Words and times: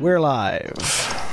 We're 0.00 0.18
live. 0.18 0.72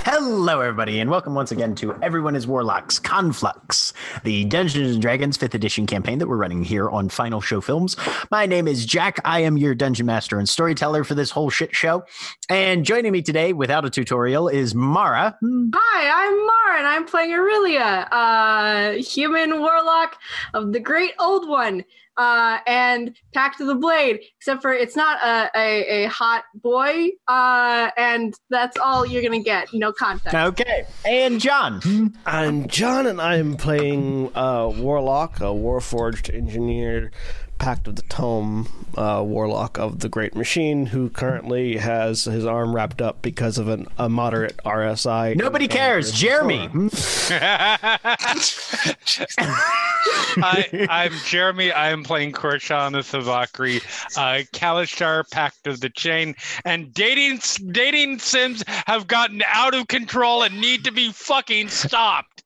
Hello, 0.04 0.60
everybody, 0.60 1.00
and 1.00 1.10
welcome 1.10 1.34
once 1.34 1.54
again 1.54 1.74
to 1.76 1.96
Everyone 2.04 2.36
is 2.36 2.46
Warlocks 2.46 3.00
Conflux, 3.00 3.94
the 4.26 4.44
Dungeons 4.44 4.92
and 4.92 5.02
Dragons 5.02 5.38
5th 5.38 5.54
edition 5.54 5.86
campaign 5.86 6.20
that 6.20 6.28
we're 6.28 6.36
running 6.36 6.64
here 6.64 6.90
on 6.90 7.08
Final 7.08 7.40
Show 7.40 7.62
Films. 7.62 7.96
My 8.30 8.46
name 8.46 8.68
is 8.68 8.86
Jack. 8.86 9.22
I 9.24 9.40
am 9.40 9.56
your 9.56 9.74
dungeon 9.74 10.06
master 10.06 10.38
and 10.38 10.50
storyteller 10.50 11.06
for 11.06 11.16
this 11.16 11.32
whole 11.32 11.50
shit 11.50 11.74
show. 11.74 12.04
And 12.50 12.84
joining 12.84 13.14
me 13.14 13.22
today 13.22 13.54
without 13.54 13.86
a 13.86 13.90
tutorial 13.90 14.50
is 14.50 14.76
Mara. 14.76 15.38
Hi, 15.42 16.26
I'm 16.26 16.46
Mara, 16.46 16.78
and 16.80 16.88
I'm 16.88 17.06
playing 17.06 17.32
Orillia, 17.32 18.08
uh, 18.12 19.02
human 19.02 19.62
warlock 19.62 20.18
of 20.54 20.74
the 20.74 20.82
Great 20.82 21.14
Old 21.20 21.48
One 21.48 21.86
uh, 22.18 22.60
and 22.66 23.16
Pact 23.34 23.62
of 23.62 23.68
the 23.68 23.76
Blade, 23.76 24.22
except 24.38 24.62
for 24.62 24.74
it's 24.74 24.96
not 24.96 25.22
a, 25.24 25.50
a, 25.56 26.06
a 26.06 26.10
hot 26.10 26.44
boy, 26.56 27.10
uh, 27.28 27.90
and 27.98 28.34
that's 28.50 28.78
all 28.78 29.06
you're 29.06 29.22
gonna 29.24 29.42
get. 29.42 29.74
No 29.74 29.92
context. 29.92 30.36
Okay, 30.36 30.86
and 31.06 31.40
John. 31.40 32.14
I'm 32.26 32.68
John, 32.68 33.08
and 33.08 33.22
I'm 33.22 33.56
playing 33.56 34.32
uh, 34.36 34.72
Warlock, 34.76 35.40
a 35.40 35.46
Warforged 35.46 36.34
engineer 36.34 37.12
Pact 37.58 37.88
of 37.88 37.96
the 37.96 38.02
Tome 38.04 38.68
uh, 38.96 39.22
warlock 39.26 39.78
of 39.78 40.00
the 40.00 40.10
Great 40.10 40.36
Machine, 40.36 40.88
who 40.88 41.10
currently 41.10 41.78
has 41.78 42.26
his 42.26 42.46
arm 42.46 42.76
wrapped 42.76 43.02
up 43.02 43.22
because 43.22 43.58
of 43.58 43.68
an, 43.68 43.88
a 43.98 44.10
moderate 44.10 44.58
RSI. 44.66 45.36
Nobody 45.36 45.68
cares. 45.68 46.12
Jeremy. 46.12 46.70
Hi, 50.40 50.88
I'm 50.90 51.14
Jeremy. 51.26 51.72
I 51.72 51.90
am 51.90 52.04
playing 52.04 52.32
Corashana 52.32 53.00
Thavakri, 53.00 53.82
uh, 54.18 54.44
Kalashtar, 54.54 55.30
Pact 55.30 55.68
of 55.68 55.80
the 55.80 55.90
Chain, 55.90 56.36
and 56.66 56.94
dating 56.94 57.40
dating 57.72 58.20
sims 58.20 58.64
have 58.86 59.08
gotten 59.08 59.44
out 59.46 59.74
of 59.74 59.88
control 59.88 60.44
and 60.44 60.60
need 60.60 60.84
to 60.86 60.92
be 60.92 61.12
fucking 61.12 61.70
stopped. 61.70 62.37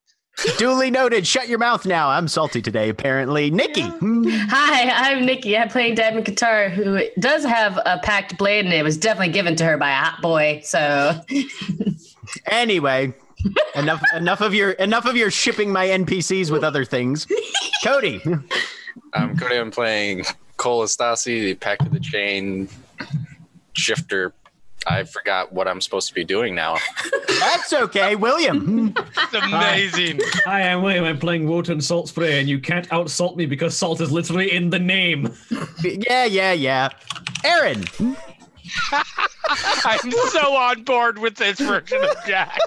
Duly 0.57 0.89
noted. 0.89 1.27
Shut 1.27 1.47
your 1.47 1.59
mouth 1.59 1.85
now. 1.85 2.09
I'm 2.09 2.27
salty 2.27 2.61
today, 2.61 2.89
apparently. 2.89 3.51
Nikki. 3.51 3.81
Hi, 3.83 4.89
I'm 4.89 5.25
Nikki. 5.25 5.57
I'm 5.57 5.69
playing 5.69 5.95
Diamond 5.95 6.25
Qatar, 6.25 6.71
who 6.71 7.01
does 7.19 7.43
have 7.43 7.77
a 7.85 7.99
pact 7.99 8.37
blade, 8.37 8.65
and 8.65 8.73
it 8.73 8.83
was 8.83 8.97
definitely 8.97 9.33
given 9.33 9.55
to 9.57 9.65
her 9.65 9.77
by 9.77 9.91
a 9.91 9.95
hot 9.95 10.21
boy. 10.21 10.61
So, 10.63 11.19
anyway, 12.47 13.13
enough 13.75 14.01
enough 14.15 14.41
of 14.41 14.53
your 14.55 14.71
enough 14.71 15.05
of 15.05 15.15
your 15.15 15.29
shipping 15.29 15.71
my 15.71 15.87
NPCs 15.87 16.49
with 16.49 16.63
other 16.63 16.85
things. 16.85 17.27
Koty. 17.83 18.25
I'm 19.13 19.37
Koty. 19.37 19.59
I'm 19.59 19.71
playing 19.71 20.23
Coal 20.57 20.83
Isthasy, 20.83 21.41
the 21.41 21.53
Pact 21.55 21.83
of 21.83 21.91
the 21.91 21.99
Chain 21.99 22.67
shifter 23.73 24.33
I 24.87 25.03
forgot 25.03 25.53
what 25.53 25.67
I'm 25.67 25.79
supposed 25.79 26.07
to 26.07 26.13
be 26.13 26.23
doing 26.23 26.55
now. 26.55 26.77
That's 27.39 27.71
okay, 27.73 28.15
William. 28.15 28.95
It's 29.33 29.33
amazing. 29.33 30.19
Hi, 30.45 30.63
I'm 30.63 30.81
William. 30.81 31.05
I'm 31.05 31.17
playing 31.17 31.47
Wotan 31.47 31.77
Saltspray, 31.77 32.39
and 32.39 32.49
you 32.49 32.59
can't 32.59 32.87
outsalt 32.89 33.37
me 33.37 33.45
because 33.45 33.77
salt 33.77 34.01
is 34.01 34.11
literally 34.11 34.51
in 34.51 34.69
the 34.69 34.79
name. 34.79 35.33
yeah, 35.83 36.25
yeah, 36.25 36.51
yeah. 36.51 36.89
Erin. 37.43 37.85
I'm 39.85 40.11
so 40.11 40.55
on 40.55 40.83
board 40.83 41.19
with 41.19 41.35
this 41.35 41.59
version 41.59 42.03
of 42.03 42.15
Jack. 42.25 42.59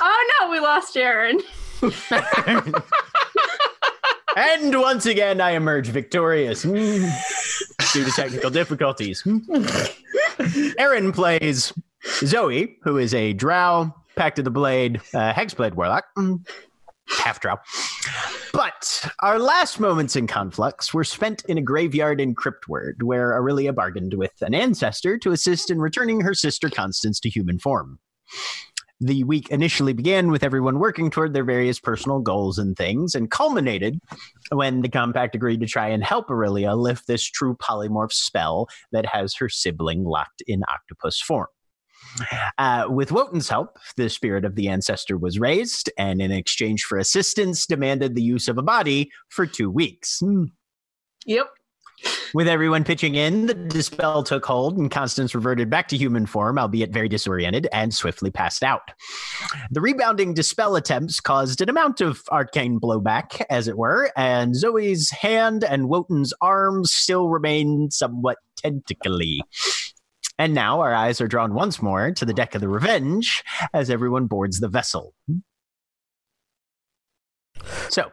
oh 0.00 0.38
no, 0.40 0.50
we 0.50 0.58
lost 0.58 0.96
Erin. 0.96 1.40
And 4.36 4.80
once 4.80 5.06
again, 5.06 5.40
I 5.40 5.52
emerge 5.52 5.88
victorious 5.88 6.62
hmm. 6.62 7.06
due 7.92 8.04
to 8.04 8.10
technical 8.10 8.50
difficulties. 8.50 9.20
Hmm. 9.22 9.38
Erin 10.78 11.12
plays 11.12 11.72
Zoe, 12.24 12.76
who 12.82 12.98
is 12.98 13.14
a 13.14 13.32
drow, 13.32 13.94
Pact 14.16 14.38
of 14.40 14.44
the 14.44 14.50
Blade, 14.50 15.00
uh, 15.14 15.32
Hexblade 15.32 15.74
Warlock. 15.74 16.04
Hmm. 16.16 16.36
Half 17.08 17.40
drow. 17.40 17.56
But 18.52 19.08
our 19.20 19.38
last 19.38 19.78
moments 19.78 20.16
in 20.16 20.26
Conflux 20.26 20.94
were 20.94 21.04
spent 21.04 21.44
in 21.46 21.58
a 21.58 21.62
graveyard 21.62 22.20
in 22.20 22.34
Cryptward, 22.34 23.02
where 23.02 23.38
Orillia 23.38 23.74
bargained 23.74 24.14
with 24.14 24.32
an 24.40 24.54
ancestor 24.54 25.18
to 25.18 25.32
assist 25.32 25.70
in 25.70 25.80
returning 25.80 26.22
her 26.22 26.34
sister 26.34 26.70
Constance 26.70 27.20
to 27.20 27.28
human 27.28 27.58
form 27.58 27.98
the 29.00 29.24
week 29.24 29.50
initially 29.50 29.92
began 29.92 30.30
with 30.30 30.42
everyone 30.42 30.78
working 30.78 31.10
toward 31.10 31.34
their 31.34 31.44
various 31.44 31.80
personal 31.80 32.20
goals 32.20 32.58
and 32.58 32.76
things, 32.76 33.14
and 33.14 33.30
culminated 33.30 33.98
when 34.50 34.82
the 34.82 34.88
compact 34.88 35.34
agreed 35.34 35.60
to 35.60 35.66
try 35.66 35.88
and 35.88 36.04
help 36.04 36.28
Orillia 36.28 36.76
lift 36.76 37.06
this 37.06 37.24
true 37.24 37.56
polymorph 37.56 38.12
spell 38.12 38.68
that 38.92 39.06
has 39.06 39.34
her 39.36 39.48
sibling 39.48 40.04
locked 40.04 40.42
in 40.46 40.62
octopus 40.72 41.20
form. 41.20 41.48
Uh, 42.58 42.86
with 42.88 43.10
Wotan's 43.10 43.48
help, 43.48 43.76
the 43.96 44.08
spirit 44.08 44.44
of 44.44 44.54
the 44.54 44.68
ancestor 44.68 45.16
was 45.18 45.38
raised, 45.38 45.90
and 45.98 46.20
in 46.20 46.30
exchange 46.30 46.84
for 46.84 46.98
assistance, 46.98 47.66
demanded 47.66 48.14
the 48.14 48.22
use 48.22 48.46
of 48.46 48.58
a 48.58 48.62
body 48.62 49.10
for 49.28 49.46
two 49.46 49.70
weeks. 49.70 50.20
Yep. 51.26 51.48
With 52.34 52.48
everyone 52.48 52.82
pitching 52.82 53.14
in, 53.14 53.46
the 53.46 53.54
dispel 53.54 54.24
took 54.24 54.44
hold 54.44 54.76
and 54.76 54.90
Constance 54.90 55.36
reverted 55.36 55.70
back 55.70 55.86
to 55.88 55.96
human 55.96 56.26
form, 56.26 56.58
albeit 56.58 56.90
very 56.90 57.08
disoriented, 57.08 57.68
and 57.72 57.94
swiftly 57.94 58.30
passed 58.30 58.64
out. 58.64 58.90
The 59.70 59.80
rebounding 59.80 60.34
dispel 60.34 60.74
attempts 60.74 61.20
caused 61.20 61.60
an 61.60 61.68
amount 61.68 62.00
of 62.00 62.22
arcane 62.32 62.80
blowback, 62.80 63.40
as 63.50 63.68
it 63.68 63.78
were, 63.78 64.10
and 64.16 64.56
Zoe's 64.56 65.10
hand 65.10 65.62
and 65.62 65.88
Wotan's 65.88 66.34
arms 66.40 66.92
still 66.92 67.28
remain 67.28 67.92
somewhat 67.92 68.38
tentacly. 68.56 69.40
And 70.36 70.54
now 70.54 70.80
our 70.80 70.92
eyes 70.92 71.20
are 71.20 71.28
drawn 71.28 71.54
once 71.54 71.80
more 71.80 72.10
to 72.10 72.24
the 72.24 72.34
deck 72.34 72.56
of 72.56 72.60
the 72.60 72.68
Revenge 72.68 73.44
as 73.72 73.90
everyone 73.90 74.26
boards 74.26 74.58
the 74.58 74.68
vessel. 74.68 75.14
So, 77.90 78.10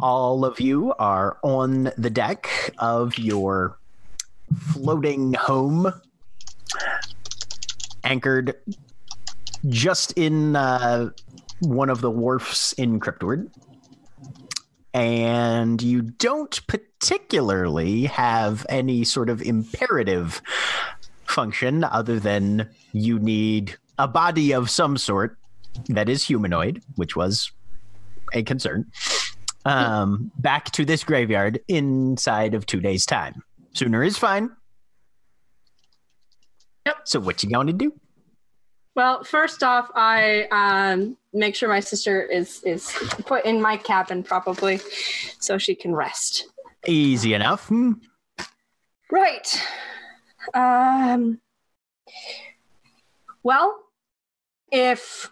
all 0.00 0.44
of 0.44 0.60
you 0.60 0.92
are 0.98 1.38
on 1.42 1.92
the 1.96 2.10
deck 2.10 2.48
of 2.78 3.18
your 3.18 3.78
floating 4.72 5.34
home, 5.34 5.92
anchored 8.04 8.54
just 9.68 10.12
in 10.12 10.56
uh, 10.56 11.10
one 11.60 11.90
of 11.90 12.00
the 12.00 12.10
wharfs 12.10 12.72
in 12.74 13.00
Cryptward. 13.00 13.50
And 14.92 15.80
you 15.80 16.02
don't 16.02 16.66
particularly 16.66 18.04
have 18.06 18.66
any 18.68 19.04
sort 19.04 19.30
of 19.30 19.40
imperative 19.40 20.42
function 21.26 21.84
other 21.84 22.18
than 22.18 22.68
you 22.92 23.18
need 23.18 23.76
a 23.98 24.08
body 24.08 24.52
of 24.52 24.68
some 24.68 24.96
sort 24.96 25.38
that 25.88 26.08
is 26.08 26.24
humanoid, 26.24 26.82
which 26.96 27.14
was 27.14 27.52
a 28.32 28.42
concern, 28.42 28.90
um, 29.64 30.30
back 30.38 30.70
to 30.72 30.84
this 30.84 31.04
graveyard 31.04 31.60
inside 31.68 32.54
of 32.54 32.66
two 32.66 32.80
days' 32.80 33.06
time. 33.06 33.42
Sooner 33.72 34.02
is 34.02 34.18
fine. 34.18 34.50
Yep. 36.86 36.96
So 37.04 37.20
what 37.20 37.42
you 37.42 37.50
gonna 37.50 37.72
do? 37.72 37.92
Well, 38.96 39.22
first 39.22 39.62
off, 39.62 39.88
I 39.94 40.46
um, 40.50 41.16
make 41.32 41.54
sure 41.54 41.68
my 41.68 41.80
sister 41.80 42.22
is 42.22 42.62
is 42.64 42.90
put 43.26 43.44
in 43.44 43.60
my 43.60 43.76
cabin 43.76 44.22
probably, 44.22 44.80
so 45.38 45.58
she 45.58 45.74
can 45.74 45.94
rest. 45.94 46.46
Easy 46.86 47.34
enough. 47.34 47.68
Hmm. 47.68 47.92
Right. 49.10 49.62
Um. 50.54 51.40
Well, 53.42 53.78
if 54.72 55.30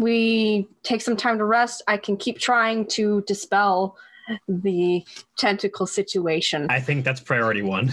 we 0.00 0.68
take 0.82 1.00
some 1.00 1.16
time 1.16 1.38
to 1.38 1.44
rest, 1.44 1.82
I 1.86 1.96
can 1.96 2.16
keep 2.16 2.38
trying 2.38 2.86
to 2.88 3.22
dispel 3.26 3.96
the 4.48 5.04
tentacle 5.38 5.86
situation. 5.86 6.66
I 6.70 6.80
think 6.80 7.04
that's 7.04 7.20
priority 7.20 7.62
one. 7.62 7.92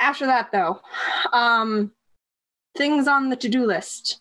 After 0.00 0.26
that, 0.26 0.52
though, 0.52 0.80
um, 1.32 1.92
things 2.76 3.08
on 3.08 3.28
the 3.28 3.36
to-do 3.36 3.66
list 3.66 4.20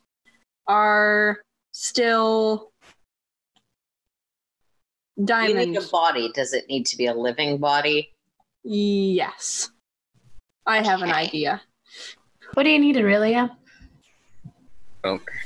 are 0.68 1.38
still 1.72 2.72
diamond. 5.24 5.60
You 5.60 5.66
need 5.68 5.78
a 5.78 5.88
body. 5.88 6.32
Does 6.34 6.54
it 6.54 6.66
need 6.68 6.86
to 6.88 6.98
be 6.98 7.06
a 7.06 7.14
living 7.14 7.60
body? 7.60 8.14
Yes, 8.64 9.70
I 10.66 10.82
have 10.82 11.04
an 11.04 11.12
idea. 11.12 11.62
What 12.56 12.64
do 12.64 12.70
you 12.70 12.80
need, 12.80 12.96
Orillia? 12.96 13.52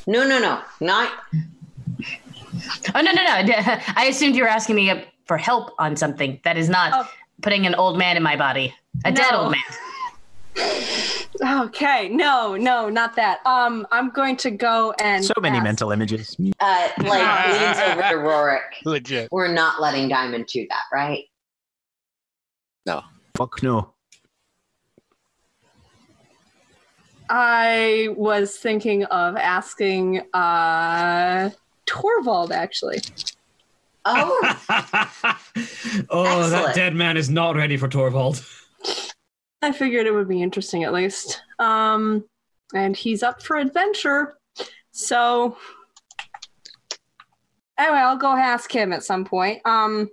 No, 0.08 0.28
no, 0.28 0.40
no. 0.40 0.62
Not 0.80 1.12
Oh 2.94 3.02
no 3.02 3.12
no 3.12 3.24
no! 3.24 3.31
I 3.96 4.08
assumed 4.10 4.36
you 4.36 4.44
were 4.44 4.50
asking 4.50 4.75
me 4.75 4.92
for 5.25 5.38
help 5.38 5.72
on 5.80 5.96
something. 5.96 6.40
That 6.44 6.58
is 6.58 6.68
not 6.69 6.92
Oh. 6.94 7.10
putting 7.42 7.66
an 7.66 7.75
old 7.75 7.98
man 7.98 8.18
in 8.18 8.24
my 8.24 8.36
body. 8.36 8.74
A 9.06 9.12
dead 9.12 9.34
old 9.34 9.52
man. 9.52 9.62
Okay, 11.44 12.10
no, 12.10 12.56
no, 12.58 12.90
not 12.90 13.16
that. 13.16 13.40
Um, 13.46 13.88
I'm 13.92 14.10
going 14.10 14.36
to 14.38 14.52
go 14.52 14.94
and 15.02 15.24
So 15.24 15.34
many 15.42 15.58
ask- 15.58 15.63
mental 15.63 15.92
images. 15.92 16.36
uh, 16.60 16.90
like 17.00 17.60
leans 17.60 17.78
over 17.80 18.02
to 18.02 18.16
Rorik. 18.18 18.60
Legit. 18.86 19.30
We're 19.31 19.48
not 19.52 19.80
letting 19.81 20.10
Diamond 20.10 20.48
do 20.48 20.66
that, 20.69 20.84
right? 20.94 21.24
No. 22.86 23.02
Fuck 23.38 23.63
no. 23.63 23.94
I 27.33 28.10
was 28.18 28.57
thinking 28.57 29.06
of 29.06 29.38
asking 29.38 30.22
uh 30.33 31.50
Torvald 31.86 32.51
actually. 32.51 33.00
Oh, 34.04 34.38
oh, 36.10 36.50
that 36.50 36.56
Excellent. 36.56 36.75
dead 36.75 36.94
man 36.95 37.16
is 37.16 37.30
not 37.30 37.56
ready 37.56 37.78
for 37.78 37.88
Torvald. 37.88 38.44
I 39.62 39.72
figured 39.72 40.07
it 40.07 40.12
would 40.13 40.28
be 40.28 40.42
interesting 40.42 40.83
at 40.83 40.92
least. 40.92 41.42
Um 41.57 42.25
and 42.74 42.98
he's 42.98 43.24
up 43.24 43.42
for 43.42 43.56
adventure. 43.56 44.36
So 44.92 45.56
anyway, 47.77 47.98
I'll 48.00 48.18
go 48.18 48.27
ask 48.36 48.69
him 48.74 48.92
at 48.92 49.04
some 49.04 49.24
point. 49.24 49.62
Um 49.66 50.10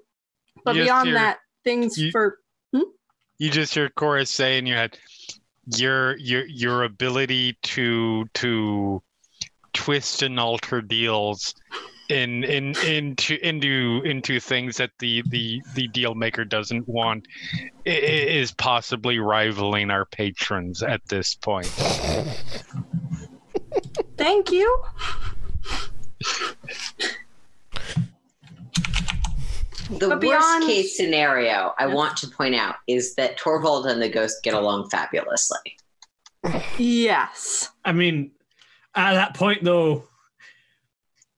but 0.65 0.77
Yes, 0.77 0.87
beyond 0.87 1.05
dear. 1.07 1.15
that, 1.15 1.39
things 1.65 1.99
You- 1.99 2.13
for 2.13 2.39
You 3.41 3.51
just 3.51 3.75
hear 3.75 3.89
chorus 3.91 4.31
say 4.31 4.59
in 4.59 4.67
your 4.67 4.77
head, 4.77 4.99
your 5.77 6.17
your 6.17 6.47
your 6.47 6.85
ability 6.85 7.57
to 7.63 8.27
to 8.35 9.03
twist 9.75 10.23
and 10.23 10.41
alter 10.41 10.81
deals 10.81 11.55
in 12.09 12.43
in 12.45 12.75
into 12.87 13.37
into 13.47 14.01
into 14.05 14.41
things 14.41 14.77
that 14.79 14.91
the 14.99 15.23
the 15.29 15.63
the 15.75 15.89
deal 15.89 16.15
maker 16.15 16.45
doesn't 16.45 16.89
want 16.89 17.27
is 17.85 18.53
possibly 18.53 19.19
rivaling 19.19 19.91
our 19.91 20.07
patrons 20.07 20.83
at 20.83 21.07
this 21.09 21.35
point. 21.35 21.67
thank 24.17 24.51
you. 24.51 24.83
The 29.91 30.09
But 30.09 30.09
worst 30.11 30.21
beyond- 30.21 30.65
case 30.65 30.97
scenario 30.97 31.75
I 31.79 31.87
want 31.87 32.17
to 32.19 32.29
point 32.29 32.55
out 32.55 32.77
is 32.87 33.15
that 33.15 33.37
Torvald 33.39 33.87
and 33.87 34.01
the 34.01 34.09
ghost 34.09 34.43
get 34.43 34.55
along 34.55 34.91
fabulously. 34.91 35.77
Yes. 36.77 37.71
I 37.85 37.93
mean, 37.93 38.33
at 38.95 39.15
that 39.15 39.35
point, 39.35 39.65
though, 39.65 40.05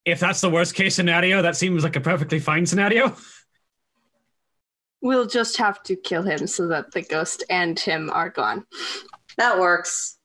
if 0.04 0.20
that's 0.20 0.40
the 0.40 0.50
worst 0.50 0.74
case 0.74 0.94
scenario, 0.94 1.42
that 1.42 1.56
seems 1.56 1.84
like 1.84 1.96
a 1.96 2.00
perfectly 2.00 2.38
fine 2.38 2.66
scenario. 2.66 3.14
We'll 5.02 5.26
just 5.26 5.56
have 5.56 5.82
to 5.84 5.96
kill 5.96 6.22
him 6.22 6.46
so 6.46 6.66
that 6.68 6.92
the 6.92 7.02
ghost 7.02 7.44
and 7.48 7.78
him 7.78 8.10
are 8.12 8.28
gone. 8.28 8.66
That 9.38 9.58
works. 9.58 10.18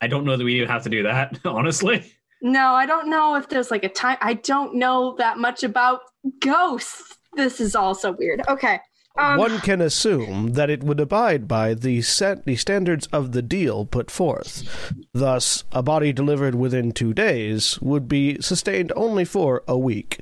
I 0.00 0.06
don't 0.08 0.24
know 0.24 0.36
that 0.36 0.44
we 0.44 0.56
even 0.56 0.68
have 0.68 0.82
to 0.84 0.90
do 0.90 1.04
that, 1.04 1.38
honestly. 1.44 2.12
No, 2.40 2.72
I 2.72 2.86
don't 2.86 3.08
know 3.10 3.34
if 3.34 3.48
there's 3.48 3.70
like 3.70 3.84
a 3.84 3.88
time. 3.88 4.16
I 4.20 4.34
don't 4.34 4.74
know 4.76 5.14
that 5.18 5.38
much 5.38 5.62
about 5.64 6.00
ghosts. 6.40 7.16
This 7.34 7.60
is 7.60 7.74
also 7.74 8.12
weird. 8.12 8.42
Okay. 8.48 8.80
Um, 9.16 9.36
One 9.38 9.58
can 9.58 9.80
assume 9.80 10.52
that 10.52 10.70
it 10.70 10.84
would 10.84 11.00
abide 11.00 11.48
by 11.48 11.74
the 11.74 12.02
set 12.02 12.44
the 12.44 12.54
standards 12.54 13.08
of 13.12 13.32
the 13.32 13.42
deal 13.42 13.84
put 13.84 14.10
forth. 14.12 14.92
Thus, 15.12 15.64
a 15.72 15.82
body 15.82 16.12
delivered 16.12 16.54
within 16.54 16.92
two 16.92 17.12
days 17.12 17.80
would 17.80 18.06
be 18.06 18.40
sustained 18.40 18.92
only 18.94 19.24
for 19.24 19.64
a 19.66 19.76
week. 19.76 20.20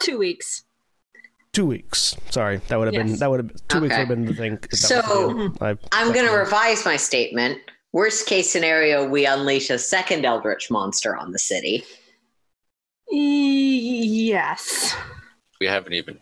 two 0.00 0.16
weeks. 0.18 0.64
Two 1.52 1.66
weeks. 1.66 2.16
Sorry, 2.30 2.58
that 2.68 2.78
would 2.78 2.86
have 2.92 3.06
been 3.06 3.16
that 3.18 3.30
would 3.30 3.40
have 3.40 3.68
two 3.68 3.80
weeks 3.80 3.92
would 3.94 3.98
have 4.00 4.08
been 4.08 4.24
the 4.26 4.34
thing. 4.34 4.54
if 4.54 4.60
that 4.62 4.70
was 4.70 4.80
So, 4.80 5.28
the. 5.28 5.64
I- 5.64 5.78
I'm 5.92 6.12
going 6.12 6.26
to 6.26 6.32
revise 6.32 6.84
my 6.86 6.96
statement. 6.96 7.58
Worst 7.96 8.26
case 8.26 8.50
scenario, 8.50 9.08
we 9.08 9.24
unleash 9.24 9.70
a 9.70 9.78
second 9.78 10.26
Eldritch 10.26 10.70
monster 10.70 11.16
on 11.16 11.32
the 11.32 11.38
city. 11.38 11.82
Yes. 13.10 14.94
We 15.58 15.66
haven't 15.66 15.94
even. 15.94 16.18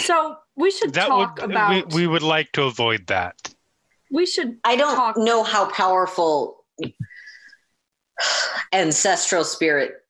So 0.00 0.38
we 0.56 0.72
should 0.72 0.92
That 0.94 1.06
talk 1.06 1.36
would 1.40 1.52
about. 1.52 1.92
we, 1.92 2.00
we 2.00 2.06
would 2.08 2.24
like 2.24 2.50
to 2.54 2.64
avoid 2.64 3.06
that. 3.06 3.54
we 4.10 4.26
should. 4.26 4.58
I 4.64 4.74
don't 4.74 4.96
Talk- 4.96 5.16
know 5.18 5.44
how 5.44 5.70
powerful 5.70 6.64
ancestral 8.72 9.44
spirit 9.44 10.04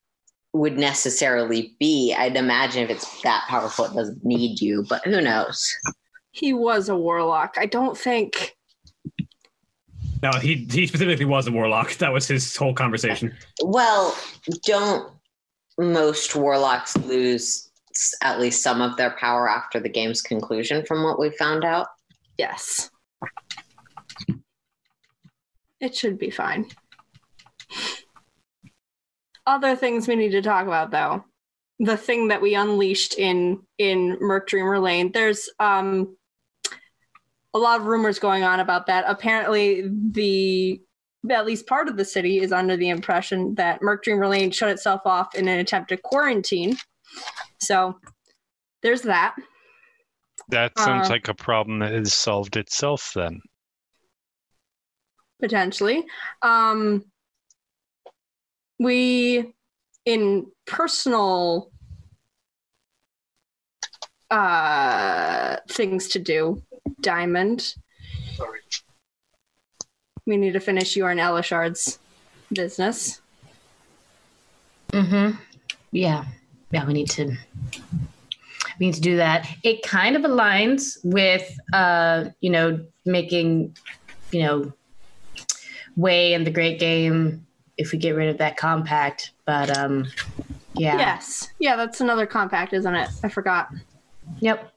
would 0.55 0.79
necessarily 0.79 1.77
be. 1.79 2.15
I'd 2.17 2.37
imagine 2.37 2.85
if 2.85 2.89
it's 2.89 3.21
that 3.25 3.45
powerful, 3.47 3.85
it 3.85 3.93
doesn't 3.93 4.25
need 4.25 4.59
you, 4.63 4.87
but 4.89 5.05
who 5.05 5.21
knows? 5.21 5.71
He 6.31 6.55
was 6.55 6.89
a 6.89 6.97
warlock. 6.97 7.57
I 7.59 7.67
don't 7.67 7.99
think. 7.99 8.57
No, 10.23 10.31
he 10.39 10.69
he 10.71 10.87
specifically 10.87 11.25
was 11.25 11.49
a 11.49 11.53
warlock. 11.53 11.95
That 11.95 12.13
was 12.13 12.29
his 12.29 12.57
whole 12.57 12.75
conversation. 12.75 13.35
Well, 13.61 14.17
don't 14.65 15.13
most 15.79 16.37
warlocks 16.37 16.97
lose 16.99 17.71
at 18.23 18.41
least 18.41 18.63
some 18.63 18.81
of 18.81 18.97
their 18.97 19.11
power 19.13 19.49
after 19.49 19.81
the 19.81 19.89
game's 19.89 20.23
conclusion, 20.23 20.87
from 20.87 21.03
what 21.03 21.19
we 21.19 21.31
found 21.31 21.65
out? 21.65 21.89
Yes. 22.39 22.91
It 25.81 25.95
should 25.97 26.19
be 26.19 26.31
fine. 26.31 26.67
Other 29.45 29.75
things 29.75 30.07
we 30.07 30.15
need 30.15 30.31
to 30.31 30.43
talk 30.43 30.67
about 30.67 30.93
though. 30.93 31.25
The 31.81 31.97
thing 31.97 32.29
that 32.29 32.41
we 32.41 32.55
unleashed 32.55 33.19
in 33.19 33.63
in 33.79 34.17
Merc 34.21 34.47
Dreamer 34.47 34.79
Lane. 34.79 35.11
There's 35.11 35.51
um 35.59 36.17
a 37.55 37.59
lot 37.59 37.81
of 37.81 37.87
rumors 37.87 38.19
going 38.19 38.43
on 38.45 38.61
about 38.61 38.87
that. 38.87 39.05
Apparently 39.07 39.89
the 40.11 40.81
at 41.31 41.47
least 41.47 41.67
part 41.69 41.87
of 41.89 41.97
the 41.97 42.05
city 42.05 42.41
is 42.41 42.51
under 42.51 42.77
the 42.77 42.89
impression 42.89 43.55
that 43.55 43.81
Merc 43.81 44.03
Dreamer 44.03 44.27
Lane 44.27 44.51
shut 44.51 44.71
itself 44.71 45.03
off 45.05 45.35
in 45.37 45.47
an 45.47 45.59
attempt 45.61 45.91
to 45.91 45.97
quarantine. 45.97 46.77
So 47.61 47.97
there's 48.83 49.03
that. 49.03 49.37
That 50.49 50.77
sounds 50.77 51.09
Uh, 51.09 51.13
like 51.13 51.29
a 51.29 51.35
problem 51.35 51.79
that 51.79 51.93
has 51.93 52.13
solved 52.13 52.57
itself 52.57 53.13
then. 53.15 53.41
potentially. 55.41 56.05
Um, 56.43 57.05
we, 58.79 59.53
in 60.05 60.47
personal 60.67 61.73
uh, 64.31 65.57
things 65.69 66.09
to 66.09 66.19
do, 66.21 66.63
Diamond. 67.01 67.75
Sorry. 68.35 68.61
We 70.27 70.37
need 70.37 70.53
to 70.53 70.61
finish 70.61 70.97
your 70.97 71.11
and 71.11 71.21
Elishard's 71.21 71.99
business. 72.53 73.21
Mm-hmm. 74.93 75.37
Yeah. 75.91 76.25
Yeah, 76.71 76.87
we 76.87 76.93
need 76.93 77.11
to 77.11 77.37
we 78.79 78.87
need 78.87 78.95
to 78.95 79.01
do 79.01 79.17
that. 79.17 79.49
It 79.63 79.83
kind 79.83 80.17
of 80.17 80.23
aligns 80.23 80.97
with 81.05 81.59
uh, 81.73 82.27
you 82.41 82.51
know, 82.51 82.85
making, 83.05 83.77
you 84.31 84.43
know, 84.43 84.73
way 85.97 86.33
in 86.33 86.45
the 86.45 86.51
great 86.51 86.79
game 86.79 87.47
if 87.77 87.93
we 87.93 87.99
get 87.99 88.15
rid 88.15 88.29
of 88.29 88.39
that 88.39 88.57
compact. 88.57 89.33
But 89.45 89.77
um 89.77 90.07
yeah. 90.75 90.97
Yes. 90.97 91.51
Yeah, 91.59 91.77
that's 91.77 92.01
another 92.01 92.27
compact, 92.27 92.73
isn't 92.73 92.95
it? 92.95 93.11
I 93.23 93.29
forgot. 93.29 93.69
Yep. 94.41 94.73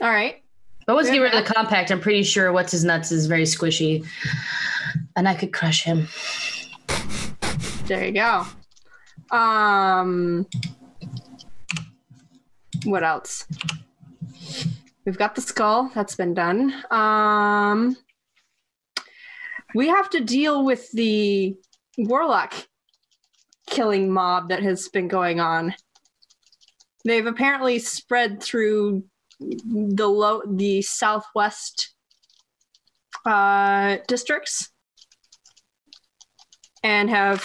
All 0.00 0.10
right. 0.10 0.39
But 0.90 0.96
once 0.96 1.08
we 1.08 1.18
get 1.18 1.22
rid 1.22 1.34
of 1.34 1.44
the 1.44 1.54
compact, 1.54 1.92
I'm 1.92 2.00
pretty 2.00 2.24
sure 2.24 2.50
what's 2.50 2.72
his 2.72 2.82
nuts 2.82 3.12
is 3.12 3.28
very 3.28 3.44
squishy, 3.44 4.04
and 5.14 5.28
I 5.28 5.36
could 5.36 5.52
crush 5.52 5.84
him. 5.84 6.08
There 7.84 8.06
you 8.06 8.10
go. 8.10 8.44
Um, 9.30 10.48
what 12.82 13.04
else? 13.04 13.46
We've 15.06 15.16
got 15.16 15.36
the 15.36 15.40
skull. 15.40 15.92
That's 15.94 16.16
been 16.16 16.34
done. 16.34 16.74
Um, 16.90 17.96
we 19.76 19.86
have 19.86 20.10
to 20.10 20.24
deal 20.24 20.64
with 20.64 20.90
the 20.90 21.54
warlock 21.98 22.52
killing 23.68 24.10
mob 24.10 24.48
that 24.48 24.64
has 24.64 24.88
been 24.88 25.06
going 25.06 25.38
on. 25.38 25.72
They've 27.04 27.26
apparently 27.26 27.78
spread 27.78 28.42
through 28.42 29.04
the 29.40 30.06
low, 30.08 30.42
the 30.48 30.82
southwest 30.82 31.94
uh, 33.26 33.96
districts, 34.06 34.70
and 36.82 37.10
have 37.10 37.42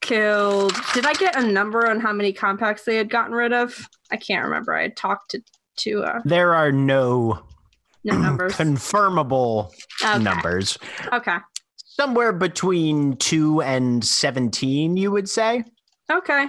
killed. 0.00 0.74
Did 0.94 1.06
I 1.06 1.12
get 1.14 1.36
a 1.36 1.46
number 1.46 1.88
on 1.88 2.00
how 2.00 2.12
many 2.12 2.32
compacts 2.32 2.84
they 2.84 2.96
had 2.96 3.10
gotten 3.10 3.32
rid 3.34 3.52
of? 3.52 3.78
I 4.10 4.16
can't 4.16 4.44
remember. 4.44 4.74
I 4.74 4.82
had 4.82 4.96
talked 4.96 5.30
to 5.32 5.40
to 5.78 6.02
uh, 6.02 6.20
There 6.24 6.54
are 6.54 6.72
no 6.72 7.42
no 8.04 8.16
numbers. 8.16 8.52
confirmable 8.54 9.70
Okay. 10.04 10.22
numbers. 10.22 10.78
Okay. 11.12 11.36
Somewhere 11.76 12.32
between 12.32 13.16
two 13.16 13.60
and 13.62 14.04
seventeen, 14.04 14.96
you 14.96 15.10
would 15.10 15.28
say. 15.28 15.64
Okay. 16.10 16.46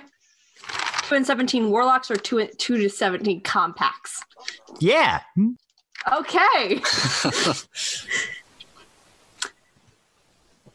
Two 1.09 1.15
and 1.15 1.25
seventeen 1.25 1.71
warlocks 1.71 2.11
or 2.11 2.17
two 2.17 2.45
two 2.59 2.77
to 2.77 2.87
seventeen 2.87 3.41
compacts. 3.41 4.23
Yeah. 4.79 5.21
Okay. 6.13 6.81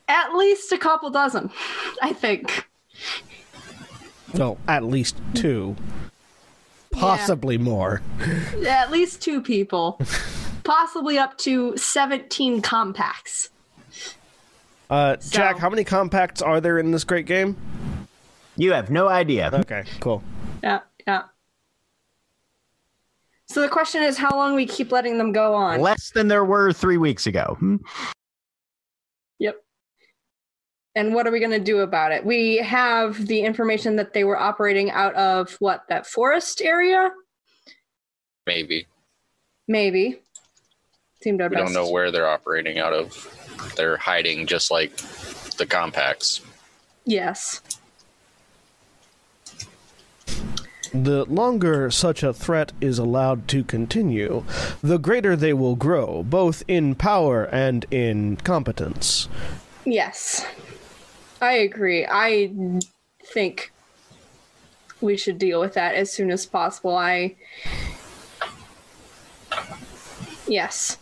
At 0.08 0.34
least 0.34 0.72
a 0.72 0.78
couple 0.78 1.08
dozen, 1.10 1.50
I 2.02 2.12
think. 2.12 2.66
No, 4.34 4.58
at 4.66 4.82
least 4.84 5.16
two. 5.34 5.76
Possibly 6.90 7.56
more. 7.56 8.02
At 8.66 8.90
least 8.90 9.22
two 9.22 9.40
people. 9.40 10.00
Possibly 10.64 11.16
up 11.16 11.38
to 11.38 11.76
17 11.76 12.60
compacts. 12.60 13.50
Uh, 14.90 15.16
So- 15.20 15.30
Jack, 15.38 15.58
how 15.58 15.70
many 15.70 15.84
compacts 15.84 16.42
are 16.42 16.60
there 16.60 16.78
in 16.78 16.90
this 16.90 17.04
great 17.04 17.26
game? 17.26 17.56
You 18.56 18.72
have 18.72 18.90
no 18.90 19.08
idea. 19.08 19.50
Okay, 19.52 19.84
cool. 20.00 20.22
Yeah, 20.62 20.80
yeah. 21.06 21.22
So 23.46 23.60
the 23.60 23.68
question 23.68 24.02
is 24.02 24.16
how 24.16 24.34
long 24.36 24.54
we 24.54 24.66
keep 24.66 24.90
letting 24.90 25.18
them 25.18 25.32
go 25.32 25.54
on. 25.54 25.80
Less 25.80 26.10
than 26.10 26.28
there 26.28 26.44
were 26.44 26.72
three 26.72 26.96
weeks 26.96 27.26
ago. 27.26 27.56
Hmm. 27.58 27.76
Yep. 29.38 29.56
And 30.96 31.14
what 31.14 31.26
are 31.26 31.30
we 31.30 31.40
going 31.40 31.50
to 31.50 31.58
do 31.60 31.80
about 31.80 32.12
it? 32.12 32.24
We 32.24 32.56
have 32.58 33.26
the 33.26 33.40
information 33.40 33.96
that 33.96 34.12
they 34.12 34.24
were 34.24 34.38
operating 34.38 34.90
out 34.90 35.14
of 35.14 35.54
what, 35.58 35.84
that 35.88 36.06
forest 36.06 36.62
area? 36.62 37.10
Maybe. 38.46 38.86
Maybe. 39.68 40.20
Seemed 41.22 41.40
our 41.40 41.48
We 41.48 41.56
best. 41.56 41.66
don't 41.66 41.74
know 41.74 41.90
where 41.90 42.10
they're 42.10 42.28
operating 42.28 42.78
out 42.78 42.92
of. 42.92 43.72
They're 43.76 43.96
hiding 43.96 44.46
just 44.46 44.70
like 44.70 44.96
the 45.56 45.66
compacts. 45.68 46.40
Yes. 47.04 47.60
The 50.94 51.24
longer 51.24 51.90
such 51.90 52.22
a 52.22 52.32
threat 52.32 52.70
is 52.80 53.00
allowed 53.00 53.48
to 53.48 53.64
continue, 53.64 54.44
the 54.80 54.96
greater 54.96 55.34
they 55.34 55.52
will 55.52 55.74
grow, 55.74 56.22
both 56.22 56.62
in 56.68 56.94
power 56.94 57.46
and 57.46 57.84
in 57.90 58.36
competence. 58.36 59.28
Yes. 59.84 60.46
I 61.42 61.54
agree. 61.54 62.06
I 62.08 62.52
think 63.24 63.72
we 65.00 65.16
should 65.16 65.36
deal 65.38 65.58
with 65.60 65.74
that 65.74 65.96
as 65.96 66.12
soon 66.12 66.30
as 66.30 66.46
possible. 66.46 66.94
I. 66.96 67.34
Yes. 70.46 70.96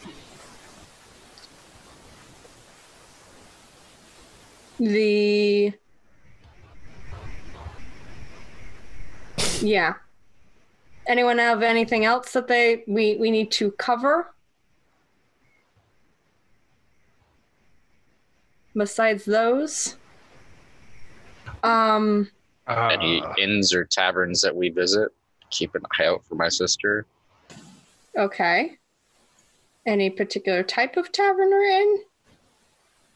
The. 4.80 5.74
Yeah. 9.62 9.94
Anyone 11.06 11.38
have 11.38 11.62
anything 11.62 12.04
else 12.04 12.32
that 12.32 12.48
they 12.48 12.84
we 12.86 13.16
we 13.16 13.30
need 13.30 13.50
to 13.52 13.70
cover? 13.72 14.34
Besides 18.74 19.24
those, 19.24 19.96
um, 21.62 22.30
Any 22.68 23.20
Uh, 23.20 23.34
inns 23.38 23.74
or 23.74 23.84
taverns 23.84 24.40
that 24.40 24.54
we 24.54 24.68
visit, 24.70 25.10
keep 25.50 25.74
an 25.74 25.82
eye 25.98 26.06
out 26.06 26.24
for 26.24 26.36
my 26.36 26.48
sister. 26.48 27.04
okay. 28.16 28.78
Any 29.84 30.08
particular 30.10 30.62
type 30.62 30.96
of 30.96 31.10
tavern 31.10 31.52
or 31.52 31.60
inn? 31.62 32.04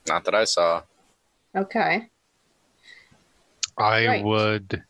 Not 0.08 0.24
that 0.24 0.34
I 0.34 0.44
saw. 0.44 0.82
Okay. 1.54 2.10
I 3.78 4.06
Right. 4.06 4.24
would. 4.24 4.84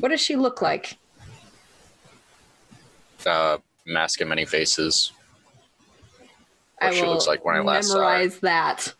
What 0.00 0.08
does 0.10 0.20
she 0.20 0.36
look 0.36 0.60
like? 0.62 0.98
Uh, 3.26 3.58
mask 3.86 4.20
of 4.20 4.28
many 4.28 4.44
faces. 4.44 5.12
I 6.80 6.86
What 6.86 6.94
she 6.94 7.02
will 7.02 7.10
looks 7.10 7.26
like 7.26 7.44
when 7.44 7.56
I 7.56 7.60
last 7.60 7.88
saw 7.88 7.94
her. 7.98 8.00
memorize 8.02 8.38
that. 8.40 8.94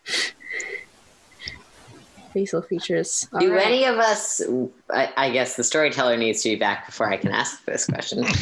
Facial 2.35 2.61
features. 2.63 3.27
All 3.33 3.41
Do 3.41 3.53
right. 3.55 3.67
any 3.67 3.85
of 3.85 3.97
us? 3.99 4.43
I, 4.91 5.11
I 5.17 5.31
guess 5.31 5.57
the 5.57 5.65
storyteller 5.65 6.17
needs 6.17 6.43
to 6.43 6.51
be 6.51 6.57
back 6.57 6.87
before 6.87 7.11
I 7.11 7.17
can 7.17 7.31
ask 7.31 7.65
this 7.65 7.87
question. 7.87 8.25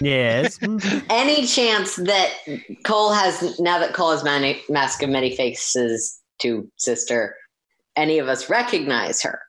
Yes. 0.00 0.58
any 1.10 1.44
chance 1.44 1.96
that 1.96 2.30
Coal 2.84 3.12
has 3.12 3.58
now 3.58 3.80
that 3.80 3.92
Coal 3.94 4.12
has 4.12 4.22
many, 4.22 4.62
mask 4.68 5.02
of 5.02 5.10
many 5.10 5.34
faces 5.34 6.20
to 6.40 6.68
sister? 6.76 7.34
Any 7.96 8.18
of 8.20 8.28
us 8.28 8.48
recognize 8.48 9.22
her? 9.22 9.40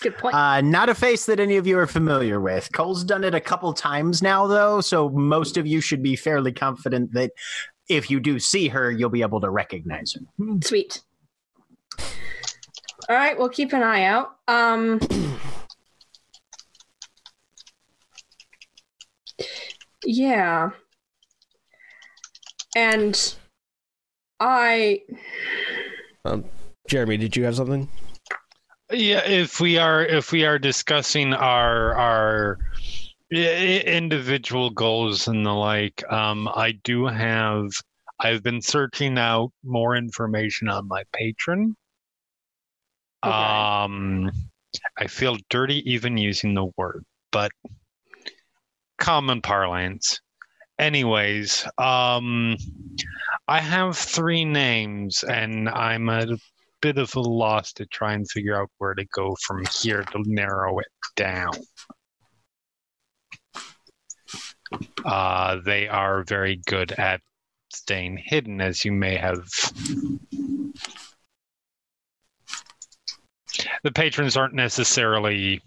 Good 0.00 0.16
point. 0.18 0.34
Uh, 0.34 0.60
not 0.60 0.88
a 0.88 0.94
face 0.94 1.26
that 1.26 1.40
any 1.40 1.56
of 1.56 1.66
you 1.66 1.78
are 1.78 1.86
familiar 1.86 2.40
with. 2.40 2.72
Coal's 2.72 3.04
done 3.04 3.24
it 3.24 3.34
a 3.34 3.40
couple 3.40 3.72
times 3.72 4.22
now, 4.22 4.46
though, 4.46 4.80
so 4.80 5.08
most 5.08 5.56
of 5.56 5.66
you 5.66 5.80
should 5.80 6.02
be 6.02 6.16
fairly 6.16 6.52
confident 6.52 7.12
that 7.14 7.32
if 7.88 8.10
you 8.10 8.20
do 8.20 8.38
see 8.38 8.68
her, 8.68 8.90
you'll 8.90 9.10
be 9.10 9.22
able 9.22 9.40
to 9.40 9.50
recognize 9.50 10.14
her. 10.14 10.46
Sweet. 10.62 11.02
All 13.08 13.16
right, 13.16 13.38
we'll 13.38 13.48
keep 13.48 13.72
an 13.72 13.82
eye 13.82 14.04
out. 14.04 14.36
Um, 14.48 15.00
yeah. 20.04 20.70
And 22.76 23.36
I 24.40 25.02
Jeremy, 26.88 27.16
did 27.16 27.36
you 27.36 27.44
have 27.44 27.56
something? 27.56 27.88
Yeah, 28.90 29.24
if 29.26 29.60
we 29.60 29.78
are 29.78 30.04
if 30.04 30.30
we 30.30 30.44
are 30.44 30.58
discussing 30.58 31.32
our 31.32 31.94
our 31.94 32.58
individual 33.30 34.70
goals 34.70 35.26
and 35.26 35.44
the 35.44 35.52
like, 35.52 36.02
um, 36.12 36.48
I 36.54 36.72
do 36.84 37.06
have. 37.06 37.70
I've 38.20 38.44
been 38.44 38.62
searching 38.62 39.18
out 39.18 39.50
more 39.64 39.96
information 39.96 40.68
on 40.68 40.86
my 40.86 41.02
patron. 41.12 41.74
Okay. 43.24 43.32
Um, 43.32 44.30
I 44.96 45.08
feel 45.08 45.36
dirty 45.50 45.82
even 45.90 46.16
using 46.16 46.54
the 46.54 46.66
word, 46.76 47.04
but 47.32 47.50
common 48.98 49.42
parlance. 49.42 50.20
Anyways, 50.78 51.66
um, 51.78 52.56
I 53.48 53.60
have 53.60 53.96
three 53.96 54.44
names, 54.44 55.24
and 55.24 55.68
I'm 55.68 56.08
at 56.08 56.28
a 56.28 56.38
bit 56.84 56.98
of 56.98 57.16
a 57.16 57.20
loss 57.20 57.72
to 57.72 57.86
try 57.86 58.12
and 58.12 58.30
figure 58.30 58.54
out 58.54 58.68
where 58.76 58.92
to 58.92 59.06
go 59.06 59.34
from 59.46 59.64
here 59.80 60.02
to 60.02 60.22
narrow 60.26 60.78
it 60.80 60.86
down. 61.16 61.50
Uh, 65.02 65.60
they 65.64 65.88
are 65.88 66.24
very 66.24 66.60
good 66.66 66.92
at 66.92 67.22
staying 67.72 68.18
hidden, 68.22 68.60
as 68.60 68.84
you 68.84 68.92
may 68.92 69.16
have. 69.16 69.48
The 73.82 73.92
patrons 73.94 74.36
aren't 74.36 74.52
necessarily 74.52 75.62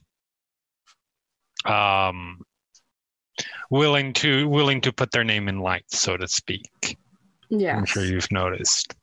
um, 1.65 2.41
willing 3.71 4.13
to 4.13 4.47
willing 4.47 4.81
to 4.81 4.93
put 4.93 5.09
their 5.09 5.23
name 5.23 5.47
in 5.47 5.57
lights, 5.61 5.99
so 5.99 6.15
to 6.15 6.27
speak. 6.27 6.95
yeah. 7.49 7.75
I'm 7.75 7.85
sure 7.85 8.05
you've 8.05 8.31
noticed. 8.31 8.93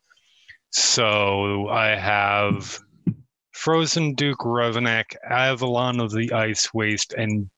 So 0.75 1.69
I 1.69 1.95
have 1.95 2.81
Frozen 3.53 4.15
Duke 4.15 4.39
Ravenak, 4.39 5.15
Avalon 5.23 6.01
of 6.01 6.11
the 6.11 6.33
Ice 6.33 6.73
Waste, 6.73 7.13
and 7.13 7.49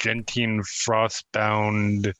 Gentian 0.00 0.62
Frostbound 0.62 2.14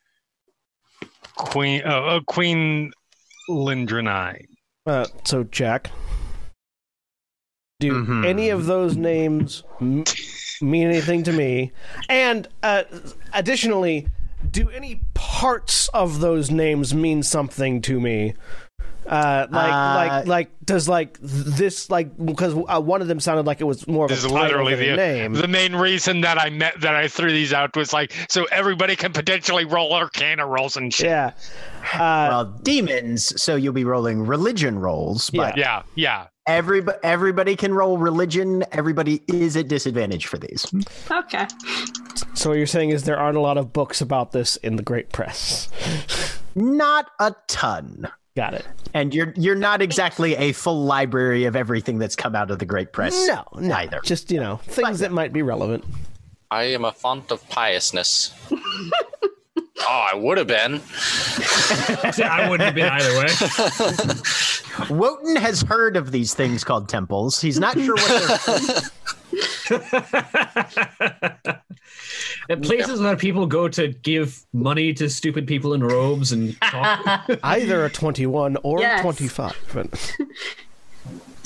Queen, 1.37 1.81
uh, 1.87 2.03
uh, 2.03 2.21
Queen 2.27 2.93
Lindranai. 3.49 4.45
Uh, 4.85 5.07
so, 5.25 5.45
Jack, 5.45 5.91
do 7.81 8.05
Mhm. 8.05 8.27
any 8.27 8.51
of 8.51 8.67
those 8.67 8.95
names 8.95 9.63
m- 9.81 10.05
mean 10.61 10.89
anything 10.89 11.23
to 11.23 11.33
me? 11.33 11.73
And 12.11 12.47
uh, 12.63 12.83
additionally, 13.33 14.09
do 14.51 14.69
any 14.69 15.01
parts 15.15 15.89
of 15.95 16.21
those 16.21 16.51
names 16.51 16.93
mean 16.95 17.23
something 17.23 17.81
to 17.83 17.99
me? 17.99 18.35
Uh, 19.09 19.47
like, 19.51 19.73
Uh, 19.73 19.95
like, 19.95 20.27
like, 20.27 20.51
does 20.67 20.87
like 20.89 21.19
this 21.23 21.89
like 21.89 22.11
because 22.23 22.55
uh, 22.69 22.79
one 22.81 23.01
of 23.01 23.09
them 23.09 23.19
sounded 23.21 23.47
like 23.47 23.61
it 23.63 23.65
was 23.65 23.87
more 23.89 24.05
of 24.05 24.11
This 24.11 24.23
a 24.23 24.27
is 24.27 24.33
title 24.33 24.43
literally 24.65 24.75
than 24.75 24.85
a 24.85 24.91
the 24.91 24.97
name. 24.97 25.33
the 25.33 25.49
main 25.49 25.75
reason 25.75 26.21
that 26.21 26.39
I 26.39 26.51
met 26.51 26.79
that 26.83 26.95
I 26.95 27.09
threw 27.09 27.31
these 27.33 27.55
out 27.55 27.75
was 27.75 27.95
like 27.95 28.13
so 28.29 28.45
everybody 28.53 28.95
can 28.97 29.15
potentially 29.15 29.65
roll 29.65 29.95
Arcana 29.95 30.47
rolls 30.47 30.77
and 30.77 30.93
shit. 30.93 31.07
yeah. 31.07 31.33
Uh, 31.95 32.29
well, 32.29 32.45
demons, 32.63 33.41
so 33.41 33.57
you'll 33.57 33.73
be 33.73 33.85
rolling 33.85 34.27
religion 34.27 34.79
rolls, 34.79 35.31
but 35.31 35.57
Yeah, 35.57 35.85
yeah. 35.95 36.27
everybody 36.47 36.99
everybody 37.03 37.57
can 37.57 37.73
roll 37.73 37.97
religion. 37.97 38.63
Everybody 38.73 39.23
is 39.27 39.57
at 39.57 39.69
disadvantage 39.69 40.27
for 40.27 40.37
these. 40.37 40.67
Okay. 41.11 41.47
so 42.35 42.51
what 42.51 42.59
you're 42.59 42.67
saying 42.67 42.91
is 42.91 43.05
there 43.05 43.19
aren't 43.19 43.39
a 43.39 43.41
lot 43.41 43.57
of 43.57 43.73
books 43.73 44.03
about 44.03 44.33
this 44.33 44.57
in 44.57 44.77
the 44.77 44.83
Great 44.83 45.13
Press. 45.13 45.71
Not 46.55 47.11
a 47.21 47.35
ton. 47.47 48.09
Got 48.39 48.55
it. 48.55 48.65
And 48.95 49.13
you're 49.13 49.35
you're 49.35 49.57
not 49.57 49.83
exactly 49.83 50.37
a 50.37 50.53
full 50.53 50.85
library 50.85 51.47
of 51.47 51.57
everything 51.57 51.99
that's 51.99 52.15
come 52.15 52.37
out 52.37 52.53
of 52.53 52.61
the 52.61 52.65
Great 52.65 52.93
Press. 52.93 53.27
No, 53.27 53.43
no. 53.57 53.75
Either. 53.75 54.01
Just 54.05 54.31
you 54.31 54.39
know 54.39 54.59
things 54.59 55.01
that 55.01 55.11
might 55.11 55.33
be 55.33 55.43
relevant. 55.43 55.85
I 56.49 56.63
am 56.67 56.85
a 56.85 56.93
font 56.93 57.33
of 57.33 57.47
piousness. 57.49 58.33
oh, 58.53 59.65
I 59.89 60.15
would 60.15 60.39
have 60.39 60.47
been. 60.47 60.81
I 62.25 62.47
wouldn't 62.49 62.65
have 62.65 62.77
been 62.77 62.89
either 62.89 63.19
way. 63.19 64.97
Wotan 64.97 65.35
has 65.35 65.63
heard 65.63 65.97
of 65.97 66.13
these 66.13 66.33
things 66.33 66.63
called 66.63 66.89
temples. 66.89 67.41
He's 67.41 67.59
not 67.59 67.77
sure 67.77 67.97
what 67.97 68.57
they're 68.57 68.83
At 72.51 72.63
places 72.63 73.01
where 73.01 73.17
people 73.17 73.47
go 73.47 73.69
to 73.69 73.89
give 73.89 74.45
money 74.53 74.95
to 74.95 75.11
stupid 75.11 75.47
people 75.47 75.75
in 75.75 75.83
robes 75.83 76.33
and 76.33 76.59
talk. 76.63 77.29
Either 77.43 77.85
a 77.85 77.91
21 77.91 78.57
or 78.63 78.81
Yes. 78.81 79.03
25. 79.03 79.87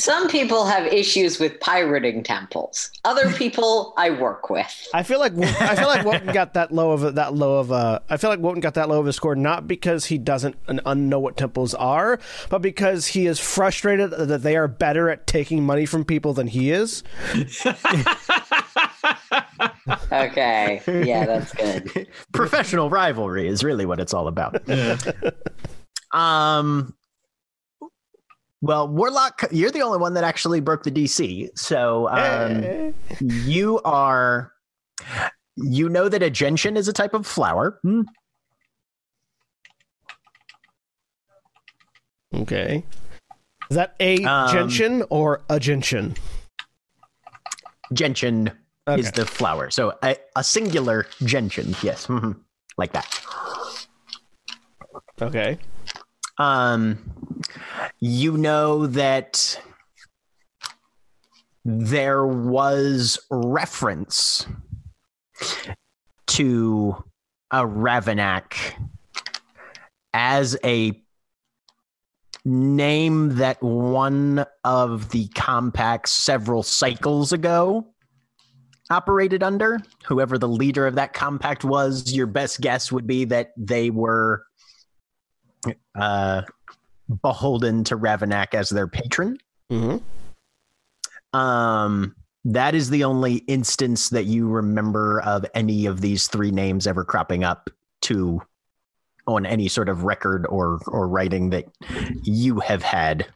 But 0.02 0.12
Some 0.12 0.28
people 0.28 0.66
have 0.66 0.86
issues 0.86 1.38
with 1.38 1.60
pirating 1.60 2.22
temples. 2.22 2.90
Other 3.04 3.30
people 3.36 3.94
I 3.96 4.10
work 4.10 4.50
with. 4.50 4.88
I 4.92 5.02
feel 5.02 5.20
like 5.20 5.32
I 5.38 5.76
feel 5.76 5.86
like 5.86 6.04
Wotan 6.04 6.32
got 6.32 6.54
that 6.54 6.72
low 6.72 6.90
of 6.90 7.04
a, 7.04 7.12
that 7.12 7.34
low 7.34 7.58
of 7.58 7.70
a. 7.70 8.02
I 8.10 8.16
feel 8.16 8.30
like 8.30 8.40
Wotan 8.40 8.60
got 8.60 8.74
that 8.74 8.88
low 8.88 9.00
of 9.00 9.06
a 9.06 9.12
score 9.12 9.36
not 9.36 9.68
because 9.68 10.06
he 10.06 10.18
doesn't 10.18 10.56
un- 10.66 10.80
un- 10.84 11.08
know 11.08 11.20
what 11.20 11.36
temples 11.36 11.74
are, 11.74 12.18
but 12.48 12.62
because 12.62 13.06
he 13.08 13.26
is 13.26 13.38
frustrated 13.38 14.10
that 14.10 14.42
they 14.42 14.56
are 14.56 14.68
better 14.68 15.08
at 15.08 15.26
taking 15.26 15.64
money 15.64 15.86
from 15.86 16.04
people 16.04 16.32
than 16.34 16.48
he 16.48 16.70
is. 16.70 17.02
Okay. 20.12 20.82
Yeah, 20.86 21.24
that's 21.26 21.52
good. 21.52 22.06
professional 22.32 22.90
rivalry 22.90 23.48
is 23.48 23.64
really 23.64 23.86
what 23.86 23.98
it's 24.00 24.12
all 24.12 24.28
about. 24.28 24.62
Um 26.12 26.94
well, 28.62 28.88
Warlock, 28.88 29.44
you're 29.50 29.70
the 29.70 29.82
only 29.82 29.98
one 29.98 30.14
that 30.14 30.24
actually 30.24 30.60
broke 30.60 30.84
the 30.84 30.90
DC. 30.90 31.50
So 31.58 32.08
um, 32.08 32.64
Eh. 32.64 32.92
you 33.20 33.80
are 33.84 34.52
you 35.56 35.88
know 35.90 36.08
that 36.08 36.22
a 36.22 36.30
gentian 36.30 36.76
is 36.78 36.88
a 36.88 36.92
type 36.94 37.12
of 37.12 37.26
flower. 37.26 37.78
Hmm. 37.82 38.02
Okay. 42.34 42.84
Is 43.70 43.76
that 43.76 43.94
a 44.00 44.24
Um, 44.24 44.48
gentian 44.48 45.02
or 45.10 45.42
a 45.50 45.58
gentian? 45.60 46.16
Gentian 47.92 48.50
Okay. 48.88 49.00
is 49.00 49.12
the 49.12 49.26
flower. 49.26 49.70
So 49.70 49.92
a, 50.02 50.16
a 50.36 50.42
singular 50.42 51.06
gentian, 51.24 51.74
yes. 51.82 52.06
mhm, 52.06 52.36
Like 52.78 52.92
that. 52.92 53.06
Okay. 55.20 55.58
um, 56.38 56.98
you 58.00 58.36
know 58.36 58.86
that 58.86 59.60
there 61.64 62.26
was 62.26 63.18
reference 63.30 64.46
to 66.26 67.04
a 67.50 67.60
Ravenak 67.60 68.54
as 70.14 70.56
a 70.64 71.00
name 72.44 73.36
that 73.36 73.62
one 73.62 74.44
of 74.64 75.10
the 75.10 75.28
compacts 75.28 76.10
several 76.10 76.62
cycles 76.62 77.32
ago 77.32 77.86
operated 78.90 79.42
under. 79.42 79.78
Whoever 80.06 80.38
the 80.38 80.48
leader 80.48 80.86
of 80.86 80.96
that 80.96 81.12
compact 81.12 81.64
was, 81.64 82.12
your 82.12 82.26
best 82.26 82.60
guess 82.60 82.90
would 82.90 83.06
be 83.06 83.24
that 83.26 83.52
they 83.56 83.90
were 83.90 84.44
uh, 85.94 86.42
beholden 87.22 87.84
to 87.84 87.96
Ravenak 87.96 88.54
as 88.54 88.68
their 88.70 88.86
patron. 88.86 89.38
hmm 89.70 89.96
Um, 91.32 92.14
that 92.44 92.74
is 92.74 92.90
the 92.90 93.04
only 93.04 93.36
instance 93.46 94.10
that 94.10 94.24
you 94.24 94.48
remember 94.48 95.20
of 95.20 95.46
any 95.54 95.86
of 95.86 96.00
these 96.00 96.26
three 96.26 96.50
names 96.50 96.86
ever 96.86 97.04
cropping 97.04 97.44
up 97.44 97.70
to 98.02 98.42
on 99.26 99.46
any 99.46 99.68
sort 99.68 99.88
of 99.88 100.02
record 100.02 100.46
or 100.48 100.80
or 100.88 101.06
writing 101.06 101.50
that 101.50 101.66
you 102.24 102.58
have 102.60 102.82
had 102.82 103.26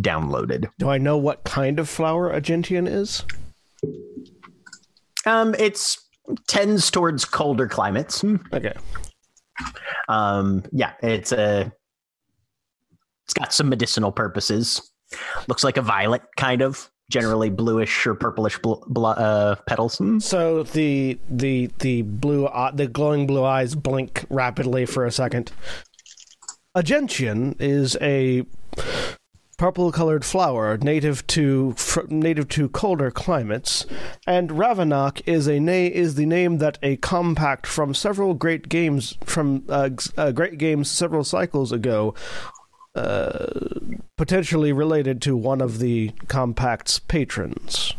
downloaded. 0.00 0.68
Do 0.78 0.88
I 0.88 0.98
know 0.98 1.16
what 1.16 1.44
kind 1.44 1.78
of 1.78 1.88
flower 1.88 2.30
a 2.30 2.40
gentian 2.40 2.88
is? 2.88 3.24
Um, 5.24 5.54
it's 5.58 6.04
tends 6.46 6.90
towards 6.90 7.24
colder 7.24 7.68
climates. 7.68 8.24
Okay. 8.52 8.74
Um, 10.08 10.64
yeah, 10.72 10.92
it's 11.02 11.32
a. 11.32 11.72
It's 13.26 13.34
got 13.34 13.52
some 13.52 13.68
medicinal 13.68 14.12
purposes. 14.12 14.92
Looks 15.48 15.64
like 15.64 15.76
a 15.76 15.82
violet, 15.82 16.22
kind 16.36 16.62
of. 16.62 16.90
Generally 17.10 17.50
bluish 17.50 18.06
or 18.06 18.16
purplish 18.16 18.58
bl- 18.58 18.82
bl- 18.88 19.06
uh, 19.06 19.54
petals. 19.68 20.00
So 20.24 20.64
the 20.64 21.18
the 21.30 21.70
the 21.78 22.02
blue 22.02 22.48
eye 22.48 22.72
the 22.74 22.88
glowing 22.88 23.28
blue 23.28 23.44
eyes 23.44 23.76
blink 23.76 24.24
rapidly 24.28 24.86
for 24.86 25.06
a 25.06 25.12
second. 25.12 25.52
A 26.74 26.82
gentian 26.82 27.54
is 27.60 27.96
a 28.00 28.44
purple 29.56 29.92
colored 29.92 30.24
flower 30.24 30.76
native 30.76 31.24
to 31.28 31.74
fr- 31.76 32.00
native 32.08 32.48
to 32.48 32.68
colder 32.70 33.12
climates, 33.12 33.86
and 34.26 34.50
Ravenak 34.50 35.22
is 35.26 35.46
a 35.46 35.60
na- 35.60 35.72
is 35.72 36.16
the 36.16 36.26
name 36.26 36.58
that 36.58 36.76
a 36.82 36.96
compact 36.96 37.68
from 37.68 37.94
several 37.94 38.34
great 38.34 38.68
games 38.68 39.16
from 39.24 39.64
uh, 39.68 39.90
uh, 40.16 40.32
great 40.32 40.58
games 40.58 40.90
several 40.90 41.22
cycles 41.22 41.70
ago. 41.70 42.14
Uh, 42.96 43.46
potentially 44.16 44.72
related 44.72 45.20
to 45.20 45.36
one 45.36 45.60
of 45.60 45.80
the 45.80 46.10
compact's 46.28 46.98
patrons. 46.98 47.92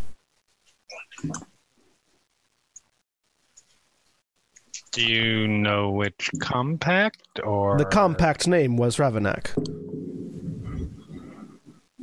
Do 4.92 5.06
you 5.06 5.48
know 5.48 5.92
which 5.92 6.32
compact 6.40 7.40
or 7.44 7.78
The 7.78 7.86
compact's 7.86 8.48
name 8.48 8.76
was 8.76 8.98
Ravenak. 8.98 9.52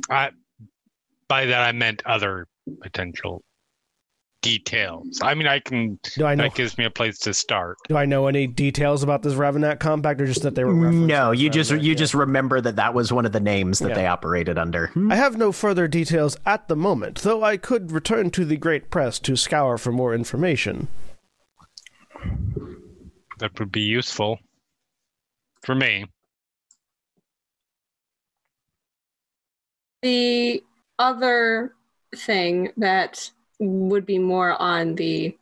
I, 0.09 0.29
by 1.27 1.47
that 1.47 1.67
I 1.67 1.73
meant 1.73 2.01
other 2.05 2.47
potential 2.81 3.43
details. 4.45 5.19
I 5.21 5.33
mean, 5.33 5.47
I 5.47 5.59
can. 5.59 5.99
Do 6.15 6.25
I 6.25 6.35
know? 6.35 6.43
That 6.43 6.55
gives 6.55 6.77
me 6.77 6.85
a 6.85 6.89
place 6.89 7.17
to 7.19 7.33
start. 7.33 7.77
Do 7.89 7.97
I 7.97 8.05
know 8.05 8.27
any 8.27 8.45
details 8.47 9.01
about 9.03 9.23
this 9.23 9.33
Ravenak 9.33 9.79
compact, 9.79 10.21
or 10.21 10.25
just 10.27 10.43
that 10.43 10.55
they 10.55 10.63
were? 10.63 10.73
No, 10.73 11.31
you 11.31 11.49
just 11.49 11.71
Ravenak? 11.71 11.83
you 11.83 11.89
Yeah. 11.89 11.95
just 11.95 12.13
remember 12.13 12.61
that 12.61 12.75
that 12.75 12.93
was 12.93 13.11
one 13.11 13.25
of 13.25 13.31
the 13.31 13.39
names 13.39 13.79
that 13.79 13.89
Yeah. 13.89 13.95
they 13.95 14.07
operated 14.07 14.57
under. 14.57 14.87
Hmm. 14.87 15.11
I 15.11 15.15
have 15.15 15.37
no 15.37 15.51
further 15.51 15.87
details 15.87 16.37
at 16.45 16.67
the 16.67 16.75
moment, 16.75 17.19
though 17.21 17.43
I 17.43 17.57
could 17.57 17.91
return 17.91 18.29
to 18.31 18.45
the 18.45 18.57
Great 18.57 18.89
Press 18.91 19.19
to 19.19 19.35
scour 19.35 19.77
for 19.77 19.91
more 19.91 20.13
information. 20.13 20.87
That 23.39 23.59
would 23.59 23.71
be 23.71 23.81
useful 23.81 24.39
for 25.63 25.75
me. 25.75 26.05
The 30.01 30.63
other 30.99 31.73
thing 32.15 32.71
that 32.77 33.31
would 33.59 34.05
be 34.05 34.19
more 34.19 34.59
on 34.61 34.95
the 34.95 35.37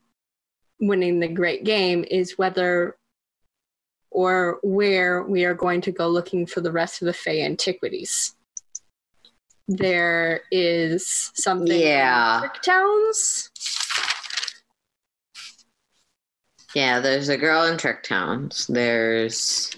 winning 0.79 1.19
the 1.19 1.27
great 1.27 1.63
game 1.63 2.05
is 2.09 2.37
whether 2.37 2.97
or 4.11 4.59
where 4.61 5.23
we 5.23 5.45
are 5.45 5.55
going 5.55 5.81
to 5.81 5.91
go 5.91 6.07
looking 6.07 6.45
for 6.45 6.61
the 6.61 6.71
rest 6.71 7.01
of 7.01 7.07
the 7.07 7.13
Fey 7.13 7.43
antiquities. 7.43 8.35
There 9.67 10.41
is 10.51 11.31
something 11.35 11.79
Yeah. 11.79 12.39
Trick 12.41 12.61
Towns. 12.61 13.49
Yeah, 16.75 16.99
there's 16.99 17.29
a 17.29 17.37
girl 17.37 17.63
in 17.63 17.77
Trick 17.77 18.03
Towns. 18.03 18.67
There's 18.67 19.71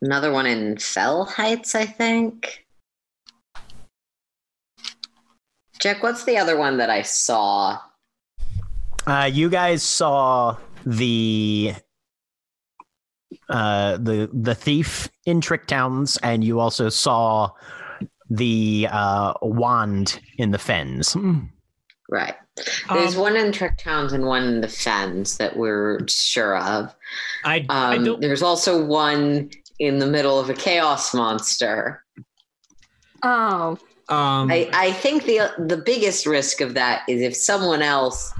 another 0.00 0.32
one 0.32 0.46
in 0.46 0.78
Fell 0.78 1.24
Heights, 1.24 1.74
I 1.74 1.84
think. 1.84 2.64
Jack, 5.80 6.02
what's 6.02 6.24
the 6.24 6.36
other 6.36 6.56
one 6.56 6.76
that 6.78 6.90
I 6.90 7.02
saw? 7.02 7.78
Uh, 9.06 9.30
you 9.32 9.48
guys 9.48 9.82
saw 9.82 10.56
the 10.84 11.74
uh, 13.48 13.96
the 13.96 14.28
the 14.32 14.54
thief 14.54 15.08
in 15.24 15.40
Trick 15.40 15.66
Towns, 15.66 16.18
and 16.22 16.44
you 16.44 16.60
also 16.60 16.88
saw 16.88 17.50
the 18.28 18.86
uh, 18.90 19.32
wand 19.42 20.20
in 20.38 20.50
the 20.50 20.58
fens. 20.58 21.16
Right. 22.08 22.34
There's 22.90 23.14
Um, 23.16 23.22
one 23.22 23.36
in 23.36 23.50
Trick 23.52 23.78
Towns 23.78 24.12
and 24.12 24.24
one 24.26 24.44
in 24.44 24.60
the 24.60 24.68
Fens 24.68 25.38
that 25.38 25.56
we're 25.56 26.00
sure 26.08 26.58
of. 26.58 26.94
I, 27.44 27.64
I 27.70 27.96
Um, 27.96 28.04
don't. 28.04 28.20
there's 28.20 28.42
also 28.42 28.84
one 28.84 29.50
in 29.78 29.98
the 29.98 30.06
middle 30.06 30.38
of 30.38 30.50
a 30.50 30.54
chaos 30.54 31.14
monster. 31.14 32.04
Oh, 33.22 33.78
Um, 34.10 34.50
I, 34.50 34.68
I 34.72 34.92
think 34.92 35.24
the 35.24 35.52
the 35.58 35.76
biggest 35.76 36.26
risk 36.26 36.60
of 36.60 36.74
that 36.74 37.02
is 37.08 37.22
if 37.22 37.36
someone 37.36 37.80
else 37.80 38.32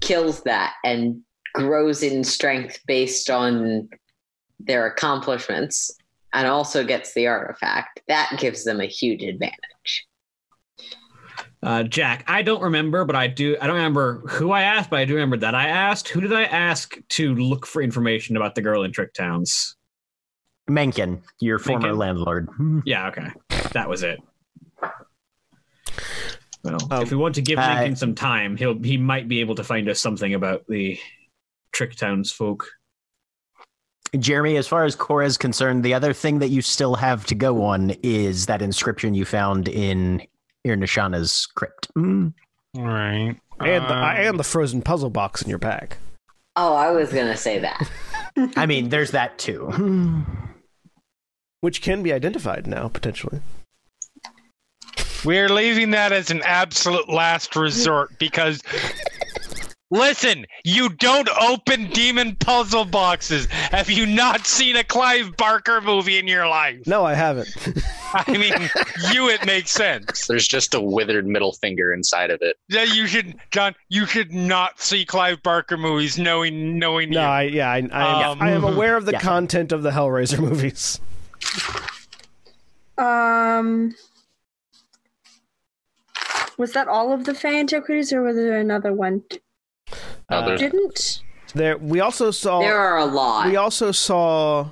kills 0.00 0.42
that 0.42 0.74
and 0.84 1.22
grows 1.54 2.02
in 2.02 2.22
strength 2.22 2.78
based 2.86 3.30
on 3.30 3.88
their 4.60 4.86
accomplishments 4.86 5.90
and 6.34 6.46
also 6.46 6.84
gets 6.84 7.14
the 7.14 7.26
artifact, 7.26 8.00
that 8.08 8.36
gives 8.38 8.64
them 8.64 8.80
a 8.80 8.86
huge 8.86 9.22
advantage. 9.22 10.06
Uh, 11.62 11.82
Jack, 11.82 12.24
I 12.28 12.42
don't 12.42 12.62
remember, 12.62 13.04
but 13.04 13.16
I 13.16 13.26
do. 13.26 13.56
I 13.60 13.66
don't 13.66 13.76
remember 13.76 14.20
who 14.28 14.52
I 14.52 14.62
asked, 14.62 14.90
but 14.90 15.00
I 15.00 15.04
do 15.06 15.14
remember 15.14 15.38
that 15.38 15.54
I 15.54 15.68
asked. 15.68 16.08
Who 16.08 16.20
did 16.20 16.32
I 16.32 16.44
ask 16.44 16.96
to 17.08 17.34
look 17.34 17.66
for 17.66 17.82
information 17.82 18.36
about 18.36 18.54
the 18.54 18.62
girl 18.62 18.82
in 18.84 18.92
Trick 18.92 19.14
Towns? 19.14 19.76
Mencken, 20.68 21.22
your 21.40 21.58
former 21.58 21.88
Mencken. 21.88 21.98
landlord. 21.98 22.48
Yeah, 22.84 23.08
okay, 23.08 23.30
that 23.72 23.88
was 23.88 24.02
it. 24.02 24.20
Well, 26.64 26.78
Um, 26.90 27.02
if 27.02 27.10
we 27.10 27.16
want 27.16 27.34
to 27.36 27.42
give 27.42 27.58
uh, 27.58 27.74
Lincoln 27.74 27.96
some 27.96 28.14
time, 28.14 28.56
he'll 28.56 28.78
he 28.82 28.96
might 28.96 29.28
be 29.28 29.40
able 29.40 29.54
to 29.56 29.64
find 29.64 29.88
us 29.88 30.00
something 30.00 30.34
about 30.34 30.66
the 30.68 30.98
Trick 31.72 31.94
Towns 31.96 32.32
folk. 32.32 32.66
Jeremy, 34.18 34.56
as 34.56 34.66
far 34.66 34.84
as 34.84 34.94
Cora 34.94 35.26
is 35.26 35.36
concerned, 35.36 35.84
the 35.84 35.94
other 35.94 36.12
thing 36.12 36.38
that 36.38 36.48
you 36.48 36.62
still 36.62 36.94
have 36.94 37.26
to 37.26 37.34
go 37.34 37.62
on 37.64 37.90
is 38.02 38.46
that 38.46 38.62
inscription 38.62 39.14
you 39.14 39.24
found 39.26 39.68
in 39.68 40.22
Irnashana's 40.66 41.46
crypt. 41.46 41.88
Mm. 41.94 42.32
Right. 42.74 43.36
And 43.60 43.84
the, 43.84 43.94
Um, 43.94 44.16
and 44.16 44.38
the 44.38 44.44
frozen 44.44 44.82
puzzle 44.82 45.10
box 45.10 45.42
in 45.42 45.50
your 45.50 45.58
pack. 45.58 45.98
Oh, 46.56 46.74
I 46.74 46.90
was 46.90 47.12
going 47.12 47.26
to 47.26 47.36
say 47.36 47.58
that. 47.58 47.90
I 48.56 48.66
mean, 48.66 48.88
there's 48.88 49.10
that 49.10 49.38
too. 49.38 50.24
Which 51.60 51.82
can 51.82 52.02
be 52.02 52.12
identified 52.12 52.66
now, 52.66 52.88
potentially. 52.88 53.40
We're 55.24 55.48
leaving 55.48 55.90
that 55.92 56.12
as 56.12 56.30
an 56.30 56.42
absolute 56.44 57.08
last 57.08 57.56
resort 57.56 58.18
because 58.18 58.62
listen, 59.90 60.46
you 60.64 60.88
don't 60.90 61.28
open 61.40 61.88
demon 61.90 62.36
puzzle 62.36 62.84
boxes. 62.84 63.46
Have 63.46 63.90
you 63.90 64.06
not 64.06 64.46
seen 64.46 64.76
a 64.76 64.84
Clive 64.84 65.36
Barker 65.36 65.80
movie 65.80 66.18
in 66.18 66.28
your 66.28 66.46
life? 66.46 66.86
No, 66.86 67.04
I 67.04 67.14
haven't. 67.14 67.48
I 68.14 68.32
mean, 68.36 68.52
you 69.12 69.28
it 69.28 69.44
makes 69.44 69.70
sense. 69.70 70.26
There's 70.26 70.46
just 70.46 70.74
a 70.74 70.80
withered 70.80 71.26
middle 71.26 71.52
finger 71.52 71.92
inside 71.92 72.30
of 72.30 72.40
it. 72.42 72.56
Yeah, 72.68 72.84
you 72.84 73.06
should, 73.06 73.34
John. 73.50 73.74
You 73.88 74.06
should 74.06 74.32
not 74.32 74.80
see 74.80 75.04
Clive 75.04 75.42
Barker 75.42 75.76
movies, 75.76 76.18
knowing 76.18 76.78
knowing 76.78 77.10
no, 77.10 77.20
you. 77.20 77.26
I 77.26 77.42
yeah, 77.42 77.70
I, 77.70 77.88
I, 77.92 78.24
Um, 78.24 78.42
I 78.42 78.50
am 78.50 78.64
aware 78.64 78.96
of 78.96 79.04
the 79.04 79.12
yeah. 79.12 79.20
content 79.20 79.72
of 79.72 79.82
the 79.82 79.90
Hellraiser 79.90 80.38
movies. 80.38 81.00
um, 82.98 83.94
was 86.58 86.72
that 86.72 86.88
all 86.88 87.12
of 87.12 87.24
the 87.24 87.34
Fey 87.34 87.58
antiquities, 87.58 88.12
or 88.12 88.22
was 88.22 88.36
there 88.36 88.58
another 88.58 88.92
one? 88.92 89.22
Uh, 90.28 90.56
Didn't 90.56 91.22
there, 91.54 91.78
we 91.78 92.00
also 92.00 92.30
saw. 92.30 92.60
There 92.60 92.76
are 92.78 92.98
a 92.98 93.06
lot. 93.06 93.46
We 93.48 93.56
also 93.56 93.90
saw. 93.92 94.68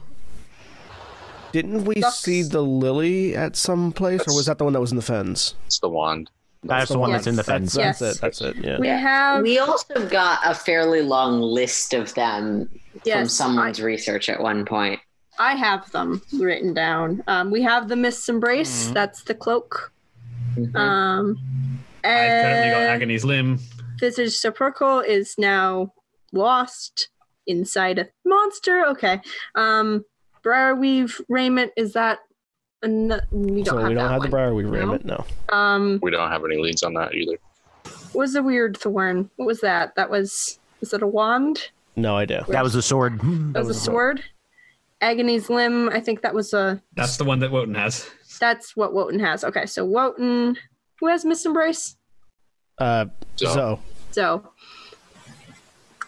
Didn't 1.52 1.84
we 1.84 1.94
Ducks. 1.94 2.18
see 2.18 2.42
the 2.42 2.60
lily 2.60 3.34
at 3.34 3.56
some 3.56 3.92
place, 3.92 4.20
or 4.28 4.34
was 4.36 4.44
that 4.46 4.58
the 4.58 4.64
one 4.64 4.74
that 4.74 4.80
was 4.80 4.90
in 4.90 4.96
the 4.96 5.02
fens? 5.02 5.54
It's 5.64 5.78
the 5.78 5.88
wand. 5.88 6.30
That's 6.62 6.90
the 6.90 6.98
one 6.98 7.12
that's 7.12 7.26
in 7.28 7.36
the 7.36 7.42
That's, 7.44 7.74
fens. 7.74 7.74
that's 7.74 8.00
Yes. 8.00 8.16
it. 8.16 8.20
That's 8.20 8.40
it. 8.40 8.56
Yeah. 8.56 8.78
we 8.80 8.88
have? 8.88 9.42
we 9.42 9.58
also 9.58 10.08
got 10.08 10.40
a 10.44 10.52
fairly 10.52 11.00
long 11.00 11.40
list 11.40 11.94
of 11.94 12.12
them 12.14 12.68
from 12.90 13.00
yes, 13.04 13.32
someone's 13.32 13.80
research 13.80 14.28
at 14.28 14.40
one 14.40 14.64
point. 14.64 14.98
I, 15.38 15.52
I 15.52 15.54
have 15.54 15.90
them 15.92 16.20
written 16.32 16.74
down. 16.74 17.22
Um, 17.28 17.50
we 17.52 17.62
have 17.62 17.88
the 17.88 17.94
Mist's 17.96 18.28
Embrace. 18.28 18.88
That's 18.88 19.22
the 19.22 19.34
cloak. 19.34 19.92
Mhm. 20.56 20.74
Um, 20.76 21.38
I've 22.04 22.10
currently 22.10 22.70
got 22.70 22.82
and 22.82 23.02
Agony's 23.02 23.24
limb. 23.24 23.58
Visage 24.00 24.32
Sepulchral 24.36 25.00
is 25.00 25.34
now 25.38 25.92
lost 26.32 27.08
inside 27.46 27.98
a 27.98 28.08
monster. 28.24 28.86
Okay. 28.88 29.20
Um, 29.54 30.04
Briarweave 30.44 31.20
raiment 31.28 31.72
is 31.76 31.92
that? 31.94 32.18
An- 32.82 33.20
we 33.30 33.62
don't 33.62 33.66
so 33.74 33.78
have 33.78 33.88
we 33.88 33.94
don't 33.94 34.04
that 34.04 34.10
have 34.10 34.18
one. 34.20 34.30
the 34.30 34.36
Briarweave 34.36 34.64
No? 34.64 34.70
raiment. 34.70 35.04
No. 35.04 35.24
Um, 35.48 35.98
We 36.02 36.10
don't 36.10 36.28
have 36.30 36.44
any 36.44 36.58
leads 36.58 36.82
on 36.82 36.94
that 36.94 37.14
either. 37.14 37.38
what 38.12 38.14
was 38.22 38.34
a 38.34 38.42
weird 38.42 38.76
thorn? 38.76 39.30
What 39.36 39.46
was 39.46 39.60
that? 39.62 39.94
That 39.96 40.10
was 40.10 40.58
was 40.80 40.92
it 40.92 41.02
a 41.02 41.06
wand? 41.06 41.70
No 41.96 42.16
idea. 42.16 42.44
That 42.48 42.62
was 42.62 42.74
a 42.74 42.82
sword. 42.82 43.18
That 43.20 43.60
was, 43.60 43.68
was 43.68 43.76
a 43.76 43.80
a 43.80 43.82
sword. 43.84 44.22
Agony's 45.02 45.48
limb. 45.50 45.88
I 45.88 46.00
think 46.00 46.20
that 46.22 46.34
was 46.34 46.52
a. 46.54 46.80
That's 46.94 47.16
the 47.16 47.24
one 47.24 47.38
that 47.40 47.50
Wotan 47.50 47.74
has. 47.74 48.08
That's 48.38 48.76
what 48.76 48.92
Wotan 48.94 49.20
has. 49.20 49.44
Okay, 49.44 49.66
so 49.66 49.84
Wotan, 49.84 50.56
who 51.00 51.06
has 51.08 51.24
Mist 51.24 51.46
Embrace? 51.46 51.96
Uh, 52.78 53.06
So, 53.36 53.46
so 53.52 53.80
So. 54.12 54.50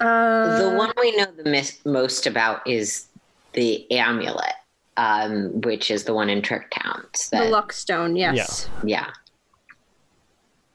Uh, 0.00 0.58
the 0.70 0.76
one 0.76 0.92
we 1.00 1.16
know 1.16 1.26
the 1.36 1.50
mis- 1.50 1.84
most 1.84 2.26
about 2.26 2.64
is 2.66 3.06
the 3.54 3.90
amulet, 3.90 4.52
um, 4.96 5.60
which 5.62 5.90
is 5.90 6.04
the 6.04 6.14
one 6.14 6.30
in 6.30 6.40
Trick 6.40 6.70
Towns. 6.70 7.30
the 7.30 7.38
That, 7.38 7.50
luck 7.50 7.72
stone. 7.72 8.14
Yes. 8.14 8.68
yeah. 8.84 9.10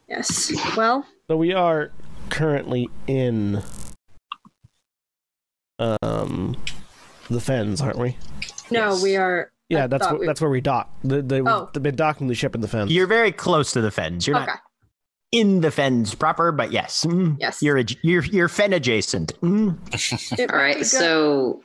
Yes. 0.09 0.51
Well, 0.75 1.05
so 1.27 1.37
we 1.37 1.53
are 1.53 1.89
currently 2.29 2.89
in 3.07 3.63
um 5.79 6.55
the 7.29 7.39
fens, 7.39 7.79
aren't 7.81 7.97
we? 7.97 8.17
no, 8.69 8.91
Yes. 8.91 9.03
we 9.03 9.15
are. 9.15 9.51
Yeah, 9.73 9.83
I 9.85 9.87
that's 9.87 10.05
thought 10.07 10.15
wh- 10.17 10.19
we- 10.21 10.25
that's 10.27 10.41
where 10.41 10.49
we 10.49 10.61
dock. 10.61 10.89
The 11.03 11.21
the 11.21 11.43
Oh. 11.47 11.69
the 11.73 11.79
been 11.79 11.95
docking 11.95 12.27
the 12.27 12.35
ship 12.35 12.55
in 12.55 12.61
the 12.61 12.67
fens. 12.67 12.91
You're 12.91 13.07
very 13.07 13.31
close 13.31 13.71
to 13.73 13.81
the 13.81 13.91
fens. 13.91 14.25
You're 14.27 14.37
Okay. 14.37 14.45
not 14.47 14.59
in 15.31 15.61
the 15.61 15.71
fens 15.71 16.13
proper, 16.15 16.51
but 16.51 16.71
yes, 16.71 17.05
Mm. 17.07 17.37
Yes. 17.39 17.61
you're 17.61 17.77
ad- 17.79 17.97
you're 18.03 18.23
you're 18.25 18.49
fen 18.49 18.73
adjacent. 18.73 19.33
Mm. 19.41 19.77
It 20.39 20.51
All 20.51 20.57
might 20.57 20.63
right, 20.63 20.85
so 20.85 21.61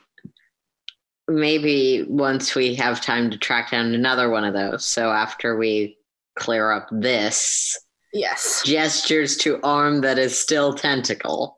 maybe 1.27 2.03
once 2.09 2.55
we 2.55 2.73
have 2.75 2.99
time 3.01 3.29
to 3.29 3.37
track 3.37 3.69
down 3.71 3.93
another 3.93 4.29
one 4.29 4.43
of 4.43 4.53
those. 4.55 4.83
So 4.85 5.11
after 5.11 5.55
we 5.57 5.97
clear 6.37 6.71
up 6.71 6.87
this, 6.91 7.77
Yes. 8.13 8.63
gestures 8.65 9.37
to 9.37 9.59
arm 9.61 10.01
that 10.01 10.17
is 10.17 10.39
still 10.39 10.73
tentacle. 10.73 11.55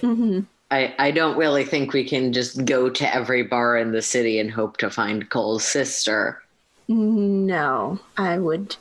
hmm 0.00 0.40
I, 0.74 0.92
I 0.98 1.10
don't 1.12 1.36
really 1.36 1.64
think 1.64 1.92
we 1.92 2.02
can 2.04 2.32
just 2.32 2.64
go 2.64 2.90
to 2.90 3.14
every 3.14 3.44
bar 3.44 3.76
in 3.76 3.92
the 3.92 4.02
city 4.02 4.40
and 4.40 4.50
hope 4.50 4.76
to 4.78 4.90
find 4.90 5.30
Coal's 5.30 5.64
sister. 5.64 6.42
No, 6.88 8.00
I 8.16 8.38
would. 8.38 8.74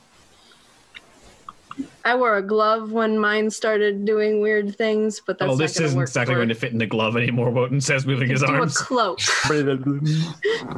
I 2.04 2.16
wore 2.16 2.36
a 2.38 2.42
glove 2.42 2.92
when 2.92 3.20
mine 3.20 3.52
started 3.52 4.06
doing 4.06 4.42
weird 4.42 4.76
things, 4.76 5.22
but 5.26 5.38
that's 5.38 5.52
oh, 5.52 5.56
this 5.56 5.78
gonna 5.78 5.86
isn't 5.86 5.98
work 5.98 6.08
exactly 6.10 6.36
going 6.36 6.50
to 6.50 6.56
fit 6.56 6.72
in 6.72 6.80
the 6.80 6.88
glove 6.88 7.16
anymore. 7.16 7.52
Wotan 7.52 7.80
says, 7.80 8.08
moving 8.08 8.30
his 8.30 8.42
do 8.46 8.48
arms. 8.48 8.76
a 8.82 8.84
cloak. 8.84 9.20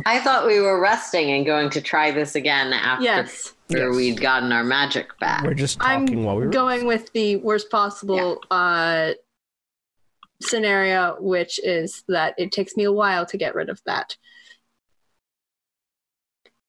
I 0.05 0.19
thought 0.19 0.45
we 0.45 0.59
were 0.59 0.79
resting 0.81 1.31
and 1.31 1.45
going 1.45 1.69
to 1.71 1.81
try 1.81 2.11
this 2.11 2.35
again 2.35 2.73
after 2.73 3.03
Yes, 3.05 3.53
Yes. 3.69 3.95
we'd 3.95 4.19
gotten 4.19 4.51
our 4.51 4.63
magic 4.65 5.17
back. 5.19 5.43
We're 5.43 5.53
just 5.53 5.77
I'm 5.81 6.05
talking 6.05 6.25
while 6.25 6.35
we 6.35 6.45
were 6.45 6.51
going 6.51 6.85
with 6.85 7.11
the 7.13 7.37
worst 7.37 7.71
possible 7.71 8.41
uh, 8.51 9.13
scenario, 10.41 11.17
which 11.19 11.59
is 11.63 12.03
that 12.07 12.35
it 12.37 12.51
takes 12.51 12.75
me 12.75 12.83
a 12.83 12.91
while 12.91 13.25
to 13.25 13.37
get 13.37 13.55
rid 13.55 13.69
of 13.69 13.81
that, 13.85 14.17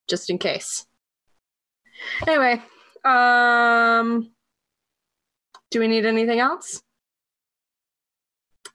just 0.09 0.31
in 0.31 0.39
case. 0.39 0.87
Anyway, 2.27 2.63
um, 3.05 4.31
do 5.71 5.81
we 5.81 5.89
need 5.89 6.07
anything 6.07 6.41
else? 6.41 6.83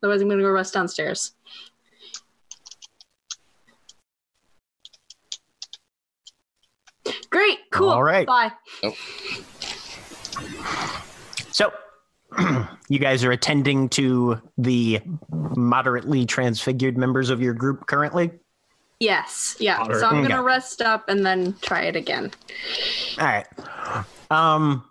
Otherwise, 0.03 0.21
I'm 0.21 0.27
going 0.27 0.39
to 0.39 0.45
go 0.45 0.51
rest 0.51 0.73
downstairs. 0.73 1.33
Great, 7.29 7.59
cool. 7.71 7.89
All 7.89 8.03
right. 8.03 8.27
Bye. 8.27 8.51
So, 11.51 11.71
you 12.89 12.99
guys 12.99 13.23
are 13.23 13.31
attending 13.31 13.89
to 13.89 14.41
the 14.57 15.01
moderately 15.29 16.25
transfigured 16.25 16.97
members 16.97 17.29
of 17.29 17.41
your 17.41 17.53
group 17.53 17.87
currently. 17.87 18.31
Yes. 18.99 19.57
Yeah. 19.59 19.77
Moderate. 19.79 19.99
So 19.99 20.07
I'm 20.07 20.21
gonna 20.21 20.43
rest 20.43 20.81
up 20.81 21.09
and 21.09 21.25
then 21.25 21.55
try 21.61 21.83
it 21.83 21.95
again. 21.95 22.31
All 23.19 23.25
right. 23.25 23.47
Um, 24.29 24.85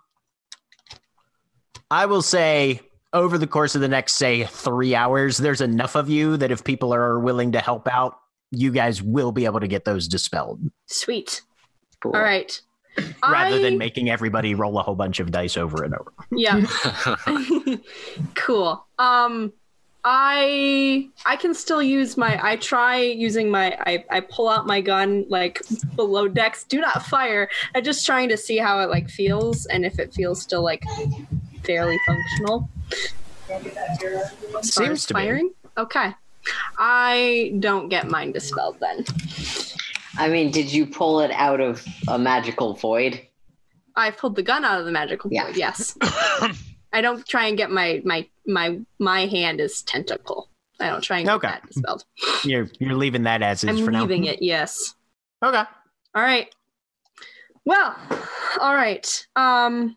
I 1.89 2.05
will 2.05 2.21
say 2.21 2.81
over 3.13 3.37
the 3.37 3.47
course 3.47 3.75
of 3.75 3.81
the 3.81 3.87
next, 3.87 4.13
say, 4.13 4.45
three 4.45 4.95
hours, 4.95 5.37
there's 5.37 5.61
enough 5.61 5.95
of 5.95 6.09
you 6.09 6.37
that 6.37 6.51
if 6.51 6.63
people 6.63 6.93
are 6.93 7.19
willing 7.19 7.51
to 7.53 7.59
help 7.59 7.87
out, 7.87 8.17
you 8.51 8.71
guys 8.71 9.01
will 9.01 9.31
be 9.31 9.45
able 9.45 9.59
to 9.59 9.67
get 9.67 9.85
those 9.85 10.07
dispelled 10.07 10.61
Sweet. 10.87 11.41
Cool. 12.01 12.13
All 12.15 12.21
right. 12.21 12.59
rather 13.23 13.55
I- 13.55 13.61
than 13.61 13.77
making 13.77 14.09
everybody 14.09 14.55
roll 14.55 14.77
a 14.79 14.83
whole 14.83 14.95
bunch 14.95 15.19
of 15.19 15.31
dice 15.31 15.57
over 15.57 15.83
and 15.83 15.95
over. 15.95 16.11
Yeah. 16.31 16.65
cool. 18.35 18.85
Um 18.99 19.53
I 20.03 21.09
I 21.25 21.35
can 21.35 21.53
still 21.53 21.81
use 21.81 22.17
my 22.17 22.39
I 22.41 22.55
try 22.55 22.97
using 23.01 23.49
my 23.51 23.77
I, 23.85 24.03
I 24.09 24.19
pull 24.21 24.49
out 24.49 24.65
my 24.65 24.81
gun 24.81 25.25
like 25.29 25.61
below 25.95 26.27
decks. 26.27 26.63
Do 26.63 26.81
not 26.81 27.05
fire. 27.05 27.49
I'm 27.75 27.83
just 27.83 28.05
trying 28.05 28.29
to 28.29 28.37
see 28.37 28.57
how 28.57 28.79
it 28.79 28.89
like 28.89 29.09
feels 29.09 29.67
and 29.67 29.85
if 29.85 29.99
it 29.99 30.11
feels 30.13 30.41
still 30.41 30.63
like 30.63 30.83
fairly 31.63 31.99
functional. 32.07 32.67
Seems 34.61 34.89
as 34.89 35.05
to 35.07 35.13
be. 35.13 35.19
firing. 35.19 35.51
Okay. 35.77 36.13
I 36.79 37.53
don't 37.59 37.89
get 37.89 38.07
mine 38.07 38.31
dispelled 38.31 38.79
then. 38.79 39.05
I 40.17 40.29
mean, 40.29 40.51
did 40.51 40.71
you 40.71 40.85
pull 40.85 41.21
it 41.21 41.31
out 41.31 41.59
of 41.61 41.85
a 42.07 42.17
magical 42.19 42.73
void? 42.73 43.21
I 43.95 44.11
pulled 44.11 44.35
the 44.35 44.43
gun 44.43 44.63
out 44.65 44.79
of 44.79 44.85
the 44.85 44.91
magical 44.91 45.31
Yeah. 45.31 45.45
void. 45.47 45.57
Yes. 45.57 45.97
I 46.93 47.01
don't 47.01 47.25
try 47.27 47.47
and 47.47 47.57
get 47.57 47.71
my 47.71 48.01
my 48.05 48.27
my 48.45 48.79
my 48.99 49.25
hand 49.25 49.61
is 49.61 49.81
tentacle. 49.83 50.49
I 50.79 50.89
don't 50.89 51.01
try 51.03 51.19
and 51.19 51.27
get 51.27 51.35
Okay. 51.35 51.47
that 51.47 51.65
dispelled. 51.67 52.03
You're 52.43 52.69
you're 52.79 52.95
leaving 52.95 53.23
that 53.23 53.41
as 53.41 53.63
is 53.63 53.69
I'm 53.79 53.85
for 53.85 53.91
leaving 53.91 54.25
it. 54.25 54.41
Yes. 54.41 54.95
Okay. 55.43 55.63
All 56.15 56.21
right. 56.23 56.53
Well, 57.65 57.95
all 58.59 58.75
right. 58.75 59.27
Um, 59.35 59.95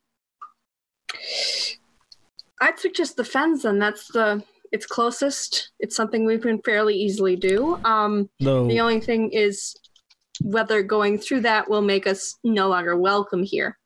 I'd 2.61 2.79
suggest 2.79 3.17
the 3.17 3.25
fens. 3.25 3.63
Then 3.63 3.79
that's 3.79 4.09
the 4.09 4.43
it's 4.73 4.87
closest. 4.87 5.71
It's 5.81 5.97
something 5.97 6.25
we 6.25 6.39
can 6.39 6.61
fairly 6.63 6.95
easily 6.97 7.37
do. 7.37 7.79
Um, 7.85 8.29
Though 8.41 8.67
the 8.69 8.81
only 8.81 9.01
thing 9.01 9.31
is 9.31 9.75
whether 10.45 10.83
going 10.83 11.19
through 11.19 11.41
that 11.41 11.69
will 11.69 11.83
make 11.83 12.07
us 12.07 12.39
no 12.45 12.69
longer 12.69 12.97
welcome 12.97 13.43
here. 13.43 13.79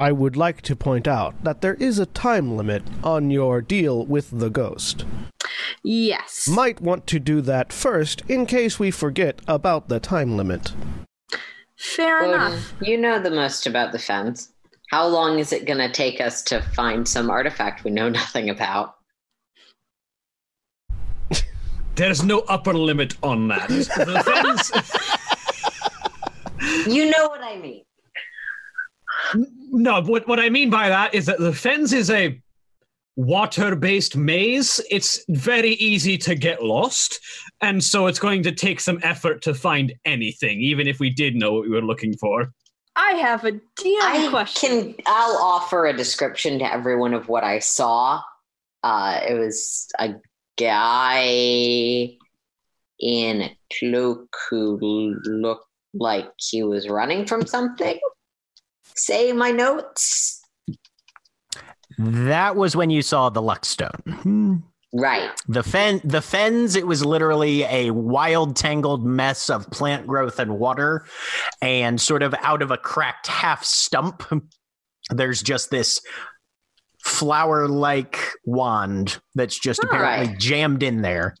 I 0.00 0.12
would 0.12 0.36
like 0.36 0.60
to 0.62 0.76
point 0.76 1.08
out 1.08 1.42
that 1.42 1.60
there 1.60 1.74
is 1.74 1.98
a 1.98 2.06
time 2.06 2.56
limit 2.56 2.82
on 3.02 3.30
your 3.30 3.60
deal 3.60 4.04
with 4.04 4.30
the 4.30 4.50
ghost. 4.50 5.04
Yes. 5.82 6.48
Might 6.48 6.80
want 6.80 7.06
to 7.08 7.18
do 7.18 7.40
that 7.42 7.72
first 7.72 8.22
in 8.28 8.46
case 8.46 8.78
we 8.78 8.90
forget 8.90 9.40
about 9.46 9.88
the 9.88 10.00
time 10.00 10.36
limit. 10.36 10.72
Fair 11.76 12.22
Odin, 12.22 12.34
enough. 12.34 12.74
you 12.82 12.98
know 12.98 13.20
the 13.20 13.30
most 13.30 13.66
about 13.66 13.92
the 13.92 13.98
fens. 13.98 14.52
How 14.90 15.06
long 15.06 15.38
is 15.38 15.52
it 15.52 15.66
going 15.66 15.78
to 15.78 15.90
take 15.90 16.20
us 16.20 16.42
to 16.44 16.60
find 16.74 17.06
some 17.06 17.30
artifact 17.30 17.84
we 17.84 17.90
know 17.92 18.08
nothing 18.20 18.50
about? 18.50 18.97
There's 21.98 22.22
no 22.22 22.38
upper 22.48 22.72
limit 22.72 23.16
on 23.24 23.48
that. 23.48 23.68
The 26.68 26.90
You 26.90 27.10
know 27.10 27.26
what 27.28 27.40
I 27.42 27.56
mean. 27.56 27.82
no, 29.72 30.00
what 30.02 30.28
what 30.28 30.38
I 30.38 30.48
mean 30.48 30.70
by 30.70 30.88
that 30.88 31.12
is 31.12 31.26
that 31.26 31.40
the 31.40 31.52
fens 31.52 31.92
is 31.92 32.08
a 32.10 32.40
water-based 33.16 34.16
maze. 34.16 34.80
It's 34.92 35.24
very 35.28 35.72
easy 35.72 36.16
to 36.18 36.36
get 36.36 36.62
lost, 36.62 37.18
and 37.62 37.82
so 37.82 38.06
it's 38.06 38.20
going 38.20 38.44
to 38.44 38.52
take 38.52 38.78
some 38.78 39.00
effort 39.02 39.42
to 39.42 39.52
find 39.52 39.92
anything, 40.04 40.60
even 40.60 40.86
if 40.86 41.00
we 41.00 41.10
did 41.10 41.34
know 41.34 41.52
what 41.54 41.62
we 41.62 41.70
were 41.70 41.82
looking 41.82 42.16
for. 42.16 42.52
I 42.94 43.12
have 43.14 43.44
a 43.44 43.52
DM 43.52 44.00
I 44.02 44.28
question. 44.30 44.94
can. 44.94 45.04
I'll 45.06 45.36
offer 45.42 45.86
a 45.86 45.92
description 45.96 46.60
to 46.60 46.72
everyone 46.72 47.12
of 47.12 47.28
what 47.28 47.42
I 47.42 47.58
saw. 47.58 48.22
Uh, 48.84 49.20
it 49.28 49.34
was 49.34 49.88
a 49.98 50.14
guy 50.58 52.16
in 53.00 53.42
a 53.42 53.58
cloak 53.78 54.34
who 54.50 55.16
looked 55.24 55.66
like 55.94 56.28
he 56.38 56.62
was 56.62 56.88
running 56.88 57.26
from 57.26 57.46
something. 57.46 57.98
Say 58.94 59.32
my 59.32 59.50
notes. 59.50 60.42
That 61.98 62.56
was 62.56 62.76
when 62.76 62.90
you 62.90 63.02
saw 63.02 63.30
the 63.30 63.42
Luckstone. 63.42 64.00
Hmm. 64.22 64.56
Right. 64.92 65.30
The 65.48 65.62
fen, 65.62 66.00
the 66.02 66.22
fens. 66.22 66.74
It 66.74 66.86
was 66.86 67.04
literally 67.04 67.62
a 67.64 67.90
wild, 67.90 68.56
tangled 68.56 69.04
mess 69.04 69.50
of 69.50 69.70
plant 69.70 70.06
growth 70.06 70.38
and 70.38 70.58
water, 70.58 71.04
and 71.60 72.00
sort 72.00 72.22
of 72.22 72.34
out 72.40 72.62
of 72.62 72.70
a 72.70 72.78
cracked 72.78 73.26
half 73.26 73.64
stump, 73.64 74.22
there's 75.10 75.42
just 75.42 75.70
this 75.70 76.00
flower-like 77.08 78.18
wand 78.44 79.18
that's 79.34 79.58
just 79.58 79.80
Huh. 79.82 79.88
apparently 79.88 80.28
Right. 80.28 80.38
jammed 80.38 80.82
in 80.82 81.02
there. 81.02 81.34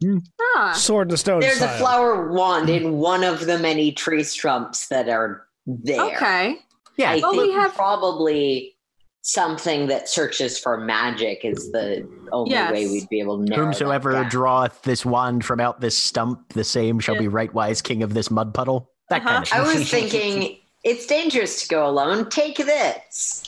Ah, 0.56 0.72
Sword 0.74 1.10
and 1.10 1.18
stone. 1.18 1.40
There's 1.40 1.60
a 1.62 1.68
flower 1.78 2.32
wand 2.32 2.68
in 2.70 2.98
one 2.98 3.24
of 3.24 3.46
the 3.46 3.58
many 3.58 3.92
tree 3.92 4.22
stumps 4.24 4.88
that 4.88 5.08
are 5.08 5.46
there. 5.66 6.00
okay. 6.00 6.58
Yeah, 6.96 7.12
I 7.12 7.18
Well, 7.20 7.32
think 7.32 7.42
we 7.44 7.52
have- 7.52 7.74
probably 7.74 8.74
something 9.22 9.88
that 9.88 10.08
searches 10.08 10.58
for 10.58 10.78
magic 10.78 11.40
is 11.44 11.70
the 11.72 12.08
only 12.32 12.52
Yes. 12.52 12.72
way 12.72 12.86
we'd 12.88 13.08
be 13.08 13.20
able 13.20 13.38
to 13.38 13.44
know. 13.44 13.56
Whomsoever 13.56 14.12
that 14.12 14.30
draweth 14.30 14.82
this 14.82 15.04
wand 15.04 15.44
from 15.44 15.60
out 15.60 15.80
this 15.80 15.98
stump, 15.98 16.54
the 16.54 16.64
same 16.64 16.98
shall 16.98 17.14
Yeah. 17.16 17.22
be 17.22 17.28
rightwise 17.28 17.82
king 17.82 18.02
of 18.02 18.14
this 18.14 18.30
mud 18.30 18.54
puddle. 18.54 18.90
That 19.10 19.20
Uh-huh. 19.20 19.28
kind 19.28 19.42
of 19.42 19.48
shit. 19.48 19.58
I 19.58 19.62
was 19.62 19.90
thinking 19.90 20.56
it's 20.84 21.06
dangerous 21.06 21.62
to 21.62 21.68
go 21.68 21.86
alone. 21.86 22.30
Take 22.30 22.56
this. 22.56 23.47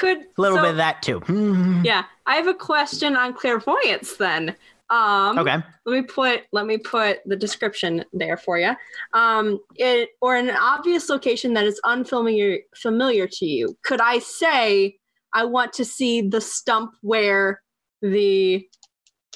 Could 0.00 0.18
A 0.18 0.40
little 0.40 0.56
so- 0.56 0.62
bit 0.62 0.70
of 0.72 0.76
that 0.78 1.02
too. 1.02 1.20
Yeah, 1.84 2.04
I 2.26 2.36
have 2.36 2.46
a 2.46 2.54
question 2.54 3.16
on 3.16 3.34
clairvoyance. 3.34 4.16
Then, 4.16 4.56
um, 4.88 5.38
Okay. 5.38 5.56
let 5.84 5.92
me 5.92 6.02
put 6.02 6.44
let 6.52 6.64
me 6.66 6.78
put 6.78 7.20
the 7.26 7.36
description 7.36 8.04
there 8.14 8.36
for 8.38 8.58
you. 8.58 8.72
Um, 9.12 9.60
it 9.76 10.08
or 10.22 10.36
in 10.36 10.48
an 10.48 10.56
obvious 10.56 11.08
location 11.10 11.52
that 11.54 11.64
is 11.66 11.78
unfamiliar 11.84 12.58
familiar 12.74 13.26
to 13.28 13.44
you. 13.46 13.76
Could 13.84 14.00
I 14.00 14.20
say 14.20 14.96
I 15.34 15.44
want 15.44 15.72
to 15.74 15.84
see 15.84 16.22
the 16.22 16.40
stump 16.40 16.94
where 17.02 17.60
the 18.02 18.66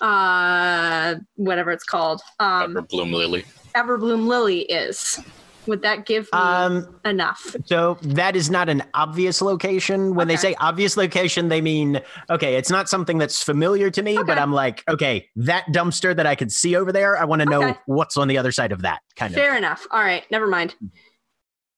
uh 0.00 1.14
whatever 1.36 1.70
it's 1.70 1.84
called 1.84 2.20
um 2.40 2.74
Bloom 2.90 3.12
Lily. 3.12 3.44
everbloom 3.76 4.26
lily 4.26 4.62
is 4.62 5.20
would 5.66 5.82
that 5.82 6.06
give 6.06 6.24
me 6.32 6.38
Um, 6.38 7.00
enough 7.04 7.54
so 7.66 7.98
that 8.02 8.36
is 8.36 8.50
not 8.50 8.68
an 8.68 8.82
obvious 8.94 9.40
location. 9.40 10.14
When 10.14 10.28
they 10.28 10.36
say 10.36 10.54
obvious 10.60 10.96
location, 10.96 11.48
they 11.48 11.60
mean 11.60 12.00
okay, 12.30 12.56
it's 12.56 12.70
not 12.70 12.88
something 12.88 13.18
that's 13.18 13.42
familiar 13.42 13.90
to 13.90 14.02
me, 14.02 14.22
but 14.22 14.38
I'm 14.38 14.52
like, 14.52 14.82
okay, 14.88 15.28
that 15.36 15.64
dumpster 15.68 16.14
that 16.16 16.26
I 16.26 16.34
could 16.34 16.50
see 16.52 16.76
over 16.76 16.92
there, 16.92 17.16
I 17.16 17.24
want 17.24 17.40
to 17.40 17.46
know 17.46 17.62
Okay. 17.62 17.78
what's 17.86 18.16
on 18.16 18.28
the 18.28 18.38
other 18.38 18.52
side 18.52 18.72
of 18.72 18.82
that 18.82 19.00
kind 19.16 19.32
of. 19.32 19.36
fair 19.36 19.56
enough 19.56 19.86
all 19.90 20.00
right 20.00 20.24
never 20.30 20.46
mind 20.46 20.74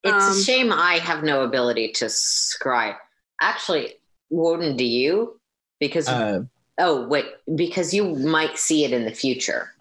It's 0.03 0.29
Um, 0.29 0.37
a 0.38 0.42
shame 0.42 0.72
I 0.72 0.94
have 0.99 1.22
no 1.25 1.42
ability 1.42 1.92
to 1.92 2.07
scry. 2.07 2.96
Actually, 3.40 3.94
Wotan, 4.31 4.77
do 4.77 4.85
you? 4.85 5.40
Because 5.81 6.09
Uh, 6.09 6.40
oh 6.79 7.07
wait, 7.09 7.27
because 7.55 7.92
you 7.92 8.14
might 8.16 8.57
see 8.59 8.85
it 8.85 8.92
in 8.92 9.05
the 9.05 9.12
future. 9.12 9.72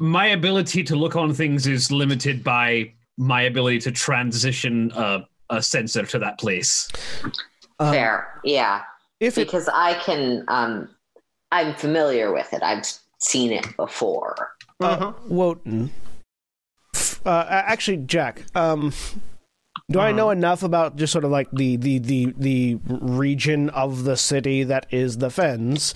My 0.00 0.28
ability 0.28 0.82
to 0.82 0.96
look 0.96 1.14
on 1.14 1.32
things 1.32 1.66
is 1.66 1.92
limited 1.92 2.42
by 2.42 2.92
my 3.18 3.42
ability 3.42 3.78
to 3.78 3.92
transition 3.92 4.90
a, 4.96 5.20
a 5.50 5.62
sensor 5.62 6.04
to 6.06 6.18
that 6.18 6.38
place. 6.38 6.88
Um, 7.78 7.92
Fair, 7.92 8.40
yeah. 8.42 8.82
If 9.20 9.36
it 9.36 9.46
Because 9.46 9.68
I 9.68 9.94
can, 9.94 10.44
um, 10.48 10.88
I'm 11.52 11.74
familiar 11.74 12.32
with 12.32 12.52
it. 12.54 12.62
I've 12.62 12.90
seen 13.18 13.52
it 13.52 13.76
before. 13.76 14.56
uh, 14.80 15.12
Wotan. 15.28 15.92
Uh, 17.26 17.44
actually, 17.48 17.98
Jack. 17.98 18.42
Um, 18.54 18.94
do 19.90 20.00
I 20.00 20.12
know 20.12 20.30
enough 20.30 20.62
about 20.62 20.96
just 20.96 21.12
sort 21.12 21.24
of 21.24 21.30
like 21.30 21.50
the 21.52 21.76
the 21.76 21.98
the 21.98 22.34
the 22.38 22.78
region 22.86 23.68
of 23.70 24.04
the 24.04 24.16
city 24.16 24.62
that 24.64 24.86
is 24.90 25.18
the 25.18 25.30
Fens 25.30 25.94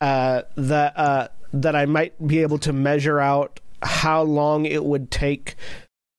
uh, 0.00 0.42
that 0.56 0.96
uh, 0.96 1.28
that 1.52 1.76
I 1.76 1.86
might 1.86 2.26
be 2.26 2.40
able 2.42 2.58
to 2.58 2.72
measure 2.72 3.20
out 3.20 3.60
how 3.82 4.22
long 4.22 4.64
it 4.64 4.84
would 4.84 5.10
take 5.10 5.56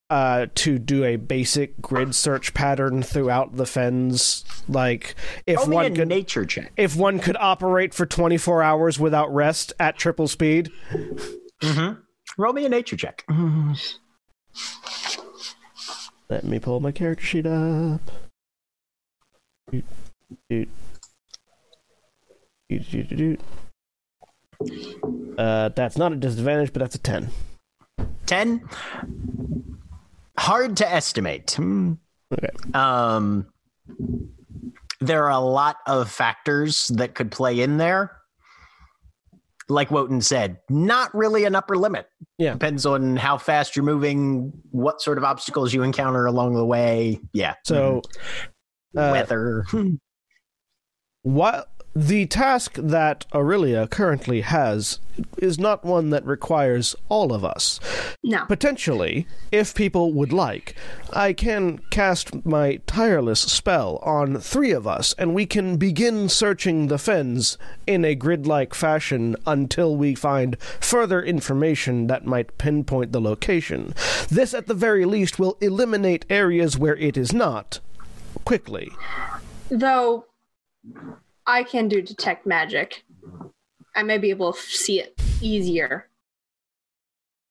uh, 0.09 0.47
to 0.55 0.77
do 0.77 1.03
a 1.03 1.15
basic 1.15 1.81
grid 1.81 2.13
search 2.13 2.53
pattern 2.53 3.01
throughout 3.01 3.55
the 3.55 3.65
Fens? 3.65 4.45
Like, 4.67 5.15
if 5.47 5.67
one 5.67 5.95
could 5.95 6.07
nature 6.07 6.45
check. 6.45 6.71
if 6.77 6.95
one 6.95 7.19
could 7.19 7.37
operate 7.37 7.93
for 7.93 8.05
24 8.05 8.61
hours 8.63 8.99
without 8.99 9.33
rest 9.33 9.73
at 9.79 9.97
triple 9.97 10.27
speed. 10.27 10.69
Mm-hmm. 10.91 11.99
Roll 12.37 12.53
me 12.53 12.65
a 12.65 12.69
nature 12.69 12.97
check. 12.97 13.25
Let 16.29 16.43
me 16.43 16.59
pull 16.59 16.79
my 16.79 16.91
character 16.91 17.25
sheet 17.25 17.45
up. 17.45 18.01
Doot. 19.71 19.85
Doot, 20.49 20.69
doot, 22.69 22.89
doot, 23.09 23.17
doot. 23.17 23.39
Uh, 25.37 25.69
that's 25.69 25.97
not 25.97 26.11
a 26.11 26.15
disadvantage, 26.15 26.73
but 26.73 26.79
that's 26.79 26.95
a 26.95 26.99
10. 26.99 27.29
10 28.25 28.67
hard 30.37 30.77
to 30.77 30.91
estimate. 30.91 31.51
Hmm. 31.51 31.93
Okay. 32.33 32.49
um 32.73 33.47
there 34.99 35.25
are 35.25 35.31
a 35.31 35.39
lot 35.39 35.75
of 35.85 36.09
factors 36.09 36.87
that 36.87 37.13
could 37.13 37.29
play 37.31 37.59
in 37.59 37.77
there. 37.77 38.17
Like 39.69 39.91
wotan 39.91 40.21
said 40.21 40.57
not 40.69 41.13
really 41.13 41.45
an 41.45 41.55
upper 41.55 41.77
limit. 41.77 42.07
Yeah. 42.37 42.53
depends 42.53 42.85
on 42.85 43.15
how 43.15 43.37
fast 43.37 43.75
you're 43.75 43.85
moving 43.85 44.51
what 44.71 45.01
sort 45.01 45.17
of 45.17 45.23
obstacles 45.23 45.73
you 45.73 45.83
encounter 45.83 46.25
along 46.25 46.55
the 46.55 46.65
way. 46.65 47.19
Yeah. 47.33 47.55
So, 47.65 48.01
uh, 48.97 49.09
weather. 49.11 49.65
What 51.21 51.69
the 51.95 52.25
task 52.25 52.73
that 52.75 53.25
Orillia 53.31 53.87
currently 53.89 54.41
has 54.41 54.99
is 55.37 55.59
not 55.59 55.85
one 55.85 56.09
that 56.09 56.25
requires 56.25 56.95
all 57.07 57.31
of 57.31 57.45
us. 57.45 57.79
No. 58.23 58.45
Potentially, 58.45 59.27
if 59.51 59.75
people 59.75 60.11
would 60.13 60.33
like, 60.33 60.75
I 61.11 61.33
can 61.33 61.79
cast 61.91 62.45
my 62.45 62.77
tireless 62.87 63.41
spell 63.41 63.97
on 64.01 64.39
three 64.39 64.71
of 64.71 64.87
us, 64.87 65.13
and 65.19 65.35
we 65.35 65.45
can 65.45 65.77
begin 65.77 66.29
searching 66.29 66.87
the 66.87 66.97
fens 66.97 67.59
in 67.85 68.03
a 68.03 68.15
grid 68.15 68.47
like 68.47 68.73
fashion 68.73 69.35
until 69.45 69.95
we 69.95 70.15
find 70.15 70.59
further 70.79 71.21
information 71.21 72.07
that 72.07 72.25
might 72.25 72.57
pinpoint 72.57 73.11
the 73.11 73.21
location. 73.21 73.93
This, 74.29 74.55
at 74.55 74.65
the 74.65 74.73
very 74.73 75.05
least, 75.05 75.37
will 75.37 75.57
eliminate 75.61 76.25
areas 76.29 76.77
where 76.77 76.97
it 76.97 77.17
is 77.17 77.33
not 77.33 77.79
quickly. 78.45 78.89
Though 79.69 80.25
I 81.45 81.63
can 81.63 81.87
do 81.87 82.01
detect 82.01 82.45
magic. 82.45 83.03
I 83.95 84.03
may 84.03 84.17
be 84.17 84.29
able 84.29 84.53
to 84.53 84.59
see 84.59 84.99
it 84.99 85.19
easier. 85.41 86.07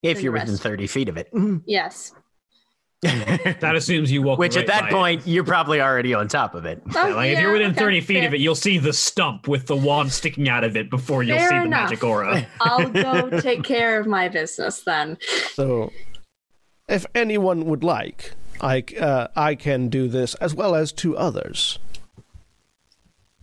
if 0.02 0.20
you're 0.22 0.32
within 0.32 0.56
30 0.56 0.86
feet 0.88 1.08
of 1.08 1.16
it 1.16 1.28
Yes. 1.66 2.12
That 3.02 3.74
assumes 3.76 4.10
you 4.12 4.22
walk. 4.22 4.38
which 4.38 4.54
right 4.56 4.62
at 4.62 4.66
that 4.68 4.82
by 4.82 4.88
it. 4.88 4.92
point 4.92 5.22
you're 5.26 5.44
probably 5.44 5.80
already 5.80 6.14
on 6.14 6.28
top 6.28 6.54
of 6.54 6.64
it 6.66 6.80
Oh, 6.94 7.08
Yeah, 7.20 7.22
if 7.32 7.40
you're 7.40 7.52
within 7.52 7.72
okay, 7.72 7.80
30 7.80 8.00
feet 8.00 8.24
of 8.24 8.34
it, 8.34 8.40
you'll 8.40 8.54
see 8.54 8.78
the 8.78 8.92
stump 8.92 9.46
with 9.48 9.66
the 9.66 9.76
wand 9.76 10.12
sticking 10.12 10.48
out 10.48 10.64
of 10.64 10.76
it 10.76 10.88
before 10.90 11.22
you'll 11.22 11.38
Fair 11.38 11.48
see 11.50 11.58
the 11.60 11.68
magic 11.68 12.02
aura. 12.04 12.46
I'll 12.60 12.88
go 12.88 13.40
take 13.40 13.62
care 13.64 14.00
of 14.00 14.06
my 14.06 14.28
business 14.28 14.82
then. 14.84 15.18
So, 15.52 15.92
if 16.88 17.04
anyone 17.14 17.64
would 17.66 17.82
like, 17.84 18.32
I 18.60 18.84
uh, 19.00 19.28
I 19.36 19.54
can 19.56 19.88
do 19.88 20.06
this 20.08 20.34
as 20.36 20.54
well 20.54 20.74
as 20.76 20.92
two 20.92 21.16
others. 21.16 21.78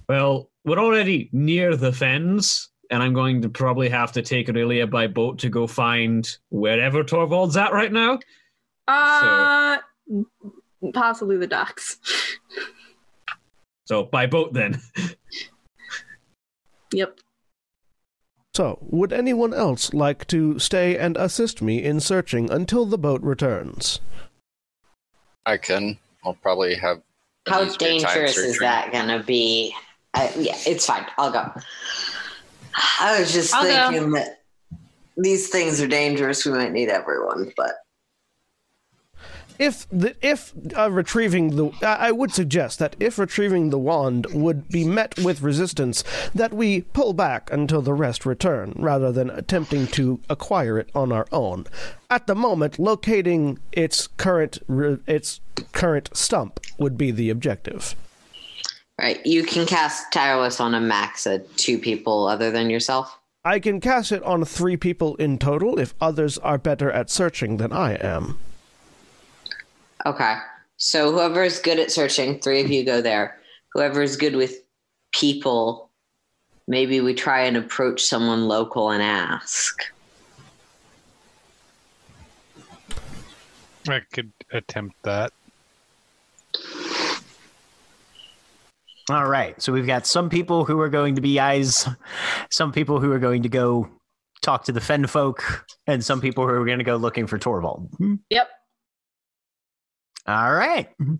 Well, 0.09 0.49
we're 0.65 0.79
already 0.79 1.29
near 1.31 1.75
the 1.75 1.93
fens, 1.93 2.69
and 2.89 3.01
I'm 3.01 3.13
going 3.13 3.43
to 3.43 3.49
probably 3.49 3.89
have 3.89 4.11
to 4.13 4.23
take 4.23 4.47
Orillia 4.47 4.89
by 4.89 5.05
boat 5.05 5.37
to 5.39 5.49
go 5.49 5.67
find 5.67 6.27
wherever 6.49 7.03
Torvald's 7.03 7.55
at 7.55 7.71
right 7.71 7.93
now. 7.93 8.19
Uh, 8.87 9.77
possibly 10.93 11.37
the 11.37 11.47
docks. 11.47 11.99
So 13.85 14.03
by 14.03 14.25
boat 14.25 14.53
then. 14.53 14.81
Yep. 16.91 17.19
So, 18.55 18.79
would 18.81 19.13
anyone 19.13 19.53
else 19.53 19.93
like 19.93 20.25
to 20.27 20.57
stay 20.57 20.97
and 20.97 21.15
assist 21.17 21.61
me 21.61 21.83
in 21.83 21.99
searching 21.99 22.49
until 22.49 22.85
the 22.85 22.97
boat 22.97 23.21
returns? 23.21 23.99
I 25.45 25.57
can. 25.57 25.99
I'll 26.25 26.33
probably 26.33 26.73
have. 26.75 27.03
How 27.47 27.63
dangerous 27.75 28.37
is 28.37 28.57
that 28.57 28.91
gonna 28.91 29.21
be? 29.21 29.75
I, 30.13 30.33
yeah, 30.37 30.57
it's 30.65 30.85
fine. 30.85 31.05
I'll 31.17 31.31
go. 31.31 31.51
I 32.99 33.19
was 33.19 33.31
just 33.31 33.53
I'll 33.53 33.63
go. 33.63 33.91
thinking 33.91 34.11
that 34.13 34.41
these 35.17 35.49
things 35.49 35.81
are 35.81 35.87
dangerous. 35.87 36.45
We 36.45 36.51
might 36.53 36.71
need 36.71 36.89
everyone, 36.89 37.51
but 37.55 37.71
If 39.59 39.87
the 39.89 40.15
if 40.25 40.53
uh, 40.77 40.89
retrieving 40.89 41.57
the, 41.57 41.71
I 41.81 42.07
I 42.07 42.11
would 42.11 42.31
suggest 42.31 42.79
that 42.79 42.95
if 42.97 43.19
retrieving 43.19 43.69
the 43.69 43.77
wand 43.77 44.25
would 44.31 44.69
be 44.69 44.85
met 44.85 45.19
with 45.19 45.41
resistance, 45.41 46.03
that 46.33 46.53
we 46.53 46.81
pull 46.81 47.11
back 47.11 47.51
until 47.51 47.81
the 47.81 47.93
rest 47.93 48.25
return, 48.25 48.73
rather 48.77 49.11
than 49.11 49.29
attempting 49.29 49.87
to 49.87 50.21
acquire 50.29 50.79
it 50.79 50.89
on 50.95 51.11
our 51.11 51.27
own. 51.33 51.65
At 52.09 52.25
the 52.25 52.35
moment, 52.35 52.79
locating 52.79 53.59
its 53.73 54.07
current 54.07 54.59
its 55.05 55.41
current 55.73 56.09
stump 56.13 56.61
would 56.77 56.97
be 56.97 57.11
the 57.11 57.29
objective. 57.29 57.95
Right, 58.99 59.25
you 59.25 59.43
can 59.43 59.65
cast 59.65 60.11
tireless 60.11 60.59
on 60.59 60.73
a 60.73 60.79
max 60.79 61.25
of 61.25 61.43
two 61.55 61.77
people 61.77 62.27
other 62.27 62.51
than 62.51 62.69
yourself. 62.69 63.17
I 63.45 63.59
can 63.59 63.79
cast 63.79 64.11
it 64.11 64.21
on 64.23 64.43
three 64.45 64.77
people 64.77 65.15
in 65.15 65.37
total 65.37 65.79
if 65.79 65.93
others 66.01 66.37
are 66.39 66.57
better 66.57 66.91
at 66.91 67.09
searching 67.09 67.57
than 67.57 67.71
I 67.71 67.93
am. 67.93 68.37
Okay, 70.05 70.37
so 70.77 71.11
whoever 71.11 71.43
is 71.43 71.59
good 71.59 71.79
at 71.79 71.91
searching, 71.91 72.39
three 72.39 72.61
of 72.61 72.69
you 72.69 72.83
go 72.83 73.01
there. 73.01 73.39
Whoever 73.73 74.01
is 74.01 74.17
good 74.17 74.35
with 74.35 74.63
people, 75.13 75.89
maybe 76.67 77.01
we 77.01 77.13
try 77.13 77.41
and 77.41 77.57
approach 77.57 78.03
someone 78.03 78.47
local 78.47 78.91
and 78.91 79.01
ask. 79.01 79.81
I 83.87 84.01
could 84.11 84.31
attempt 84.51 84.95
that. 85.03 85.31
All 89.09 89.27
right. 89.27 89.59
So 89.61 89.73
we've 89.73 89.87
got 89.87 90.05
some 90.05 90.29
people 90.29 90.65
who 90.65 90.79
are 90.79 90.89
going 90.89 91.15
to 91.15 91.21
be 91.21 91.39
eyes, 91.39 91.87
some 92.51 92.71
people 92.71 92.99
who 92.99 93.11
are 93.11 93.19
going 93.19 93.43
to 93.43 93.49
go 93.49 93.89
talk 94.41 94.65
to 94.65 94.71
the 94.71 94.81
Fen 94.81 95.07
folk, 95.07 95.65
and 95.87 96.03
some 96.03 96.21
people 96.21 96.45
who 96.47 96.53
are 96.53 96.65
going 96.65 96.77
to 96.77 96.83
go 96.83 96.95
looking 96.95 97.27
for 97.27 97.37
Torvald. 97.37 97.91
Mm-hmm. 97.93 98.15
Yep. 98.29 98.49
All 100.27 100.53
right. 100.53 100.89
Mm-hmm. 101.01 101.15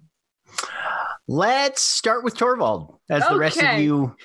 Let's 1.27 1.81
start 1.81 2.23
with 2.23 2.37
Torvald 2.37 2.95
as 3.09 3.27
the 3.27 3.37
rest 3.37 3.61
of 3.61 3.79
you 3.79 4.15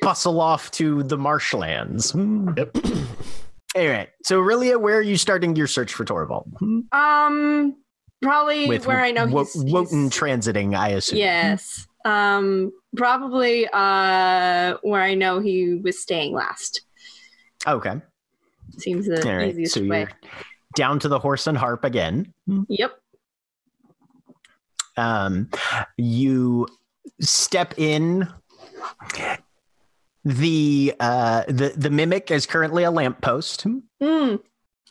bustle 0.00 0.40
off 0.40 0.70
to 0.72 1.02
the 1.02 1.16
marshlands. 1.18 2.12
Hmm. 2.12 2.50
Yep. 2.56 2.76
All 3.76 3.88
right. 3.88 4.08
So, 4.22 4.40
Orillia, 4.40 4.76
uh, 4.76 4.78
where 4.78 4.98
are 4.98 5.02
you 5.02 5.16
starting 5.16 5.56
your 5.56 5.66
search 5.66 5.92
for 5.92 6.04
Torvald? 6.04 6.48
Hmm? 6.60 6.80
Um, 6.92 7.76
probably 8.22 8.68
With 8.68 8.86
where 8.86 9.02
I 9.02 9.10
know 9.10 9.26
Wo- 9.26 9.44
he's, 9.44 9.64
Wotan 9.64 10.02
he's- 10.02 10.16
transiting, 10.16 10.76
I 10.76 10.90
assume. 10.90 11.18
Yes. 11.18 11.86
Um, 12.04 12.72
probably 12.96 13.66
uh 13.72 14.76
where 14.82 15.00
I 15.02 15.14
know 15.14 15.40
he 15.40 15.74
was 15.82 15.98
staying 16.00 16.34
last. 16.34 16.82
Okay. 17.66 18.00
Seems 18.78 19.06
the 19.06 19.22
right. 19.24 19.50
easiest 19.50 19.74
So 19.74 19.86
way. 19.86 20.06
down 20.74 20.98
to 21.00 21.08
the 21.08 21.18
horse 21.18 21.46
and 21.46 21.56
harp 21.56 21.84
again. 21.84 22.32
Yep. 22.68 22.92
um, 24.96 25.48
you 25.96 26.68
step 27.20 27.74
in 27.78 28.28
the 30.24 30.94
uh 31.00 31.44
the 31.48 31.72
the 31.76 31.90
mimic 31.90 32.30
is 32.30 32.46
currently 32.46 32.82
a 32.84 32.90
lamppost 32.90 33.66
Mm, 34.02 34.40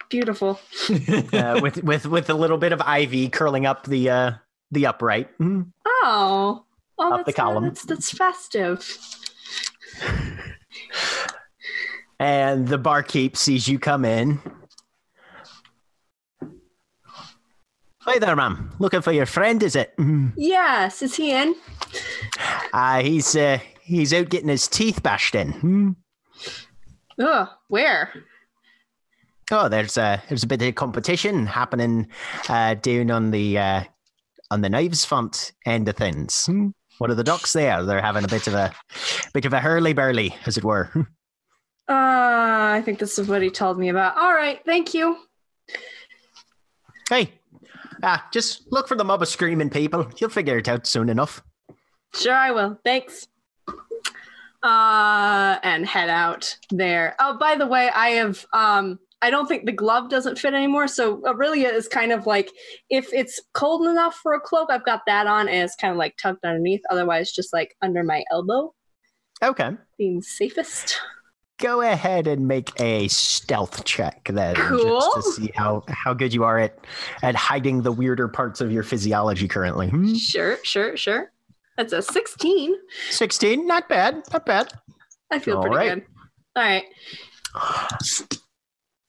beautiful. 0.09 0.59
uh, 1.33 1.59
with 1.61 1.83
with 1.83 2.05
with 2.05 2.29
a 2.29 2.33
little 2.33 2.57
bit 2.57 2.71
of 2.71 2.81
ivy 2.81 3.29
curling 3.29 3.65
up 3.65 3.85
the 3.85 4.09
uh 4.09 4.31
the 4.71 4.85
upright 4.87 5.29
Mhm. 5.39 5.71
Oh. 5.85 6.65
Oh, 6.97 7.13
Up 7.13 7.25
the 7.25 7.33
column. 7.33 7.65
That's, 7.65 7.83
that's 7.83 8.11
festive. 8.11 8.97
and 12.19 12.67
the 12.67 12.77
barkeep 12.77 13.35
sees 13.35 13.67
you 13.67 13.79
come 13.79 14.05
in 14.05 14.39
Hi 18.05 18.19
there, 18.19 18.35
ma'am. 18.35 18.69
Looking 18.79 19.01
for 19.01 19.13
your 19.13 19.25
friend, 19.25 19.63
is 19.63 19.77
it? 19.77 19.93
Yes. 20.35 21.01
Is 21.01 21.15
he 21.15 21.31
in? 21.31 21.55
Uh, 22.73 23.01
he's 23.01 23.33
uh, 23.33 23.59
he's 23.81 24.13
out 24.13 24.27
getting 24.27 24.49
his 24.49 24.67
teeth 24.67 25.01
bashed 25.01 25.35
in. 25.35 25.95
Ugh. 27.17 27.47
Where? 27.69 28.11
Oh, 29.51 29.69
there's 29.69 29.95
a 29.95 30.21
there's 30.27 30.43
a 30.43 30.47
bit 30.47 30.61
of 30.61 30.75
competition 30.75 31.45
happening 31.45 32.09
uh, 32.49 32.73
down 32.73 33.09
on 33.09 33.31
the 33.31 33.57
uh, 33.57 33.83
on 34.51 34.59
the 34.59 34.69
knives 34.69 35.05
front 35.05 35.53
end 35.65 35.87
of 35.87 35.95
things. 35.95 36.49
What 36.97 37.09
are 37.09 37.15
the 37.15 37.23
ducks 37.23 37.53
there? 37.53 37.83
They're 37.83 38.01
having 38.01 38.23
a 38.23 38.27
bit 38.27 38.47
of 38.47 38.53
a 38.53 38.73
bit 39.33 39.45
of 39.45 39.53
a 39.53 39.59
hurly 39.59 39.93
burly, 39.93 40.35
as 40.45 40.57
it 40.57 40.63
were. 40.63 40.91
Uh, 41.89 42.75
I 42.75 42.81
think 42.85 42.97
this 42.97 43.19
is 43.19 43.27
what 43.27 43.41
he 43.41 43.49
told 43.49 43.77
me 43.77 43.89
about. 43.89 44.15
All 44.15 44.33
right. 44.33 44.61
Thank 44.65 44.93
you. 44.93 45.17
hey, 47.09 47.33
ah, 48.01 48.25
just 48.31 48.71
look 48.71 48.87
for 48.87 48.95
the 48.95 49.03
mob 49.03 49.21
of 49.21 49.27
screaming 49.27 49.69
people. 49.69 50.09
You'll 50.17 50.29
figure 50.29 50.57
it 50.57 50.69
out 50.69 50.87
soon 50.87 51.09
enough. 51.09 51.43
Sure, 52.15 52.33
I 52.33 52.51
will. 52.51 52.79
Thanks. 52.85 53.27
Uh, 54.63 55.59
and 55.61 55.85
head 55.85 56.09
out 56.09 56.57
there. 56.69 57.17
Oh, 57.19 57.37
by 57.37 57.55
the 57.55 57.67
way, 57.67 57.89
I 57.93 58.11
have 58.11 58.45
um, 58.53 58.97
I 59.23 59.29
don't 59.29 59.47
think 59.47 59.65
the 59.65 59.71
glove 59.71 60.09
doesn't 60.09 60.37
fit 60.37 60.53
anymore. 60.53 60.87
So 60.89 61.17
Orillia 61.21 61.73
is 61.73 61.87
kind 61.87 62.11
of 62.11 62.27
like 62.27 62.51
if 62.89 63.07
it's 63.13 63.39
cold 63.53 63.87
enough 63.87 64.15
for 64.21 64.33
a 64.33 64.39
cloak, 64.39 64.69
I've 64.69 64.83
got 64.85 65.03
that 65.07 65.27
on 65.27 65.47
and 65.47 65.63
it's 65.63 65.75
kind 65.77 65.91
of 65.91 65.97
like 65.97 66.17
tucked 66.17 66.43
underneath. 66.43 66.81
Otherwise, 66.91 67.31
just 67.31 67.53
like 67.53 67.75
under 67.81 68.03
my 68.03 68.23
elbow, 68.31 68.73
Okay. 69.41 69.71
being 69.97 70.21
safest. 70.21 70.99
Go 71.59 71.79
ahead 71.81 72.27
and 72.27 72.47
make 72.49 72.77
a 72.81 73.07
stealth 73.07 73.85
check 73.85 74.25
then, 74.25 74.55
Cool. 74.55 74.99
just 74.99 75.15
to 75.15 75.21
see 75.41 75.51
how 75.55 75.83
how 75.87 76.13
good 76.13 76.33
you 76.33 76.43
are 76.43 76.59
at 76.59 76.77
at 77.21 77.35
hiding 77.35 77.81
the 77.83 77.91
weirder 77.93 78.27
parts 78.27 78.59
of 78.59 78.73
your 78.73 78.83
physiology 78.83 79.47
currently. 79.47 79.87
Hmm. 79.87 80.15
Sure, 80.15 80.57
sure, 80.63 80.97
sure. 80.97 81.31
That's 81.77 81.93
a 81.93 82.01
16. 82.01 82.75
Sixteen, 83.09 83.65
not 83.67 83.87
bad, 83.87 84.21
not 84.33 84.45
bad. 84.45 84.73
I 85.31 85.39
feel 85.39 85.55
All 85.57 85.61
pretty 85.63 85.77
right. 85.77 85.93
good. 85.95 86.05
All 86.57 86.63
right. 86.63 86.83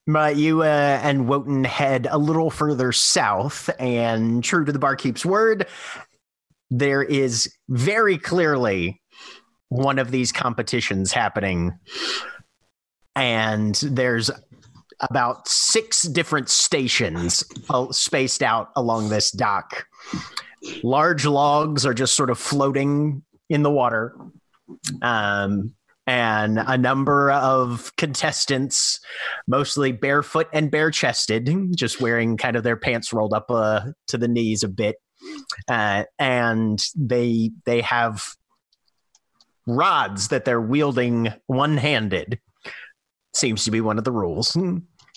But 0.07 0.37
you 0.37 0.63
uh, 0.63 1.01
and 1.03 1.29
Wotan 1.29 1.65
head 1.65 2.07
a 2.11 2.19
little 2.19 2.51
further 2.51 2.93
south, 2.93 3.71
and 3.79 4.45
true 4.45 4.65
to 4.65 4.73
the 4.73 4.79
barkeep's 4.79 5.25
word, 5.25 5.67
there 6.71 7.03
is 7.03 7.53
very 7.69 8.19
clearly 8.19 9.01
one 9.69 9.99
of 9.99 10.11
these 10.11 10.31
competitions 10.31 11.13
happening. 11.13 11.79
And 13.17 13.75
there's 13.77 14.31
about 15.01 15.49
six 15.49 16.03
different 16.03 16.49
stations 16.49 17.45
uh, 17.71 17.91
spaced 17.91 18.43
out 18.43 18.71
along 18.77 19.09
this 19.09 19.31
dock. 19.31 19.87
Large 20.83 21.27
logs 21.27 21.87
are 21.87 21.95
just 21.95 22.15
sort 22.15 22.31
of 22.31 22.39
floating 22.39 23.23
in 23.49 23.63
the 23.63 23.71
water. 23.71 24.17
Um, 25.03 25.75
and 26.07 26.59
a 26.59 26.77
number 26.77 27.31
of 27.31 27.95
contestants 27.97 29.01
mostly 29.47 29.93
barefoot 29.93 30.49
and 30.53 30.71
bare 30.71 30.91
chested, 30.91 31.51
just 31.75 32.01
wearing 32.01 32.37
kind 32.37 32.57
of 32.57 32.63
their 32.63 32.77
pants 32.77 33.13
rolled 33.13 33.33
up 33.33 33.51
uh, 33.51 33.81
to 34.09 34.19
the 34.19 34.29
knees 34.29 34.63
a 34.63 34.69
bit. 34.69 34.97
Uh, 35.69 36.05
and 36.19 36.83
they 36.95 37.51
they 37.65 37.81
have 37.81 38.27
rods 39.67 40.29
that 40.29 40.45
they're 40.45 40.61
wielding 40.61 41.33
one 41.47 41.77
handed. 41.77 42.39
Seems 43.35 43.65
to 43.65 43.71
be 43.71 43.81
one 43.81 43.99
of 43.99 44.05
the 44.05 44.13
rules. 44.13 44.57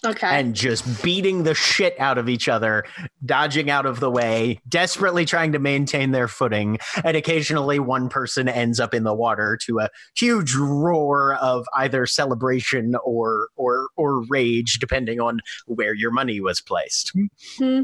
Okay. 0.05 0.27
And 0.27 0.55
just 0.55 1.03
beating 1.03 1.41
the 1.43 1.55
shit 1.55 1.99
out 1.99 2.19
of 2.19 2.29
each 2.29 2.47
other, 2.47 2.85
dodging 3.25 3.71
out 3.71 3.87
of 3.87 3.99
the 3.99 4.11
way, 4.11 4.59
desperately 4.69 5.25
trying 5.25 5.53
to 5.53 5.59
maintain 5.59 6.11
their 6.11 6.27
footing. 6.27 6.77
And 7.03 7.17
occasionally 7.17 7.79
one 7.79 8.07
person 8.07 8.47
ends 8.47 8.79
up 8.79 8.93
in 8.93 9.03
the 9.03 9.13
water 9.13 9.57
to 9.63 9.79
a 9.79 9.89
huge 10.15 10.53
roar 10.53 11.33
of 11.35 11.65
either 11.75 12.05
celebration 12.05 12.95
or 13.03 13.47
or 13.55 13.89
or 13.95 14.23
rage, 14.27 14.77
depending 14.79 15.19
on 15.19 15.39
where 15.65 15.95
your 15.95 16.11
money 16.11 16.39
was 16.39 16.61
placed. 16.61 17.11
Hmm. 17.57 17.81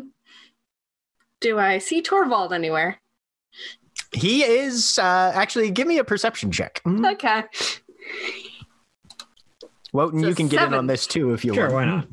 Do 1.41 1.57
I 1.57 1.80
see 1.80 2.01
Torvald 2.01 2.53
anywhere? 2.53 2.99
He 4.11 4.43
is 4.43 4.99
uh, 4.99 5.32
actually 5.34 5.72
give 5.72 5.88
me 5.88 5.97
a 5.97 6.03
perception 6.03 6.51
check. 6.51 6.80
Mhm. 6.86 7.14
Okay. 7.14 7.43
Wotan, 9.94 10.22
So 10.22 10.28
you 10.28 10.34
can 10.36 10.48
get 10.48 10.68
in 10.68 10.74
on 10.74 10.88
this 10.88 11.06
too 11.06 11.34
if 11.34 11.46
you 11.46 11.54
Sure, 11.54 11.70
want. 11.72 11.74
why 11.74 11.86
not? 11.86 12.08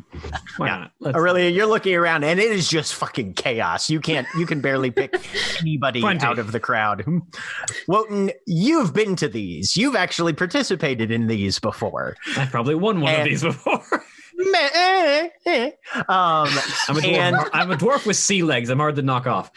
Why 0.59 0.66
Yeah. 0.66 0.76
not? 0.78 0.91
Let's- 1.01 1.16
Orillia, 1.18 1.53
you're 1.55 1.66
looking 1.66 1.95
around 1.95 2.24
and 2.24 2.39
it 2.39 2.51
is 2.53 2.68
just 2.68 2.95
fucking 2.95 3.35
chaos. 3.35 3.89
You 3.89 4.01
can't, 4.01 4.26
you 4.37 4.45
can 4.45 4.61
barely 4.61 4.91
pick 4.91 5.14
anybody 5.61 6.01
Plenty. 6.03 6.24
out 6.26 6.39
of 6.39 6.53
the 6.53 6.61
crowd. 6.61 7.05
Wotan, 7.89 8.33
you've 8.47 8.93
been 8.93 9.16
to 9.16 9.28
these. 9.28 9.76
You've 9.78 9.97
actually 9.97 10.35
participated 10.35 11.11
in 11.11 11.26
these 11.26 11.59
before. 11.59 12.16
I've 12.37 12.51
probably 12.51 12.74
won 12.74 13.01
one 13.01 13.14
of 13.14 13.24
these 13.24 13.43
before. 13.43 13.83
Meh, 14.37 14.68
eh, 14.74 15.28
eh. 15.47 15.70
Um, 15.95 16.05
I'm 16.09 16.97
a 16.97 17.01
dwarf. 17.01 17.05
And- 17.18 17.37
I'm 17.53 17.70
a 17.70 17.76
dwarf 17.76 18.07
with 18.07 18.16
sea 18.16 18.43
legs. 18.43 18.68
I'm 18.68 18.78
hard 18.78 18.97
to 18.97 19.03
knock 19.03 19.26
off. 19.26 19.51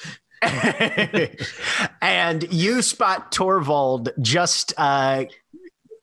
and 2.02 2.52
you 2.54 2.82
spot 2.82 3.32
Torvald 3.32 4.10
just 4.22 4.74
uh, 4.78 5.24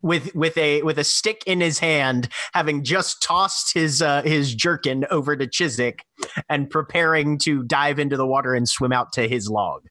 with 0.02 0.34
with 0.34 0.56
a 0.56 0.82
with 0.82 0.98
a 0.98 1.04
stick 1.04 1.42
in 1.46 1.60
his 1.60 1.78
hand, 1.78 2.28
having 2.52 2.84
just 2.84 3.22
tossed 3.22 3.74
his 3.74 4.02
uh, 4.02 4.22
his 4.22 4.54
jerkin 4.54 5.06
over 5.10 5.36
to 5.36 5.46
Chiswick 5.46 6.04
and 6.48 6.70
preparing 6.70 7.38
to 7.38 7.62
dive 7.64 7.98
into 7.98 8.16
the 8.16 8.26
water 8.26 8.54
and 8.54 8.68
swim 8.68 8.92
out 8.92 9.12
to 9.14 9.28
his 9.28 9.48
log. 9.48 9.82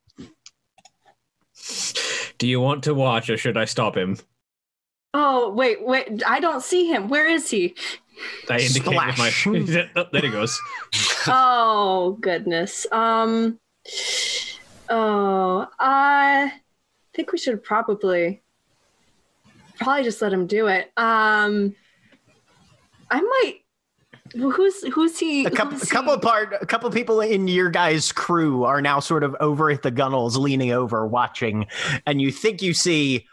Do 2.38 2.48
you 2.48 2.60
want 2.60 2.84
to 2.86 2.94
watch 2.94 3.30
or 3.30 3.38
should 3.38 3.58
I 3.58 3.66
stop 3.66 3.98
him? 3.98 4.18
Oh, 5.14 5.50
wait, 5.52 5.86
wait. 5.86 6.24
I 6.26 6.40
don't 6.40 6.64
see 6.64 6.88
him. 6.88 7.08
Where 7.08 7.28
is 7.28 7.50
he? 7.50 7.76
I 8.50 8.60
indicate 8.60 8.88
with 8.88 9.18
my. 9.18 9.32
Oh, 9.96 10.06
there 10.12 10.22
he 10.22 10.30
goes. 10.30 10.60
oh, 11.28 12.18
goodness. 12.22 12.86
Um, 12.92 13.60
oh, 14.90 15.68
I 15.80 16.54
think 17.14 17.32
we 17.32 17.38
should 17.38 17.64
probably, 17.64 18.42
probably 19.80 20.04
just 20.04 20.22
let 20.22 20.32
him 20.34 20.48
do 20.48 20.68
it. 20.68 20.92
Um, 20.98 21.76
I 23.10 23.22
might. 23.22 23.60
Who's 24.36 24.84
who's 24.94 25.18
he? 25.18 25.46
A 25.46 25.50
couple, 25.50 25.76
a 25.76 25.80
who's 25.80 25.90
couple 25.90 26.14
he- 26.14 26.20
part, 26.20 26.56
a 26.62 26.66
couple 26.66 26.90
people 26.92 27.20
in 27.22 27.48
your 27.48 27.70
guys' 27.72 28.12
crew 28.12 28.64
are 28.64 28.82
now 28.82 29.00
sort 29.00 29.24
of 29.24 29.36
over 29.40 29.72
at 29.72 29.82
the 29.82 29.90
gunnels, 29.90 30.38
leaning 30.38 30.72
over, 30.72 31.08
watching, 31.08 31.66
and 32.06 32.22
you 32.22 32.32
think 32.32 32.62
you 32.62 32.76
see 32.76 33.26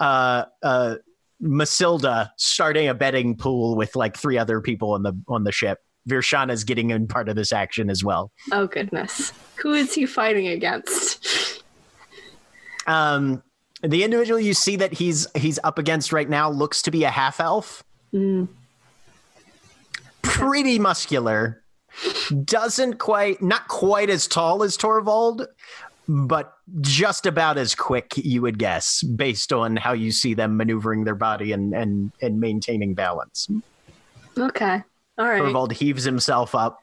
uh, 0.00 0.44
uh, 0.62 0.94
Masilda 1.42 2.30
starting 2.38 2.88
a 2.88 2.94
betting 2.94 3.36
pool 3.36 3.76
with 3.76 3.94
like 3.94 4.16
three 4.16 4.38
other 4.38 4.62
people 4.62 4.92
on 4.92 5.02
the 5.02 5.12
on 5.28 5.44
the 5.44 5.52
ship. 5.52 5.80
Virshana 6.08 6.52
is 6.52 6.64
getting 6.64 6.88
in 6.90 7.06
part 7.06 7.28
of 7.28 7.36
this 7.36 7.52
action 7.52 7.90
as 7.90 8.02
well. 8.02 8.32
Oh 8.50 8.66
goodness, 8.66 9.34
who 9.56 9.74
is 9.74 9.92
he 9.92 10.06
fighting 10.06 10.48
against? 10.48 11.62
Um, 12.86 13.42
the 13.82 14.02
individual 14.02 14.40
you 14.40 14.54
see 14.54 14.76
that 14.76 14.92
he's 14.92 15.26
he's 15.36 15.58
up 15.64 15.78
against 15.78 16.12
right 16.12 16.28
now 16.28 16.50
looks 16.50 16.82
to 16.82 16.90
be 16.90 17.04
a 17.04 17.10
half 17.10 17.40
elf, 17.40 17.82
Hmm. 18.12 18.44
pretty 20.22 20.78
muscular. 20.78 21.62
Doesn't 22.44 22.98
quite, 22.98 23.42
not 23.42 23.66
quite 23.68 24.08
as 24.08 24.28
tall 24.28 24.62
as 24.62 24.76
Torvald, 24.76 25.46
but 26.08 26.52
just 26.80 27.26
about 27.26 27.58
as 27.58 27.74
quick, 27.74 28.12
you 28.16 28.40
would 28.42 28.58
guess, 28.58 29.02
based 29.02 29.52
on 29.52 29.76
how 29.76 29.94
you 29.94 30.12
see 30.12 30.34
them 30.34 30.56
maneuvering 30.56 31.04
their 31.04 31.14
body 31.16 31.52
and 31.52 31.74
and 31.74 32.12
and 32.22 32.40
maintaining 32.40 32.94
balance. 32.94 33.48
Okay, 34.38 34.82
all 35.18 35.26
right. 35.26 35.38
Torvald 35.38 35.72
heaves 35.72 36.04
himself 36.04 36.54
up, 36.54 36.80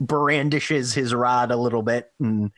brandishes 0.00 0.94
his 0.94 1.14
rod 1.14 1.50
a 1.50 1.56
little 1.56 1.82
bit, 1.82 2.10
and 2.18 2.50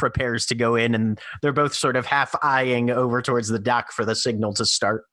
prepares 0.00 0.46
to 0.46 0.56
go 0.56 0.74
in. 0.74 0.94
And 0.94 1.20
they're 1.42 1.52
both 1.52 1.74
sort 1.74 1.94
of 1.94 2.06
half 2.06 2.34
eyeing 2.42 2.90
over 2.90 3.22
towards 3.22 3.48
the 3.48 3.60
dock 3.60 3.92
for 3.92 4.04
the 4.04 4.16
signal 4.16 4.54
to 4.54 4.64
start. 4.64 5.04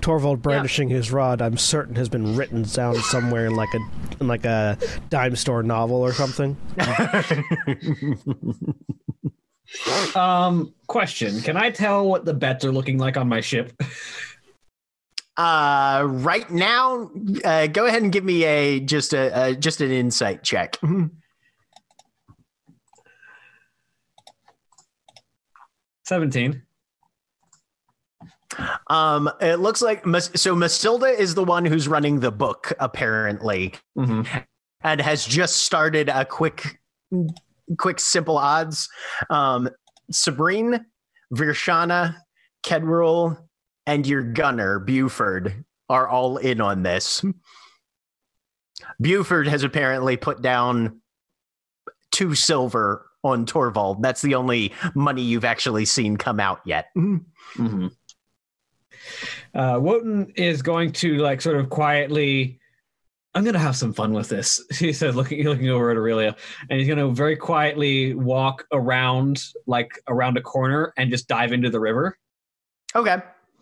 Torvald 0.00 0.42
brandishing 0.42 0.88
his 0.88 1.12
rod, 1.12 1.40
I'm 1.40 1.56
certain 1.56 1.94
has 1.96 2.08
been 2.08 2.36
written 2.36 2.62
down 2.62 2.96
somewhere 2.96 3.46
in 3.46 3.54
like 3.54 3.72
a 3.74 3.78
in 4.20 4.28
like 4.28 4.44
a 4.44 4.76
dime 5.08 5.36
store 5.36 5.62
novel 5.62 5.96
or 5.96 6.12
something. 6.12 6.56
Um, 10.16 10.74
question: 10.88 11.40
Can 11.42 11.56
I 11.56 11.70
tell 11.70 12.08
what 12.08 12.24
the 12.24 12.34
bets 12.34 12.64
are 12.64 12.72
looking 12.72 12.98
like 12.98 13.16
on 13.16 13.28
my 13.28 13.40
ship? 13.40 13.72
Uh, 15.36 16.02
right 16.06 16.50
now, 16.50 17.08
uh, 17.44 17.68
go 17.68 17.86
ahead 17.86 18.02
and 18.02 18.10
give 18.10 18.24
me 18.24 18.44
a 18.44 18.80
just 18.80 19.14
a, 19.14 19.50
a 19.50 19.54
just 19.54 19.80
an 19.80 19.92
insight 19.92 20.42
check. 20.42 20.76
Seventeen. 26.10 26.62
Um, 28.88 29.30
it 29.40 29.60
looks 29.60 29.80
like 29.80 30.02
so. 30.34 30.56
Masilda 30.56 31.16
is 31.16 31.36
the 31.36 31.44
one 31.44 31.64
who's 31.64 31.86
running 31.86 32.18
the 32.18 32.32
book, 32.32 32.72
apparently, 32.80 33.74
Mm-hmm. 33.96 34.22
and 34.82 35.00
has 35.00 35.24
just 35.24 35.58
started 35.58 36.08
a 36.08 36.24
quick, 36.24 36.80
quick 37.78 38.00
simple 38.00 38.36
odds. 38.36 38.88
Um, 39.30 39.70
Sabrine, 40.12 40.84
Virshana, 41.32 42.16
Kedril, 42.64 43.38
and 43.86 44.04
your 44.04 44.24
gunner 44.24 44.80
Buford 44.80 45.64
are 45.88 46.08
all 46.08 46.38
in 46.38 46.60
on 46.60 46.82
this. 46.82 47.24
Buford 49.00 49.46
has 49.46 49.62
apparently 49.62 50.16
put 50.16 50.42
down 50.42 51.02
two 52.10 52.34
silver 52.34 53.06
on 53.22 53.46
Torvald. 53.46 54.02
That's 54.02 54.22
the 54.22 54.34
only 54.34 54.72
money 54.94 55.22
you've 55.22 55.44
actually 55.44 55.84
seen 55.84 56.16
come 56.16 56.40
out 56.40 56.60
yet. 56.64 56.86
Mm-hmm. 56.96 57.88
Uh, 59.54 59.78
Wotan 59.80 60.32
is 60.36 60.62
going 60.62 60.92
to 60.92 61.16
like 61.18 61.40
sort 61.40 61.56
of 61.56 61.70
quietly. 61.70 62.58
I'm 63.34 63.44
gonna 63.44 63.58
have 63.58 63.76
some 63.76 63.92
fun 63.92 64.12
with 64.12 64.28
this. 64.28 64.60
He 64.78 64.92
said, 64.92 65.14
looking 65.14 65.44
looking 65.44 65.68
over 65.70 65.90
at 65.90 65.96
Orillia, 65.96 66.36
and 66.68 66.78
he's 66.78 66.88
gonna 66.88 67.08
very 67.08 67.36
quietly 67.36 68.14
walk 68.14 68.66
around 68.72 69.42
like 69.66 69.92
around 70.08 70.36
a 70.36 70.42
corner 70.42 70.92
and 70.96 71.10
just 71.10 71.28
dive 71.28 71.52
into 71.52 71.70
the 71.70 71.80
river. 71.80 72.18
Okay. 72.94 73.18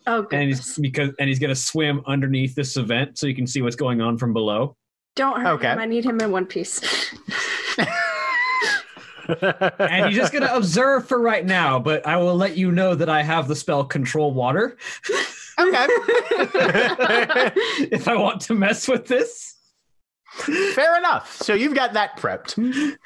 Oh 0.07 0.25
And 0.31 0.43
he's 0.49 0.77
because 0.77 1.11
and 1.19 1.27
he's 1.27 1.39
gonna 1.39 1.55
swim 1.55 2.01
underneath 2.07 2.55
this 2.55 2.77
event 2.77 3.17
so 3.17 3.27
you 3.27 3.35
can 3.35 3.45
see 3.45 3.61
what's 3.61 3.75
going 3.75 4.01
on 4.01 4.17
from 4.17 4.33
below. 4.33 4.75
Don't 5.15 5.39
hurt 5.41 5.53
Okay. 5.55 5.71
him. 5.71 5.79
I 5.79 5.85
need 5.85 6.03
him 6.05 6.19
in 6.19 6.31
one 6.31 6.45
piece. 6.45 6.81
and 9.79 10.13
you're 10.13 10.21
just 10.21 10.33
gonna 10.33 10.51
observe 10.53 11.07
for 11.07 11.19
right 11.19 11.45
now, 11.45 11.79
but 11.79 12.05
I 12.07 12.17
will 12.17 12.35
let 12.35 12.57
you 12.57 12.71
know 12.71 12.95
that 12.95 13.09
I 13.09 13.23
have 13.23 13.47
the 13.47 13.55
spell 13.55 13.83
control 13.83 14.33
water 14.33 14.77
okay. 15.59 15.87
if 17.91 18.07
I 18.07 18.15
want 18.15 18.41
to 18.41 18.53
mess 18.53 18.87
with 18.87 19.07
this. 19.07 19.55
Fair 20.73 20.97
enough. 20.97 21.35
So 21.41 21.53
you've 21.53 21.73
got 21.73 21.93
that 21.93 22.17
prepped. 22.17 22.97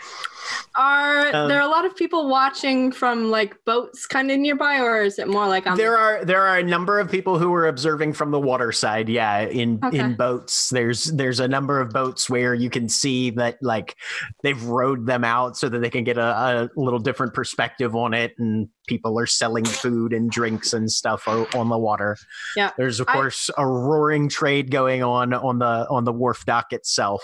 Are 0.75 1.27
Um, 1.35 1.49
there 1.49 1.61
a 1.61 1.67
lot 1.67 1.85
of 1.85 1.95
people 1.95 2.27
watching 2.27 2.91
from 2.91 3.29
like 3.29 3.55
boats 3.65 4.05
kind 4.07 4.31
of 4.31 4.39
nearby, 4.39 4.79
or 4.79 5.01
is 5.03 5.19
it 5.19 5.27
more 5.27 5.47
like 5.47 5.67
on 5.67 5.77
There 5.77 5.97
are 5.97 6.25
there 6.25 6.41
are 6.41 6.57
a 6.57 6.63
number 6.63 6.99
of 6.99 7.09
people 7.11 7.37
who 7.37 7.53
are 7.53 7.67
observing 7.67 8.13
from 8.13 8.31
the 8.31 8.39
water 8.39 8.71
side. 8.71 9.07
Yeah, 9.09 9.41
in 9.41 9.79
Okay. 9.83 9.99
in 9.99 10.15
boats. 10.15 10.69
There's 10.69 11.05
there's 11.05 11.39
a 11.39 11.47
number 11.47 11.79
of 11.79 11.89
boats 11.91 12.29
where 12.29 12.53
you 12.53 12.69
can 12.69 12.89
see 12.89 13.29
that 13.31 13.57
like 13.61 13.95
they've 14.41 14.61
rowed 14.63 15.05
them 15.05 15.23
out 15.23 15.57
so 15.57 15.69
that 15.69 15.79
they 15.79 15.89
can 15.89 16.03
get 16.03 16.17
a, 16.17 16.23
a 16.23 16.69
little 16.75 16.99
different 16.99 17.33
perspective 17.33 17.95
on 17.95 18.13
it, 18.13 18.33
and 18.39 18.67
people 18.87 19.19
are 19.19 19.27
selling 19.27 19.65
food 19.65 20.11
and 20.13 20.29
drinks 20.31 20.73
and 20.73 20.91
stuff 20.91 21.27
on 21.27 21.69
the 21.69 21.77
water. 21.77 22.17
Yeah. 22.55 22.71
There's 22.77 22.99
of 22.99 23.07
course 23.07 23.49
a 23.57 23.65
roaring 23.67 24.27
trade 24.27 24.71
going 24.71 25.03
on 25.03 25.33
on 25.33 25.59
the 25.59 25.87
on 25.89 26.03
the 26.03 26.13
wharf 26.13 26.45
dock 26.45 26.73
itself. 26.73 27.23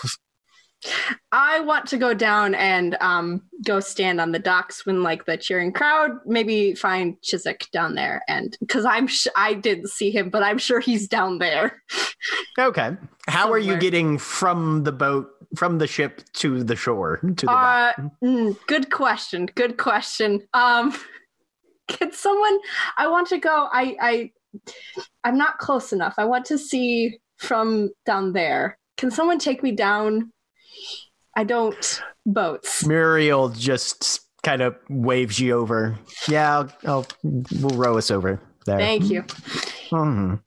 I 1.32 1.60
want 1.60 1.86
to 1.88 1.98
go 1.98 2.14
down 2.14 2.54
and 2.54 2.96
um, 3.00 3.42
go 3.64 3.80
stand 3.80 4.20
on 4.20 4.32
the 4.32 4.38
docks 4.38 4.86
when 4.86 5.02
like 5.02 5.26
the 5.26 5.36
cheering 5.36 5.72
crowd. 5.72 6.12
Maybe 6.26 6.74
find 6.74 7.20
Chiswick 7.22 7.68
down 7.72 7.94
there, 7.94 8.22
and 8.28 8.56
because 8.60 8.84
I'm 8.84 9.06
sh- 9.06 9.26
I 9.36 9.54
didn't 9.54 9.88
see 9.88 10.10
him, 10.10 10.30
but 10.30 10.42
I'm 10.42 10.58
sure 10.58 10.80
he's 10.80 11.06
down 11.08 11.38
there. 11.38 11.82
Okay. 12.58 12.96
How 13.28 13.52
are 13.52 13.58
you 13.58 13.78
getting 13.78 14.18
from 14.18 14.84
the 14.84 14.92
boat 14.92 15.28
from 15.56 15.78
the 15.78 15.86
ship 15.86 16.22
to 16.34 16.62
the 16.62 16.76
shore 16.76 17.18
to 17.18 17.46
the 17.46 17.52
Uh, 17.52 17.92
mm, 18.22 18.56
good 18.66 18.90
question. 18.90 19.46
Good 19.54 19.76
question. 19.78 20.40
Um, 20.54 20.94
can 21.88 22.12
someone? 22.12 22.58
I 22.96 23.08
want 23.08 23.28
to 23.28 23.38
go. 23.38 23.68
I 23.72 23.96
I 24.00 24.30
I'm 25.24 25.36
not 25.36 25.58
close 25.58 25.92
enough. 25.92 26.14
I 26.18 26.24
want 26.24 26.46
to 26.46 26.58
see 26.58 27.18
from 27.38 27.90
down 28.06 28.32
there. 28.32 28.78
Can 28.96 29.10
someone 29.10 29.38
take 29.38 29.62
me 29.62 29.72
down? 29.72 30.32
I 31.36 31.44
don't 31.44 32.02
boats. 32.26 32.84
Muriel 32.86 33.48
just 33.50 34.20
kind 34.42 34.62
of 34.62 34.76
waves 34.88 35.38
you 35.38 35.52
over. 35.58 35.98
Yeah, 36.28 36.58
I'll, 36.58 36.72
I'll 36.86 37.06
we'll 37.22 37.76
row 37.76 37.98
us 37.98 38.10
over 38.10 38.40
there. 38.66 38.78
Thank 38.78 39.04
you. 39.10 39.22
Mhm. 39.90 40.40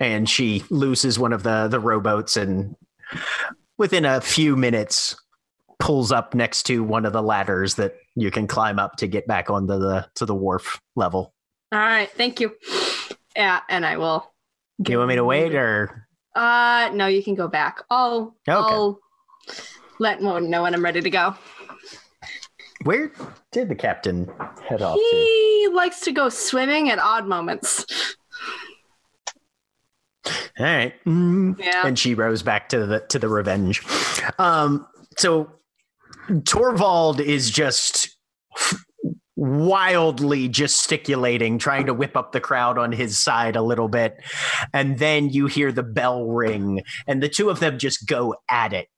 And 0.00 0.28
she 0.28 0.64
looses 0.70 1.18
one 1.18 1.32
of 1.32 1.42
the 1.42 1.68
the 1.68 1.80
rowboats, 1.80 2.36
and 2.36 2.76
within 3.78 4.04
a 4.04 4.20
few 4.20 4.56
minutes, 4.56 5.16
pulls 5.78 6.12
up 6.12 6.34
next 6.34 6.64
to 6.64 6.82
one 6.84 7.04
of 7.06 7.12
the 7.12 7.22
ladders 7.22 7.74
that 7.76 7.94
you 8.14 8.30
can 8.30 8.46
climb 8.46 8.78
up 8.78 8.96
to 8.96 9.06
get 9.06 9.26
back 9.26 9.50
onto 9.50 9.78
the 9.78 10.06
to 10.16 10.26
the 10.26 10.34
wharf 10.34 10.80
level. 10.96 11.34
All 11.72 11.78
right. 11.78 12.10
Thank 12.10 12.40
you. 12.40 12.54
Yeah, 13.36 13.60
and 13.68 13.84
I 13.84 13.96
will. 13.98 14.32
Do 14.80 14.92
you 14.92 14.98
want 14.98 15.08
me 15.08 15.16
to 15.16 15.24
wait, 15.24 15.54
or 15.54 16.06
Uh, 16.34 16.90
no, 16.94 17.06
you 17.06 17.22
can 17.22 17.34
go 17.34 17.48
back. 17.48 17.82
I'll. 17.90 18.36
I'll 18.48 19.00
let 19.98 20.20
Wotan 20.20 20.50
know 20.50 20.62
when 20.62 20.74
I'm 20.74 20.84
ready 20.84 21.00
to 21.00 21.10
go. 21.10 21.34
where 22.84 23.12
did 23.52 23.68
the 23.68 23.74
captain 23.74 24.30
head 24.66 24.82
off 24.82 24.96
to? 24.96 25.08
He 25.10 25.68
likes 25.72 26.00
to 26.00 26.12
go 26.12 26.28
swimming 26.28 26.90
at 26.90 26.98
odd 26.98 27.26
moments. 27.26 27.84
All 30.26 30.66
right. 30.66 30.94
Mm. 31.06 31.58
Yeah. 31.58 31.86
and 31.86 31.98
she 31.98 32.14
rows 32.14 32.42
back 32.42 32.68
to 32.70 32.86
the 32.86 33.00
to 33.08 33.18
the 33.18 33.28
revenge. 33.28 33.82
Um, 34.38 34.86
so 35.16 35.50
Torvald 36.44 37.20
is 37.20 37.50
just 37.50 38.10
wildly 39.36 40.48
gesticulating, 40.48 41.58
trying 41.58 41.86
to 41.86 41.94
whip 41.94 42.16
up 42.16 42.32
the 42.32 42.40
crowd 42.40 42.76
on 42.76 42.90
his 42.92 43.16
side 43.16 43.54
a 43.56 43.62
little 43.62 43.88
bit, 43.88 44.16
and 44.74 44.98
then 44.98 45.30
you 45.30 45.46
hear 45.46 45.70
the 45.70 45.82
bell 45.84 46.26
ring, 46.26 46.82
and 47.06 47.22
the 47.22 47.28
two 47.28 47.48
of 47.48 47.60
them 47.60 47.78
just 47.78 48.06
go 48.06 48.34
at 48.50 48.72
it, 48.72 48.88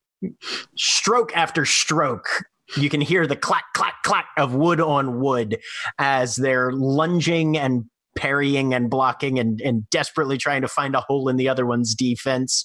stroke 0.76 1.36
after 1.36 1.64
stroke. 1.64 2.28
You 2.76 2.88
can 2.88 3.00
hear 3.00 3.26
the 3.26 3.36
clack, 3.36 3.64
clack, 3.74 4.02
clack 4.04 4.26
of 4.36 4.54
wood 4.54 4.80
on 4.80 5.20
wood 5.20 5.58
as 5.98 6.36
they're 6.36 6.72
lunging 6.72 7.58
and 7.58 7.84
parrying 8.16 8.74
and 8.74 8.90
blocking 8.90 9.38
and, 9.38 9.60
and 9.60 9.88
desperately 9.90 10.38
trying 10.38 10.62
to 10.62 10.68
find 10.68 10.94
a 10.94 11.00
hole 11.00 11.28
in 11.28 11.36
the 11.36 11.48
other 11.48 11.66
one's 11.66 11.94
defense. 11.94 12.64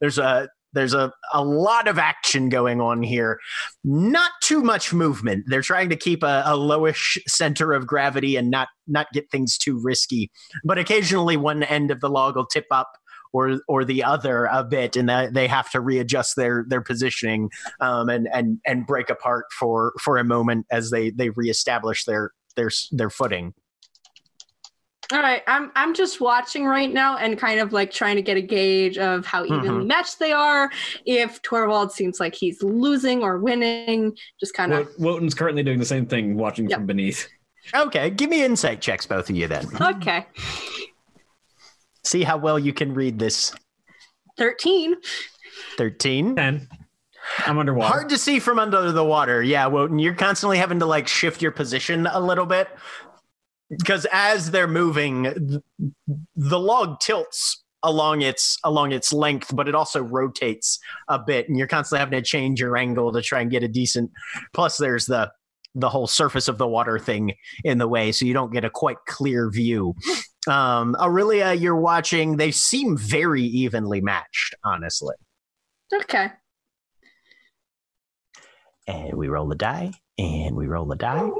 There's 0.00 0.18
a 0.18 0.48
there's 0.74 0.94
a, 0.94 1.12
a 1.34 1.44
lot 1.44 1.86
of 1.86 1.98
action 1.98 2.48
going 2.48 2.80
on 2.80 3.02
here. 3.02 3.38
Not 3.84 4.30
too 4.42 4.62
much 4.62 4.92
movement. 4.92 5.44
They're 5.46 5.60
trying 5.60 5.90
to 5.90 5.96
keep 5.96 6.22
a, 6.22 6.42
a 6.46 6.56
lowish 6.56 7.18
center 7.28 7.72
of 7.72 7.86
gravity 7.86 8.36
and 8.36 8.50
not 8.50 8.68
not 8.86 9.06
get 9.12 9.30
things 9.30 9.58
too 9.58 9.78
risky. 9.82 10.30
But 10.64 10.78
occasionally 10.78 11.36
one 11.36 11.62
end 11.62 11.90
of 11.90 12.00
the 12.00 12.08
log 12.08 12.36
will 12.36 12.46
tip 12.46 12.66
up 12.70 12.90
or 13.32 13.60
or 13.68 13.84
the 13.84 14.04
other 14.04 14.44
a 14.46 14.62
bit, 14.64 14.96
and 14.96 15.08
that 15.08 15.34
they 15.34 15.48
have 15.48 15.70
to 15.70 15.80
readjust 15.80 16.36
their 16.36 16.64
their 16.68 16.80
positioning 16.82 17.50
um, 17.80 18.08
and 18.08 18.28
and 18.32 18.58
and 18.66 18.86
break 18.86 19.10
apart 19.10 19.46
for 19.58 19.92
for 20.00 20.18
a 20.18 20.24
moment 20.24 20.66
as 20.70 20.90
they 20.90 21.10
they 21.10 21.30
reestablish 21.30 22.04
their 22.04 22.30
their 22.56 22.70
their 22.90 23.10
footing. 23.10 23.54
All 25.12 25.20
right, 25.20 25.42
I'm 25.46 25.70
I'm 25.74 25.92
just 25.92 26.20
watching 26.22 26.64
right 26.64 26.90
now 26.90 27.18
and 27.18 27.36
kind 27.38 27.60
of 27.60 27.72
like 27.72 27.90
trying 27.90 28.16
to 28.16 28.22
get 28.22 28.38
a 28.38 28.40
gauge 28.42 28.96
of 28.96 29.26
how 29.26 29.44
evenly 29.44 29.84
matched 29.84 30.18
they 30.18 30.32
are. 30.32 30.70
If 31.04 31.42
Torvald 31.42 31.92
seems 31.92 32.18
like 32.18 32.34
he's 32.34 32.62
losing 32.62 33.22
or 33.22 33.38
winning, 33.38 34.16
just 34.40 34.54
kind 34.54 34.72
of 34.72 34.86
Wo- 34.98 35.12
Wotan's 35.14 35.34
currently 35.34 35.62
doing 35.62 35.78
the 35.78 35.84
same 35.84 36.06
thing, 36.06 36.36
watching 36.36 36.68
Yep. 36.70 36.78
from 36.78 36.86
beneath. 36.86 37.28
Okay, 37.74 38.08
give 38.10 38.30
me 38.30 38.42
insight 38.42 38.80
checks, 38.80 39.04
both 39.06 39.28
of 39.28 39.36
you. 39.36 39.48
Then 39.48 39.66
okay. 39.80 40.26
See 42.04 42.22
how 42.22 42.36
well 42.36 42.58
you 42.58 42.72
can 42.72 42.94
read 42.94 43.18
this. 43.18 43.54
Thirteen. 44.38 44.96
Thirteen. 45.76 46.36
Ten. 46.36 46.68
I'm 47.46 47.58
underwater. 47.58 47.86
Hard 47.86 48.08
to 48.08 48.18
see 48.18 48.40
from 48.40 48.58
under 48.58 48.90
the 48.90 49.04
water. 49.04 49.42
Yeah, 49.42 49.66
Wotan, 49.66 49.98
you're 49.98 50.14
constantly 50.14 50.58
having 50.58 50.80
to 50.80 50.86
like 50.86 51.06
shift 51.06 51.40
your 51.40 51.52
position 51.52 52.06
a 52.06 52.20
little 52.20 52.46
bit 52.46 52.68
because 53.78 54.06
as 54.12 54.50
they're 54.50 54.68
moving, 54.68 55.62
the 56.36 56.58
log 56.58 57.00
tilts 57.00 57.62
along 57.82 58.22
its 58.22 58.58
along 58.64 58.92
its 58.92 59.12
length, 59.12 59.54
but 59.54 59.68
it 59.68 59.74
also 59.74 60.02
rotates 60.02 60.78
a 61.08 61.18
bit, 61.18 61.48
and 61.48 61.58
you're 61.58 61.66
constantly 61.66 62.00
having 62.00 62.22
to 62.22 62.26
change 62.26 62.60
your 62.60 62.76
angle 62.76 63.12
to 63.12 63.22
try 63.22 63.40
and 63.40 63.50
get 63.50 63.62
a 63.62 63.68
decent. 63.68 64.10
Plus, 64.52 64.76
there's 64.76 65.06
the 65.06 65.30
the 65.74 65.88
whole 65.88 66.06
surface 66.06 66.48
of 66.48 66.58
the 66.58 66.68
water 66.68 66.98
thing 66.98 67.32
in 67.64 67.78
the 67.78 67.88
way, 67.88 68.12
so 68.12 68.24
you 68.24 68.34
don't 68.34 68.52
get 68.52 68.64
a 68.64 68.70
quite 68.70 68.98
clear 69.06 69.50
view. 69.50 69.94
Um, 70.48 70.96
Orillia, 70.98 71.58
you're 71.58 71.76
watching. 71.76 72.36
They 72.36 72.50
seem 72.50 72.96
very 72.96 73.42
evenly 73.42 74.00
matched, 74.00 74.54
honestly. 74.64 75.14
Okay. 75.94 76.30
and 78.86 79.14
we 79.14 79.28
roll 79.28 79.46
the 79.46 79.54
die 79.54 79.92
and 80.18 80.56
we 80.56 80.66
roll 80.66 80.86
the 80.86 80.96
die 80.96 81.30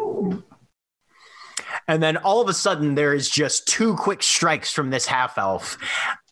and 1.89 2.03
then 2.03 2.17
all 2.19 2.41
of 2.41 2.49
a 2.49 2.55
sudden 2.55 2.95
there 2.95 3.13
is 3.13 3.29
just 3.29 3.67
two 3.67 3.97
quick 3.97 4.23
strikes 4.23 4.73
from 4.73 4.91
this 4.91 5.07
half 5.07 5.39
elf 5.39 5.77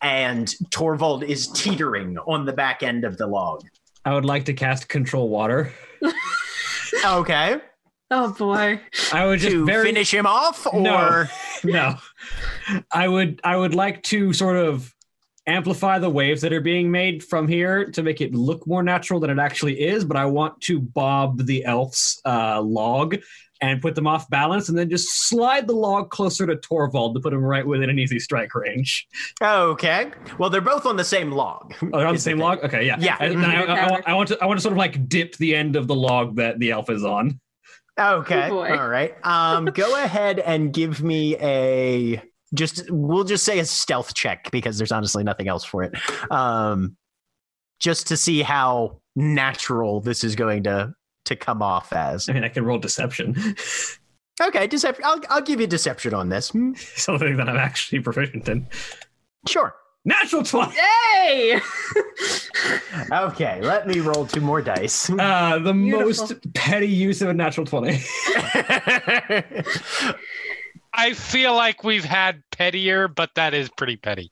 and 0.01 0.53
torvald 0.69 1.23
is 1.23 1.47
teetering 1.47 2.17
on 2.27 2.45
the 2.45 2.53
back 2.53 2.83
end 2.83 3.03
of 3.03 3.17
the 3.17 3.27
log 3.27 3.61
I 4.05 4.13
would 4.13 4.25
like 4.25 4.45
to 4.45 4.53
cast 4.53 4.87
control 4.87 5.29
water. 5.29 5.73
okay 7.05 7.59
Oh 8.13 8.33
boy. 8.33 8.79
I 9.13 9.25
would 9.25 9.39
just 9.39 9.53
to 9.53 9.65
very 9.65 9.85
finish 9.85 10.13
him 10.13 10.25
off 10.25 10.67
or 10.71 10.81
No. 10.81 11.25
no. 11.63 11.95
I 12.91 13.07
would 13.07 13.39
I 13.43 13.55
would 13.55 13.73
like 13.73 14.03
to 14.03 14.33
sort 14.33 14.57
of 14.57 14.93
amplify 15.47 15.97
the 15.97 16.09
waves 16.09 16.41
that 16.41 16.53
are 16.53 16.61
being 16.61 16.91
made 16.91 17.23
from 17.23 17.47
here 17.47 17.85
to 17.91 18.03
make 18.03 18.21
it 18.21 18.33
look 18.35 18.67
more 18.67 18.83
natural 18.83 19.19
than 19.19 19.29
it 19.31 19.39
actually 19.39 19.81
is, 19.81 20.05
but 20.05 20.15
I 20.17 20.25
want 20.25 20.61
to 20.61 20.79
bob 20.79 21.45
the 21.45 21.65
elf's 21.65 22.21
uh, 22.25 22.61
log 22.61 23.15
and 23.63 23.81
put 23.81 23.95
them 23.95 24.07
off 24.07 24.29
balance 24.29 24.69
and 24.69 24.77
then 24.77 24.89
just 24.89 25.07
slide 25.29 25.67
the 25.67 25.73
log 25.73 26.09
closer 26.09 26.45
to 26.47 26.55
Torvald 26.57 27.15
to 27.15 27.21
put 27.21 27.31
him 27.31 27.43
right 27.43 27.65
within 27.65 27.89
an 27.89 27.97
easy 27.99 28.19
strike 28.19 28.53
range. 28.55 29.07
okay 29.41 30.11
well 30.37 30.49
they're 30.49 30.61
both 30.61 30.85
on 30.85 30.95
the 30.97 31.03
same 31.03 31.31
log 31.31 31.73
Oh, 31.81 31.97
they're 31.97 32.07
on 32.07 32.15
the 32.15 32.19
same 32.19 32.37
thing. 32.37 32.43
log? 32.43 32.59
Okay, 32.63 32.85
yeah. 32.85 32.97
Yeah. 32.99 33.17
I, 33.19 33.25
I, 33.27 33.29
I- 33.29 33.63
I 33.85 33.91
want- 33.91 34.07
I 34.09 34.13
want 34.13 34.27
to 34.29 34.37
I 34.41 34.45
want 34.47 34.57
to 34.59 34.61
sort 34.61 34.73
of 34.73 34.77
like 34.77 35.07
dip 35.07 35.35
the 35.37 35.55
end 35.55 35.75
of 35.75 35.87
the 35.87 35.95
log 35.95 36.35
that 36.37 36.59
the 36.59 36.71
elf 36.71 36.89
is 36.89 37.03
on. 37.03 37.39
Okay. 38.01 38.47
Oh, 38.47 38.49
boy. 38.49 38.77
all 38.77 38.87
right. 38.87 39.15
Um 39.25 39.65
go 39.65 39.95
ahead 40.03 40.39
and 40.39 40.73
give 40.73 41.01
me 41.01 41.37
a 41.37 42.21
just 42.53 42.89
we'll 42.91 43.23
just 43.23 43.43
say 43.45 43.59
a 43.59 43.65
stealth 43.65 44.13
check 44.13 44.51
because 44.51 44.77
there's 44.77 44.91
honestly 44.91 45.23
nothing 45.23 45.47
else 45.47 45.63
for 45.63 45.83
it. 45.83 45.93
Um 46.31 46.97
just 47.79 48.07
to 48.07 48.17
see 48.17 48.41
how 48.41 48.99
natural 49.15 50.01
this 50.01 50.23
is 50.23 50.35
going 50.35 50.63
to 50.63 50.93
to 51.25 51.35
come 51.35 51.61
off 51.61 51.93
as. 51.93 52.29
I 52.29 52.33
mean, 52.33 52.43
I 52.43 52.49
can 52.49 52.65
roll 52.65 52.79
deception, 52.79 53.55
okay 54.41 54.65
deception 54.65 55.03
i'll, 55.05 55.21
I'll 55.29 55.41
give 55.41 55.61
you 55.61 55.67
deception 55.67 56.13
on 56.13 56.29
this. 56.29 56.49
Hmm, 56.49 56.73
something 56.95 57.37
that 57.37 57.49
I'm 57.49 57.57
actually 57.57 57.99
proficient 57.99 58.47
in. 58.49 58.67
sure 59.47 59.75
Natural 60.03 60.43
20. 60.43 60.75
Yay! 60.75 61.59
Okay, 63.11 63.59
let 63.61 63.87
me 63.87 63.99
roll 63.99 64.25
two 64.25 64.41
more 64.41 64.61
dice. 64.61 65.09
Uh, 65.09 65.59
the 65.59 65.73
Beautiful. 65.73 66.27
most 66.27 66.53
petty 66.53 66.87
use 66.87 67.21
of 67.21 67.29
a 67.29 67.33
natural 67.33 67.65
20. 67.65 67.93
I 70.93 71.13
feel 71.13 71.55
like 71.55 71.83
we've 71.83 72.03
had 72.03 72.43
pettier, 72.51 73.07
but 73.07 73.31
that 73.35 73.53
is 73.53 73.69
pretty 73.69 73.95
petty. 73.95 74.31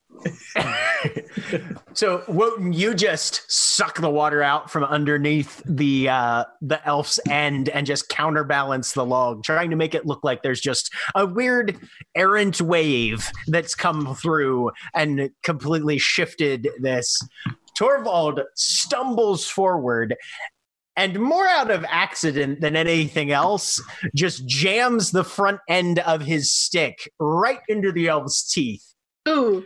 so 1.94 2.24
Wotan, 2.28 2.74
you 2.74 2.94
just 2.94 3.50
suck 3.50 4.00
the 4.00 4.10
water 4.10 4.44
out 4.44 4.70
from 4.70 4.84
underneath 4.84 5.62
the 5.66 6.10
uh, 6.10 6.44
the 6.62 6.86
elf's 6.86 7.20
end 7.30 7.70
and 7.70 7.88
just 7.88 8.10
counterbalance 8.10 8.92
the 8.94 9.06
log, 9.06 9.44
trying 9.44 9.70
to 9.70 9.76
make 9.76 9.96
it 9.96 10.06
look 10.06 10.24
like 10.24 10.44
there's 10.44 10.60
just 10.60 10.94
a 11.16 11.26
weird 11.26 11.80
errant 12.16 12.60
wave 12.62 13.30
that's 13.48 13.76
come 13.76 14.14
through 14.16 14.72
and 14.94 15.30
completely 15.44 15.98
shifted 15.98 16.68
this. 16.80 17.22
Torvald 17.78 18.42
stumbles 18.56 19.48
forward 19.48 20.16
and 21.00 21.18
more 21.18 21.48
out 21.48 21.72
of 21.72 21.86
accident 21.88 22.60
than 22.60 22.76
anything 22.76 23.32
else, 23.32 23.82
just 24.14 24.46
jams 24.46 25.12
the 25.12 25.24
front 25.24 25.62
end 25.70 26.00
of 26.00 26.22
his 26.22 26.52
stick 26.52 27.10
right 27.20 27.62
into 27.70 27.94
the 27.94 28.10
elf's 28.10 28.52
teeth 28.52 28.84
Ooh. 29.30 29.66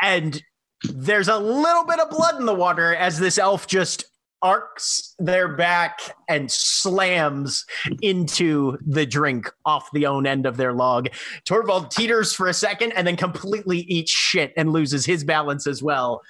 and 0.00 0.42
there's 0.84 1.28
a 1.28 1.38
little 1.38 1.84
bit 1.84 2.00
of 2.00 2.08
blood 2.08 2.36
in 2.40 2.46
the 2.46 2.54
water 2.54 2.94
as 2.94 3.18
this 3.18 3.36
elf 3.36 3.66
just 3.66 4.06
arcs 4.40 5.14
their 5.18 5.56
back 5.56 5.98
and 6.28 6.50
slams 6.50 7.66
into 8.00 8.78
the 8.86 9.04
drink 9.04 9.50
off 9.66 9.90
the 9.92 10.06
own 10.06 10.26
end 10.26 10.46
of 10.46 10.56
their 10.56 10.72
log. 10.72 11.08
Torvald 11.44 11.90
teeters 11.90 12.32
for 12.32 12.48
a 12.48 12.54
second 12.54 12.92
and 12.92 13.06
then 13.06 13.16
completely 13.16 13.80
eats 13.80 14.12
shit 14.12 14.52
and 14.56 14.72
loses 14.72 15.04
his 15.04 15.24
balance 15.24 15.66
as 15.66 15.82
well. 15.82 16.22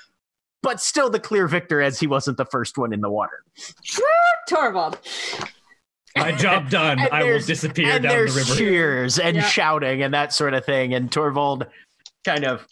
But 0.63 0.81
still 0.81 1.09
the 1.09 1.21
clear 1.21 1.47
victor 1.47 1.81
as 1.81 2.01
he 2.01 2.07
wasn't 2.07 2.37
the 2.37 2.45
first 2.45 2.77
one 2.79 2.93
in 2.93 3.01
the 3.01 3.11
water. 3.11 3.45
Torvald. 4.49 4.99
My 6.17 6.33
job 6.33 6.71
done. 6.71 6.99
I 7.13 7.23
will 7.23 7.39
disappear 7.41 7.91
and 7.91 8.03
down 8.03 8.11
the 8.13 8.19
there's 8.19 8.37
river. 8.37 8.55
cheers 8.59 9.19
and 9.19 9.37
Yeah. 9.37 9.43
shouting 9.45 10.03
and 10.03 10.13
that 10.15 10.33
sort 10.33 10.55
of 10.55 10.65
thing. 10.65 10.95
And 10.95 11.13
Torvald 11.13 11.67
kind 12.25 12.45
of 12.45 12.67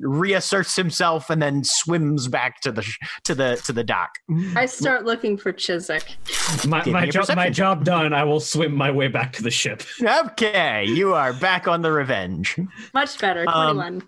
reasserts 0.00 0.74
himself 0.74 1.30
and 1.30 1.40
then 1.40 1.62
swims 1.62 2.26
back 2.26 2.60
to 2.60 2.72
the 2.72 2.82
sh- 2.82 2.98
to 3.22 3.32
the 3.34 3.60
to 3.64 3.72
the 3.72 3.84
dock. 3.84 4.10
I 4.56 4.66
start 4.66 5.04
looking 5.04 5.36
for 5.38 5.52
Chiswick. 5.52 6.16
My, 6.66 6.84
my, 6.86 7.04
me 7.06 7.10
job, 7.12 7.28
my 7.36 7.48
job 7.48 7.84
done. 7.84 8.12
I 8.12 8.24
will 8.24 8.40
swim 8.40 8.74
my 8.74 8.90
way 8.90 9.06
back 9.06 9.32
to 9.34 9.42
the 9.42 9.52
ship. 9.52 9.84
Okay, 10.02 10.84
you 10.84 11.14
are 11.14 11.32
back 11.32 11.68
on 11.68 11.82
the 11.82 11.92
revenge. 11.92 12.58
Much 12.92 13.18
better. 13.20 13.44
Um, 13.48 13.76
21. 13.76 14.02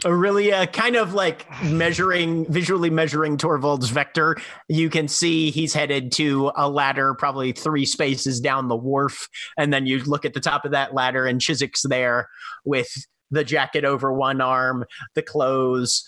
Orillia 0.00 0.62
uh, 0.62 0.66
kind 0.66 0.96
of 0.96 1.14
like 1.14 1.46
measuring, 1.62 2.50
visually 2.50 2.90
measuring 2.90 3.36
Torvald's 3.36 3.90
vector. 3.90 4.36
You 4.68 4.90
can 4.90 5.06
see 5.06 5.50
he's 5.50 5.74
headed 5.74 6.10
to 6.12 6.50
a 6.56 6.68
ladder, 6.68 7.14
probably 7.14 7.52
three 7.52 7.86
spaces 7.86 8.40
down 8.40 8.68
the 8.68 8.76
wharf. 8.76 9.28
And 9.56 9.72
then 9.72 9.86
you 9.86 10.02
look 10.02 10.24
at 10.24 10.34
the 10.34 10.40
top 10.40 10.64
of 10.64 10.72
that 10.72 10.94
ladder, 10.94 11.26
and 11.26 11.40
Chiswick's 11.40 11.82
there 11.82 12.28
with 12.64 13.06
the 13.30 13.44
jacket 13.44 13.84
over 13.84 14.12
one 14.12 14.40
arm, 14.40 14.84
the 15.14 15.22
clothes, 15.22 16.04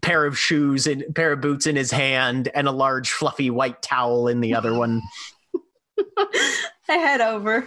pair 0.00 0.24
of 0.24 0.38
shoes 0.38 0.86
and 0.86 1.04
pair 1.14 1.32
of 1.32 1.40
boots 1.40 1.66
in 1.66 1.76
his 1.76 1.90
hand, 1.90 2.48
and 2.54 2.68
a 2.68 2.72
large 2.72 3.10
fluffy 3.10 3.50
white 3.50 3.82
towel 3.82 4.28
in 4.28 4.40
the 4.40 4.54
other 4.54 4.74
one. 4.74 5.02
I 6.88 6.94
head 6.96 7.20
over. 7.20 7.66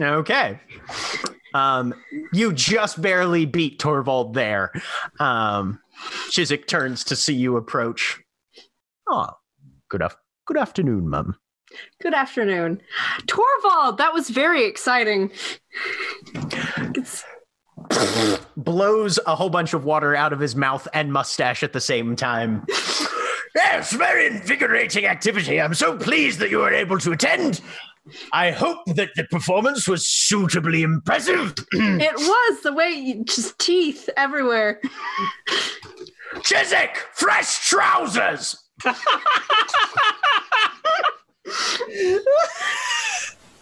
Okay. 0.00 0.60
Um, 1.54 1.94
you 2.32 2.52
just 2.52 3.00
barely 3.00 3.46
beat 3.46 3.78
Torvald 3.78 4.34
there. 4.34 4.72
Um, 5.18 5.80
Chiswick 6.30 6.66
turns 6.66 7.04
to 7.04 7.16
see 7.16 7.34
you 7.34 7.56
approach. 7.56 8.20
Oh, 9.08 9.30
good, 9.88 10.02
af- 10.02 10.16
good 10.46 10.58
afternoon, 10.58 11.08
Mum. 11.08 11.36
Good 12.00 12.14
afternoon. 12.14 12.80
Torvald, 13.26 13.98
that 13.98 14.14
was 14.14 14.30
very 14.30 14.64
exciting. 14.64 15.30
It's, 16.94 17.24
Blows 18.56 19.18
a 19.26 19.34
whole 19.34 19.50
bunch 19.50 19.72
of 19.72 19.84
water 19.84 20.14
out 20.14 20.32
of 20.32 20.40
his 20.40 20.56
mouth 20.56 20.86
and 20.92 21.12
mustache 21.12 21.62
at 21.62 21.72
the 21.72 21.80
same 21.80 22.16
time. 22.16 22.66
Yes, 23.54 23.92
very 23.92 24.26
invigorating 24.26 25.06
activity. 25.06 25.60
I'm 25.60 25.74
so 25.74 25.96
pleased 25.96 26.38
that 26.40 26.50
you 26.50 26.58
were 26.58 26.72
able 26.72 26.98
to 26.98 27.12
attend. 27.12 27.60
I 28.32 28.50
hope 28.50 28.78
that 28.86 29.10
the 29.16 29.24
performance 29.24 29.88
was 29.88 30.08
suitably 30.08 30.82
impressive. 30.82 31.54
it 31.72 32.16
was 32.16 32.62
the 32.62 32.72
way 32.72 32.90
you, 32.90 33.24
just 33.24 33.58
teeth 33.58 34.08
everywhere. 34.16 34.80
Chiswick, 36.42 36.96
fresh 37.14 37.68
trousers! 37.68 38.56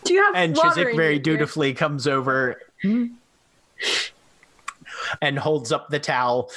Do 0.05 0.15
you 0.15 0.23
have 0.23 0.35
and 0.35 0.57
water 0.57 0.69
Chiswick 0.69 0.97
very 0.97 1.15
your 1.15 1.19
ear? 1.19 1.19
dutifully 1.19 1.75
comes 1.75 2.07
over 2.07 2.61
hmm? 2.83 3.07
and 5.21 5.39
holds 5.39 5.73
up 5.73 5.89
the 5.89 5.99
towel 5.99 6.51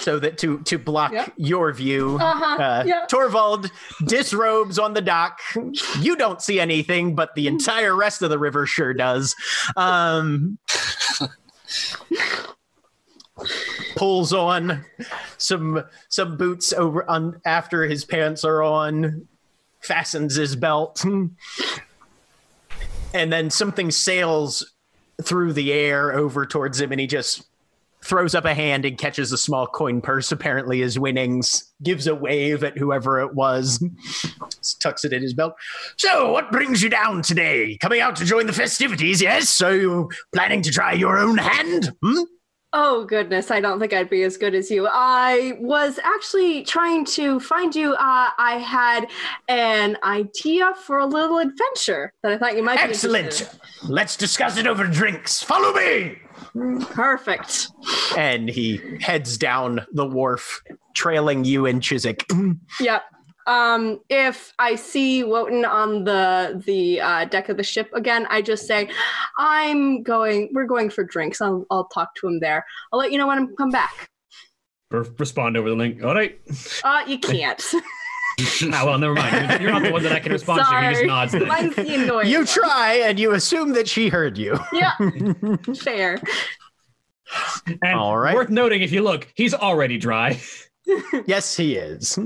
so 0.00 0.18
that 0.18 0.38
to 0.38 0.58
to 0.60 0.78
block 0.78 1.12
Yep. 1.12 1.32
your 1.36 1.72
view. 1.72 2.18
Uh-huh. 2.20 2.62
Uh, 2.62 2.84
yep. 2.86 3.08
Torvald 3.08 3.70
disrobes 4.06 4.78
on 4.78 4.94
the 4.94 5.00
dock. 5.00 5.40
You 6.00 6.16
don't 6.16 6.42
see 6.42 6.60
anything, 6.60 7.14
but 7.14 7.34
the 7.34 7.46
entire 7.46 7.94
rest 7.94 8.22
of 8.22 8.30
the 8.30 8.38
river 8.38 8.66
sure 8.66 8.94
does. 8.94 9.34
Um, 9.76 10.58
pulls 13.96 14.32
on 14.32 14.84
some 15.38 15.84
some 16.08 16.36
boots 16.36 16.72
over 16.72 17.08
on 17.08 17.40
after 17.44 17.84
his 17.84 18.04
pants 18.04 18.44
are 18.44 18.62
on. 18.62 19.26
Fastens 19.80 20.36
his 20.36 20.56
belt, 20.56 21.04
and 21.04 21.36
then 23.30 23.50
something 23.50 23.90
sails 23.90 24.72
through 25.22 25.52
the 25.52 25.74
air 25.74 26.10
over 26.14 26.46
towards 26.46 26.80
him, 26.80 26.90
and 26.90 26.98
he 26.98 27.06
just 27.06 27.44
throws 28.04 28.34
up 28.34 28.44
a 28.44 28.54
hand 28.54 28.84
and 28.84 28.98
catches 28.98 29.32
a 29.32 29.38
small 29.38 29.66
coin 29.66 30.00
purse, 30.00 30.30
apparently 30.30 30.80
his 30.80 30.98
winnings, 30.98 31.72
gives 31.82 32.06
a 32.06 32.14
wave 32.14 32.62
at 32.62 32.76
whoever 32.76 33.20
it 33.20 33.34
was, 33.34 33.82
tucks 34.80 35.04
it 35.04 35.12
in 35.12 35.22
his 35.22 35.34
belt. 35.34 35.54
So, 35.96 36.32
what 36.32 36.52
brings 36.52 36.82
you 36.82 36.90
down 36.90 37.22
today? 37.22 37.78
Coming 37.78 38.00
out 38.00 38.16
to 38.16 38.24
join 38.24 38.46
the 38.46 38.52
festivities, 38.52 39.22
yes? 39.22 39.48
So, 39.48 39.70
you 39.70 40.10
planning 40.34 40.62
to 40.62 40.70
try 40.70 40.92
your 40.92 41.18
own 41.18 41.38
hand? 41.38 41.92
Hmm? 42.02 42.22
Oh 42.76 43.04
goodness, 43.04 43.52
I 43.52 43.60
don't 43.60 43.78
think 43.78 43.92
I'd 43.92 44.10
be 44.10 44.24
as 44.24 44.36
good 44.36 44.52
as 44.52 44.68
you. 44.68 44.88
I 44.90 45.56
was 45.60 46.00
actually 46.02 46.64
trying 46.64 47.04
to 47.04 47.38
find 47.38 47.72
you. 47.72 47.92
Uh, 47.92 48.30
I 48.36 48.58
had 48.58 49.06
an 49.46 49.96
idea 50.02 50.72
for 50.84 50.98
a 50.98 51.06
little 51.06 51.38
adventure 51.38 52.12
that 52.24 52.32
I 52.32 52.38
thought 52.38 52.56
you 52.56 52.64
might 52.64 52.78
be 52.78 52.82
Excellent. 52.82 53.48
Let's 53.84 54.16
discuss 54.16 54.56
it 54.56 54.66
over 54.66 54.88
drinks. 54.88 55.40
Follow 55.40 55.72
me. 55.72 56.18
In. 56.54 56.80
Perfect. 56.86 57.68
And 58.16 58.48
he 58.48 58.80
heads 59.00 59.38
down 59.38 59.86
the 59.92 60.06
wharf, 60.06 60.62
trailing 60.94 61.44
you 61.44 61.66
and 61.66 61.82
Chiswick. 61.82 62.24
Yep. 62.80 63.02
Um, 63.46 64.00
if 64.08 64.54
I 64.58 64.74
see 64.74 65.22
Wotan 65.22 65.64
on 65.64 66.04
the 66.04 66.62
the 66.64 67.00
uh, 67.00 67.24
deck 67.26 67.50
of 67.50 67.58
the 67.58 67.62
ship 67.62 67.90
again, 67.92 68.26
I 68.30 68.40
just 68.40 68.66
say, 68.66 68.88
"I'm 69.38 70.02
going. 70.02 70.48
We're 70.54 70.64
going 70.64 70.88
for 70.88 71.04
drinks. 71.04 71.42
I'll 71.42 71.66
I'll 71.70 71.84
talk 71.88 72.14
to 72.16 72.26
him 72.26 72.40
there. 72.40 72.64
I'll 72.92 72.98
let 72.98 73.12
you 73.12 73.18
know 73.18 73.26
when 73.26 73.38
I 73.38 73.46
come 73.58 73.70
back." 73.70 74.08
R- 74.92 75.06
respond 75.18 75.56
over 75.56 75.68
the 75.68 75.76
link. 75.76 76.02
All 76.02 76.14
right. 76.14 76.40
Uh, 76.82 77.04
you 77.06 77.18
can't. 77.18 77.62
ah, 78.72 78.82
well, 78.84 78.98
never 78.98 79.14
mind. 79.14 79.50
You're, 79.52 79.62
you're 79.62 79.70
not 79.72 79.82
the 79.82 79.92
one 79.92 80.02
that 80.02 80.12
I 80.12 80.20
can 80.20 80.32
respond 80.32 80.60
to. 80.60 80.64
He 80.64 80.70
just 80.88 80.96
Sorry. 80.96 81.06
nods. 81.06 81.32
Then. 81.32 81.46
Mine's 81.48 81.76
the 81.76 81.94
annoying. 81.94 82.28
You 82.28 82.38
one. 82.38 82.46
try, 82.46 82.94
and 83.04 83.18
you 83.18 83.32
assume 83.32 83.72
that 83.74 83.88
she 83.88 84.08
heard 84.08 84.36
you. 84.38 84.58
Yeah, 84.72 84.92
fair. 85.76 86.20
And 87.82 87.98
All 87.98 88.16
right. 88.18 88.34
worth 88.34 88.50
noting, 88.50 88.82
if 88.82 88.92
you 88.92 89.02
look, 89.02 89.28
he's 89.34 89.54
already 89.54 89.98
dry. 89.98 90.40
yes, 91.26 91.56
he 91.56 91.76
is. 91.76 92.18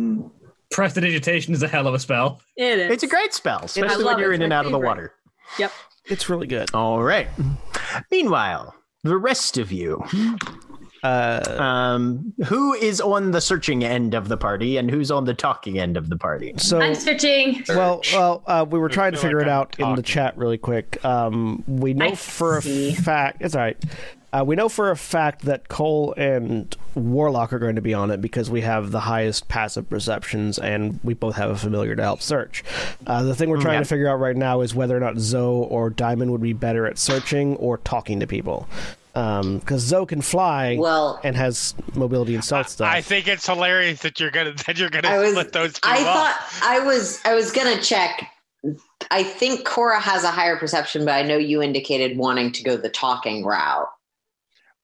Prestidigitation 0.71 1.55
is 1.55 1.63
a 1.63 1.69
hell 1.69 1.87
of 1.87 1.95
a 1.95 1.99
spell. 1.99 2.41
It 2.57 2.79
is. 2.79 2.91
It's 2.93 3.03
a 3.03 3.07
great 3.07 3.33
spell, 3.33 3.61
especially 3.65 4.05
when 4.05 4.19
you're 4.19 4.33
it. 4.33 4.37
in 4.37 4.43
It's 4.43 4.45
and 4.45 4.51
my 4.51 4.57
out 4.57 4.67
of 4.67 4.73
the 4.73 4.79
water. 4.79 5.13
Yep. 5.59 5.73
It's 6.07 6.29
really 6.29 6.47
good. 6.47 6.71
All 6.75 7.03
right. 7.03 7.29
Meanwhile, 8.11 8.75
the 9.05 9.17
rest 9.17 9.57
of 9.59 9.71
you, 9.73 10.03
Uh, 11.03 11.57
um, 11.63 12.33
who 12.47 12.75
is 12.75 13.01
on 13.01 13.31
the 13.31 13.41
searching 13.41 13.85
end 13.85 14.15
of 14.15 14.29
the 14.29 14.37
party 14.37 14.77
and 14.77 14.91
who's 14.91 15.11
on 15.11 15.25
the 15.25 15.35
talking 15.35 15.79
end 15.79 15.97
of 15.97 16.09
the 16.09 16.17
party? 16.17 16.55
so 16.57 16.81
I'm 16.81 16.95
searching. 16.95 17.65
well, 17.69 18.01
well, 18.13 18.43
uh, 18.47 18.67
we 18.69 18.79
were 18.79 18.89
trying 18.89 19.13
to 19.13 19.19
figure 19.19 19.39
like 19.39 19.47
it 19.47 19.51
I'm 19.51 19.57
out 19.59 19.91
in 19.91 19.97
the 19.97 20.03
chat 20.03 20.37
really 20.37 20.59
quick. 20.59 21.05
Um, 21.05 21.63
we 21.67 21.95
know 21.95 22.07
I 22.07 22.15
for 22.15 22.61
see. 22.61 22.91
a 22.91 22.95
fact 22.95 23.43
it's 23.43 23.55
all 23.55 23.61
right. 23.63 23.77
Uh, 24.31 24.45
we 24.47 24.55
know 24.57 24.69
for 24.69 24.91
a 24.91 24.97
fact 24.97 25.47
that 25.47 25.69
Coal 25.69 26.13
and 26.19 26.77
Warlock 26.95 27.51
are 27.55 27.59
going 27.59 27.77
to 27.77 27.81
be 27.81 27.95
on 27.95 28.11
it 28.11 28.21
because 28.21 28.51
we 28.51 28.61
have 28.61 28.91
the 28.91 29.01
highest 29.01 29.49
passive 29.49 29.89
perceptions 29.89 30.59
and 30.59 31.01
we 31.03 31.15
both 31.15 31.37
have 31.37 31.49
a 31.49 31.57
familiar 31.57 31.97
to 31.97 32.03
help 32.03 32.21
search. 32.21 32.63
Uh, 33.07 33.23
the 33.23 33.35
thing 33.35 33.49
we're 33.49 33.59
trying 33.59 33.77
Yeah. 33.77 33.79
to 33.81 33.85
figure 33.87 34.07
out 34.07 34.17
right 34.21 34.37
now 34.37 34.61
is 34.61 34.75
whether 34.75 34.95
or 34.95 35.01
not 35.01 35.17
Zoe 35.19 35.67
or 35.71 35.89
Diamond 35.89 36.31
would 36.33 36.43
be 36.43 36.53
better 36.53 36.87
at 36.87 36.99
searching 36.99 37.57
or 37.57 37.79
talking 37.79 38.21
to 38.21 38.27
people. 38.27 38.69
Because 39.59 39.83
Zoe 39.83 40.07
can 40.07 40.23
fly 40.23 40.77
Well, 40.79 41.21
and 41.25 41.35
has 41.37 41.75
mobility 41.95 42.35
and 42.35 42.45
stealth 42.45 42.69
stuff. 42.69 42.89
I 42.93 43.01
think 43.01 43.27
it's 43.29 43.47
hilarious 43.47 44.01
that 44.03 44.19
you're 44.21 44.31
gonna 44.31 44.53
that 44.67 44.79
you're 44.79 44.91
gonna 44.91 45.09
I 45.09 45.19
was. 45.19 45.31
split 45.33 45.53
those 45.53 45.73
two 45.75 45.81
I 45.89 45.99
up. 46.01 46.05
thought 46.05 46.61
I 46.63 46.81
was. 46.81 47.21
I 47.25 47.35
was 47.35 47.51
gonna 47.53 47.81
check. 47.81 48.31
I 49.11 49.23
think 49.23 49.65
Cora 49.65 50.01
has 50.01 50.25
a 50.25 50.31
higher 50.31 50.57
perception, 50.57 51.05
but 51.05 51.13
I 51.15 51.23
know 51.23 51.37
you 51.39 51.63
indicated 51.63 52.19
wanting 52.19 52.53
to 52.53 52.63
go 52.65 52.77
the 52.77 52.89
talking 52.91 53.45
route. 53.45 53.89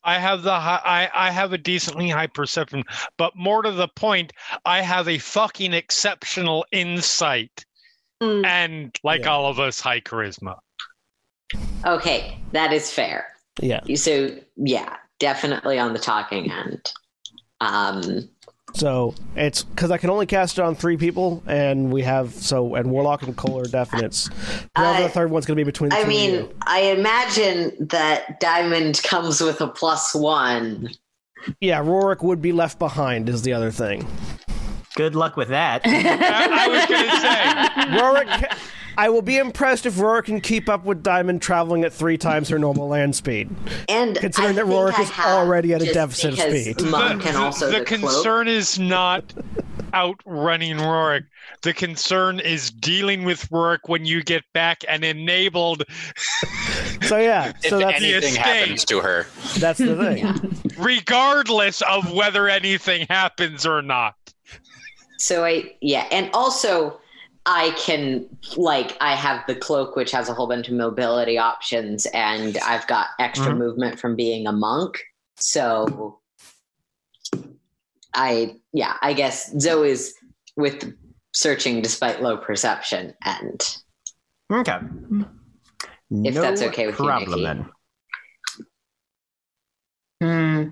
I 0.04 0.18
have 0.18 0.42
the 0.42 0.58
high, 0.58 0.80
I 0.84 1.28
I 1.28 1.30
have 1.30 1.52
a 1.52 1.58
decently 1.58 2.08
high 2.10 2.26
perception, 2.26 2.84
but 3.18 3.34
more 3.36 3.62
to 3.62 3.70
the 3.72 3.88
point, 3.88 4.32
I 4.64 4.80
have 4.82 5.08
a 5.08 5.18
fucking 5.18 5.72
exceptional 5.72 6.64
insight, 6.72 7.64
Mm. 8.22 8.44
and 8.46 8.96
like 9.02 9.22
Yeah. 9.22 9.30
all 9.30 9.46
of 9.46 9.58
us, 9.58 9.80
high 9.80 10.00
charisma. 10.00 10.56
Okay, 11.84 12.38
that 12.52 12.72
is 12.72 12.90
fair. 12.92 13.33
Yeah. 13.60 13.80
So 13.94 14.36
yeah, 14.56 14.96
definitely 15.20 15.78
on 15.78 15.92
the 15.92 15.98
talking 15.98 16.50
end. 16.50 16.92
Um, 17.60 18.28
So 18.74 19.14
it's 19.36 19.62
because 19.62 19.90
I 19.92 19.98
can 19.98 20.10
only 20.10 20.26
cast 20.26 20.58
it 20.58 20.62
on 20.62 20.74
three 20.74 20.96
people, 20.96 21.42
and 21.46 21.92
we 21.92 22.02
have 22.02 22.32
so 22.34 22.74
and 22.74 22.90
Warlock 22.90 23.22
and 23.22 23.36
Coal 23.36 23.60
are 23.60 23.64
definites. 23.64 24.32
Whoever 24.76 24.98
I- 24.98 25.02
the 25.02 25.08
third 25.08 25.30
one's 25.30 25.46
going 25.46 25.56
to 25.56 25.60
be 25.60 25.64
between 25.64 25.90
the 25.90 25.96
I 25.96 25.98
two 26.00 26.02
of 26.02 26.08
mean, 26.08 26.30
you. 26.34 26.54
I 26.66 26.80
imagine 26.80 27.72
that 27.88 28.40
Diamond 28.40 29.00
comes 29.04 29.40
with 29.40 29.60
a 29.60 29.68
plus 29.68 30.14
one. 30.14 30.90
Yeah, 31.60 31.80
Rorik 31.82 32.22
would 32.22 32.40
be 32.42 32.52
left 32.52 32.78
behind 32.78 33.28
is 33.28 33.42
the 33.42 33.52
other 33.52 33.70
thing. 33.70 34.06
Good 34.96 35.14
luck 35.14 35.36
with 35.36 35.48
that. 35.48 35.82
I, 35.84 35.90
I 36.64 36.68
was 36.68 36.86
gonna 36.86 37.20
say, 37.20 37.98
Rorik, 38.00 38.58
I 38.96 39.08
will 39.08 39.22
be 39.22 39.38
impressed 39.38 39.86
if 39.86 39.94
Rorik 39.94 40.24
can 40.24 40.40
keep 40.40 40.68
up 40.68 40.84
with 40.84 41.02
Diamond 41.02 41.42
traveling 41.42 41.84
at 41.84 41.92
three 41.92 42.16
times 42.16 42.48
her 42.48 42.58
normal 42.58 42.88
land 42.88 43.16
speed. 43.16 43.50
And 43.88 44.16
Considering 44.16 44.58
I 44.58 44.62
that 44.62 44.66
think 44.66 44.96
Rorik 44.96 45.00
is 45.00 45.10
already 45.18 45.74
at 45.74 45.82
a 45.82 45.92
deficit 45.92 46.34
of 46.34 46.38
speed. 46.38 46.82
Monk 46.82 47.26
and 47.26 47.36
also 47.36 47.70
the, 47.70 47.80
the, 47.80 47.84
concern 47.84 48.48
is 48.48 48.78
not 48.78 49.32
outrunning 49.92 50.76
Rorik. 50.76 51.24
The 51.62 51.72
concern 51.72 52.40
is 52.40 52.70
dealing 52.70 53.24
with 53.24 53.48
Rorik 53.50 53.80
when 53.86 54.04
you 54.04 54.22
get 54.22 54.44
back 54.52 54.84
and 54.88 55.04
enabled. 55.04 55.84
So 57.02 57.18
yeah, 57.18 57.52
If 57.62 57.68
so 57.68 57.78
that's 57.78 58.00
anything 58.02 58.30
estate. 58.30 58.38
happens 58.38 58.84
to 58.86 59.00
her, 59.00 59.26
that's 59.58 59.78
the 59.78 59.94
thing. 59.94 60.74
regardless 60.78 61.82
of 61.82 62.12
whether 62.12 62.48
anything 62.48 63.06
happens 63.10 63.66
or 63.66 63.82
not. 63.82 64.14
So 65.18 65.44
I 65.44 65.74
yeah, 65.82 66.06
and 66.10 66.30
also 66.32 66.98
I 67.46 67.70
can 67.76 68.26
like 68.56 68.96
I 69.00 69.14
have 69.14 69.46
the 69.46 69.54
cloak 69.54 69.96
which 69.96 70.10
has 70.12 70.28
a 70.28 70.34
whole 70.34 70.46
bunch 70.46 70.68
of 70.68 70.74
mobility 70.74 71.36
options 71.38 72.06
and 72.06 72.56
I've 72.58 72.86
got 72.86 73.08
extra 73.18 73.52
Mhm. 73.52 73.58
movement 73.58 74.00
from 74.00 74.16
being 74.16 74.46
a 74.46 74.52
monk. 74.52 74.98
So 75.36 76.20
I 78.14 78.56
yeah, 78.72 78.96
I 79.02 79.12
guess 79.12 79.52
Zoe 79.60 79.90
is 79.90 80.14
with 80.56 80.94
searching 81.34 81.82
despite 81.82 82.22
low 82.22 82.36
perception 82.36 83.12
and 83.24 83.76
Okay. 84.52 84.78
If 86.10 86.34
that's 86.34 86.62
okay 86.62 86.86
with 86.86 86.98
you, 86.98 87.04
problem 87.04 87.30
Nikki. 87.30 87.44
then. 87.44 87.70
Hmm. 90.22 90.68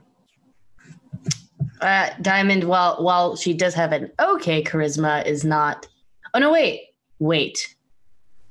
Uh, 1.80 2.10
Diamond, 2.20 2.64
while 2.64 3.02
while 3.02 3.34
she 3.34 3.52
does 3.54 3.74
have 3.74 3.92
an 3.92 4.10
okay 4.20 4.62
charisma, 4.62 5.26
is 5.26 5.44
not. 5.44 5.86
Oh 6.34 6.38
no! 6.38 6.52
Wait, 6.52 6.80
wait. 7.18 7.74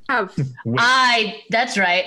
Oh. 0.09 0.27
Have 0.37 0.39
I. 0.77 1.41
That's 1.49 1.77
right. 1.77 2.05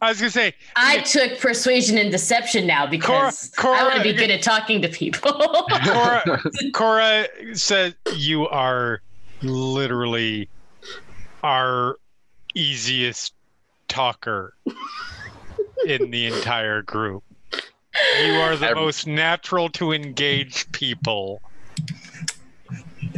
I 0.00 0.08
was 0.08 0.18
gonna 0.18 0.30
say, 0.30 0.54
I 0.76 1.00
took 1.00 1.38
persuasion 1.40 1.98
and 1.98 2.10
deception 2.10 2.66
now 2.66 2.86
because 2.86 3.50
Cora- 3.56 3.78
I 3.78 3.82
want 3.84 3.96
to 3.96 4.02
be 4.02 4.12
good 4.12 4.30
at 4.30 4.42
talking 4.42 4.82
to 4.82 4.88
people. 4.88 5.32
Cora, 5.84 6.42
Cora 6.72 7.26
said 7.54 7.96
you 8.14 8.46
are 8.48 9.00
literally 9.42 10.48
our 11.42 11.96
easiest 12.54 13.34
talker 13.88 14.54
in 15.86 16.10
the 16.10 16.26
entire 16.26 16.82
group. 16.82 17.22
You 18.22 18.32
are 18.34 18.56
the 18.56 18.70
Ev- 18.70 18.76
most 18.76 19.06
natural 19.06 19.68
to 19.70 19.92
engage 19.92 20.70
people. 20.72 21.40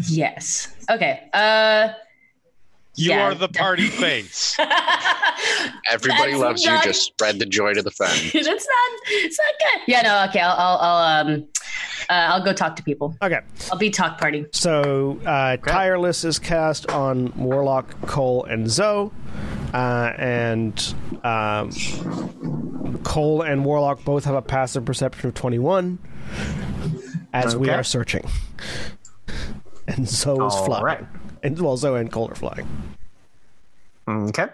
Yes. 0.05 0.75
Okay. 0.91 1.29
Uh. 1.33 1.89
You 2.99 3.11
yeah. 3.11 3.27
are 3.27 3.35
the 3.35 3.49
party 3.49 3.89
face. 3.89 4.57
everybody 5.91 6.33
That's 6.33 6.43
loves 6.43 6.65
you. 6.65 6.79
Just 6.83 7.03
spread 7.03 7.39
the 7.39 7.45
joy 7.47 7.75
to 7.75 7.83
the 7.83 7.91
friends. 7.91 8.33
That's 8.33 8.45
not. 8.47 9.01
It's 9.09 9.39
not 9.39 9.55
good. 9.61 9.83
Yeah. 9.87 10.03
No. 10.03 10.25
Okay. 10.29 10.41
I'll. 10.41 10.57
I'll. 10.57 10.79
I'll 10.79 11.27
um. 11.27 11.49
Uh, 12.09 12.13
I'll 12.13 12.45
go 12.45 12.53
talk 12.53 12.77
to 12.77 12.85
people. 12.85 13.17
Okay, 13.21 13.41
I'll 13.71 13.79
be 13.79 13.91
talk 13.91 14.19
party. 14.19 14.47
so 14.53 15.19
uh, 15.27 15.57
tireless 15.57 16.23
is 16.23 16.39
cast 16.39 16.89
on 16.91 17.33
Warlock, 17.37 18.01
Coal, 18.03 18.45
and 18.45 18.71
Zoe, 18.71 19.11
uh, 19.75 20.13
and 20.17 20.95
um, 21.25 21.73
Coal 23.03 23.43
and 23.43 23.65
Warlock 23.65 24.05
both 24.05 24.25
have 24.25 24.37
a 24.37 24.43
passive 24.43 24.85
perception 24.85 25.29
of 25.29 25.35
twenty-one, 25.35 25.99
as 27.33 27.57
we 27.57 27.71
are 27.71 27.83
searching. 27.83 28.25
And 29.97 30.09
Zoe 30.09 30.45
is 30.47 30.55
flying, 30.67 30.85
right. 30.85 31.05
and 31.43 31.59
well, 31.61 31.77
Zoe 31.77 32.01
and 32.01 32.11
Coal 32.11 32.31
are 32.31 32.35
flying. 32.35 32.67
Okay. 34.09 34.47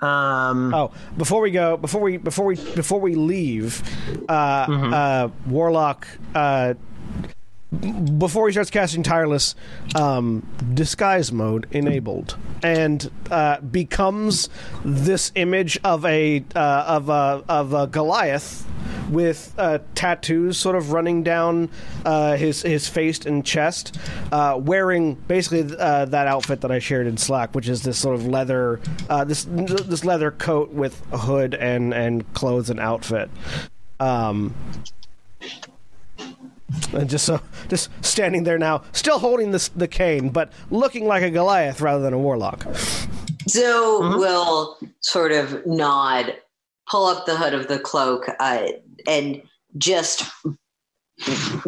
Um, 0.00 0.74
Oh, 0.74 0.92
before 1.16 1.40
we 1.40 1.50
go, 1.50 1.76
before 1.76 2.00
we 2.00 2.16
before 2.16 2.44
we 2.46 2.56
before 2.56 3.00
we 3.00 3.14
leave, 3.14 3.82
uh, 4.28 4.32
uh, 4.32 5.28
Warlock. 5.46 6.06
Uh, 6.34 6.74
before 8.18 8.46
he 8.46 8.52
starts 8.52 8.70
casting 8.70 9.02
tireless, 9.02 9.56
um, 9.96 10.46
disguise 10.74 11.32
mode 11.32 11.66
enabled, 11.72 12.36
and 12.62 13.10
uh, 13.32 13.60
becomes 13.60 14.48
this 14.84 15.32
image 15.34 15.78
of 15.82 16.04
a 16.04 16.44
uh, 16.54 16.84
of 16.86 17.08
a 17.08 17.42
of 17.48 17.74
a 17.74 17.86
Goliath 17.88 18.64
with 19.10 19.54
uh, 19.58 19.78
tattoos 19.94 20.58
sort 20.58 20.76
of 20.76 20.92
running 20.92 21.22
down 21.22 21.68
uh, 22.04 22.36
his 22.36 22.62
his 22.62 22.88
face 22.88 23.24
and 23.26 23.44
chest, 23.44 23.98
uh, 24.32 24.58
wearing 24.60 25.14
basically 25.14 25.76
uh, 25.78 26.04
that 26.06 26.26
outfit 26.26 26.60
that 26.62 26.70
I 26.70 26.78
shared 26.78 27.06
in 27.06 27.16
Slack, 27.16 27.54
which 27.54 27.68
is 27.68 27.82
this 27.82 27.98
sort 27.98 28.14
of 28.14 28.26
leather 28.26 28.80
uh, 29.08 29.24
this 29.24 29.46
this 29.48 30.04
leather 30.04 30.30
coat 30.30 30.70
with 30.70 31.02
a 31.12 31.18
hood 31.18 31.54
and 31.54 31.92
and 31.94 32.32
clothes 32.34 32.70
and 32.70 32.80
outfit. 32.80 33.30
Um, 34.00 34.54
and 36.92 37.08
just 37.08 37.24
so, 37.24 37.40
just 37.68 37.90
standing 38.04 38.44
there 38.44 38.58
now, 38.58 38.82
still 38.92 39.18
holding 39.18 39.50
this 39.50 39.68
the 39.68 39.88
cane, 39.88 40.30
but 40.30 40.52
looking 40.70 41.06
like 41.06 41.22
a 41.22 41.30
Goliath 41.30 41.80
rather 41.80 42.02
than 42.02 42.12
a 42.12 42.18
warlock. 42.18 42.66
Zoe 43.48 44.16
will 44.16 44.78
sort 45.00 45.32
of 45.32 45.66
nod, 45.66 46.34
pull 46.88 47.06
up 47.06 47.26
the 47.26 47.36
hood 47.36 47.54
of 47.54 47.68
the 47.68 47.78
cloak, 47.78 48.26
uh, 48.40 48.66
and 49.06 49.42
just 49.78 50.24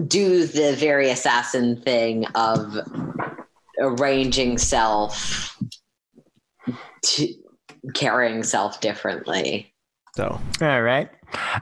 do 0.06 0.46
the 0.46 0.74
very 0.76 1.10
assassin 1.10 1.80
thing 1.80 2.26
of 2.34 2.76
arranging 3.80 4.58
self, 4.58 5.56
to 7.02 7.28
carrying 7.94 8.42
self 8.42 8.80
differently. 8.80 9.72
So 10.16 10.40
all 10.60 10.82
right. 10.82 11.10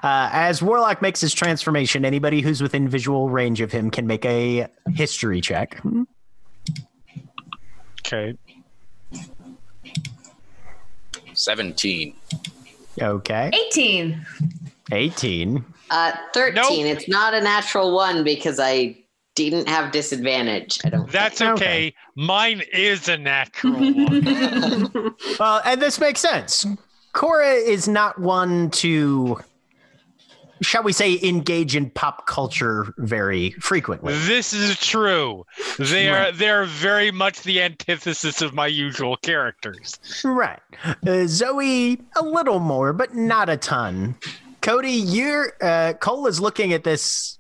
Uh, 0.02 0.28
as 0.32 0.62
Warlock 0.62 1.02
makes 1.02 1.20
his 1.20 1.34
transformation, 1.34 2.04
anybody 2.04 2.40
who's 2.40 2.62
within 2.62 2.88
visual 2.88 3.30
range 3.30 3.60
of 3.60 3.72
him 3.72 3.90
can 3.90 4.06
make 4.06 4.24
a 4.24 4.68
history 4.94 5.40
check. 5.40 5.82
Okay. 8.00 8.36
Seventeen. 11.32 12.14
Okay. 13.00 13.50
18. 13.68 14.26
18. 14.92 15.64
Uh, 15.90 16.12
13. 16.32 16.54
Nope. 16.54 16.96
It's 16.96 17.08
not 17.08 17.34
a 17.34 17.40
natural 17.40 17.94
one 17.94 18.24
because 18.24 18.58
I 18.60 18.96
didn't 19.34 19.68
have 19.68 19.92
disadvantage. 19.92 20.78
I 20.84 20.90
don't. 20.90 21.10
That's 21.10 21.38
think. 21.38 21.52
okay. 21.52 21.94
Mine 22.14 22.62
is 22.72 23.08
a 23.08 23.16
natural 23.16 23.74
one. 23.74 25.14
Well, 25.38 25.60
and 25.64 25.80
this 25.82 25.98
makes 25.98 26.20
sense. 26.20 26.66
Cora 27.12 27.52
is 27.52 27.88
not 27.88 28.20
one 28.20 28.70
to, 28.70 29.38
shall 30.64 30.82
we 30.82 30.92
say, 30.92 31.18
engage 31.22 31.76
in 31.76 31.90
pop 31.90 32.26
culture 32.26 32.92
very 32.98 33.50
frequently. 33.52 34.14
This 34.26 34.52
is 34.52 34.78
true. 34.78 35.44
They 35.78 36.08
are 36.08 36.32
they're 36.32 36.64
very 36.64 37.10
much 37.10 37.42
the 37.42 37.62
antithesis 37.62 38.42
of 38.42 38.54
my 38.54 38.66
usual 38.66 39.16
characters. 39.16 39.98
Right. 40.24 40.60
Uh, 41.06 41.26
Zoe, 41.26 42.00
a 42.16 42.24
little 42.24 42.58
more, 42.58 42.92
but 42.92 43.14
not 43.14 43.48
a 43.48 43.56
ton. 43.56 44.16
Koty, 44.62 45.02
you're, 45.04 45.52
uh, 45.62 45.92
Coal 46.00 46.26
is 46.26 46.40
looking 46.40 46.72
at 46.72 46.84
this 46.84 47.38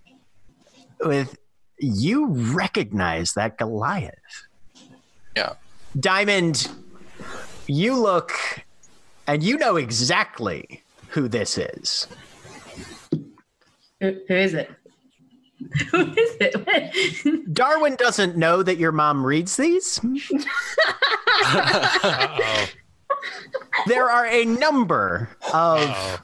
with, 1.00 1.36
you 1.78 2.26
recognize 2.26 3.34
that 3.34 3.58
Goliath. 3.58 4.14
Yeah. 5.36 5.54
Diamond, 5.98 6.68
you 7.66 7.96
look 7.96 8.32
and 9.26 9.42
you 9.42 9.56
know 9.56 9.76
exactly 9.76 10.82
who 11.08 11.28
this 11.28 11.56
is. 11.56 12.06
Who, 14.00 14.14
who 14.28 14.34
is 14.34 14.54
it? 14.54 14.70
Who 15.90 16.00
is 16.02 16.36
it? 16.40 17.52
Darwin 17.54 17.96
doesn't 17.96 18.36
know 18.36 18.62
that 18.62 18.76
your 18.76 18.92
mom 18.92 19.24
reads 19.24 19.56
these. 19.56 20.00
There 23.86 24.10
are 24.10 24.26
a 24.26 24.44
number 24.44 25.28
of 25.52 25.80
Uh-oh. 25.90 26.18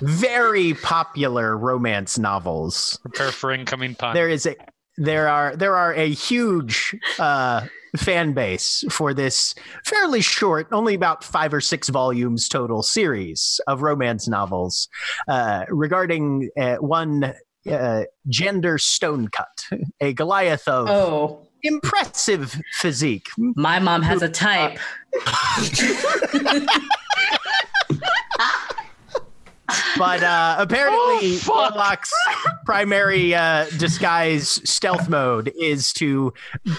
very 0.00 0.74
popular 0.74 1.56
romance 1.56 2.18
novels. 2.18 2.98
Prepare 3.02 3.32
for 3.32 3.52
incoming 3.52 3.94
pun. 3.94 4.14
There 4.14 4.28
is 4.28 4.46
a 4.46 4.56
there 4.96 5.28
are 5.28 5.54
there 5.56 5.76
are 5.76 5.92
a 5.94 6.08
huge 6.10 6.94
uh, 7.18 7.66
fan 7.96 8.32
base 8.32 8.84
for 8.90 9.14
this 9.14 9.54
fairly 9.84 10.20
short, 10.20 10.68
only 10.72 10.94
about 10.94 11.24
five 11.24 11.52
or 11.54 11.60
six 11.60 11.88
volumes 11.88 12.48
total 12.48 12.82
series 12.82 13.60
of 13.66 13.82
romance 13.82 14.28
novels 14.28 14.88
uh, 15.28 15.64
regarding 15.68 16.50
uh, 16.58 16.76
one 16.76 17.34
uh, 17.70 18.02
gender 18.28 18.78
stone 18.78 19.28
cut, 19.28 19.66
a 20.00 20.12
Goliath 20.12 20.68
of 20.68 20.88
oh, 20.88 21.46
impressive 21.62 22.60
physique. 22.74 23.28
my 23.38 23.78
mom 23.78 24.02
has 24.02 24.22
a 24.22 24.28
type. 24.28 24.78
But 29.96 30.22
uh, 30.22 30.56
apparently, 30.60 30.94
Oh. 31.14 31.40
Warlock's 31.46 32.12
primary 32.66 33.34
uh, 33.34 33.66
disguise 33.78 34.60
stealth 34.68 35.08
mode 35.08 35.52
is 35.58 35.92
to 35.94 36.32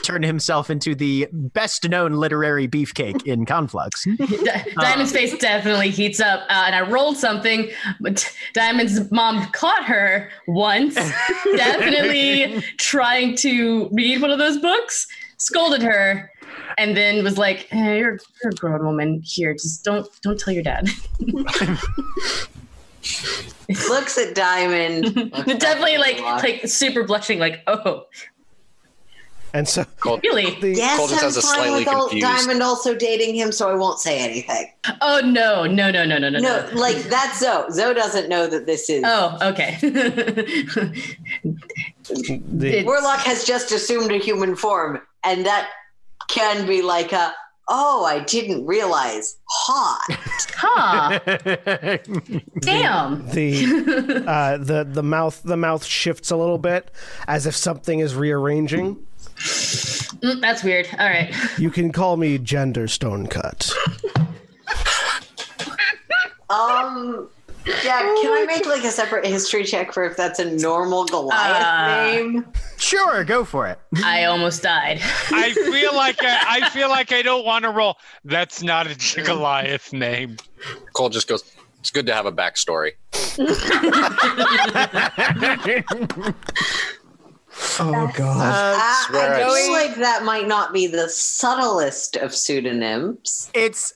turn 0.03 0.23
himself 0.23 0.69
into 0.69 0.93
the 0.95 1.27
best 1.31 1.87
known 1.89 2.13
literary 2.13 2.67
beefcake 2.67 3.25
in 3.25 3.45
Conflux. 3.45 4.05
Di- 4.17 4.65
Diamond's 4.79 5.11
face 5.11 5.35
definitely 5.37 5.89
heats 5.89 6.19
up, 6.19 6.41
uh, 6.49 6.63
and 6.67 6.75
I 6.75 6.81
rolled 6.81 7.17
something. 7.17 7.69
But 7.99 8.31
Diamond's 8.53 9.11
mom 9.11 9.45
caught 9.51 9.85
her 9.85 10.29
once, 10.47 10.95
definitely 11.55 12.61
trying 12.77 13.35
to 13.37 13.89
read 13.91 14.21
one 14.21 14.31
of 14.31 14.37
those 14.39 14.57
books, 14.59 15.07
scolded 15.37 15.81
her, 15.81 16.31
and 16.77 16.95
then 16.95 17.23
was 17.23 17.37
like, 17.37 17.67
hey, 17.69 17.99
"You're 17.99 18.19
you're 18.43 18.51
a 18.51 18.55
grown 18.55 18.85
woman 18.85 19.21
here. 19.23 19.53
Just 19.53 19.83
don't 19.83 20.07
don't 20.21 20.39
tell 20.39 20.53
your 20.53 20.63
dad." 20.63 20.87
Looks 23.89 24.17
at 24.17 24.35
Diamond. 24.35 25.15
looks 25.15 25.55
definitely 25.55 25.97
like 25.97 26.17
Warlock. 26.19 26.43
like 26.43 26.67
super 26.67 27.03
blushing, 27.03 27.39
like, 27.39 27.61
"Oh, 27.67 28.05
And 29.53 29.67
so 29.67 29.85
Cold, 30.01 30.21
really? 30.23 30.59
the 30.59 30.75
Yes, 30.75 30.97
Cold 30.97 31.11
I'm 31.13 31.31
fine 31.31 31.71
with 31.73 31.87
old 31.87 32.09
confused- 32.11 32.45
Diamond 32.45 32.61
also 32.63 32.93
dating 32.95 33.35
him, 33.35 33.51
so 33.51 33.69
I 33.69 33.75
won't 33.75 33.99
say 33.99 34.19
anything. 34.19 34.71
Oh 35.01 35.21
no, 35.23 35.65
no, 35.65 35.89
no, 35.91 36.03
no, 36.05 36.17
no, 36.17 36.29
no, 36.29 36.39
No, 36.39 36.69
like 36.73 36.97
that's 37.03 37.39
Zoe. 37.39 37.71
Zoe 37.71 37.93
doesn't 37.93 38.27
know 38.29 38.47
that 38.47 38.65
this 38.65 38.89
is. 38.89 39.03
Oh, 39.05 39.37
okay. 39.41 39.77
the 42.09 42.83
Warlock 42.85 43.19
has 43.21 43.43
just 43.45 43.71
assumed 43.71 44.11
a 44.11 44.17
human 44.17 44.55
form, 44.55 45.01
and 45.23 45.45
that 45.45 45.69
can 46.27 46.67
be 46.67 46.81
like 46.81 47.11
a. 47.13 47.33
Oh, 47.67 48.05
I 48.05 48.19
didn't 48.19 48.65
realize. 48.65 49.37
Hot. 49.47 50.05
huh? 50.55 51.19
Damn. 52.59 53.27
the 53.29 54.23
uh, 54.27 54.57
the 54.57 54.83
the 54.83 55.01
mouth 55.03 55.41
the 55.43 55.57
mouth 55.57 55.83
shifts 55.83 56.29
a 56.31 56.35
little 56.37 56.59
bit 56.59 56.91
as 57.27 57.45
if 57.47 57.55
something 57.55 57.99
is 57.99 58.13
rearranging. 58.15 58.97
Mm, 59.37 60.41
that's 60.41 60.63
weird. 60.63 60.87
All 60.99 61.07
right. 61.07 61.33
You 61.57 61.69
can 61.71 61.91
call 61.91 62.17
me 62.17 62.37
Gender 62.37 62.87
Stone 62.87 63.27
Cut. 63.27 63.73
Um, 66.49 67.27
yeah. 67.83 67.99
Can 67.99 68.33
I 68.33 68.45
make 68.47 68.65
like 68.65 68.83
a 68.83 68.91
separate 68.91 69.25
history 69.25 69.63
check 69.63 69.93
for 69.93 70.03
if 70.03 70.17
that's 70.17 70.39
a 70.39 70.51
normal 70.55 71.05
Goliath 71.05 71.65
Uh, 71.65 72.05
name? 72.05 72.45
sure, 72.77 73.23
go 73.23 73.45
for 73.45 73.67
it. 73.67 73.79
I 74.03 74.25
almost 74.25 74.63
died. 74.63 74.99
I 75.31 75.53
feel 75.53 75.95
like 76.03 76.17
I, 76.21 76.61
I 76.63 76.69
feel 76.69 76.89
like 76.89 77.11
I 77.11 77.21
don't 77.21 77.45
want 77.45 77.63
to 77.63 77.71
roll. 77.71 77.97
That's 78.23 78.61
not 78.63 78.87
a 78.87 79.21
Goliath 79.23 79.93
name. 79.93 80.37
Coal 80.93 81.09
just 81.09 81.27
goes, 81.27 81.43
it's 81.79 81.91
good 81.91 82.05
to 82.07 82.13
have 82.13 82.25
a 82.25 82.31
backstory. 82.31 82.93
Oh 87.79 88.11
God! 88.13 88.37
Uh, 88.37 88.77
I, 88.77 89.05
swear 89.07 89.33
I 89.35 89.43
I 89.43 89.45
feel 89.61 89.71
like 89.71 89.95
that 89.95 90.23
might 90.25 90.45
not 90.47 90.73
be 90.73 90.87
the 90.87 91.07
subtlest 91.07 92.17
of 92.17 92.35
pseudonyms. 92.35 93.49
it's. 93.53 93.93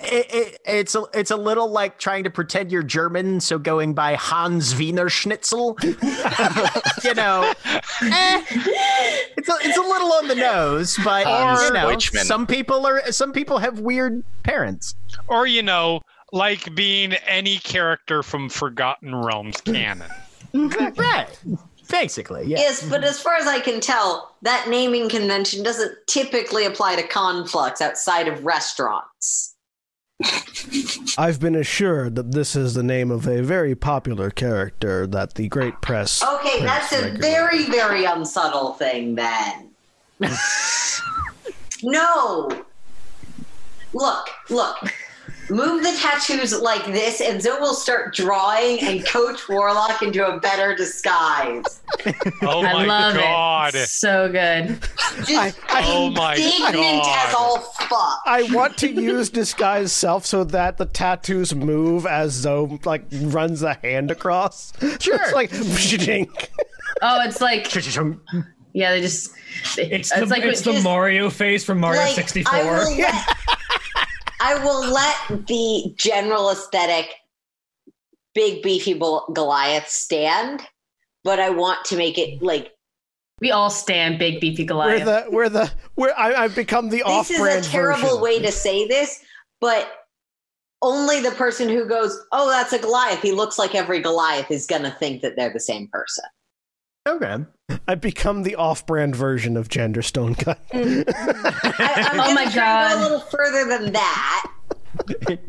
It, 0.00 0.26
it, 0.30 0.60
it's 0.66 0.94
a 0.94 1.04
it's 1.14 1.30
a 1.30 1.36
little 1.36 1.70
like 1.70 1.98
trying 1.98 2.24
to 2.24 2.30
pretend 2.30 2.70
you're 2.70 2.82
German, 2.82 3.40
so 3.40 3.58
going 3.58 3.94
by 3.94 4.14
Hans 4.14 4.76
Wiener 4.76 5.08
Schnitzel. 5.08 5.76
you 5.82 7.14
know, 7.14 7.52
eh, 8.02 8.44
it's 9.36 9.48
a, 9.48 9.54
it's 9.62 9.78
a 9.78 9.80
little 9.80 10.12
on 10.12 10.28
the 10.28 10.34
nose, 10.34 10.98
but 11.02 11.26
Hans 11.26 11.62
you 11.62 11.72
know, 11.72 11.86
Deutschmann. 11.86 12.24
some 12.24 12.46
people 12.46 12.86
are 12.86 13.10
some 13.10 13.32
people 13.32 13.58
have 13.58 13.80
weird 13.80 14.22
parents. 14.42 14.94
Or 15.28 15.46
you 15.46 15.62
know, 15.62 16.02
like 16.30 16.74
being 16.74 17.14
any 17.26 17.56
character 17.56 18.22
from 18.22 18.50
Forgotten 18.50 19.14
Realms 19.14 19.60
canon. 19.62 20.10
right, 20.52 21.28
basically, 21.88 22.46
yeah. 22.46 22.58
Yes, 22.58 22.86
but 22.88 23.02
as 23.02 23.20
far 23.20 23.36
as 23.36 23.46
I 23.46 23.60
can 23.60 23.80
tell, 23.80 24.34
that 24.42 24.68
naming 24.68 25.08
convention 25.08 25.62
doesn't 25.62 25.96
typically 26.06 26.66
apply 26.66 26.96
to 26.96 27.06
conflux 27.06 27.80
outside 27.80 28.28
of 28.28 28.44
restaurants. 28.44 29.55
I've 31.18 31.40
been 31.40 31.54
assured 31.54 32.14
that 32.16 32.32
this 32.32 32.56
is 32.56 32.74
the 32.74 32.82
name 32.82 33.10
of 33.10 33.26
a 33.26 33.42
very 33.42 33.74
popular 33.74 34.30
character 34.30 35.06
that 35.06 35.34
the 35.34 35.48
great 35.48 35.80
press. 35.80 36.22
Okay, 36.22 36.60
that's 36.62 36.92
a 36.92 37.02
regularly. 37.02 37.20
very, 37.20 37.64
very 37.64 38.04
unsubtle 38.04 38.72
thing 38.74 39.14
then. 39.14 39.70
no. 41.82 42.50
Look, 43.92 44.28
look. 44.50 44.92
Move 45.48 45.82
the 45.82 45.96
tattoos 46.00 46.58
like 46.60 46.84
this, 46.86 47.20
and 47.20 47.40
Zoe 47.40 47.58
will 47.60 47.74
start 47.74 48.14
drawing 48.14 48.80
and 48.80 49.06
coach 49.06 49.48
Warlock 49.48 50.02
into 50.02 50.26
a 50.26 50.40
better 50.40 50.74
disguise. 50.74 51.80
Oh 52.42 52.64
I 52.64 52.72
my 52.72 52.84
love 52.86 53.14
god. 53.14 53.74
it. 53.74 53.88
So 53.88 54.28
good. 54.30 54.78
Just 55.24 55.58
Oh 55.70 56.10
my 56.10 56.36
God. 56.36 57.28
as 57.28 57.34
all 57.34 57.58
fuck. 57.60 58.20
I 58.26 58.48
want 58.52 58.76
to 58.78 58.90
use 58.90 59.30
disguise 59.30 59.92
self 59.92 60.26
so 60.26 60.44
that 60.44 60.76
the 60.78 60.86
tattoos 60.86 61.54
move 61.54 62.04
as 62.06 62.32
Zoe 62.32 62.78
like 62.84 63.04
runs 63.12 63.62
a 63.62 63.74
hand 63.74 64.10
across. 64.10 64.72
Sure, 65.00 65.16
it's 65.22 65.32
like. 65.32 65.50
Oh, 67.02 67.20
it's 67.24 67.40
like 67.40 67.72
yeah, 68.72 68.90
they 68.92 69.00
just 69.00 69.32
It's, 69.78 69.78
it's 69.78 70.10
the, 70.14 70.26
like 70.26 70.42
it's 70.44 70.60
the 70.62 70.72
just- 70.72 70.84
Mario 70.84 71.30
face 71.30 71.64
from 71.64 71.78
Mario 71.80 72.00
Like, 72.02 72.14
64. 72.14 72.54
I 72.54 72.62
will 72.62 72.96
let, 72.98 73.14
I 74.40 74.62
will 74.62 74.86
let 74.90 75.46
the 75.46 75.94
general 75.96 76.50
aesthetic 76.50 77.14
big 78.34 78.62
beefy 78.62 78.94
Goliath 78.94 79.88
stand, 79.88 80.62
but 81.24 81.40
I 81.40 81.50
want 81.50 81.84
to 81.86 81.96
make 81.96 82.18
it 82.18 82.42
like 82.42 82.72
we 83.40 83.50
all 83.50 83.70
stand 83.70 84.18
big 84.18 84.40
beefy 84.40 84.62
We're 84.62 84.68
Goliath. 84.68 85.04
the 85.04 85.26
we're 85.30 85.48
the 85.48 85.72
we're 85.96 86.12
I, 86.16 86.34
I've 86.34 86.54
become 86.54 86.88
the 86.88 86.98
this 86.98 87.06
off-brand 87.06 87.60
is 87.60 87.68
a 87.68 87.70
terrible 87.70 88.08
version. 88.08 88.20
way 88.22 88.38
to 88.40 88.52
say 88.52 88.86
this, 88.86 89.22
but 89.60 89.90
only 90.82 91.20
the 91.20 91.32
person 91.32 91.68
who 91.68 91.86
goes, 91.86 92.18
"Oh, 92.32 92.50
that's 92.50 92.72
a 92.72 92.78
Goliath. 92.78 93.22
He 93.22 93.32
looks 93.32 93.58
like 93.58 93.74
every 93.74 94.00
Goliath," 94.00 94.50
is 94.50 94.66
gonna 94.66 94.90
think 94.90 95.22
that 95.22 95.36
they're 95.36 95.52
the 95.52 95.60
same 95.60 95.88
person. 95.88 96.24
Okay. 97.06 97.36
I've 97.88 98.00
become 98.00 98.42
the 98.42 98.56
off-brand 98.56 99.14
version 99.16 99.56
of 99.56 99.68
Gender 99.68 100.02
Stone 100.02 100.34
Cut. 100.36 100.58
Mm. 100.72 101.04
I, 101.08 102.08
I'm 102.12 102.20
Oh 102.30 102.34
my 102.34 102.44
God. 102.52 102.94
go 102.94 102.98
a 102.98 103.02
little 103.02 103.20
further 103.20 103.68
than 103.68 103.92
that. 103.92 104.46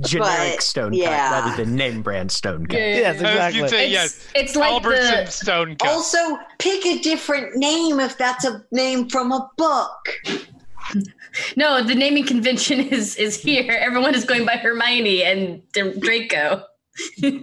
Generic 0.02 0.56
But, 0.56 0.62
stone 0.62 0.92
yeah. 0.94 1.30
cut 1.30 1.46
rather 1.46 1.64
than 1.64 1.74
name 1.76 2.02
brand 2.02 2.30
stone 2.32 2.66
cut. 2.68 2.78
yes, 2.80 3.22
I 3.22 3.22
was 3.22 3.22
gonna 3.22 3.32
exactly. 3.48 3.70
say, 3.70 3.86
It's, 3.86 3.94
yes. 3.94 4.28
it's 4.36 4.56
like 4.58 4.72
Albertson 4.74 5.26
the 5.26 5.32
Stone 5.32 5.76
Cut. 5.78 5.90
Also, 5.90 6.18
pick 6.60 6.86
a 6.86 7.00
different 7.00 7.56
name 7.56 8.00
if 8.02 8.18
that's 8.18 8.44
a 8.46 8.64
name 8.72 9.08
from 9.10 9.32
a 9.32 9.50
book. 9.58 10.10
no, 11.56 11.82
the 11.82 11.96
naming 11.96 12.26
convention 12.26 12.80
is 12.82 13.16
is 13.16 13.42
here. 13.42 13.72
Everyone 13.72 14.14
is 14.14 14.26
going 14.26 14.46
by 14.46 14.58
Hermione 14.58 15.24
and 15.24 15.62
Draco. 16.02 16.64
this 17.22 17.34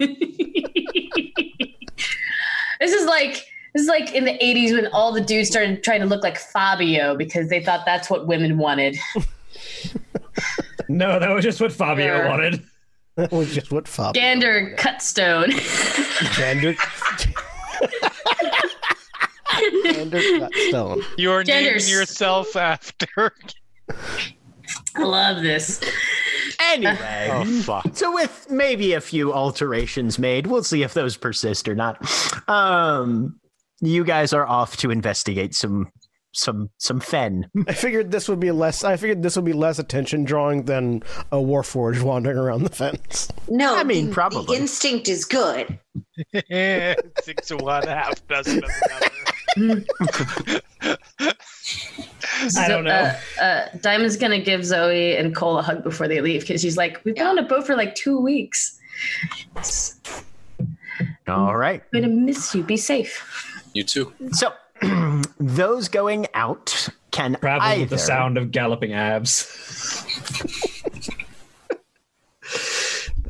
is 2.81 3.05
like 3.07 3.43
this 3.75 3.81
is 3.83 3.87
like 3.89 4.13
in 4.15 4.23
the 4.23 4.37
80s 4.39 4.71
when 4.71 4.87
all 4.93 5.11
the 5.11 5.19
dudes 5.21 5.49
started 5.49 5.83
trying 5.83 5.99
to 5.99 6.05
look 6.07 6.23
like 6.23 6.37
Fabio 6.39 7.13
because 7.15 7.49
they 7.49 7.61
thought 7.61 7.85
that's 7.85 8.09
what 8.09 8.25
women 8.25 8.57
wanted. 8.57 8.97
no, 10.89 11.19
that 11.19 11.29
was 11.29 11.43
just 11.43 11.59
what 11.59 11.71
Fabio 11.73 12.05
Yeah. 12.05 12.29
wanted. 12.29 12.63
That 13.17 13.31
was 13.31 13.53
just 13.53 13.71
what 13.71 13.87
Fab. 13.87 14.13
Gander 14.13 14.75
Cutstone. 14.77 15.51
Gender. 16.35 16.73
Gender 19.93 20.21
Cut 20.39 20.53
Stone. 20.69 21.01
You're 21.17 21.43
naming 21.43 21.87
yourself 21.87 22.55
after. 22.55 23.33
I 24.95 25.01
love 25.03 25.41
this. 25.43 25.81
Anyway, 26.59 27.29
Oh 27.31 27.45
fuck. 27.61 27.87
so 27.93 28.13
with 28.13 28.47
maybe 28.49 28.93
a 28.93 29.01
few 29.01 29.33
alterations 29.33 30.17
made, 30.19 30.47
we'll 30.47 30.63
see 30.63 30.83
if 30.83 30.93
those 30.93 31.15
persist 31.17 31.67
or 31.67 31.75
not. 31.75 31.97
Um, 32.49 33.39
you 33.81 34.03
guys 34.03 34.33
are 34.33 34.45
off 34.45 34.77
to 34.77 34.91
investigate 34.91 35.53
some 35.55 35.91
some 36.31 36.69
some 36.77 36.99
fen. 36.99 37.49
I 37.67 37.73
figured 37.73 38.11
this 38.11 38.27
would 38.27 38.39
be 38.41 38.51
less. 38.51 38.83
I 38.83 38.97
figured 38.97 39.23
this 39.23 39.35
would 39.37 39.45
be 39.45 39.53
less 39.53 39.79
attention 39.79 40.25
drawing 40.25 40.63
than 40.65 41.01
a 41.31 41.37
warforged 41.37 42.01
wandering 42.01 42.37
around 42.37 42.63
the 42.63 42.69
fence. 42.75 43.29
No, 43.49 43.75
I 43.75 43.83
mean, 43.85 44.07
the- 44.07 44.11
probably. 44.13 44.55
the 44.57 44.61
instinct 44.61 45.07
is 45.07 45.23
good. 45.23 45.79
Six 47.23 47.47
to 47.47 47.57
one, 47.57 47.87
half 47.87 48.25
dozen 48.27 48.63
of 48.63 48.69
another. 49.57 49.85
I 52.57 52.67
don't 52.67 52.83
know. 52.83 53.13
Uh, 53.39 53.41
uh, 53.41 53.67
Diamond's 53.81 54.17
gonna 54.17 54.39
give 54.41 54.65
Zoe 54.65 55.15
and 55.15 55.33
Coal 55.35 55.57
a 55.57 55.61
hug 55.61 55.83
before 55.83 56.07
they 56.09 56.19
leave 56.21 56.41
because 56.41 56.61
she's 56.61 56.75
like, 56.77 57.03
"We've 57.05 57.15
been 57.15 57.23
Yeah. 57.23 57.29
on 57.29 57.37
a 57.37 57.43
boat 57.43 57.65
for 57.65 57.75
like 57.77 57.95
two 57.95 58.19
weeks. 58.19 58.77
All 61.27 61.55
right. 61.55 61.81
I'm 61.93 62.01
gonna 62.01 62.13
miss 62.13 62.53
you. 62.53 62.61
Be 62.63 62.75
safe." 62.77 63.51
You 63.75 63.83
too. 63.83 64.13
So 64.31 64.53
those 65.39 65.89
going 65.89 66.27
out 66.33 66.87
can 67.11 67.37
Travel 67.41 67.61
either 67.67 67.81
with 67.81 67.89
the 67.89 67.97
sound 67.97 68.37
of 68.37 68.51
galloping 68.51 68.93
abs. 68.93 69.51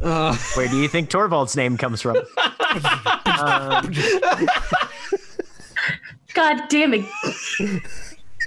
uh, 0.03 0.35
Where 0.55 0.67
do 0.67 0.77
you 0.79 0.87
think 0.87 1.09
Torvald's 1.09 1.55
name 1.57 1.77
comes 1.77 1.99
from? 2.01 2.17
um, 2.17 3.91
God 6.35 6.61
damn 6.69 6.93
it! 6.93 7.05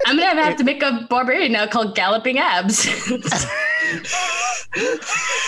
I'm 0.05 0.17
gonna 0.17 0.41
have 0.41 0.55
to 0.55 0.63
make 0.63 0.81
a 0.81 1.05
barbarian 1.09 1.51
now 1.51 1.67
called 1.67 1.95
Galloping 1.95 2.39
Abs. 2.39 2.87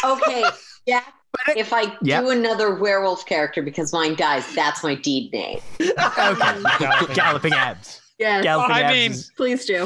Okay, 0.04 0.44
yeah. 0.88 1.04
If 1.56 1.74
I 1.74 1.96
Yeah. 2.02 2.22
do 2.22 2.30
another 2.30 2.76
werewolf 2.76 3.26
character 3.26 3.62
because 3.62 3.92
mine 3.94 4.16
dies, 4.16 4.46
that's 4.54 4.84
my 4.84 4.96
deed 4.96 5.32
name. 5.34 5.60
okay. 5.82 7.14
Galloping 7.14 7.54
abs. 7.54 8.02
Yes, 8.20 8.44
Galloping 8.44 8.76
I 8.76 8.82
abs. 8.82 8.94
mean- 8.94 9.24
please 9.36 9.66
do. 9.66 9.84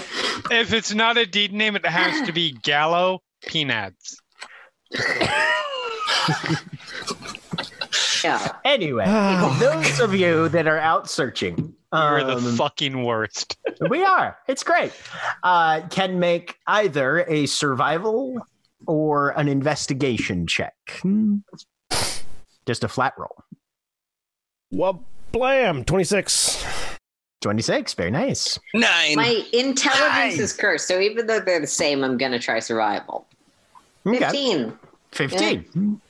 If 0.52 0.74
it's 0.74 0.94
not 0.94 1.18
a 1.18 1.26
deed 1.26 1.54
name, 1.54 1.76
it 1.76 1.86
has 1.86 2.26
to 2.28 2.34
be 2.34 2.52
Gallo 2.64 3.22
Peanuts. 3.46 4.18
Yeah. 8.24 8.54
anyway, 8.66 9.06
Oh, 9.08 9.56
those 9.60 10.00
of 10.00 10.16
you 10.16 10.50
that 10.50 10.66
are 10.68 10.80
out 10.80 11.08
searching, 11.10 11.76
You're 11.94 12.24
the 12.24 12.38
um, 12.38 12.56
fucking 12.56 13.04
worst. 13.04 13.56
we 13.90 14.04
are. 14.04 14.38
It's 14.48 14.64
great. 14.64 14.92
Uh, 15.44 15.82
can 15.92 16.20
make 16.20 16.58
either 16.66 17.20
a 17.28 17.46
survival 17.46 18.36
or 18.88 19.30
an 19.40 19.48
investigation 19.48 20.48
check. 20.48 20.74
Hmm. 21.02 21.38
Just 22.66 22.84
a 22.84 22.88
flat 22.88 23.14
roll. 23.18 23.36
Well, 24.72 25.04
blam, 25.32 25.84
twenty 25.84 26.04
six. 26.04 26.64
26. 27.42 27.94
Very 27.94 28.10
nice. 28.10 28.58
Nine. 28.74 29.16
My 29.18 29.46
intelligence 29.54 30.10
Nice. 30.10 30.40
is 30.40 30.52
cursed, 30.52 30.88
so 30.88 31.00
even 31.00 31.28
though 31.28 31.40
they're 31.40 31.60
the 31.60 31.68
same, 31.68 32.04
I'm 32.04 32.18
gonna 32.18 32.40
try 32.40 32.58
survival. 32.60 33.28
Okay. 34.08 34.18
Fifteen. 34.18 34.74
15. 35.12 36.02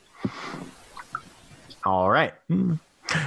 All 1.86 2.10
right. 2.10 2.34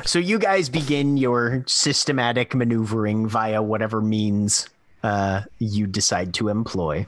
So 0.07 0.19
you 0.19 0.39
guys 0.39 0.69
begin 0.71 1.19
your 1.19 1.63
systematic 1.67 2.55
maneuvering 2.55 3.29
via 3.29 3.63
whatever 3.63 4.01
means 4.01 4.69
uh, 5.03 5.43
you 5.59 5.87
decide 5.87 6.33
to 6.35 6.49
employ. 6.49 7.07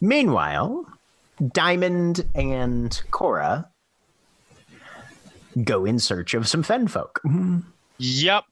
Meanwhile, 0.00 0.86
Diamond 1.52 2.24
and 2.34 3.00
Cora 3.10 3.68
go 5.64 5.84
in 5.84 5.98
search 5.98 6.34
of 6.34 6.46
some 6.48 6.62
fen 6.62 6.86
folk. 6.88 7.20
Yep. 7.98 8.44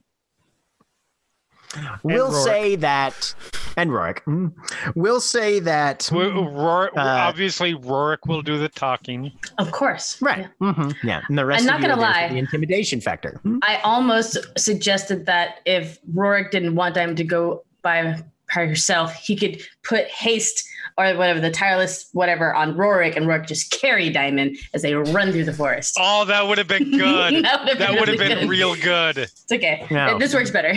We'll 2.01 2.31
say 2.31 2.77
that, 2.77 3.35
and 3.75 3.91
Rorik, 3.91 4.53
we'll 4.95 5.19
say 5.19 5.59
that. 5.59 6.07
W- 6.09 6.31
Rorik, 6.31 6.95
Uh, 6.97 7.01
obviously, 7.01 7.75
Rorik 7.75 8.19
will 8.25 8.41
do 8.41 8.57
the 8.57 8.69
talking. 8.69 9.31
of 9.57 9.71
course, 9.71 10.19
Right. 10.21 10.47
Yeah. 10.61 10.71
hmm 10.73 10.91
Yeah. 11.03 11.21
And 11.27 11.37
the 11.37 11.45
rest 11.45 11.61
I'm 11.61 11.67
not 11.67 11.81
gonna 11.81 12.01
lie. 12.01 12.29
The 12.29 12.37
intimidation 12.37 13.01
factor. 13.01 13.39
I 13.63 13.77
almost 13.83 14.37
suggested 14.57 15.25
that 15.25 15.59
if 15.65 15.99
Rorik 16.13 16.51
didn't 16.51 16.75
want 16.75 16.95
Diamond 16.95 17.17
to 17.17 17.23
go 17.25 17.63
by 17.81 18.23
by 18.55 18.65
herself, 18.65 19.13
he 19.15 19.35
could 19.35 19.61
put 19.83 20.05
haste 20.07 20.63
or 20.97 21.05
whatever 21.15 21.39
the 21.39 21.51
tireless 21.51 22.07
whatever 22.13 22.53
on 22.53 22.75
Rorik, 22.75 23.15
and 23.15 23.25
Rorik 23.25 23.47
just 23.47 23.71
carry 23.71 24.09
Diamond 24.09 24.57
as 24.73 24.81
they 24.81 24.93
run 24.93 25.31
through 25.31 25.45
the 25.45 25.53
forest. 25.53 25.95
Oh, 25.99 26.25
that 26.25 26.47
would 26.47 26.57
have 26.57 26.67
been 26.67 26.91
good. 26.97 27.43
That 27.45 27.97
would've 27.99 28.17
been 28.17 28.17
really 28.17 28.17
been 28.17 28.39
good. 28.39 28.49
real 28.49 28.75
good. 28.75 29.17
It's 29.17 29.51
okay. 29.51 29.85
No. 29.91 30.17
This 30.19 30.33
works 30.33 30.51
better. 30.51 30.73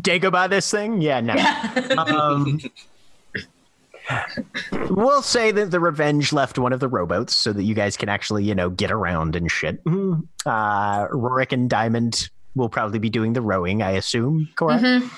Dago 0.00 0.30
by 0.30 0.48
this 0.48 0.70
thing? 0.70 1.00
Yeah, 1.00 1.20
no. 1.20 1.34
Yeah. 1.34 1.94
um, 1.96 2.60
we'll 4.90 5.22
say 5.22 5.50
that 5.50 5.70
the 5.70 5.80
Revenge 5.80 6.32
left 6.32 6.58
one 6.58 6.72
of 6.72 6.80
the 6.80 6.88
rowboats 6.88 7.34
so 7.36 7.52
that 7.52 7.62
you 7.62 7.74
guys 7.74 7.96
can 7.96 8.08
actually, 8.08 8.44
you 8.44 8.54
know, 8.54 8.70
get 8.70 8.90
around 8.90 9.36
and 9.36 9.50
shit. 9.50 9.80
Uh, 9.86 11.06
Rorik 11.08 11.52
and 11.52 11.68
Diamond 11.70 12.28
will 12.54 12.68
probably 12.68 12.98
be 12.98 13.10
doing 13.10 13.34
the 13.34 13.40
rowing, 13.42 13.82
I 13.82 13.92
assume. 13.92 14.48
Correct. 14.56 14.82
Mhm. 14.82 15.10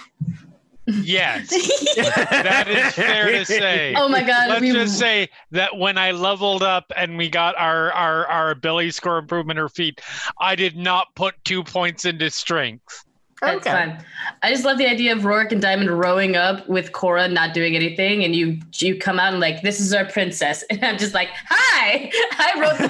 Yes, 1.03 1.51
that 2.30 2.68
is 2.68 2.95
fair 2.95 3.30
to 3.32 3.45
say. 3.45 3.95
Oh 3.97 4.09
my 4.09 4.22
god. 4.22 4.49
Let's 4.49 4.61
we- 4.61 4.72
just 4.72 4.99
say 4.99 5.28
that 5.51 5.76
when 5.76 5.99
I 5.99 6.12
leveled 6.12 6.62
up 6.62 6.93
and 6.97 7.16
we 7.16 7.28
got 7.28 7.57
our, 7.57 7.93
our, 7.93 8.26
our 8.26 8.51
ability 8.51 8.91
score 8.93 9.18
improvement 9.18 9.59
or 9.59 9.68
feat, 9.68 10.01
I 10.38 10.55
did 10.55 10.76
not 10.76 11.14
put 11.14 11.34
two 11.45 11.62
points 11.62 12.05
into 12.05 12.30
strength. 12.30 13.05
That's 13.41 13.66
fine. 13.66 14.05
I 14.43 14.51
just 14.51 14.64
love 14.64 14.76
the 14.76 14.86
idea 14.86 15.14
of 15.14 15.20
Rorik 15.20 15.51
and 15.51 15.62
Diamond 15.62 15.91
rowing 15.91 16.36
up 16.36 16.68
with 16.68 16.93
Cora 16.93 17.26
not 17.28 17.55
doing 17.55 17.74
anything, 17.74 18.22
and 18.22 18.36
you 18.36 18.59
you 18.74 18.99
come 18.99 19.18
out 19.18 19.32
and 19.32 19.41
like, 19.41 19.62
this 19.62 19.80
is 19.80 19.95
our 19.95 20.05
princess, 20.05 20.62
and 20.70 20.84
I'm 20.84 20.99
just 20.99 21.14
like, 21.14 21.28
hi, 21.49 22.11
I 22.32 22.61
rowed 22.61 22.78
the 22.78 22.88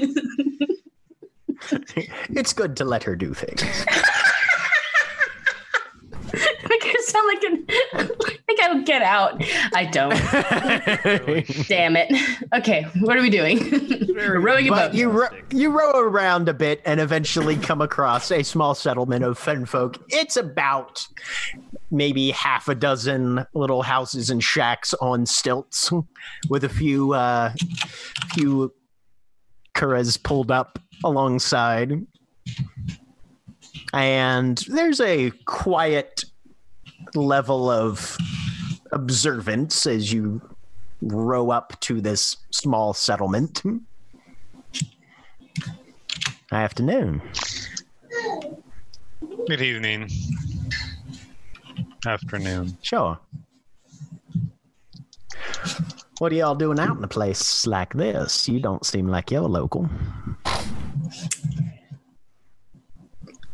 boat. 0.00 0.28
It's 2.30 2.52
good 2.52 2.76
to 2.78 2.84
let 2.84 3.04
her 3.04 3.14
do 3.14 3.34
things. 3.34 3.62
Make 6.72 6.84
her 6.84 7.02
sound 7.02 7.28
like 7.28 7.42
an 7.44 8.08
like 8.18 8.40
I 8.48 8.54
don't 8.56 8.86
get 8.86 9.02
out. 9.02 9.42
I 9.74 9.84
don't. 9.84 10.12
Damn 11.68 11.96
it. 11.96 12.10
Okay, 12.54 12.86
what 13.00 13.16
are 13.16 13.20
we 13.20 13.28
doing? 13.28 13.58
We're 14.08 14.40
rowing 14.40 14.68
a 14.68 14.70
boat. 14.70 14.94
you 14.94 15.10
ro- 15.10 15.28
you 15.50 15.70
row 15.70 16.00
around 16.00 16.48
a 16.48 16.54
bit 16.54 16.80
and 16.86 16.98
eventually 16.98 17.56
come 17.56 17.82
across 17.82 18.30
a 18.30 18.42
small 18.42 18.74
settlement 18.74 19.22
of 19.22 19.38
fen 19.38 19.66
folk. 19.66 19.98
It's 20.08 20.38
about 20.38 21.06
maybe 21.90 22.30
half 22.30 22.68
a 22.68 22.74
dozen 22.74 23.44
little 23.52 23.82
houses 23.82 24.30
and 24.30 24.42
shacks 24.42 24.94
on 24.94 25.26
stilts, 25.26 25.92
with 26.48 26.64
a 26.64 26.70
few 26.70 27.12
uh, 27.12 27.52
few 28.32 28.72
kuras 29.74 30.22
pulled 30.22 30.50
up 30.50 30.78
alongside. 31.04 32.06
And 33.92 34.56
there's 34.68 35.00
a 35.00 35.30
quiet 35.44 36.24
level 37.14 37.70
of 37.70 38.16
observance 38.92 39.86
as 39.86 40.12
you 40.12 40.40
row 41.00 41.50
up 41.50 41.78
to 41.80 42.00
this 42.00 42.36
small 42.50 42.94
settlement. 42.94 43.62
Afternoon. 46.50 47.22
Good 49.48 49.60
evening. 49.60 50.08
Afternoon. 52.06 52.76
Sure. 52.82 53.18
What 56.18 56.30
are 56.30 56.36
y'all 56.36 56.54
doing 56.54 56.78
out 56.78 56.96
in 56.96 57.04
a 57.04 57.08
place 57.08 57.66
like 57.66 57.94
this? 57.94 58.48
You 58.48 58.60
don't 58.60 58.84
seem 58.86 59.08
like 59.08 59.30
you're 59.30 59.42
local. 59.42 59.88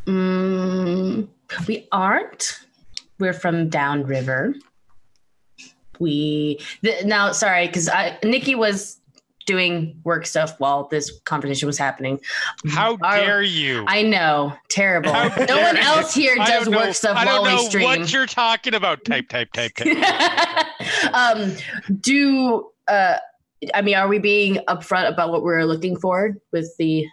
Mm, 0.06 1.28
we 1.66 1.86
aren't. 1.92 2.58
We're 3.18 3.32
from 3.32 3.68
downriver. 3.68 4.54
We 5.98 6.60
now, 7.04 7.32
sorry, 7.32 7.66
because 7.66 7.90
Nikki 8.22 8.54
was 8.54 9.00
doing 9.46 9.98
work 10.04 10.26
stuff 10.26 10.54
while 10.58 10.86
this 10.88 11.18
conversation 11.24 11.66
was 11.66 11.78
happening. 11.78 12.20
How 12.68 12.98
Our- 13.02 13.16
dare 13.18 13.42
you? 13.42 13.84
I 13.88 14.02
know, 14.02 14.52
terrible. 14.68 15.12
How 15.12 15.28
no 15.46 15.60
one 15.60 15.76
you. 15.76 15.82
else 15.82 16.14
here 16.14 16.36
does 16.36 16.64
don't 16.64 16.70
know- 16.70 16.78
work 16.78 16.94
stuff 16.94 17.16
I 17.16 17.24
while 17.24 17.44
don't 17.44 17.54
know 17.54 17.62
we 17.62 17.68
stream. 17.68 17.84
what 17.84 18.12
you're 18.12 18.26
talking 18.26 18.74
about. 18.74 19.04
Type, 19.04 19.28
type, 19.28 19.52
type, 19.52 19.72
type. 19.74 20.66
um, 21.14 21.52
do 22.00 22.70
uh, 22.86 23.16
I 23.74 23.82
mean, 23.82 23.96
are 23.96 24.06
we 24.06 24.18
being 24.20 24.56
upfront 24.68 25.08
about 25.08 25.30
what 25.32 25.42
we're 25.42 25.64
looking 25.64 25.96
for 25.98 26.36
with 26.52 26.70
the 26.78 27.06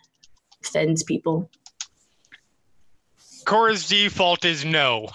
Fens 0.62 1.02
people? 1.04 1.50
Cora's 3.46 3.88
default 3.88 4.44
is 4.44 4.66
no. 4.66 5.08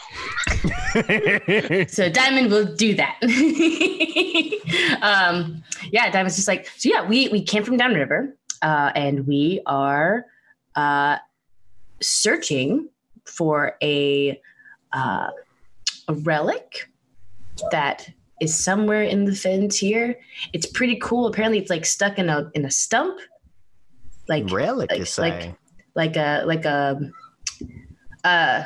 so 1.88 2.08
Diamond 2.08 2.50
will 2.50 2.74
do 2.74 2.94
that. 2.94 3.16
um, 5.02 5.62
yeah, 5.92 6.10
Diamond's 6.10 6.36
just 6.36 6.48
like, 6.48 6.66
so 6.76 6.88
yeah, 6.88 7.06
we 7.06 7.28
we 7.28 7.42
came 7.42 7.64
from 7.64 7.76
downriver, 7.76 8.36
uh, 8.62 8.92
and 8.94 9.26
we 9.26 9.60
are 9.66 10.26
uh, 10.76 11.18
searching 12.00 12.88
for 13.24 13.76
a 13.82 14.40
uh, 14.92 15.30
a 16.08 16.14
relic 16.14 16.88
that 17.70 18.08
is 18.40 18.56
somewhere 18.56 19.02
in 19.02 19.24
the 19.24 19.34
fens 19.34 19.76
here. 19.76 20.18
It's 20.52 20.66
pretty 20.66 20.96
cool. 20.96 21.26
Apparently, 21.26 21.58
it's 21.58 21.70
like 21.70 21.84
stuck 21.84 22.18
in 22.18 22.28
a 22.28 22.50
in 22.54 22.64
a 22.64 22.70
stump, 22.70 23.20
like 24.28 24.50
Relic, 24.50 24.90
like- 24.90 24.98
you 25.00 25.04
say? 25.04 25.54
like 25.96 26.16
a 26.16 26.44
like 26.46 26.64
a 26.64 27.10
uh 28.24 28.64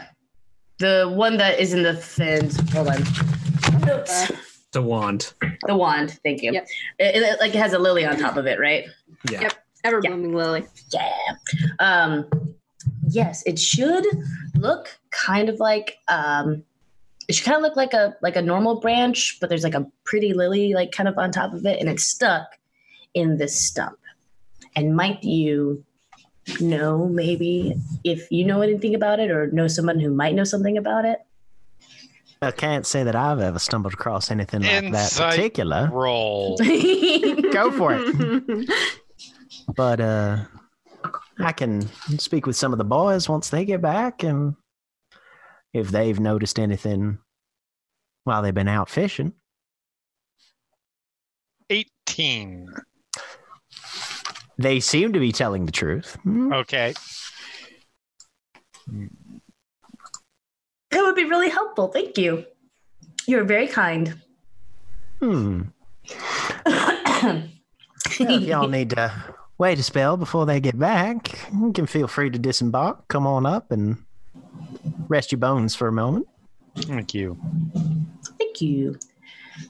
the 0.78 1.12
one 1.14 1.36
that 1.36 1.60
is 1.60 1.72
in 1.72 1.82
the 1.82 1.94
fens. 1.94 2.58
Hold 2.72 2.88
on. 2.88 3.00
Oops. 3.88 4.32
The 4.72 4.82
wand. 4.82 5.32
The 5.68 5.76
wand. 5.76 6.18
Thank 6.24 6.42
you. 6.42 6.52
Yep. 6.52 6.66
It, 6.98 7.22
it- 7.22 7.40
like 7.40 7.54
it 7.54 7.58
has 7.58 7.72
a 7.74 7.78
lily 7.78 8.04
on 8.04 8.18
top 8.18 8.36
of 8.36 8.46
it, 8.46 8.58
right? 8.58 8.84
Yeah. 9.30 9.42
Yep. 9.42 9.52
Ever 9.84 10.00
blooming 10.00 10.34
lily. 10.34 10.64
Yeah. 10.92 11.10
Um, 11.78 12.28
yes, 13.08 13.42
it 13.46 13.58
should 13.58 14.04
look 14.56 14.88
kind 15.10 15.48
of 15.48 15.60
like 15.60 15.98
um, 16.08 16.64
it 17.28 17.34
should 17.34 17.44
kind 17.44 17.56
of 17.56 17.62
look 17.62 17.76
like 17.76 17.92
a 17.92 18.16
like 18.22 18.34
a 18.36 18.42
normal 18.42 18.80
branch, 18.80 19.36
but 19.40 19.48
there's 19.50 19.62
like 19.64 19.74
a 19.74 19.86
pretty 20.04 20.32
lily 20.32 20.72
like 20.74 20.90
kind 20.90 21.08
of 21.08 21.16
on 21.18 21.30
top 21.30 21.52
of 21.54 21.64
it, 21.66 21.78
and 21.80 21.88
it's 21.88 22.04
stuck 22.04 22.46
in 23.12 23.36
this 23.36 23.60
stump. 23.60 23.98
And 24.74 24.96
might 24.96 25.22
you 25.22 25.84
know 26.60 27.08
maybe 27.08 27.74
if 28.04 28.30
you 28.30 28.44
know 28.44 28.62
anything 28.62 28.94
about 28.94 29.20
it, 29.20 29.30
or 29.30 29.48
know 29.48 29.68
someone 29.68 30.00
who 30.00 30.10
might 30.10 30.34
know 30.34 30.44
something 30.44 30.76
about 30.76 31.04
it? 31.04 31.20
I 32.42 32.50
can't 32.50 32.86
say 32.86 33.04
that 33.04 33.16
I've 33.16 33.40
ever 33.40 33.58
stumbled 33.58 33.94
across 33.94 34.30
anything 34.30 34.62
like 34.62 34.92
that 34.92 35.12
particular. 35.12 35.88
Roll. 35.90 36.56
Go 37.52 37.70
for 37.70 37.94
it. 37.94 38.68
But 39.76 40.00
uh, 40.00 40.44
I 41.38 41.52
can 41.52 41.88
speak 42.18 42.46
with 42.46 42.56
some 42.56 42.72
of 42.72 42.78
the 42.78 42.84
boys 42.84 43.28
once 43.28 43.48
they 43.48 43.64
get 43.64 43.80
back, 43.80 44.22
and 44.22 44.56
if 45.72 45.88
they've 45.88 46.18
noticed 46.20 46.58
anything 46.58 47.18
while 48.24 48.42
they've 48.42 48.54
been 48.54 48.68
out 48.68 48.90
fishing. 48.90 49.32
18. 51.70 52.68
They 54.58 54.80
seem 54.80 55.12
to 55.12 55.18
be 55.18 55.32
telling 55.32 55.66
the 55.66 55.72
truth. 55.72 56.16
Hmm. 56.22 56.52
Okay. 56.52 56.94
That 60.90 61.02
would 61.02 61.16
be 61.16 61.24
really 61.24 61.50
helpful. 61.50 61.88
Thank 61.88 62.18
you. 62.18 62.44
You're 63.26 63.44
very 63.44 63.68
kind. 63.68 64.20
Hmm. 65.20 65.62
Well, 68.20 68.42
if 68.42 68.42
y'all 68.42 68.68
need 68.68 68.90
to 68.90 69.12
wait 69.58 69.78
a 69.78 69.82
spell 69.82 70.16
before 70.16 70.46
they 70.46 70.60
get 70.60 70.78
back, 70.78 71.36
you 71.52 71.72
can 71.72 71.86
feel 71.86 72.06
free 72.06 72.30
to 72.30 72.38
disembark. 72.38 73.08
Come 73.08 73.26
on 73.26 73.44
up 73.46 73.72
and 73.72 73.96
rest 75.08 75.32
your 75.32 75.38
bones 75.38 75.74
for 75.74 75.88
a 75.88 75.92
moment. 75.92 76.28
Thank 76.76 77.14
you. 77.14 77.36
Thank 78.38 78.60
you. 78.60 78.98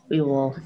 We 0.08 0.20
will 0.20 0.56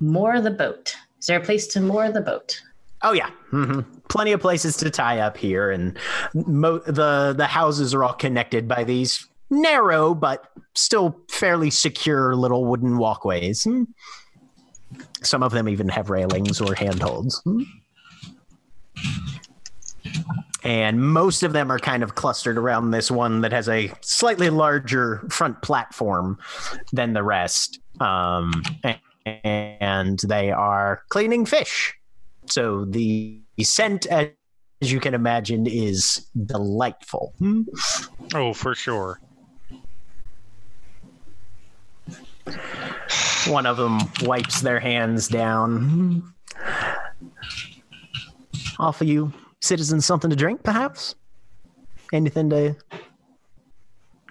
moor 0.00 0.40
the 0.40 0.50
boat. 0.50 0.94
Is 1.18 1.26
there 1.26 1.40
a 1.40 1.44
place 1.44 1.66
to 1.68 1.80
moor 1.80 2.10
the 2.12 2.20
boat? 2.20 2.60
Oh 3.02 3.12
yeah, 3.12 3.30
hmm 3.50 3.80
plenty 4.08 4.32
of 4.32 4.40
places 4.40 4.76
to 4.76 4.90
tie 4.90 5.20
up 5.20 5.36
here, 5.38 5.70
and 5.70 5.96
mo- 6.34 6.80
the 6.80 7.34
the 7.36 7.46
houses 7.46 7.94
are 7.94 8.04
all 8.04 8.12
connected 8.12 8.68
by 8.68 8.84
these 8.84 9.26
narrow 9.50 10.14
but 10.14 10.48
still 10.74 11.18
fairly 11.30 11.70
secure 11.70 12.34
little 12.34 12.64
wooden 12.64 12.98
walkways. 12.98 13.66
Some 15.22 15.42
of 15.42 15.52
them 15.52 15.68
even 15.68 15.88
have 15.88 16.10
railings 16.10 16.60
or 16.60 16.74
handholds. 16.74 17.42
And 20.64 21.00
most 21.00 21.42
of 21.42 21.52
them 21.52 21.70
are 21.72 21.78
kind 21.78 22.02
of 22.02 22.14
clustered 22.14 22.56
around 22.56 22.92
this 22.92 23.10
one 23.10 23.40
that 23.40 23.52
has 23.52 23.68
a 23.68 23.92
slightly 24.00 24.48
larger 24.48 25.18
front 25.28 25.60
platform 25.60 26.38
than 26.92 27.12
the 27.12 27.22
rest. 27.22 27.80
Um, 28.00 28.62
and 29.26 30.18
they 30.20 30.50
are 30.50 31.02
cleaning 31.08 31.46
fish. 31.46 31.94
So 32.46 32.84
the 32.84 33.40
scent, 33.62 34.06
as 34.06 34.30
you 34.80 35.00
can 35.00 35.14
imagine, 35.14 35.66
is 35.66 36.26
delightful. 36.46 37.34
Oh, 38.34 38.52
for 38.52 38.74
sure. 38.74 39.20
One 43.46 43.66
of 43.66 43.76
them 43.76 43.98
wipes 44.22 44.60
their 44.60 44.80
hands 44.80 45.28
down. 45.28 46.34
Offer 48.78 49.04
you 49.04 49.32
citizens 49.60 50.04
something 50.04 50.30
to 50.30 50.36
drink, 50.36 50.62
perhaps? 50.62 51.14
Anything 52.12 52.50
to 52.50 52.76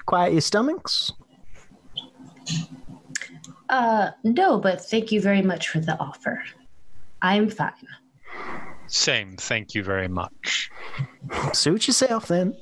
quiet 0.06 0.34
your 0.34 0.42
stomachs? 0.42 1.12
Uh, 3.70 4.12
no, 4.24 4.60
but 4.60 4.82
thank 4.82 5.12
you 5.12 5.22
very 5.22 5.42
much 5.42 5.70
for 5.70 5.80
the 5.80 5.98
offer. 5.98 6.44
I'm 7.22 7.50
fine. 7.50 7.72
Same. 8.92 9.38
Thank 9.38 9.74
you 9.74 9.84
very 9.84 10.08
much. 10.10 10.70
Suit 11.54 11.88
yourself 11.88 12.28
then. 12.28 12.54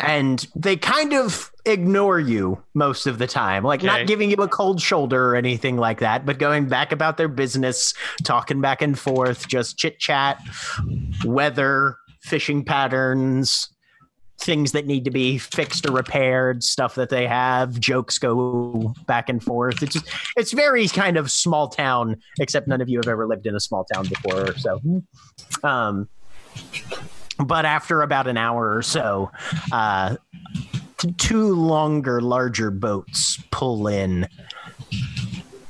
And 0.00 0.46
they 0.54 0.76
kind 0.76 1.14
of 1.14 1.50
ignore 1.64 2.20
you 2.20 2.62
most 2.74 3.06
of 3.06 3.18
the 3.18 3.26
time, 3.26 3.64
like 3.64 3.80
Okay. 3.80 3.86
not 3.86 4.06
giving 4.06 4.30
you 4.30 4.36
a 4.38 4.48
cold 4.48 4.80
shoulder 4.80 5.30
or 5.30 5.36
anything 5.36 5.76
like 5.78 6.00
that, 6.00 6.26
but 6.26 6.38
going 6.38 6.66
back 6.68 6.92
about 6.92 7.16
their 7.16 7.28
business, 7.28 7.94
talking 8.24 8.60
back 8.60 8.82
and 8.82 8.98
forth, 8.98 9.48
just 9.48 9.78
chit 9.78 9.98
chat, 9.98 10.38
weather, 11.24 11.96
fishing 12.22 12.64
patterns, 12.64 13.68
things 14.38 14.72
that 14.72 14.86
need 14.86 15.04
to 15.04 15.10
be 15.10 15.38
fixed 15.38 15.86
or 15.86 15.92
repaired, 15.92 16.62
stuff 16.62 16.94
that 16.94 17.08
they 17.08 17.26
have, 17.26 17.80
jokes 17.80 18.18
go 18.18 18.94
back 19.06 19.28
and 19.28 19.42
forth. 19.42 19.82
It's 19.82 19.94
just, 19.94 20.06
it's 20.36 20.52
very 20.52 20.88
kind 20.88 21.16
of 21.16 21.30
small 21.30 21.68
town, 21.68 22.16
except 22.38 22.68
none 22.68 22.80
of 22.80 22.88
you 22.88 22.98
have 22.98 23.08
ever 23.08 23.26
lived 23.26 23.46
in 23.46 23.54
a 23.54 23.60
small 23.60 23.84
town 23.84 24.06
before, 24.06 24.54
so 24.56 24.80
um, 25.62 26.08
but 27.38 27.64
after 27.64 28.02
about 28.02 28.26
an 28.26 28.36
hour 28.36 28.74
or 28.74 28.82
so, 28.82 29.30
uh, 29.72 30.16
t- 30.98 31.12
two 31.12 31.54
longer, 31.54 32.20
larger 32.20 32.70
boats 32.70 33.42
pull 33.50 33.88
in, 33.88 34.26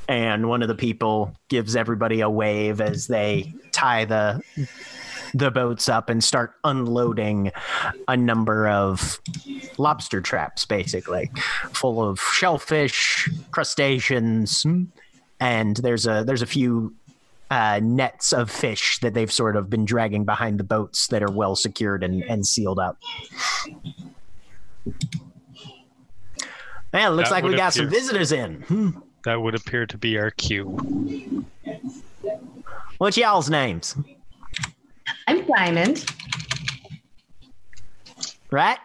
and 0.08 0.48
one 0.48 0.62
of 0.62 0.68
the 0.68 0.74
people 0.74 1.34
gives 1.48 1.74
everybody 1.74 2.20
a 2.20 2.30
wave 2.30 2.80
as 2.80 3.06
they 3.06 3.52
tie 3.72 4.04
the 4.04 4.40
the 5.38 5.50
boats 5.50 5.88
up 5.88 6.08
and 6.08 6.22
start 6.22 6.54
unloading 6.64 7.52
a 8.08 8.16
number 8.16 8.68
of 8.68 9.20
lobster 9.78 10.20
traps, 10.20 10.64
basically, 10.64 11.30
full 11.72 12.02
of 12.02 12.20
shellfish, 12.20 13.28
crustaceans, 13.50 14.64
and 15.40 15.76
there's 15.76 16.06
a 16.06 16.24
there's 16.26 16.42
a 16.42 16.46
few 16.46 16.94
uh, 17.50 17.80
nets 17.82 18.32
of 18.32 18.50
fish 18.50 18.98
that 19.00 19.14
they've 19.14 19.32
sort 19.32 19.56
of 19.56 19.70
been 19.70 19.84
dragging 19.84 20.24
behind 20.24 20.58
the 20.58 20.64
boats 20.64 21.08
that 21.08 21.22
are 21.22 21.30
well 21.30 21.54
secured 21.54 22.02
and, 22.02 22.22
and 22.24 22.46
sealed 22.46 22.78
up. 22.78 22.98
Man, 26.92 27.12
looks 27.12 27.28
That 27.28 27.34
like 27.36 27.44
we 27.44 27.56
got 27.56 27.74
some 27.74 27.90
visitors 27.90 28.32
in. 28.32 28.62
Hmm. 28.62 28.90
That 29.24 29.40
would 29.40 29.54
appear 29.54 29.86
to 29.86 29.98
be 29.98 30.18
our 30.18 30.30
cue. 30.30 31.44
What's 32.98 33.18
y'all's 33.18 33.50
names? 33.50 33.96
I'm 35.26 35.44
Diamond. 35.46 36.04
Right? 38.50 38.78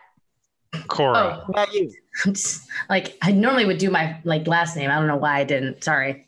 Cora. 0.88 1.18
Oh, 1.18 1.44
What 1.48 1.50
about 1.50 1.74
you? 1.74 1.94
Just, 2.26 2.68
like 2.90 3.18
I 3.22 3.32
normally 3.32 3.66
would 3.66 3.78
do 3.78 3.90
my 3.90 4.18
like 4.24 4.48
last 4.48 4.76
name. 4.76 4.90
I 4.90 4.96
don't 4.96 5.08
know 5.08 5.18
why 5.18 5.40
I 5.40 5.44
didn't. 5.44 5.84
Sorry. 5.84 6.28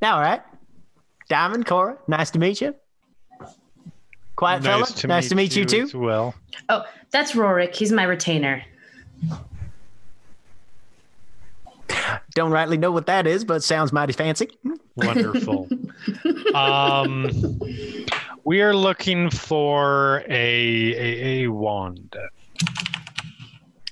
Now, 0.00 0.16
all 0.16 0.20
right. 0.20 0.42
Diamond, 1.28 1.66
Cora, 1.66 1.96
nice 2.08 2.30
to 2.32 2.38
meet 2.38 2.60
you. 2.60 2.74
Quiet 4.36 4.62
fella, 4.62 4.86
nice 5.04 5.28
to 5.28 5.34
meet 5.34 5.54
you, 5.54 5.64
too. 5.64 5.82
as 5.82 5.94
well. 5.94 6.34
Oh, 6.68 6.84
that's 7.10 7.32
Rorik. 7.32 7.74
He's 7.74 7.92
my 7.92 8.02
retainer. 8.02 8.62
Don't 12.34 12.50
rightly 12.50 12.76
know 12.78 12.90
what 12.90 13.06
that 13.06 13.26
is, 13.26 13.44
but 13.44 13.62
sounds 13.62 13.92
mighty 13.92 14.12
fancy. 14.12 14.48
Wonderful. 14.96 15.68
um, 16.54 17.30
we 18.44 18.62
are 18.62 18.74
looking 18.74 19.30
for 19.30 20.22
a, 20.28 20.94
a, 20.94 21.44
a 21.44 21.46
wand. 21.48 22.14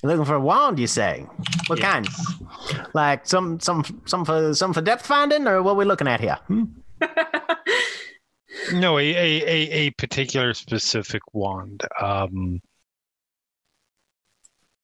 Looking 0.02 0.24
for 0.24 0.34
a 0.36 0.40
wand, 0.40 0.78
you 0.78 0.86
say? 0.86 1.26
What 1.66 1.78
Yes. 1.78 1.92
kind? 1.92 2.86
Like 2.94 3.26
some 3.26 3.60
some 3.60 3.84
some 4.06 4.24
for 4.24 4.54
some 4.54 4.72
for 4.72 4.80
depth 4.80 5.06
finding, 5.06 5.46
or 5.46 5.62
what 5.62 5.76
we're 5.76 5.84
looking 5.84 6.08
at 6.08 6.20
here? 6.20 6.38
Hmm? 6.46 6.64
No, 8.74 8.98
a, 8.98 9.02
a, 9.02 9.42
a, 9.42 9.70
a 9.72 9.90
particular 9.92 10.54
specific 10.54 11.22
wand. 11.32 11.82
Um, 12.00 12.60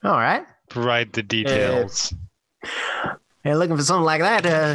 All 0.05 0.13
right. 0.13 0.45
Provide 0.69 1.13
the 1.13 1.23
details. 1.23 2.13
Hey, 3.47 3.55
looking 3.55 3.77
for 3.77 3.83
something 3.85 4.05
like 4.05 4.23
that. 4.23 4.45
Uh, 4.45 4.75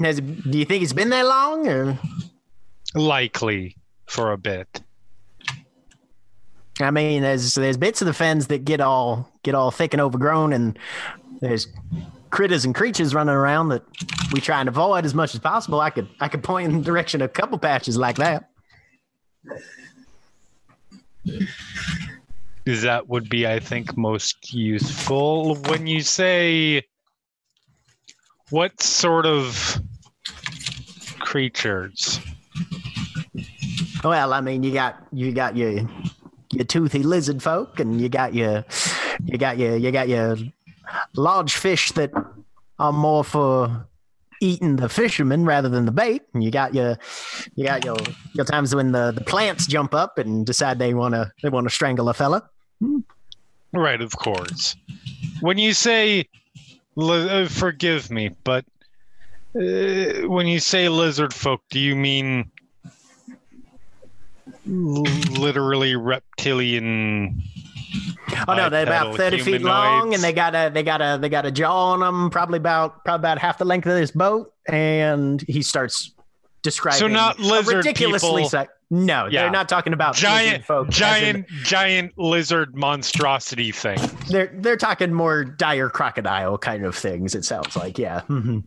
has, 0.00 0.20
do 0.20 0.58
you 0.58 0.64
think 0.64 0.82
it's 0.82 0.92
been 0.92 1.10
that 1.10 1.24
long, 1.24 1.68
or 1.68 1.96
Likely 2.96 3.76
for 4.06 4.32
a 4.32 4.36
bit. 4.36 4.82
I 6.80 6.90
mean, 6.90 7.22
there's 7.22 7.54
there's 7.54 7.76
bits 7.76 8.02
of 8.02 8.06
the 8.06 8.12
fens 8.12 8.48
that 8.48 8.64
get 8.64 8.80
all 8.80 9.30
get 9.44 9.54
all 9.54 9.70
thick 9.70 9.94
and 9.94 10.00
overgrown, 10.00 10.52
and 10.52 10.76
there's 11.40 11.68
critters 12.30 12.64
and 12.64 12.74
creatures 12.74 13.14
running 13.14 13.36
around 13.36 13.68
that 13.68 13.84
we 14.32 14.40
try 14.40 14.58
and 14.58 14.68
avoid 14.68 15.04
as 15.04 15.14
much 15.14 15.32
as 15.32 15.40
possible. 15.40 15.80
I 15.80 15.90
could 15.90 16.08
I 16.18 16.26
could 16.26 16.42
point 16.42 16.68
in 16.68 16.78
the 16.78 16.84
direction 16.84 17.22
of 17.22 17.30
a 17.30 17.32
couple 17.32 17.56
patches 17.56 17.96
like 17.96 18.16
that. 18.16 18.50
That 22.64 23.06
would 23.06 23.28
be, 23.28 23.46
I 23.46 23.60
think, 23.60 23.96
most 23.96 24.52
useful. 24.52 25.54
When 25.54 25.86
you 25.86 26.00
say 26.00 26.82
what 28.50 28.80
sort 28.80 29.26
of 29.26 29.80
creatures? 31.18 32.20
Well, 34.04 34.32
I 34.32 34.40
mean, 34.40 34.62
you 34.62 34.72
got 34.72 34.96
you 35.12 35.32
got 35.32 35.56
your 35.56 35.88
your 36.52 36.64
toothy 36.64 37.02
lizard 37.02 37.42
folk, 37.42 37.80
and 37.80 38.00
you 38.00 38.08
got 38.08 38.34
your 38.34 38.64
you 39.24 39.38
got 39.38 39.58
your 39.58 39.76
you 39.76 39.90
got 39.90 40.08
your 40.08 40.36
large 41.16 41.56
fish 41.56 41.92
that 41.92 42.12
are 42.78 42.92
more 42.92 43.24
for 43.24 43.86
eating 44.40 44.76
the 44.76 44.88
fishermen 44.88 45.44
rather 45.44 45.68
than 45.68 45.86
the 45.86 45.92
bait. 45.92 46.22
And 46.34 46.44
you 46.44 46.50
got 46.50 46.74
your 46.74 46.98
you 47.54 47.64
got 47.64 47.84
your 47.84 47.96
your 48.34 48.44
times 48.44 48.74
when 48.74 48.92
the, 48.92 49.12
the 49.12 49.24
plants 49.24 49.66
jump 49.66 49.94
up 49.94 50.18
and 50.18 50.46
decide 50.46 50.78
they 50.78 50.94
wanna 50.94 51.32
they 51.42 51.48
wanna 51.48 51.70
strangle 51.70 52.08
a 52.08 52.14
fella. 52.14 52.48
Hmm. 52.80 53.00
Right, 53.72 54.00
of 54.00 54.16
course. 54.16 54.76
When 55.40 55.58
you 55.58 55.74
say, 55.74 56.28
forgive 57.48 58.10
me, 58.10 58.30
but 58.44 58.64
uh, 59.54 60.26
when 60.28 60.46
you 60.46 60.60
say 60.60 60.88
lizard 60.88 61.32
folk, 61.32 61.60
do 61.70 61.78
you 61.78 61.96
mean 61.96 62.50
literally 64.66 65.96
reptilian? 65.96 67.42
Oh 68.48 68.54
no, 68.54 68.68
they're 68.68 68.82
about 68.82 69.16
thirty 69.16 69.40
feet 69.40 69.62
long, 69.62 70.14
and 70.14 70.22
they 70.22 70.32
got 70.32 70.54
a 70.54 70.70
they 70.72 70.82
got 70.82 71.00
a 71.00 71.18
they 71.20 71.28
got 71.28 71.46
a 71.46 71.50
jaw 71.50 71.92
on 71.92 72.00
them, 72.00 72.30
probably 72.30 72.58
about 72.58 73.04
probably 73.04 73.22
about 73.22 73.38
half 73.38 73.58
the 73.58 73.64
length 73.64 73.86
of 73.86 73.94
this 73.94 74.10
boat. 74.10 74.52
And 74.68 75.40
he 75.42 75.62
starts 75.62 76.15
describing. 76.66 77.12
not 77.12 77.38
a 77.38 77.42
lizard 77.42 77.76
ridiculously 77.76 78.42
people. 78.44 78.66
no, 78.90 79.26
Yeah. 79.26 79.42
they're 79.42 79.50
not 79.50 79.68
talking 79.68 79.92
about 79.92 80.14
giant, 80.16 80.64
folk. 80.64 80.88
as 80.88 80.94
in- 80.94 81.00
giant, 81.00 81.46
giant 81.64 82.18
lizard 82.18 82.74
monstrosity 82.76 83.72
thing. 83.72 83.98
they're 84.28 84.50
they're 84.58 84.76
talking 84.76 85.12
more 85.12 85.44
dire 85.44 85.88
crocodile 85.88 86.58
kind 86.58 86.84
of 86.84 86.94
things. 86.96 87.34
It 87.34 87.44
sounds 87.44 87.76
like, 87.76 87.98
yeah. 87.98 88.22
Mhm. 88.28 88.64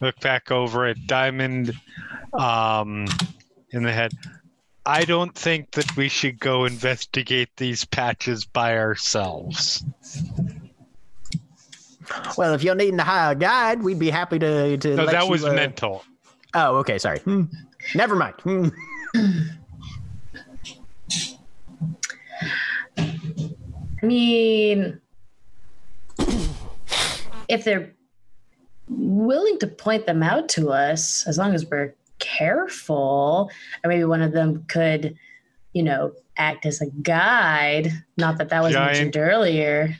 Look 0.00 0.18
back 0.20 0.50
over 0.50 0.86
at 0.86 0.96
Diamond, 1.06 1.72
um, 2.32 3.06
in 3.70 3.82
the 3.82 3.92
head. 3.92 4.12
I 4.84 5.04
don't 5.04 5.34
think 5.34 5.72
that 5.72 5.96
we 5.96 6.08
should 6.08 6.38
go 6.38 6.64
investigate 6.64 7.50
these 7.56 7.84
patches 7.84 8.44
by 8.44 8.78
ourselves. 8.78 9.84
Well, 12.36 12.54
if 12.54 12.62
you're 12.62 12.74
needing 12.74 12.98
to 12.98 13.04
hire 13.04 13.32
a 13.32 13.34
guide, 13.34 13.82
we'd 13.82 13.98
be 13.98 14.10
happy 14.10 14.38
to. 14.38 14.76
to 14.76 14.94
No, 14.94 15.04
let 15.04 15.12
that 15.12 15.24
you, 15.24 15.30
was 15.30 15.44
uh, 15.44 15.52
mental. 15.52 16.04
Oh, 16.54 16.76
okay, 16.76 16.98
sorry. 16.98 17.18
Hmm. 17.20 17.44
Never 17.94 18.16
mind. 18.16 18.34
Hmm. 18.42 18.68
I 22.98 24.06
mean, 24.06 25.00
if 27.48 27.64
they're 27.64 27.92
willing 28.88 29.58
to 29.58 29.66
point 29.66 30.06
them 30.06 30.22
out 30.22 30.48
to 30.50 30.70
us, 30.70 31.26
as 31.26 31.38
long 31.38 31.54
as 31.54 31.66
we're 31.66 31.94
careful, 32.18 33.50
or 33.84 33.88
maybe 33.88 34.04
one 34.04 34.22
of 34.22 34.32
them 34.32 34.64
could, 34.68 35.16
you 35.72 35.82
know, 35.82 36.12
act 36.36 36.66
as 36.66 36.80
a 36.80 36.86
guide. 37.02 37.90
Not 38.16 38.38
that 38.38 38.48
that 38.50 38.62
was 38.62 38.72
Giant- 38.72 38.92
mentioned 38.92 39.16
earlier. 39.16 39.96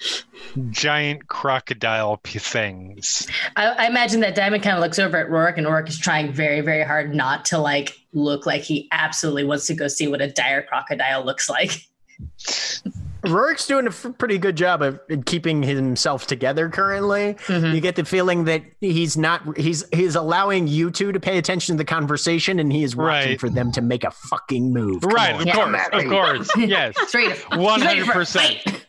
Giant 0.71 1.29
crocodile 1.29 2.21
things. 2.25 3.27
I, 3.57 3.67
I 3.67 3.87
imagine 3.87 4.21
that 4.21 4.35
Diamond 4.35 4.63
kind 4.63 4.77
of 4.77 4.83
looks 4.83 4.99
over 4.99 5.17
at 5.17 5.29
Rorik, 5.29 5.59
and 5.59 5.67
Rorik 5.67 5.89
is 5.89 5.99
trying 5.99 6.33
very, 6.33 6.61
very 6.61 6.85
hard 6.85 7.15
not 7.15 7.45
to 7.47 7.59
like 7.59 7.99
look 8.13 8.47
like 8.47 8.63
he 8.63 8.89
absolutely 8.93 9.45
wants 9.45 9.67
to 9.67 9.75
go 9.75 9.89
see 9.89 10.09
what 10.09 10.21
a 10.21 10.31
dire 10.31 10.63
crocodile 10.63 11.25
looks 11.25 11.49
like. 11.49 11.83
Rorik's 13.31 13.66
doing 13.66 13.86
a 13.86 13.90
f- 13.90 14.07
pretty 14.19 14.39
good 14.39 14.57
job 14.57 14.82
of 14.82 15.01
keeping 15.24 15.62
himself 15.62 16.27
together 16.27 16.69
currently. 16.69 17.35
Mhm. 17.47 17.74
You 17.74 17.81
get 17.81 17.97
the 17.97 18.05
feeling 18.05 18.44
that 18.44 18.62
he's 18.81 19.16
not 19.16 19.57
he's 19.59 19.85
he's 19.93 20.15
allowing 20.15 20.66
you 20.69 20.90
two 20.90 21.12
to 21.12 21.20
pay 21.20 21.39
attention 21.39 21.74
to 21.74 21.78
the 21.78 21.85
conversation 21.85 22.59
and 22.61 22.73
he 22.73 22.82
is 22.82 22.94
watching 22.97 23.31
Right. 23.31 23.40
for 23.40 23.48
them 23.51 23.73
to 23.73 23.82
make 23.82 24.05
a 24.05 24.11
fucking 24.11 24.73
move. 24.73 25.03
Come 25.03 25.11
right, 25.12 25.35
on. 25.35 25.40
of 25.43 25.47
Yeah. 25.47 25.55
course, 25.55 25.86
of 26.05 26.11
course. 26.11 26.51
Yes. 26.57 26.94
Straight 27.09 27.32
up. 27.32 27.59
One 27.59 27.81
He's 27.81 27.86
ready 27.86 28.01
hundred 28.01 28.05
for 28.07 28.12
a 28.12 28.15
percent. 28.15 28.85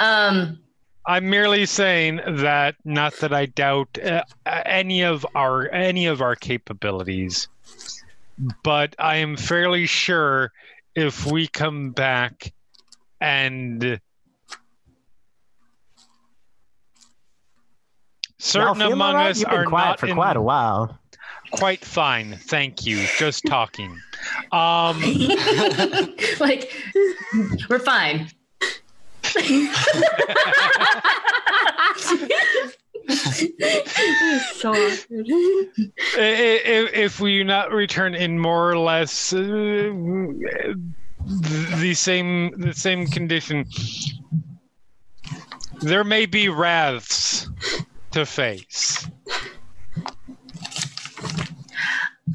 Um, 0.00 0.58
I'm 1.06 1.28
merely 1.28 1.66
saying 1.66 2.20
that 2.26 2.76
not 2.84 3.14
that 3.18 3.32
I 3.32 3.46
doubt 3.46 3.98
uh, 4.02 4.22
any 4.46 5.02
of 5.02 5.26
our 5.34 5.68
any 5.70 6.06
of 6.06 6.22
our 6.22 6.36
capabilities, 6.36 7.48
but 8.62 8.94
I 8.98 9.16
am 9.16 9.36
fairly 9.36 9.86
sure 9.86 10.52
if 10.94 11.26
we 11.26 11.46
come 11.48 11.90
back 11.90 12.52
and 13.22 14.00
certain 18.38 18.80
Y'all 18.80 18.92
among 18.92 19.10
all 19.10 19.14
right? 19.14 19.30
us 19.30 19.40
You've 19.40 19.48
been 19.50 19.58
are 19.60 19.66
quiet 19.66 19.86
not 19.90 20.00
for 20.00 20.06
in- 20.08 20.14
quite 20.16 20.36
a 20.36 20.42
while. 20.42 20.98
quite 21.52 21.84
fine. 21.84 22.36
Thank 22.36 22.84
you. 22.84 23.06
Just 23.18 23.44
talking. 23.46 23.96
Um, 24.50 25.00
like, 26.40 26.72
we're 27.68 27.78
fine. 27.78 28.28
so 34.54 34.70
awkward. 34.72 35.26
i- 36.16 36.62
i- 36.64 36.90
if 36.94 37.20
we 37.20 37.42
not 37.44 37.72
return 37.72 38.14
in 38.14 38.38
more 38.38 38.70
or 38.70 38.78
less 38.78 39.32
uh, 39.32 39.92
the 41.26 41.94
same 41.94 42.60
the 42.60 42.74
same 42.74 43.06
condition. 43.06 43.66
There 45.80 46.04
may 46.04 46.26
be 46.26 46.48
wraths 46.48 47.48
to 48.12 48.24
face. 48.26 49.08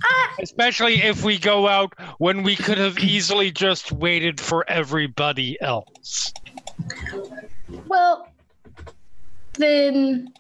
Ah. 0.04 0.34
Especially 0.42 1.02
if 1.02 1.24
we 1.24 1.38
go 1.38 1.68
out 1.68 1.94
when 2.20 2.44
we 2.44 2.56
could 2.56 2.78
have 2.78 3.00
easily 3.00 3.52
just 3.52 3.92
waited 3.92 4.40
for 4.40 4.70
everybody 4.70 5.60
else. 5.62 6.34
Well, 7.88 8.28
then 9.54 10.34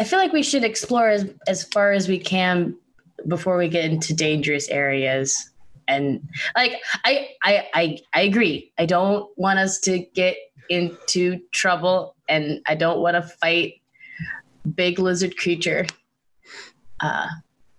I 0.00 0.04
feel 0.04 0.18
like 0.18 0.32
we 0.32 0.42
should 0.42 0.64
explore 0.64 1.08
as 1.08 1.26
as 1.46 1.64
far 1.64 1.92
as 1.92 2.08
we 2.08 2.18
can 2.18 2.76
before 3.28 3.56
we 3.56 3.68
get 3.68 3.84
into 3.84 4.14
dangerous 4.14 4.68
areas. 4.68 5.50
And 5.88 6.28
like 6.56 6.74
I 7.04 7.28
I 7.42 7.68
I, 7.74 7.98
I 8.14 8.20
agree. 8.22 8.72
I 8.78 8.86
don't 8.86 9.28
want 9.36 9.58
us 9.58 9.80
to 9.80 9.98
get 10.14 10.36
into 10.68 11.40
trouble 11.52 12.14
and 12.28 12.60
I 12.66 12.74
don't 12.76 13.00
want 13.00 13.16
to 13.16 13.22
fight 13.22 13.74
big 14.74 14.98
lizard 14.98 15.36
creature. 15.36 15.86
Uh 17.00 17.26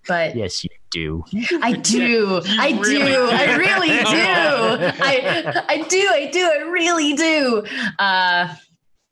but 0.07 0.35
Yes, 0.35 0.63
you 0.63 0.69
do. 0.91 1.23
I 1.61 1.73
do. 1.81 2.41
I 2.45 2.71
really 2.81 2.97
do. 2.97 3.05
do. 3.05 3.29
I 3.31 3.55
really 3.55 3.87
do. 3.87 5.03
I 5.03 5.63
I 5.69 5.87
do. 5.87 6.09
I 6.11 6.29
do. 6.31 6.43
I 6.43 6.57
really 6.69 7.13
do. 7.13 7.63
Uh, 7.99 8.55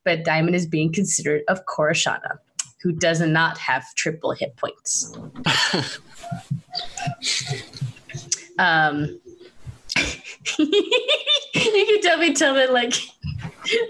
but 0.04 0.24
Diamond 0.24 0.56
is 0.56 0.66
being 0.66 0.92
considered 0.92 1.42
of 1.48 1.64
Corashana, 1.66 2.38
who 2.82 2.92
does 2.92 3.20
not 3.20 3.58
have 3.58 3.84
triple 3.94 4.32
hit 4.32 4.56
points. 4.56 5.16
um, 8.58 9.20
you 10.58 11.04
can 11.54 12.00
tell 12.02 12.18
me, 12.18 12.32
tell 12.34 12.54
me, 12.54 12.66
like 12.68 12.94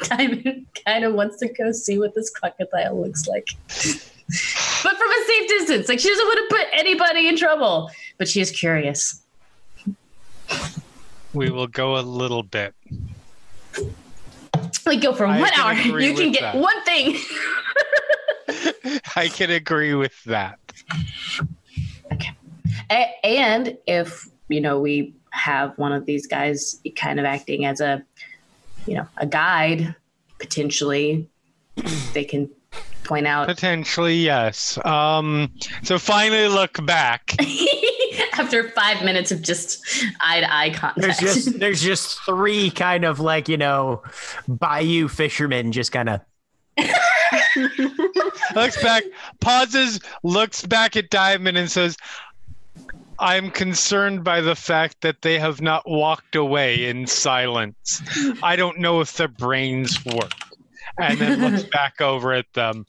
Diamond 0.02 0.66
kind 0.84 1.04
of 1.04 1.14
wants 1.14 1.38
to 1.38 1.48
go 1.48 1.72
see 1.72 1.98
what 1.98 2.14
this 2.14 2.30
crocodile 2.30 3.00
looks 3.00 3.26
like. 3.26 3.48
But 3.68 4.96
from 4.96 5.10
a 5.10 5.24
safe 5.26 5.48
distance. 5.48 5.88
Like 5.88 6.00
she 6.00 6.08
doesn't 6.08 6.26
want 6.26 6.50
to 6.50 6.56
put 6.56 6.66
anybody 6.72 7.28
in 7.28 7.36
trouble, 7.36 7.90
but 8.18 8.28
she 8.28 8.40
is 8.40 8.50
curious. 8.50 9.22
we 11.32 11.50
will 11.50 11.66
go 11.68 11.96
a 11.96 12.02
little 12.02 12.42
bit 12.42 12.74
Like 14.86 15.00
go 15.00 15.14
for 15.14 15.26
I 15.26 15.40
one 15.40 15.52
hour. 15.56 15.72
You 15.74 16.14
can 16.14 16.32
get 16.32 16.40
that. 16.40 16.56
one 16.56 16.84
thing. 16.84 17.16
i 19.16 19.28
can 19.28 19.50
agree 19.50 19.94
with 19.94 20.22
that 20.24 20.58
A- 22.90 23.14
and 23.24 23.76
if 23.86 24.28
you 24.50 24.60
know, 24.60 24.78
we 24.78 25.14
have 25.30 25.78
one 25.78 25.92
of 25.92 26.04
these 26.04 26.26
guys 26.26 26.80
kind 26.96 27.18
of 27.18 27.24
acting 27.24 27.64
as 27.64 27.80
a, 27.80 28.04
you 28.86 28.96
know, 28.96 29.06
a 29.16 29.26
guide 29.26 29.94
potentially. 30.38 31.28
they 32.12 32.24
can 32.24 32.50
point 33.04 33.26
out 33.26 33.46
Potentially, 33.46 34.16
yes. 34.16 34.84
Um, 34.84 35.52
so 35.82 35.98
finally 35.98 36.48
look 36.48 36.84
back. 36.84 37.36
after 38.32 38.70
five 38.70 39.04
minutes 39.04 39.30
of 39.30 39.40
just 39.40 39.84
eye 40.20 40.40
to 40.40 40.52
eye 40.52 40.70
contact. 40.70 41.00
There's 41.00 41.18
contact. 41.18 41.44
just 41.44 41.60
there's 41.60 41.80
just 41.82 42.18
three 42.24 42.70
kind 42.70 43.04
of 43.04 43.20
like 43.20 43.48
you 43.48 43.56
know 43.56 44.02
bayou 44.48 45.08
fishermen 45.08 45.72
just 45.72 45.92
kind 45.92 46.08
of 46.08 46.20
looks 48.54 48.82
back, 48.82 49.04
pauses, 49.40 50.00
looks 50.22 50.64
back 50.64 50.96
at 50.96 51.10
Diamond 51.10 51.56
and 51.56 51.70
says, 51.70 51.96
I'm 53.20 53.50
concerned 53.50 54.24
by 54.24 54.40
the 54.40 54.56
fact 54.56 55.02
that 55.02 55.20
they 55.20 55.38
have 55.38 55.60
not 55.60 55.88
walked 55.88 56.34
away 56.34 56.88
in 56.88 57.06
silence. 57.06 58.02
I 58.42 58.56
don't 58.56 58.78
know 58.78 59.00
if 59.00 59.16
their 59.16 59.28
brains 59.28 60.02
work. 60.06 60.32
And 60.98 61.18
then 61.18 61.40
looks 61.40 61.62
back 61.72 62.00
over 62.00 62.32
at 62.32 62.50
them. 62.54 62.86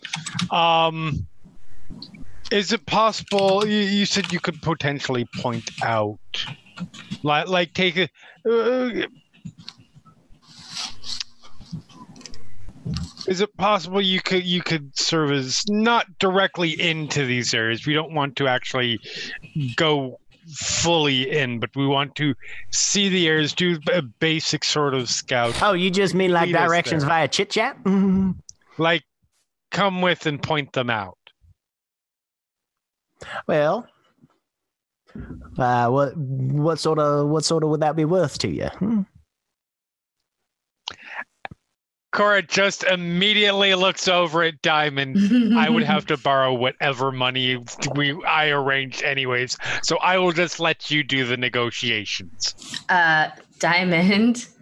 Um, 0.49 1.27
is 2.49 2.71
it 2.71 2.85
possible? 2.85 3.67
You, 3.67 3.79
you 3.79 4.05
said 4.05 4.31
you 4.31 4.39
could 4.39 4.61
potentially 4.61 5.27
point 5.39 5.69
out, 5.83 6.19
like, 7.23 7.47
like 7.47 7.73
take 7.73 7.97
a. 7.97 8.09
Uh, 8.49 9.07
is 13.27 13.41
it 13.41 13.55
possible 13.57 14.01
you 14.01 14.21
could 14.21 14.43
you 14.43 14.61
could 14.61 14.97
serve 14.97 15.31
as 15.31 15.63
not 15.69 16.05
directly 16.19 16.79
into 16.81 17.25
these 17.25 17.53
areas? 17.53 17.85
We 17.85 17.93
don't 17.93 18.13
want 18.13 18.35
to 18.37 18.47
actually 18.47 18.99
go 19.75 20.19
fully 20.55 21.29
in, 21.29 21.59
but 21.59 21.69
we 21.75 21.85
want 21.85 22.15
to 22.15 22.33
see 22.71 23.09
the 23.09 23.27
areas, 23.27 23.53
do 23.53 23.77
a 23.93 24.01
basic 24.01 24.63
sort 24.63 24.93
of 24.93 25.09
scout, 25.09 25.61
oh 25.61 25.73
you 25.73 25.91
just 25.91 26.15
mean 26.15 26.31
like 26.31 26.49
directions 26.49 27.03
via 27.03 27.27
chit 27.27 27.51
chat 27.51 27.77
like 28.77 29.03
come 29.69 30.01
with 30.01 30.25
and 30.25 30.41
point 30.41 30.73
them 30.73 30.89
out. 30.89 31.17
well 33.47 33.87
uh 35.59 35.87
what 35.89 36.17
what 36.17 36.79
sort 36.79 36.97
of 36.97 37.27
what 37.27 37.45
sort 37.45 37.63
of 37.63 37.69
would 37.69 37.81
that 37.81 37.95
be 37.95 38.05
worth 38.05 38.39
to 38.39 38.49
you 38.49 38.65
Hmm. 38.79 39.01
Cora 42.11 42.41
just 42.41 42.83
immediately 42.83 43.73
looks 43.75 44.07
over 44.07 44.43
at 44.43 44.61
Diamond. 44.61 45.55
I 45.57 45.69
would 45.69 45.83
have 45.83 46.05
to 46.07 46.17
borrow 46.23 46.53
whatever 46.53 47.11
money 47.11 47.57
we 47.95 48.21
I 48.25 48.49
arranged 48.49 49.01
anyways. 49.03 49.57
So 49.83 49.97
I 49.99 50.17
will 50.17 50.33
just 50.33 50.59
let 50.59 50.91
you 50.91 51.03
do 51.03 51.25
the 51.25 51.37
negotiations. 51.37 52.55
uh, 52.89 53.29
Diamond. 53.59 54.47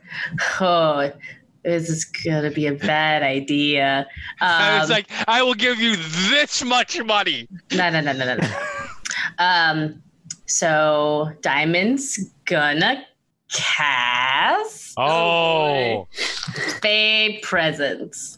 Oh, 0.59 1.11
this 1.63 1.87
is 1.87 2.03
gonna 2.03 2.49
be 2.49 2.65
a 2.65 2.73
bad 2.73 3.21
idea. 3.21 4.07
I 4.41 4.79
was 4.79 4.89
Um, 4.89 4.95
like, 4.95 5.05
I 5.27 5.43
will 5.43 5.53
give 5.53 5.77
you 5.79 5.97
this 6.31 6.63
much 6.63 6.99
money. 7.03 7.47
no, 7.73 7.91
no, 7.91 8.01
no, 8.01 8.13
no, 8.13 8.25
no, 8.25 8.35
no. 8.37 8.49
um, 9.37 10.01
so 10.47 11.31
Diamond's 11.41 12.17
gonna 12.45 13.05
cast 13.51 14.93
Oh, 14.97 16.07
Fey 16.81 17.39
Presence. 17.41 18.37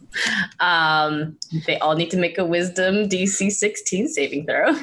Um, 0.59 1.37
they 1.65 1.77
all 1.79 1.95
need 1.95 2.11
to 2.11 2.17
make 2.17 2.37
a 2.37 2.45
Wisdom 2.45 3.09
DC 3.09 3.51
16 3.51 4.07
saving 4.09 4.45
throw. 4.45 4.75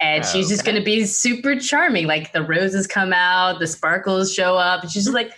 And 0.00 0.24
she's 0.24 0.48
just 0.48 0.62
Okay. 0.62 0.72
gonna 0.72 0.84
be 0.84 1.04
super 1.04 1.58
charming. 1.58 2.06
Like 2.06 2.32
the 2.32 2.42
roses 2.42 2.86
come 2.86 3.12
out, 3.12 3.58
the 3.58 3.66
sparkles 3.66 4.34
show 4.34 4.56
up, 4.56 4.82
and 4.82 4.90
she's 4.90 5.04
just 5.04 5.14
like, 5.14 5.32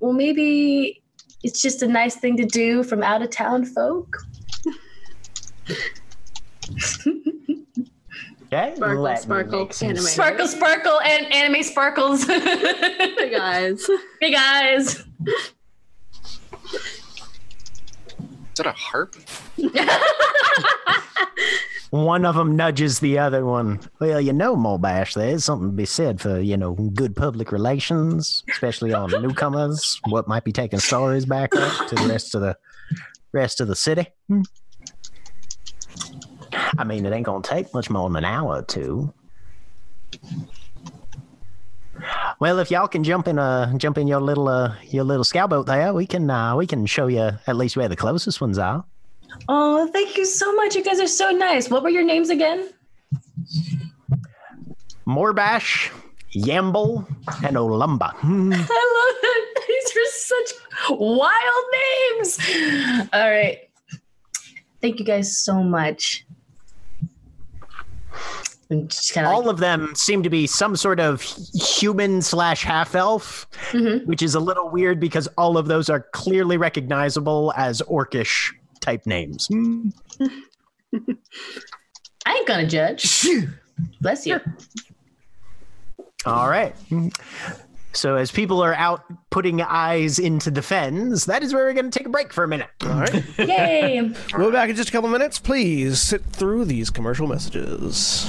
well, 0.00 0.12
maybe 0.12 1.02
it's 1.42 1.62
just 1.62 1.82
a 1.82 1.88
nice 1.88 2.16
thing 2.16 2.36
to 2.36 2.44
do 2.44 2.82
from 2.82 3.02
out 3.02 3.22
of 3.22 3.30
town 3.30 3.64
folk. 3.64 4.16
okay 8.54 8.74
Sparkle, 8.76 9.02
let 9.02 9.22
sparkle, 9.22 9.70
anime. 9.82 10.02
Sparkle, 10.02 10.46
sparkle, 10.46 11.00
and 11.00 11.32
anime 11.32 11.62
sparkles. 11.62 12.24
Hey 12.28 13.30
guys. 13.30 13.88
hey 14.20 14.32
guys. 14.32 15.04
Is 18.54 18.56
that 18.56 18.66
a 18.66 18.72
harp? 18.72 19.16
one 21.90 22.24
of 22.24 22.36
them 22.36 22.54
nudges 22.54 23.00
the 23.00 23.18
other 23.18 23.44
one. 23.44 23.80
Well, 23.98 24.20
you 24.20 24.32
know, 24.32 24.56
Molbash, 24.56 25.14
there's 25.14 25.44
something 25.44 25.70
to 25.70 25.74
be 25.74 25.86
said 25.86 26.20
for, 26.20 26.38
you 26.38 26.56
know, 26.56 26.74
good 26.74 27.16
public 27.16 27.50
relations, 27.50 28.44
especially 28.50 28.92
on 28.92 29.10
newcomers. 29.10 30.00
What 30.08 30.28
might 30.28 30.44
be 30.44 30.52
taking 30.52 30.78
stories 30.78 31.24
back 31.24 31.56
up 31.56 31.88
to 31.88 31.94
the 31.94 32.06
rest 32.06 32.34
of 32.34 32.42
the 32.42 32.56
rest 33.32 33.60
of 33.60 33.68
the 33.68 33.76
city. 33.76 34.06
Hmm. 34.28 34.42
I 36.78 36.84
mean, 36.84 37.06
it 37.06 37.12
ain't 37.12 37.26
gonna 37.26 37.42
take 37.42 37.72
much 37.74 37.90
more 37.90 38.08
than 38.08 38.16
an 38.16 38.24
hour 38.24 38.56
or 38.58 38.62
two. 38.62 39.12
Well, 42.40 42.58
if 42.58 42.70
y'all 42.70 42.88
can 42.88 43.04
jump 43.04 43.28
in 43.28 43.38
uh 43.38 43.76
jump 43.78 43.98
in 43.98 44.06
your 44.06 44.20
little 44.20 44.48
uh 44.48 44.74
your 44.90 45.04
little 45.04 45.24
scout 45.24 45.50
boat 45.50 45.66
there, 45.66 45.92
we 45.92 46.06
can 46.06 46.30
uh 46.30 46.56
we 46.56 46.66
can 46.66 46.86
show 46.86 47.06
you 47.06 47.30
at 47.46 47.56
least 47.56 47.76
where 47.76 47.88
the 47.88 47.96
closest 47.96 48.40
ones 48.40 48.58
are. 48.58 48.84
Oh, 49.48 49.88
thank 49.92 50.16
you 50.16 50.24
so 50.24 50.52
much. 50.54 50.74
You 50.74 50.84
guys 50.84 51.00
are 51.00 51.06
so 51.06 51.30
nice. 51.30 51.70
What 51.70 51.82
were 51.82 51.90
your 51.90 52.04
names 52.04 52.30
again? 52.30 52.68
Morbash, 55.06 55.90
Yamble, 56.34 57.06
and 57.44 57.56
Olumba. 57.56 58.12
I 58.22 58.84
love 58.96 59.18
it. 59.22 59.64
These 59.68 59.96
are 59.96 60.10
such 60.12 60.98
wild 60.98 61.64
names. 61.72 63.08
All 63.12 63.30
right. 63.30 63.58
Thank 64.80 64.98
you 64.98 65.04
guys 65.04 65.38
so 65.38 65.62
much. 65.62 66.26
I'm 68.82 68.88
just 68.88 69.12
kind 69.14 69.26
of 69.26 69.32
All 69.32 69.48
of 69.48 69.58
them 69.58 69.94
seem 69.94 70.22
to 70.22 70.30
be 70.30 70.46
some 70.46 70.76
sort 70.76 71.00
of 71.00 71.22
human 71.22 72.22
slash 72.22 72.62
half 72.64 72.94
elf, 72.94 73.46
Mhm. 73.72 74.04
which 74.06 74.22
is 74.22 74.34
a 74.34 74.40
little 74.40 74.68
weird 74.70 75.00
because 75.00 75.26
all 75.38 75.56
of 75.58 75.66
those 75.66 75.88
are 75.88 76.06
clearly 76.12 76.56
recognizable 76.56 77.52
as 77.56 77.80
orcish 77.82 78.52
type 78.80 79.06
names. 79.06 79.48
I 82.26 82.36
ain't 82.36 82.46
gonna 82.48 82.66
judge. 82.66 83.26
Bless 84.00 84.26
you. 84.26 84.40
All 86.26 86.48
right. 86.48 86.74
So 87.92 88.16
as 88.16 88.30
people 88.32 88.62
are 88.62 88.74
out 88.74 89.02
putting 89.30 89.60
eyes 89.62 90.18
into 90.18 90.50
the 90.50 90.62
fens, 90.62 91.26
that 91.26 91.42
is 91.42 91.52
where 91.52 91.64
we're 91.66 91.74
going 91.74 91.90
to 91.90 91.96
take 91.96 92.06
a 92.06 92.10
break 92.10 92.32
for 92.32 92.42
a 92.44 92.48
minute. 92.48 92.70
All 92.82 92.88
right. 93.00 93.22
Yay. 93.38 94.10
We'll 94.36 94.48
be 94.50 94.52
back 94.52 94.70
in 94.70 94.74
just 94.76 94.88
a 94.88 94.92
couple 94.92 95.10
minutes. 95.10 95.38
Please 95.38 96.00
sit 96.00 96.24
through 96.24 96.64
these 96.64 96.88
commercial 96.90 97.26
messages. 97.28 98.28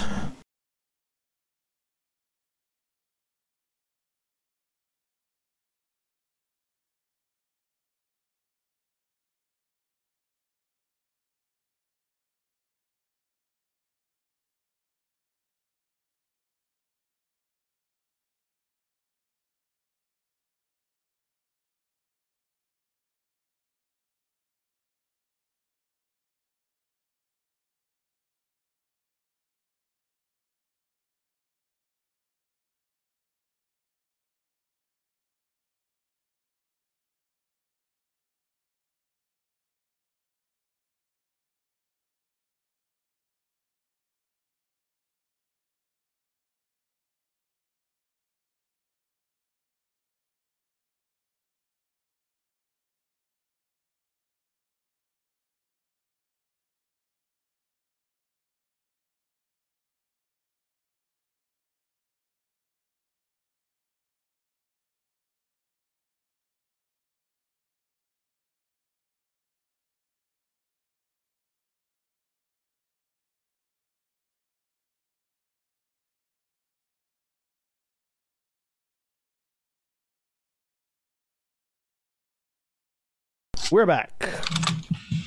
We're 83.72 83.86
back. 83.86 84.12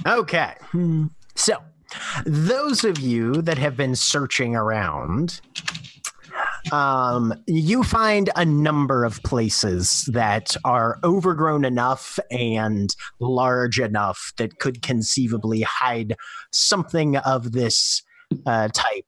Okay. 0.07 0.55
So, 1.35 1.57
those 2.25 2.85
of 2.85 2.99
you 2.99 3.43
that 3.43 3.59
have 3.59 3.77
been 3.77 3.97
searching 3.97 4.55
around, 4.55 5.41
um, 6.71 7.35
you 7.47 7.83
find 7.83 8.31
a 8.37 8.45
number 8.45 9.05
of 9.05 9.23
places 9.25 10.09
that 10.13 10.57
are 10.65 10.99
overgrown 11.03 11.65
enough 11.65 12.19
and 12.31 12.95
large 13.21 13.81
enough 13.81 14.33
that 14.37 14.59
could 14.59 14.83
conceivably 14.83 15.63
hide 15.63 16.15
something 16.53 17.17
of 17.17 17.53
this 17.53 18.03
uh, 18.47 18.69
type. 18.73 19.07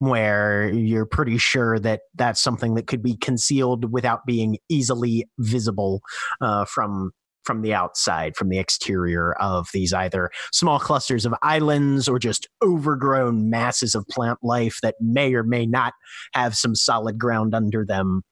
Where 0.00 0.68
you're 0.68 1.06
pretty 1.06 1.38
sure 1.38 1.78
that 1.78 2.00
that's 2.14 2.42
something 2.42 2.74
that 2.74 2.88
could 2.88 3.02
be 3.02 3.16
concealed 3.16 3.90
without 3.90 4.26
being 4.26 4.58
easily 4.68 5.26
visible 5.38 6.02
uh, 6.42 6.66
from 6.66 7.12
from 7.44 7.62
the 7.62 7.74
outside, 7.74 8.36
from 8.36 8.48
the 8.48 8.58
exterior 8.58 9.32
of 9.34 9.68
these 9.72 9.92
either 9.92 10.30
small 10.52 10.78
clusters 10.78 11.26
of 11.26 11.34
islands 11.42 12.08
or 12.08 12.18
just 12.18 12.48
overgrown 12.62 13.50
masses 13.50 13.94
of 13.94 14.06
plant 14.08 14.38
life 14.42 14.78
that 14.82 14.94
may 15.00 15.34
or 15.34 15.42
may 15.42 15.66
not 15.66 15.94
have 16.32 16.56
some 16.56 16.74
solid 16.74 17.18
ground 17.18 17.54
under 17.54 17.84
them. 17.84 18.22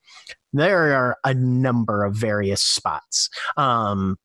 There 0.53 0.95
are 0.95 1.17
a 1.25 1.35
number 1.35 2.05
of 2.05 2.15
various 2.15 2.63
spots. 2.63 3.29
Um, 3.57 4.17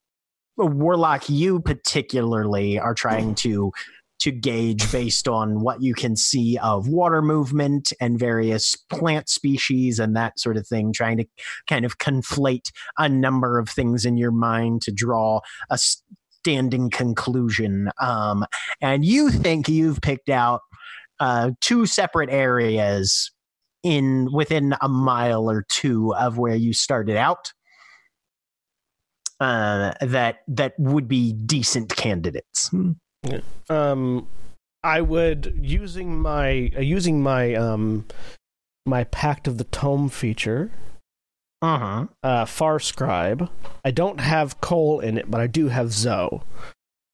Warlock, 0.56 1.28
you 1.28 1.60
particularly 1.60 2.78
are 2.78 2.94
trying 2.94 3.34
to 3.36 3.72
to 4.20 4.30
gauge 4.30 4.90
based 4.90 5.28
on 5.28 5.60
what 5.60 5.82
you 5.82 5.94
can 5.94 6.16
see 6.16 6.58
of 6.58 6.88
water 6.88 7.22
movement 7.22 7.92
and 8.00 8.18
various 8.18 8.74
plant 8.76 9.28
species 9.28 9.98
and 9.98 10.16
that 10.16 10.38
sort 10.38 10.56
of 10.56 10.66
thing, 10.66 10.92
trying 10.92 11.18
to 11.18 11.24
kind 11.68 11.84
of 11.84 11.98
conflate 11.98 12.70
a 12.98 13.08
number 13.08 13.58
of 13.58 13.68
things 13.68 14.04
in 14.04 14.16
your 14.16 14.32
mind 14.32 14.82
to 14.82 14.92
draw 14.92 15.40
a 15.70 15.78
standing 15.78 16.90
conclusion. 16.90 17.90
Um, 18.00 18.44
and 18.80 19.04
you 19.04 19.30
think 19.30 19.68
you've 19.68 20.00
picked 20.00 20.28
out 20.28 20.62
uh, 21.20 21.52
two 21.60 21.86
separate 21.86 22.30
areas 22.30 23.30
in 23.82 24.28
within 24.32 24.74
a 24.80 24.88
mile 24.88 25.50
or 25.50 25.64
two 25.68 26.14
of 26.14 26.38
where 26.38 26.56
you 26.56 26.72
started 26.72 27.16
out. 27.16 27.52
Uh, 29.40 29.92
that 30.00 30.38
that 30.48 30.72
would 30.78 31.06
be 31.06 31.32
decent 31.32 31.94
candidates. 31.94 32.72
Um, 33.70 34.26
I 34.82 35.00
would 35.00 35.58
using 35.60 36.20
my 36.20 36.70
uh, 36.76 36.80
using 36.80 37.22
my 37.22 37.54
um 37.54 38.06
my 38.86 39.04
Pact 39.04 39.48
of 39.48 39.58
the 39.58 39.64
Tome 39.64 40.08
feature. 40.08 40.70
Uh-huh. 41.60 42.06
Uh 42.22 42.44
Far 42.44 42.78
Scribe. 42.78 43.50
I 43.84 43.90
don't 43.90 44.20
have 44.20 44.60
Coal 44.60 45.00
in 45.00 45.18
it, 45.18 45.30
but 45.30 45.40
I 45.40 45.46
do 45.46 45.68
have 45.68 45.92
Zoe. 45.92 46.40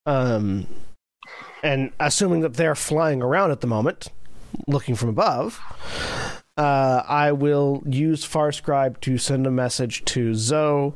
Um, 0.07 0.67
and 1.63 1.93
assuming 1.99 2.41
that 2.43 2.55
they're 2.55 2.75
flying 2.75 3.23
around 3.23 3.51
at 3.51 3.63
the 3.63 3.67
moment, 3.67 4.09
looking 4.67 4.95
from 4.95 5.09
above, 5.09 5.61
uh, 6.59 7.03
I 7.09 7.33
will 7.33 7.83
use 7.87 8.23
Far 8.23 8.53
Scribe 8.53 9.01
to 9.01 9.17
send 9.17 9.47
a 9.47 9.51
message 9.51 10.05
to 10.07 10.35
Zoe 10.35 10.93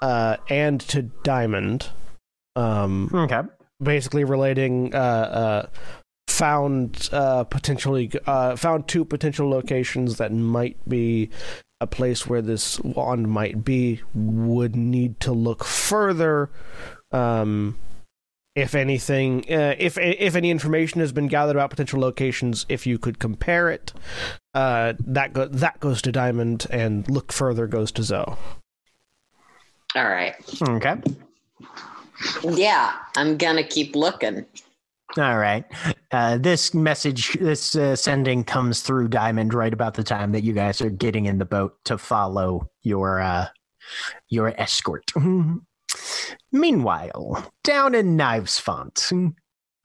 uh, 0.00 0.36
and 0.48 0.80
to 0.82 1.02
Diamond. 1.02 1.88
Um, 2.54 3.10
Okay. 3.12 3.40
Basically 3.82 4.24
relating 4.24 4.94
uh, 4.94 4.98
uh, 4.98 5.66
found 6.28 7.08
uh, 7.12 7.44
potentially 7.44 8.10
uh, 8.26 8.56
found 8.56 8.88
two 8.88 9.04
potential 9.04 9.48
locations 9.48 10.16
that 10.18 10.32
might 10.32 10.76
be 10.88 11.30
a 11.80 11.86
place 11.86 12.26
where 12.26 12.42
this 12.42 12.80
wand 12.80 13.28
might 13.28 13.64
be. 13.64 14.00
Would 14.14 14.76
need 14.76 15.20
to 15.20 15.32
look 15.32 15.64
further. 15.64 16.50
Um, 17.12 17.78
if 18.54 18.74
anything, 18.74 19.44
uh, 19.50 19.74
if 19.78 19.98
if 19.98 20.34
any 20.34 20.50
information 20.50 21.00
has 21.00 21.12
been 21.12 21.28
gathered 21.28 21.56
about 21.56 21.68
potential 21.68 22.00
locations, 22.00 22.64
if 22.70 22.86
you 22.86 22.98
could 22.98 23.18
compare 23.18 23.68
it, 23.70 23.92
uh, 24.54 24.94
that 24.98 25.34
go- 25.34 25.48
that 25.48 25.78
goes 25.78 26.00
to 26.02 26.10
Diamond, 26.10 26.66
and 26.70 27.08
look 27.10 27.32
further 27.32 27.66
goes 27.66 27.92
to 27.92 28.02
Zoe. 28.02 28.34
All 29.94 30.08
right. 30.08 30.34
Okay. 30.62 30.96
Yeah, 32.42 32.94
I'm 33.16 33.36
gonna 33.36 33.62
keep 33.64 33.94
looking. 33.96 34.46
All 35.18 35.38
right. 35.38 35.64
Uh, 36.10 36.36
this 36.38 36.74
message, 36.74 37.34
this 37.34 37.76
uh, 37.76 37.94
sending 37.96 38.42
comes 38.44 38.80
through 38.82 39.08
Diamond 39.08 39.54
right 39.54 39.72
about 39.72 39.94
the 39.94 40.02
time 40.02 40.32
that 40.32 40.42
you 40.42 40.52
guys 40.52 40.80
are 40.80 40.90
getting 40.90 41.26
in 41.26 41.38
the 41.38 41.44
boat 41.44 41.76
to 41.84 41.96
follow 41.96 42.68
your 42.82 43.20
uh, 43.20 43.46
your 44.28 44.48
escort. 44.60 45.04
Meanwhile, 46.52 47.52
down 47.64 47.94
in 47.94 48.16
Knives 48.16 48.58
Font, 48.58 49.10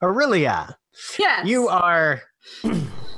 Orillia, 0.02 0.74
Yes. 1.18 1.46
you 1.46 1.68
are 1.68 2.22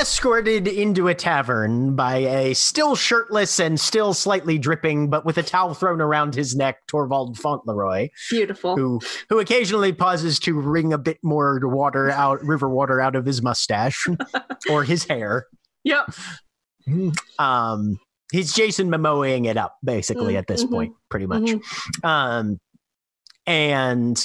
escorted 0.00 0.66
into 0.68 1.08
a 1.08 1.14
tavern 1.14 1.94
by 1.94 2.16
a 2.16 2.54
still 2.54 2.94
shirtless 2.96 3.58
and 3.60 3.78
still 3.78 4.14
slightly 4.14 4.58
dripping, 4.58 5.10
but 5.10 5.24
with 5.24 5.38
a 5.38 5.42
towel 5.42 5.74
thrown 5.74 6.00
around 6.00 6.34
his 6.34 6.54
neck, 6.56 6.78
Torvald 6.88 7.38
Fauntleroy 7.38 8.08
beautiful. 8.30 8.76
who 8.76 9.00
who 9.28 9.38
occasionally 9.38 9.92
pauses 9.92 10.38
to 10.40 10.58
wring 10.60 10.92
a 10.92 10.98
bit 10.98 11.18
more 11.22 11.60
water 11.62 12.10
out 12.10 12.42
river 12.42 12.68
water 12.68 13.00
out 13.00 13.14
of 13.16 13.24
his 13.26 13.42
mustache 13.42 14.06
or 14.70 14.84
his 14.84 15.04
hair. 15.04 15.46
Yep. 15.84 16.10
Um 17.38 17.98
he's 18.32 18.52
Jason 18.52 18.90
Momoing 18.90 19.46
it 19.46 19.56
up 19.56 19.76
basically 19.84 20.34
Mm, 20.34 20.38
at 20.38 20.46
this 20.46 20.64
mhm, 20.64 20.70
point, 20.70 20.92
pretty 21.10 21.26
much. 21.26 21.42
mhm. 21.42 22.04
Um 22.04 22.58
and 23.46 24.16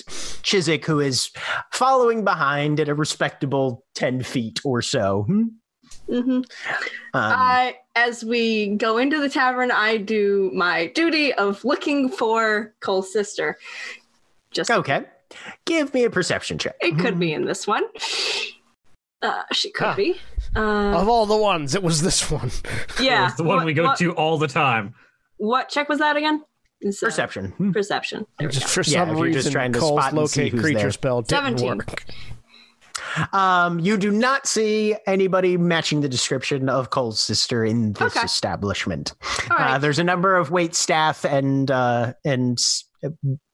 Chiswick, 0.43 0.85
who 0.85 0.99
is 0.99 1.31
following 1.73 2.23
behind 2.23 2.79
at 2.79 2.89
a 2.89 2.93
respectable 2.95 3.85
10 3.95 4.23
feet 4.23 4.59
or 4.63 4.81
so. 4.81 5.23
Hmm? 5.27 5.43
hmm 6.07 6.19
Um, 6.19 6.43
I, 7.13 7.75
as 7.95 8.23
we 8.23 8.75
go 8.75 8.97
into 8.97 9.19
the 9.19 9.29
tavern, 9.29 9.71
I 9.71 9.97
do 9.97 10.51
my 10.53 10.87
duty 10.87 11.33
of 11.33 11.63
looking 11.65 12.09
for 12.09 12.73
Coal's 12.79 13.11
sister. 13.11 13.57
Just 14.51 14.69
okay. 14.71 15.05
Give 15.65 15.93
me 15.93 16.03
a 16.05 16.09
perception 16.09 16.57
check. 16.57 16.75
it 16.81 16.97
could 16.99 17.19
be 17.19 17.33
in 17.33 17.45
this 17.45 17.67
one. 17.67 17.83
Uh, 19.21 19.43
she 19.51 19.71
could 19.71 19.87
Ah. 19.87 19.95
be. 19.95 20.15
Uh, 20.55 20.95
Of 21.01 21.09
all 21.09 21.25
the 21.25 21.35
ones, 21.35 21.75
it 21.75 21.83
was 21.83 22.01
this 22.01 22.29
one. 22.31 22.51
yeah, 23.01 23.25
It's 23.27 23.35
the 23.35 23.43
one 23.43 23.57
what, 23.57 23.65
we 23.65 23.73
go 23.73 23.85
what, 23.85 23.97
to 23.97 24.11
all 24.13 24.37
the 24.37 24.47
time. 24.47 24.93
What 25.37 25.69
check 25.69 25.89
was 25.89 25.99
that 25.99 26.15
again? 26.15 26.43
It's, 26.81 27.01
uh, 27.01 27.07
Perception. 27.07 27.51
Hmm. 27.51 27.71
Perception. 27.71 28.25
Just 28.41 28.67
for 28.67 28.83
some 28.83 29.09
if 29.09 29.15
you're 29.15 29.25
reason, 29.25 29.41
just 29.41 29.51
trying 29.51 29.73
to 29.73 29.79
Coal's 29.79 29.99
spot 30.01 30.13
locate 30.13 30.51
creature 30.57 30.79
there. 30.79 30.91
spell 30.91 31.21
didn't 31.21 31.57
17. 31.59 31.77
work. 31.77 32.05
Um, 33.33 33.79
you 33.79 33.97
do 33.97 34.11
not 34.11 34.47
see 34.47 34.95
anybody 35.07 35.57
matching 35.57 36.01
the 36.01 36.09
description 36.09 36.69
of 36.69 36.89
Coal's 36.89 37.19
sister 37.19 37.63
in 37.65 37.93
this 37.93 38.15
Okay. 38.15 38.25
establishment. 38.25 39.13
All 39.49 39.57
right. 39.57 39.75
Uh, 39.75 39.77
there's 39.79 39.99
a 39.99 40.03
number 40.03 40.35
of 40.35 40.51
wait 40.51 40.75
staff 40.75 41.23
and 41.25 41.69
uh, 41.71 42.13
and 42.25 42.57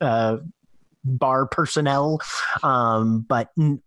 uh, 0.01 0.37
bar 1.05 1.45
personnel, 1.45 2.19
um, 2.61 3.25
but 3.27 3.49
n- 3.57 3.65
n- 3.65 3.81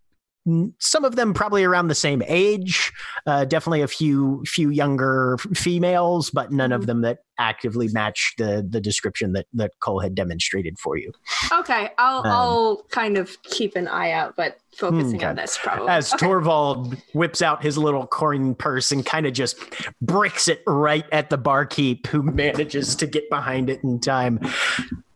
some 0.79 1.05
of 1.05 1.17
them 1.17 1.35
probably 1.35 1.65
around 1.65 1.89
the 1.89 1.95
same 1.95 2.23
age. 2.27 2.93
Uh, 3.27 3.45
definitely 3.45 3.83
a 3.83 3.89
few 3.89 4.43
few 4.47 4.71
younger 4.71 5.37
females, 5.55 6.31
but 6.31 6.53
none 6.53 6.73
of 6.73 6.83
Mhm. 6.83 6.87
them 6.87 7.01
that 7.03 7.19
actively 7.39 7.89
match 7.89 8.35
the 8.39 8.67
the 8.69 8.81
description 8.81 9.33
that 9.33 9.47
that 9.53 9.73
Coal 9.81 10.01
had 10.01 10.15
demonstrated 10.15 10.79
for 10.79 10.97
you. 10.97 11.13
okay, 11.53 11.91
I'll 11.99 12.19
Um, 12.21 12.27
I'll 12.27 12.83
kind 12.91 13.17
of 13.19 13.43
keep 13.43 13.77
an 13.77 13.89
eye 13.89 14.13
out, 14.13 14.35
but 14.37 14.59
focusing 14.77 15.17
Okay. 15.17 15.27
on 15.27 15.37
this 15.37 15.59
probably. 15.63 15.89
As 15.89 16.13
Okay. 16.15 16.27
Torvald 16.27 16.97
whips 17.15 17.43
out 17.43 17.63
his 17.63 17.77
little 17.79 18.07
coin 18.07 18.55
purse 18.55 18.93
and 18.93 19.05
kind 19.05 19.27
of 19.27 19.33
just 19.33 19.57
bricks 20.01 20.49
it 20.49 20.63
right 20.67 21.05
at 21.13 21.31
the 21.31 21.39
barkeep, 21.39 22.07
who 22.07 22.23
manages 22.23 22.95
to 22.97 23.07
get 23.07 23.29
behind 23.31 23.69
it 23.71 23.81
in 23.83 24.01
time. 24.01 24.39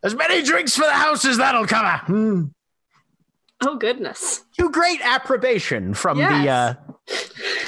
As 0.03 0.15
many 0.15 0.43
drinks 0.43 0.75
for 0.75 0.85
the 0.87 0.91
house 0.93 1.25
as 1.25 1.37
that'll 1.37 1.67
cover. 1.67 1.99
Hmm. 2.07 2.43
Oh 3.63 3.77
goodness. 3.77 4.45
To 4.59 4.71
great 4.71 5.01
approbation 5.03 5.95
from 5.95 6.19
the 6.19 6.49
uh, 6.49 6.75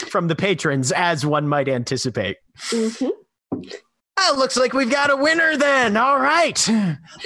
from 0.09 0.29
the 0.29 0.37
patrons, 0.37 0.93
as 0.93 1.25
one 1.25 1.49
might 1.49 1.69
anticipate. 1.69 2.37
hmm 2.59 3.09
Well, 3.51 4.39
looks 4.39 4.57
like 4.57 4.73
we've 4.73 4.91
got 4.91 5.11
a 5.11 5.17
winner 5.17 5.57
then. 5.57 5.97
All 5.97 6.19
right, 6.19 6.69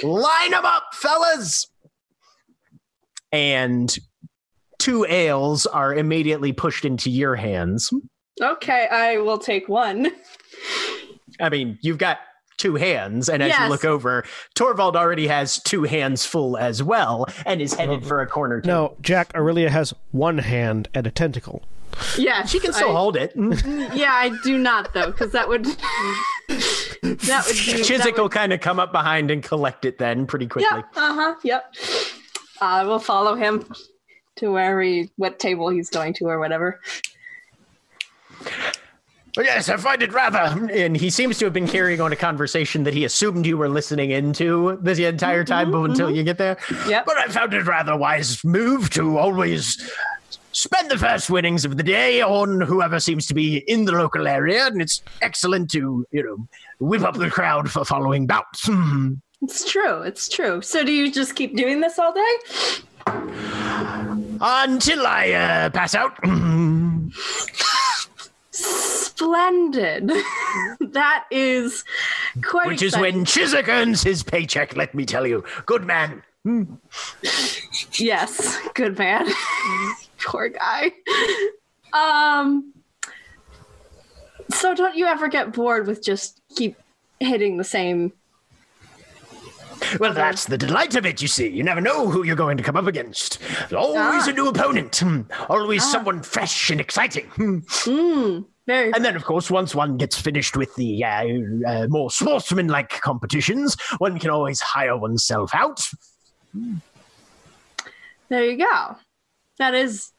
line 0.03 0.51
them 0.51 0.65
up, 0.65 0.85
fellas. 0.93 1.67
And 3.31 3.95
two 4.79 5.05
ales 5.05 5.65
are 5.65 5.93
immediately 5.93 6.53
pushed 6.53 6.85
into 6.85 7.09
your 7.09 7.35
hands. 7.35 7.91
Okay, 8.41 8.87
I 8.89 9.17
will 9.17 9.37
take 9.37 9.67
one. 9.67 10.07
I 11.39 11.49
mean, 11.49 11.77
you've 11.81 11.97
got 11.97 12.19
two 12.57 12.75
hands, 12.75 13.29
and 13.29 13.41
as 13.43 13.57
you 13.57 13.67
look 13.67 13.85
over, 13.85 14.23
Torvald 14.55 14.95
already 14.95 15.27
has 15.27 15.59
two 15.59 15.83
hands 15.83 16.25
full 16.25 16.57
as 16.57 16.81
well, 16.83 17.27
and 17.45 17.61
is 17.61 17.73
headed 17.73 18.05
for 18.05 18.21
a 18.21 18.27
corner. 18.27 18.61
table. 18.61 18.73
No, 18.73 18.97
Jack 19.01 19.31
Orillia 19.33 19.69
has 19.69 19.93
one 20.11 20.39
hand 20.39 20.89
and 20.93 21.07
a 21.07 21.11
tentacle. 21.11 21.63
Yeah, 22.17 22.45
she 22.45 22.59
can 22.59 22.73
still 22.73 22.89
I- 22.89 22.93
hold 22.93 23.15
it. 23.15 23.33
Yeah, 23.95 24.11
I 24.13 24.31
do 24.43 24.57
not 24.57 24.93
though, 24.93 25.07
because 25.07 25.31
that 25.31 25.47
would 25.47 25.65
that 26.47 27.43
would 27.47 27.55
be 27.55 27.83
Chiswick 27.83 27.97
that 28.03 28.15
will 28.15 28.23
would, 28.23 28.31
kind 28.31 28.53
of 28.53 28.61
come 28.61 28.79
up 28.79 28.91
behind 28.91 29.31
and 29.31 29.41
collect 29.41 29.85
it 29.85 29.97
then 29.97 30.27
pretty 30.27 30.47
quickly. 30.47 30.77
Yep. 30.77 30.85
Uh 30.95 31.13
huh. 31.13 31.35
Yep. 31.43 31.75
Uh, 32.61 32.83
we'll 32.87 32.99
follow 32.99 33.35
him 33.35 33.65
to 34.37 34.51
where 34.51 34.79
he, 34.81 35.09
what 35.15 35.39
table 35.39 35.69
he's 35.69 35.89
going 35.89 36.13
to 36.13 36.25
or 36.25 36.39
whatever. 36.39 36.79
Yes, 39.37 39.69
I 39.69 39.77
find 39.77 40.01
it 40.01 40.11
rather. 40.13 40.69
And 40.71 40.97
he 40.97 41.09
seems 41.09 41.37
to 41.39 41.45
have 41.45 41.53
been 41.53 41.67
carrying 41.67 42.01
on 42.01 42.11
a 42.11 42.15
conversation 42.15 42.83
that 42.83 42.93
he 42.93 43.05
assumed 43.05 43.45
you 43.45 43.57
were 43.57 43.69
listening 43.69 44.11
into 44.11 44.77
the 44.81 45.05
entire 45.05 45.43
time 45.43 45.71
but 45.71 45.83
until 45.83 46.09
you 46.09 46.23
get 46.23 46.37
there. 46.37 46.57
Yep. 46.87 47.05
But 47.05 47.17
I 47.17 47.27
found 47.27 47.53
it 47.53 47.65
rather 47.65 47.95
wise 47.95 48.43
move 48.43 48.89
to 48.91 49.17
always 49.17 49.91
spend 50.51 50.89
the 50.89 50.97
first 50.97 51.29
winnings 51.29 51.65
of 51.65 51.77
the 51.77 51.83
day 51.83 52.21
on 52.21 52.61
whoever 52.61 52.99
seems 52.99 53.27
to 53.27 53.33
be 53.35 53.57
in 53.69 53.85
the 53.85 53.91
local 53.91 54.27
area. 54.27 54.65
And 54.65 54.81
it's 54.81 55.03
excellent 55.21 55.69
to, 55.71 56.05
you 56.11 56.23
know, 56.23 56.47
whip 56.79 57.03
up 57.03 57.15
the 57.15 57.29
crowd 57.29 57.69
for 57.71 57.85
following 57.85 58.27
bouts. 58.27 58.67
It's 59.43 59.69
true. 59.69 60.01
It's 60.01 60.27
true. 60.27 60.63
So 60.63 60.83
do 60.83 60.91
you 60.91 61.11
just 61.11 61.35
keep 61.35 61.55
doing 61.55 61.79
this 61.79 61.99
all 61.99 62.11
day? 62.11 62.35
Until 64.41 65.05
I 65.05 65.31
uh, 65.31 65.69
pass 65.69 65.93
out. 65.93 66.17
Hmm. 68.57 69.07
Splendid. 69.07 70.11
that 70.79 71.25
is 71.31 71.83
quite 72.43 72.67
Which 72.67 72.81
is 72.81 72.95
when 72.97 73.25
Chiswick 73.25 73.67
earns 73.67 74.03
his 74.03 74.23
paycheck, 74.23 74.75
let 74.75 74.93
me 74.93 75.05
tell 75.05 75.25
you. 75.25 75.43
Good 75.65 75.85
man. 75.85 76.23
Yes, 77.93 78.59
good 78.73 78.97
man. 78.97 79.27
Poor 80.25 80.49
guy. 80.49 80.91
Um 81.93 82.73
so 84.51 84.73
don't 84.73 84.95
you 84.95 85.05
ever 85.07 85.27
get 85.27 85.51
bored 85.51 85.87
with 85.87 86.03
just 86.03 86.41
keep 86.55 86.77
hitting 87.19 87.57
the 87.57 87.63
same 87.63 88.13
Well, 89.99 90.13
that's 90.13 90.45
the 90.45 90.57
delight 90.57 90.95
of 90.95 91.05
it, 91.05 91.21
you 91.21 91.27
see. 91.27 91.47
You 91.47 91.63
never 91.63 91.81
know 91.81 92.09
who 92.09 92.23
you're 92.23 92.35
going 92.35 92.57
to 92.57 92.63
come 92.63 92.75
up 92.77 92.87
against. 92.87 93.39
There's 93.69 93.73
always 93.73 94.27
Ah. 94.27 94.29
a 94.29 94.33
new 94.33 94.47
opponent. 94.47 94.97
Hmm. 94.97 95.21
Always 95.49 95.89
someone 95.89 96.21
fresh 96.23 96.69
and 96.69 96.79
exciting. 96.81 97.25
Hmm. 97.35 97.57
mm, 97.59 98.45
very 98.65 98.91
And 98.93 99.03
then, 99.05 99.15
of 99.15 99.23
course, 99.23 99.49
once 99.51 99.73
one 99.75 99.97
gets 99.97 100.19
finished 100.19 100.57
with 100.57 100.73
the 100.75 101.03
uh, 101.03 101.25
uh, 101.67 101.87
more 101.89 102.09
sportsman-like 102.11 103.01
competitions, 103.01 103.77
one 103.99 104.19
can 104.19 104.29
always 104.29 104.59
hire 104.59 104.97
oneself 104.97 105.51
out. 105.53 105.81
there 108.29 108.43
you 108.45 108.57
go. 108.57 108.95
That 109.59 109.73
is 109.73 110.11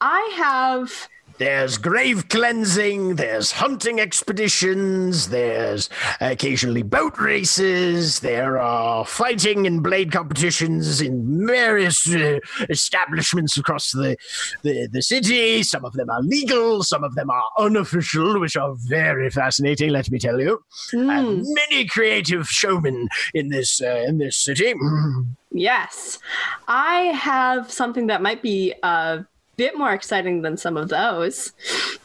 I 0.00 0.32
have 0.36 1.08
There's 1.38 1.78
grave 1.78 2.28
cleansing, 2.28 3.14
there's 3.14 3.52
hunting 3.52 4.00
expeditions, 4.00 5.28
there's 5.28 5.88
occasionally 6.20 6.82
boat 6.82 7.16
races, 7.18 8.20
there 8.20 8.58
are 8.58 9.04
fighting 9.04 9.66
and 9.66 9.82
blade 9.82 10.10
competitions 10.10 11.00
in 11.00 11.46
various 11.46 12.12
uh, 12.12 12.40
establishments 12.68 13.56
across 13.56 13.92
the, 13.92 14.16
the, 14.62 14.88
the 14.90 15.00
city. 15.02 15.62
Some 15.62 15.84
of 15.84 15.92
them 15.92 16.10
are 16.10 16.22
legal, 16.22 16.82
some 16.82 17.04
of 17.04 17.14
them 17.14 17.30
are 17.30 17.44
unofficial, 17.58 18.40
which 18.40 18.56
are 18.56 18.74
very 18.88 19.30
fascinating, 19.30 19.90
let 19.90 20.10
me 20.10 20.18
tell 20.18 20.40
you. 20.40 20.60
mm, 20.92 21.08
And 21.10 21.44
many 21.46 21.86
creative 21.86 22.48
showmen 22.48 23.08
in 23.32 23.48
this 23.48 23.80
uh, 23.80 24.04
in 24.08 24.18
this 24.18 24.36
city. 24.36 24.74
Mm. 24.74 25.36
yes. 25.52 26.18
I 26.66 27.12
have 27.14 27.70
something 27.70 28.08
that 28.08 28.22
might 28.22 28.42
be 28.42 28.74
a 28.82 29.24
bit 29.58 29.76
more 29.76 29.92
exciting 29.92 30.40
than 30.42 30.56
some 30.56 30.76
of 30.78 30.88
those. 30.88 31.52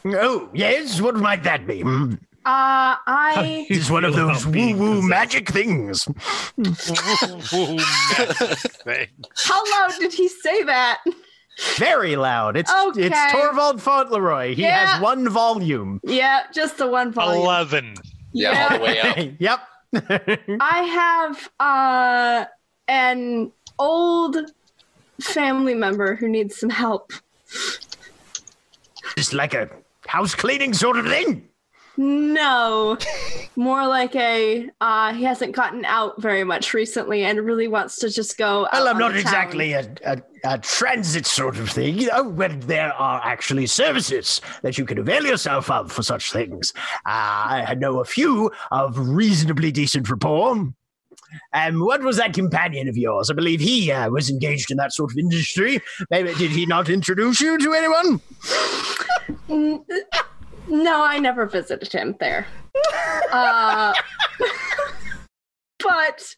Oh, 0.05 0.49
yes, 0.53 0.99
what 0.99 1.15
might 1.15 1.43
that 1.43 1.65
be? 1.65 1.81
Mm. 1.83 2.19
Uh 2.45 2.99
I 3.07 3.65
It's 3.69 3.89
one 3.89 4.03
of 4.03 4.15
those 4.15 4.45
woo-woo 4.45 5.01
magic 5.01 5.49
things. 5.49 6.05
Ooh, 6.59 7.77
magic 7.77 8.71
thing. 8.83 9.07
how 9.47 9.63
loud 9.71 9.91
did 9.97 10.11
he 10.13 10.27
say 10.27 10.63
that? 10.63 11.01
Very 11.77 12.17
loud. 12.17 12.57
It's 12.57 12.69
Okay. 12.87 13.03
it's 13.05 13.31
Torvald 13.31 13.81
Fauntleroy. 13.81 14.55
He 14.55 14.63
Yeah. 14.63 14.87
has 14.87 15.01
one 15.01 15.29
volume. 15.29 16.01
Yeah, 16.03 16.41
just 16.53 16.77
the 16.77 16.87
one 16.87 17.13
volume. 17.13 17.43
Eleven. 17.43 17.95
Yeah, 18.33 18.67
all 18.71 18.77
the 18.77 18.83
way 18.83 18.99
up. 18.99 19.17
yep. 19.39 19.59
I 20.59 20.79
have 20.99 21.49
uh 21.61 22.45
an 22.89 23.51
old 23.79 24.35
family 25.21 25.75
member 25.75 26.15
who 26.15 26.27
needs 26.27 26.59
some 26.59 26.71
help. 26.71 27.13
Just 29.15 29.33
like 29.33 29.53
a 29.53 29.69
house 30.07 30.35
cleaning 30.35 30.73
sort 30.73 30.97
of 30.97 31.05
thing. 31.05 31.47
No, 31.95 32.97
more 33.55 33.85
like 33.85 34.15
a 34.15 34.67
uh, 34.81 35.13
he 35.13 35.23
hasn't 35.23 35.55
gotten 35.55 35.85
out 35.85 36.19
very 36.19 36.43
much 36.43 36.73
recently 36.73 37.23
and 37.23 37.39
really 37.41 37.67
wants 37.67 37.97
to 37.99 38.09
just 38.09 38.35
go. 38.35 38.67
Well, 38.73 38.87
I'm 38.87 38.97
not 38.97 39.15
exactly 39.15 39.73
a, 39.73 39.93
a, 40.03 40.17
a 40.43 40.57
transit 40.57 41.27
sort 41.27 41.57
of 41.57 41.69
thing, 41.69 41.99
you 41.99 42.07
know, 42.07 42.31
but 42.31 42.61
there 42.61 42.91
are 42.93 43.21
actually 43.23 43.67
services 43.67 44.41
that 44.63 44.75
you 44.79 44.85
can 44.85 44.97
avail 44.97 45.23
yourself 45.23 45.69
of 45.69 45.91
for 45.91 46.01
such 46.01 46.31
things. 46.31 46.73
Uh, 47.05 47.61
I 47.69 47.75
know 47.77 47.99
a 47.99 48.05
few 48.05 48.51
of 48.71 48.97
reasonably 48.97 49.71
decent 49.71 50.09
rapport. 50.09 50.73
Um, 51.53 51.79
what 51.79 52.01
was 52.01 52.17
that 52.17 52.33
companion 52.33 52.87
of 52.87 52.97
yours? 52.97 53.29
I 53.29 53.33
believe 53.33 53.59
he 53.59 53.91
uh, 53.91 54.09
was 54.09 54.29
engaged 54.29 54.71
in 54.71 54.77
that 54.77 54.93
sort 54.93 55.11
of 55.11 55.17
industry. 55.17 55.79
Maybe 56.09 56.33
did 56.35 56.51
he 56.51 56.65
not 56.65 56.89
introduce 56.89 57.41
you 57.41 57.57
to 57.57 57.73
anyone? 57.73 58.21
No, 60.67 61.03
I 61.03 61.19
never 61.19 61.45
visited 61.45 61.91
him 61.91 62.15
there. 62.19 62.47
uh, 63.31 63.93
but 65.79 66.35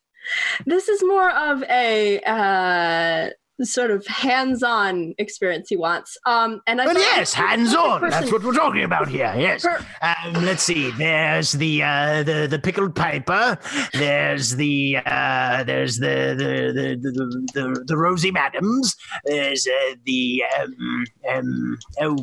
this 0.65 0.89
is 0.89 1.03
more 1.03 1.29
of 1.31 1.63
a 1.63 2.19
uh, 2.21 3.29
sort 3.63 3.91
of 3.91 4.05
hands-on 4.07 5.13
experience 5.17 5.69
he 5.69 5.77
wants. 5.77 6.17
Um, 6.25 6.61
and 6.67 6.81
I 6.81 6.87
Well, 6.87 6.97
yes, 6.97 7.33
hands 7.33 7.73
on. 7.73 8.09
That's 8.09 8.31
what 8.31 8.43
we're 8.43 8.53
talking 8.53 8.83
about 8.83 9.07
here. 9.07 9.33
Yes. 9.37 9.63
Per- 9.63 9.85
Um, 10.01 10.33
let's 10.43 10.63
see. 10.63 10.91
There's 10.91 11.53
the 11.53 11.83
uh, 11.83 12.23
the 12.23 12.47
the 12.49 12.59
pickled 12.59 12.95
piper. 12.95 13.57
There's 13.93 14.55
the 14.55 14.97
uh, 15.05 15.63
there's 15.63 15.97
the 15.97 16.35
the 16.37 16.73
the 16.73 17.11
the, 17.11 17.47
the, 17.53 17.83
the 17.87 17.97
rosy 17.97 18.31
madams. 18.31 18.95
There's 19.23 19.65
uh, 19.67 19.95
the 20.05 20.43
um, 20.59 21.05
um, 21.31 21.77
oh, 22.01 22.17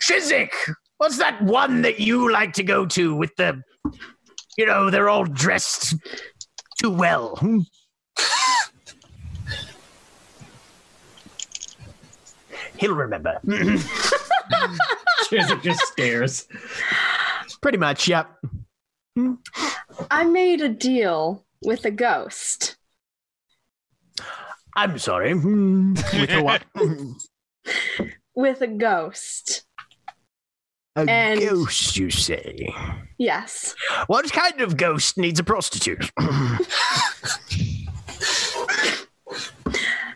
Chiswick. 0.00 0.54
What's 0.98 1.18
that 1.18 1.42
one 1.42 1.82
that 1.82 2.00
you 2.00 2.30
like 2.30 2.52
to 2.54 2.62
go 2.62 2.86
to 2.86 3.14
with 3.14 3.34
the, 3.36 3.60
you 4.56 4.64
know, 4.64 4.88
they're 4.90 5.08
all 5.08 5.24
dressed 5.24 5.94
too 6.80 6.90
well. 6.90 7.36
He'll 12.78 12.94
remember. 12.94 13.40
Chiswick 15.28 15.62
just 15.62 15.80
stares. 15.86 16.46
Pretty 17.60 17.78
much, 17.78 18.08
yep. 18.08 18.28
I 20.10 20.24
made 20.24 20.60
a 20.60 20.68
deal 20.68 21.44
with 21.64 21.84
a 21.84 21.90
ghost. 21.90 22.76
I'm 24.76 24.98
sorry. 24.98 25.34
With 25.34 26.30
a 26.30 26.42
what? 26.42 26.64
With 28.36 28.60
a 28.60 28.66
ghost. 28.66 29.62
A 30.96 31.06
And- 31.08 31.40
ghost, 31.40 31.96
you 31.96 32.10
say? 32.10 32.74
Yes. 33.16 33.74
What 34.08 34.30
kind 34.32 34.60
of 34.60 34.76
ghost 34.76 35.16
needs 35.16 35.38
a 35.38 35.44
prostitute? 35.44 36.10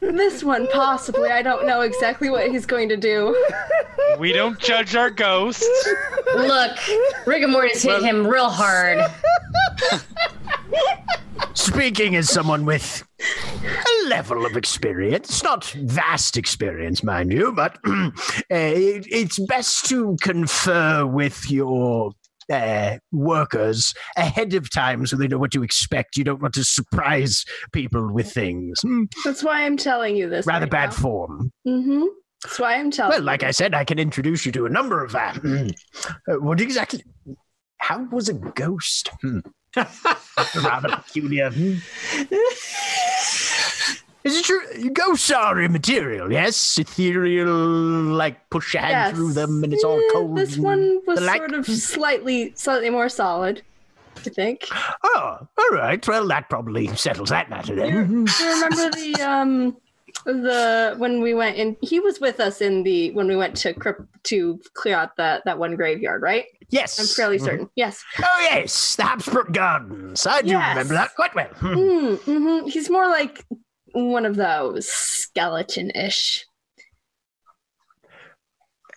This 0.00 0.44
one, 0.44 0.68
possibly. 0.68 1.30
I 1.30 1.42
don't 1.42 1.66
know 1.66 1.80
exactly 1.80 2.30
what 2.30 2.50
he's 2.50 2.66
going 2.66 2.88
to 2.88 2.96
do. 2.96 3.36
We 4.18 4.32
don't 4.32 4.58
judge 4.58 4.94
our 4.94 5.10
ghosts. 5.10 5.66
Look, 6.36 6.78
rigor 7.26 7.48
mortis 7.48 7.82
hit 7.82 8.02
him 8.02 8.26
real 8.26 8.48
hard. 8.48 9.04
Speaking 11.54 12.16
as 12.16 12.30
someone 12.30 12.64
with 12.64 13.04
a 13.20 14.08
level 14.08 14.46
of 14.46 14.56
experience, 14.56 15.42
not 15.42 15.64
vast 15.64 16.36
experience, 16.36 17.02
mind 17.02 17.32
you, 17.32 17.52
but 17.52 17.78
uh, 17.86 18.10
it, 18.50 19.06
it's 19.10 19.38
best 19.38 19.86
to 19.86 20.16
confer 20.22 21.04
with 21.04 21.50
your 21.50 22.12
uh, 22.52 22.98
workers 23.12 23.94
ahead 24.16 24.54
of 24.54 24.70
time 24.70 25.06
so 25.06 25.16
they 25.16 25.28
know 25.28 25.38
what 25.38 25.50
to 25.52 25.62
expect. 25.62 26.16
You 26.16 26.24
don't 26.24 26.40
want 26.40 26.54
to 26.54 26.64
surprise 26.64 27.44
people 27.72 28.12
with 28.12 28.32
things. 28.32 28.80
Hmm, 28.80 29.04
That's 29.24 29.42
why 29.44 29.64
I'm 29.64 29.76
telling 29.76 30.16
you 30.16 30.28
this. 30.28 30.46
Rather 30.46 30.64
right 30.64 30.70
bad 30.70 30.90
now. 30.90 30.96
form. 30.96 31.52
Mm-hmm. 31.66 32.04
That's 32.44 32.58
why 32.60 32.76
I'm 32.76 32.90
telling 32.90 33.12
you 33.12 33.18
Well, 33.18 33.24
like 33.24 33.42
I 33.42 33.50
said, 33.50 33.74
I 33.74 33.84
can 33.84 33.98
introduce 33.98 34.46
you 34.46 34.52
to 34.52 34.66
a 34.66 34.70
number 34.70 35.04
of 35.04 35.14
uh, 35.14 35.32
mm, 35.32 35.72
uh, 36.28 36.34
what 36.40 36.60
exactly? 36.60 37.02
How 37.78 38.02
was 38.04 38.28
a 38.28 38.34
ghost? 38.34 39.10
Hmm. 39.22 39.40
Rather 39.76 40.88
peculiar. 40.88 41.50
hmm. 41.50 41.74
Is 44.24 44.36
it 44.36 44.44
true? 44.44 44.90
Ghosts 44.90 45.30
are 45.30 45.60
immaterial, 45.60 46.30
yes? 46.32 46.76
Ethereal, 46.78 47.48
like 47.48 48.50
push 48.50 48.74
your 48.74 48.82
hand 48.82 48.92
Yes. 48.92 49.14
through 49.16 49.32
them 49.32 49.62
and 49.64 49.72
it's 49.72 49.84
all 49.84 50.00
cold. 50.12 50.36
This 50.36 50.56
one 50.58 51.00
was 51.06 51.24
sort 51.24 51.54
of 51.54 51.66
slightly, 51.66 52.52
slightly 52.56 52.90
more 52.90 53.08
solid. 53.08 53.62
I 54.26 54.30
think. 54.30 54.66
Oh, 55.04 55.38
all 55.56 55.68
right. 55.70 56.06
Well, 56.06 56.26
that 56.26 56.50
probably 56.50 56.88
settles 56.96 57.28
that 57.30 57.48
matter 57.48 57.74
You, 57.74 57.80
then. 57.80 58.26
you 58.26 58.26
remember 58.54 58.90
the 58.90 59.14
um 59.22 59.76
the 60.24 60.94
when 60.98 61.20
we 61.20 61.34
went 61.34 61.56
in 61.56 61.76
he 61.80 62.00
was 62.00 62.18
with 62.18 62.40
us 62.40 62.60
in 62.60 62.82
the 62.82 63.12
when 63.12 63.28
we 63.28 63.36
went 63.36 63.54
to 63.58 63.72
crypt 63.74 64.00
to 64.24 64.58
clear 64.74 64.96
out 64.96 65.16
that 65.16 65.42
that 65.44 65.58
one 65.58 65.76
graveyard 65.76 66.20
right 66.22 66.46
Yes. 66.70 66.98
i'm 66.98 67.06
fairly 67.06 67.38
Mhm. 67.38 67.44
certain 67.44 67.70
yes 67.76 68.02
Oh, 68.18 68.48
yes. 68.50 68.96
The 68.96 69.04
Habsburg 69.04 69.52
Gardens. 69.52 70.26
I 70.26 70.42
do 70.42 70.48
Yes. 70.48 70.70
remember 70.70 70.94
that 70.94 71.14
quite 71.14 71.34
well. 71.36 71.48
Hmm. 71.58 71.74
mm, 71.74 72.18
hmm 72.22 72.66
he's 72.66 72.90
more 72.90 73.06
like 73.08 73.44
one 74.06 74.24
of 74.26 74.36
those 74.36 74.88
skeleton-ish 74.88 76.44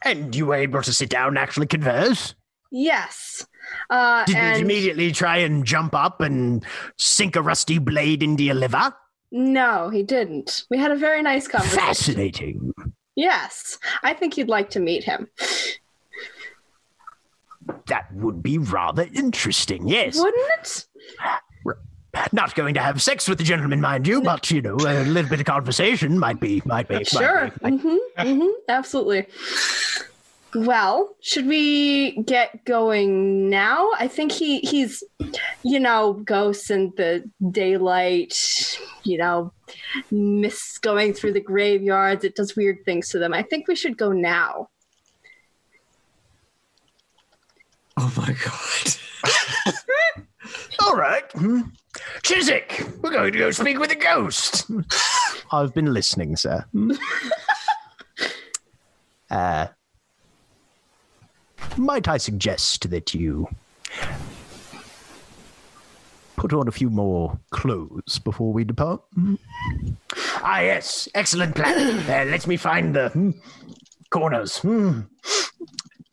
And 0.04 0.36
you 0.36 0.48
were 0.48 0.56
able 0.56 0.82
to 0.82 0.94
sit 0.94 1.10
down 1.10 1.30
and 1.30 1.38
actually 1.38 1.68
converse? 1.68 2.36
yes 2.74 3.46
uh 3.90 4.24
Did 4.26 4.36
and 4.38 4.58
you 4.60 4.64
immediately 4.66 5.12
try 5.12 5.38
and 5.38 5.66
jump 5.66 5.94
up 5.94 6.22
and 6.22 6.64
sink 6.98 7.36
a 7.36 7.42
rusty 7.42 7.80
blade 7.80 8.24
into 8.24 8.44
your 8.44 8.56
liver? 8.56 8.94
no 9.32 9.90
he 9.90 10.04
didn't 10.04 10.64
we 10.70 10.78
had 10.78 10.92
a 10.92 10.96
very 10.96 11.22
nice 11.22 11.48
conversation 11.48 11.80
Fascinating. 11.86 12.74
yes 13.16 13.78
i 14.04 14.14
think 14.14 14.38
you'd 14.38 14.48
like 14.50 14.70
to 14.72 14.80
meet 14.80 15.04
him 15.04 15.28
That 17.88 18.14
would 18.14 18.42
be 18.42 18.58
rather 18.58 19.08
interesting, 19.14 19.88
yes. 19.88 20.18
wouldn't 20.18 20.50
it 20.60 20.86
Not 22.34 22.56
going 22.56 22.74
to 22.74 22.82
have 22.82 23.02
sex 23.02 23.28
with 23.30 23.38
the 23.38 23.44
gentleman, 23.44 23.80
mind 23.80 24.06
you, 24.06 24.22
but 24.22 24.52
you 24.52 24.62
know, 24.62 24.76
a 24.76 25.04
little 25.06 25.30
bit 25.30 25.40
of 25.40 25.46
conversation 25.46 26.20
might 26.20 26.40
be, 26.42 26.62
might 26.66 26.88
be. 26.90 26.96
might 26.96 27.08
Sure. 27.08 27.52
be- 27.64 27.72
might- 27.72 27.82
hmm 27.82 27.98
hmm 28.38 28.48
Absolutely. 28.68 29.26
Well, 30.54 31.16
should 31.22 31.48
we 31.48 32.22
get 32.24 32.66
going 32.66 33.50
now? 33.50 33.90
I 33.98 34.10
think 34.10 34.34
he 34.34 34.60
he's, 34.60 35.02
you 35.64 35.80
know, 35.80 36.12
ghosts 36.26 36.70
in 36.70 36.92
the 36.98 37.24
daylight. 37.52 38.78
You 39.04 39.18
know, 39.18 39.54
mists 40.12 40.78
going 40.80 41.14
through 41.14 41.32
the 41.34 41.40
graveyards. 41.40 42.26
It 42.26 42.36
does 42.36 42.58
weird 42.58 42.80
things 42.84 43.08
to 43.10 43.20
them. 43.20 43.34
I 43.34 43.44
think 43.44 43.70
we 43.70 43.76
should 43.78 43.98
go 43.98 44.12
now. 44.12 44.68
Oh 47.96 48.12
my 48.18 48.36
god. 48.44 50.26
All 50.82 50.96
right. 50.98 51.24
Hmm. 52.02 52.20
Chiswick, 52.24 52.84
we're 53.02 53.12
going 53.12 53.34
to 53.34 53.40
go 53.40 53.52
speak 53.52 53.80
with 53.80 53.92
a 53.92 53.96
ghost. 53.96 54.70
I've 55.52 55.74
been 55.74 55.94
listening, 55.94 56.36
sir. 56.36 56.66
Hmm. 56.72 56.92
uh, 59.32 59.68
might 61.78 62.08
I 62.08 62.18
suggest 62.18 62.90
that 62.90 63.14
you 63.14 63.48
put 66.36 66.54
on 66.54 66.68
a 66.68 66.72
few 66.72 66.90
more 66.90 67.40
clothes 67.52 68.20
before 68.20 68.52
we 68.52 68.64
depart? 68.64 69.02
Hmm? 69.14 69.36
Ah, 70.38 70.62
yes. 70.62 71.08
Excellent 71.14 71.56
plan. 71.56 72.00
Uh, 72.00 72.32
let 72.32 72.48
me 72.48 72.58
find 72.58 72.96
the 72.96 73.10
hmm, 73.10 73.32
corners. 74.10 74.60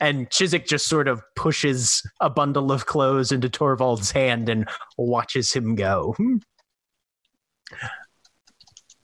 And 0.00 0.30
Chiswick 0.30 0.66
just 0.66 0.86
sort 0.86 1.08
of 1.08 1.20
pushes 1.34 2.02
a 2.20 2.30
bundle 2.30 2.70
of 2.70 2.86
clothes 2.86 3.32
into 3.32 3.48
Torvald's 3.48 4.12
hand 4.12 4.48
and 4.48 4.68
watches 4.96 5.52
him 5.52 5.74
go. 5.74 6.14
Hmm. 6.16 6.36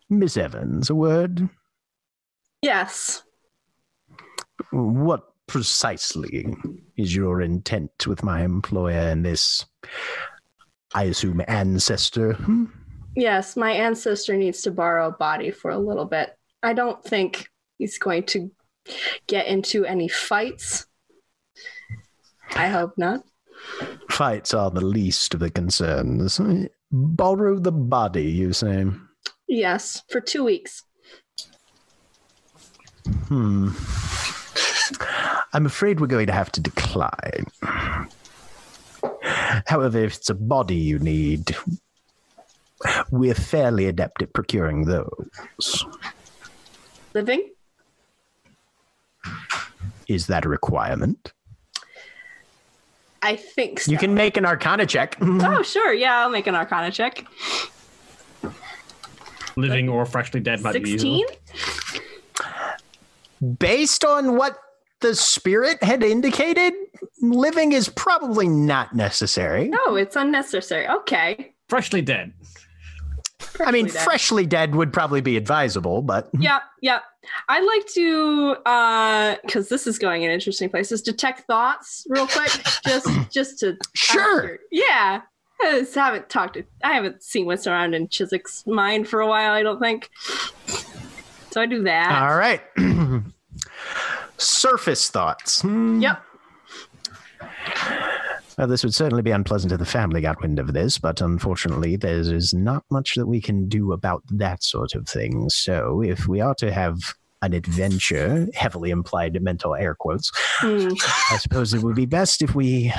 Miss 0.09 0.37
Everns, 0.37 0.91
a 0.91 0.95
word? 0.95 1.49
Yes. 2.63 3.23
What 4.71 5.25
precisely 5.47 6.55
is 6.97 7.15
your 7.15 7.43
intent 7.43 8.07
with 8.07 8.23
my 8.23 8.43
employer 8.43 9.11
and 9.11 9.25
this, 9.25 9.67
I 10.95 11.05
assume, 11.05 11.43
ancestor? 11.49 12.35
Hmm? 12.35 12.67
Yes. 13.17 13.57
My 13.57 13.73
ancestor 13.73 14.37
needs 14.37 14.63
to 14.63 14.71
borrow 14.71 15.09
a 15.09 15.13
body 15.13 15.51
for 15.51 15.71
a 15.71 15.79
little 15.79 16.05
bit. 16.05 16.37
I 16.63 16.73
don't 16.73 17.03
think 17.05 17.49
he's 17.79 17.99
going 17.99 18.25
to 18.27 18.51
get 19.27 19.47
into 19.47 19.85
any 19.85 20.09
fights. 20.09 20.87
I 22.55 22.69
hope 22.69 22.97
not. 22.97 23.25
Fights 24.11 24.55
are 24.55 24.71
the 24.71 24.85
least 24.85 25.35
of 25.35 25.41
the 25.41 25.51
concerns. 25.51 26.41
Borrow 26.91 27.59
the 27.59 27.73
body, 27.73 28.25
you 28.25 28.53
say? 28.53 28.87
Yes, 29.49 30.03
for 30.09 30.21
two 30.21 30.45
weeks. 30.45 30.83
Hmm. 33.29 33.71
I'm 35.53 35.67
afraid 35.67 36.01
we're 36.01 36.07
going 36.07 36.27
to 36.27 36.33
have 36.33 36.53
to 36.53 36.61
decline. 36.61 37.47
However, 39.67 39.99
if 39.99 40.17
it's 40.17 40.31
a 40.31 40.35
body 40.35 40.77
you 40.77 40.99
need, 40.99 41.57
we're 43.11 43.35
fairly 43.35 43.87
adept 43.87 44.23
at 44.23 44.33
procuring 44.33 44.85
those. 44.85 45.85
Living? 47.15 47.51
Is 50.09 50.27
that 50.27 50.45
a 50.45 50.49
requirement? 50.49 51.33
I 53.23 53.37
think 53.37 53.81
so. 53.81 53.91
You 53.91 53.97
can 53.97 54.15
make 54.15 54.37
an 54.37 54.45
arcana 54.45 54.87
check. 54.87 55.17
Oh, 55.23 55.63
sure. 55.63 55.95
Yeah, 55.95 56.19
I'll 56.19 56.31
make 56.31 56.47
an 56.47 56.55
arcana 56.55 56.91
check. 56.91 57.27
Living 59.57 59.89
or 59.89 60.05
freshly 60.05 60.41
dead 60.41 60.61
might 60.61 60.83
be 60.83 60.91
16? 60.91 61.25
Based 63.59 64.05
on 64.05 64.37
what 64.37 64.59
the 65.01 65.15
spirit 65.15 65.83
had 65.83 66.03
indicated, 66.03 66.75
living 67.21 67.73
is 67.73 67.89
probably 67.89 68.49
not 68.49 68.95
necessary. 68.95 69.69
No, 69.69 69.97
it's 69.97 70.17
unnecessary. 70.17 70.89
Okay. 70.89 71.53
Freshly 71.69 72.03
dead. 72.03 72.33
I 73.61 73.71
mean, 73.71 73.87
dead. 73.87 74.03
freshly 74.03 74.47
dead 74.47 74.75
would 74.75 74.93
probably 74.93 75.21
be 75.21 75.37
advisable, 75.37 76.03
but 76.03 76.29
Yeah, 76.39 76.61
yeah. 76.81 77.01
I'd 77.49 77.65
like 77.65 77.87
to, 77.95 78.57
uh, 78.67 79.37
because 79.43 79.69
this 79.69 79.87
is 79.87 79.99
going 79.99 80.23
in 80.23 80.31
interesting 80.31 80.69
places. 80.71 81.03
Detect 81.03 81.41
thoughts, 81.47 82.07
real 82.09 82.27
quick, 82.27 82.51
just 82.87 83.09
just 83.31 83.59
to. 83.61 83.77
sure. 83.95 84.59
Yeah. 84.71 85.23
I 85.63 85.81
just 85.81 85.95
haven't 85.95 86.29
talked 86.29 86.55
to. 86.55 86.65
I 86.83 86.93
haven't 86.95 87.23
seen 87.23 87.47
what's 87.47 87.67
around 87.67 87.95
in 87.95 88.09
Chiswick's 88.09 88.67
mind 88.67 89.09
for 89.09 89.21
a 89.21 89.27
while. 89.27 89.53
I 89.53 89.63
don't 89.63 89.81
think. 89.81 90.11
So 91.53 91.61
I 91.61 91.67
do 91.67 91.85
that. 91.85 92.23
All 92.23 92.37
right. 92.37 92.61
Surface 94.39 95.09
thoughts. 95.11 95.63
Hmm. 95.63 96.01
Yep. 96.01 96.23
Well, 98.57 98.69
this 98.69 98.85
would 98.85 98.95
certainly 98.95 99.23
be 99.23 99.33
unpleasant 99.33 99.73
if 99.73 99.81
the 99.81 99.85
family 99.85 100.21
got 100.21 100.41
wind 100.41 100.59
of 100.61 100.73
this, 100.73 100.97
but 100.99 101.21
unfortunately, 101.21 101.97
there 101.97 102.21
is 102.21 102.55
not 102.55 102.85
much 102.91 103.15
that 103.17 103.27
we 103.27 103.41
can 103.41 103.69
do 103.69 103.93
about 103.93 104.23
that 104.31 104.63
sort 104.63 104.95
of 104.95 105.09
thing. 105.09 105.49
So, 105.51 106.03
if 106.03 106.29
we 106.29 106.41
are 106.41 106.55
to 106.57 106.73
have 106.73 106.99
an 107.43 107.53
adventure, 107.53 108.47
heavily 108.55 108.91
implied 108.91 109.41
mental 109.43 109.75
air 109.75 109.95
quotes, 109.95 110.31
Hmm. 110.59 110.91
I 111.31 111.39
suppose 111.39 111.75
it 111.75 111.83
would 111.83 111.97
be 111.97 112.07
best 112.07 112.43
if 112.43 112.55
we 112.55 112.93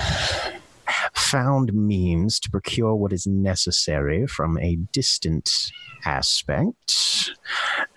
found 1.14 1.74
means 1.74 2.40
to 2.42 2.52
procure 2.52 2.94
what 2.94 3.14
is 3.14 3.26
necessary 3.26 4.28
from 4.28 4.58
a 4.60 4.76
distant 4.92 5.50
aspect. 6.04 7.32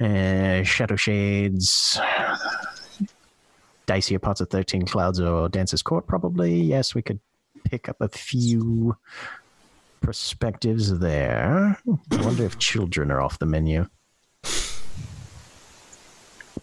Uh, 0.00 0.62
shadow 0.62 0.96
shades, 0.96 2.00
dicier 3.86 4.22
parts 4.22 4.40
of 4.40 4.48
13 4.48 4.86
Clouds 4.86 5.20
or 5.20 5.48
dancer's 5.48 5.82
Court, 5.82 6.06
probably. 6.06 6.54
Yes, 6.60 6.94
we 6.94 7.02
could 7.02 7.18
pick 7.68 7.88
up 7.88 8.00
a 8.00 8.08
few 8.08 8.96
perspectives 10.00 10.98
there. 11.00 11.78
I 12.10 12.16
wonder 12.22 12.44
if 12.44 12.58
children 12.58 13.10
are 13.10 13.20
off 13.20 13.38
the 13.38 13.46
menu. 13.46 13.86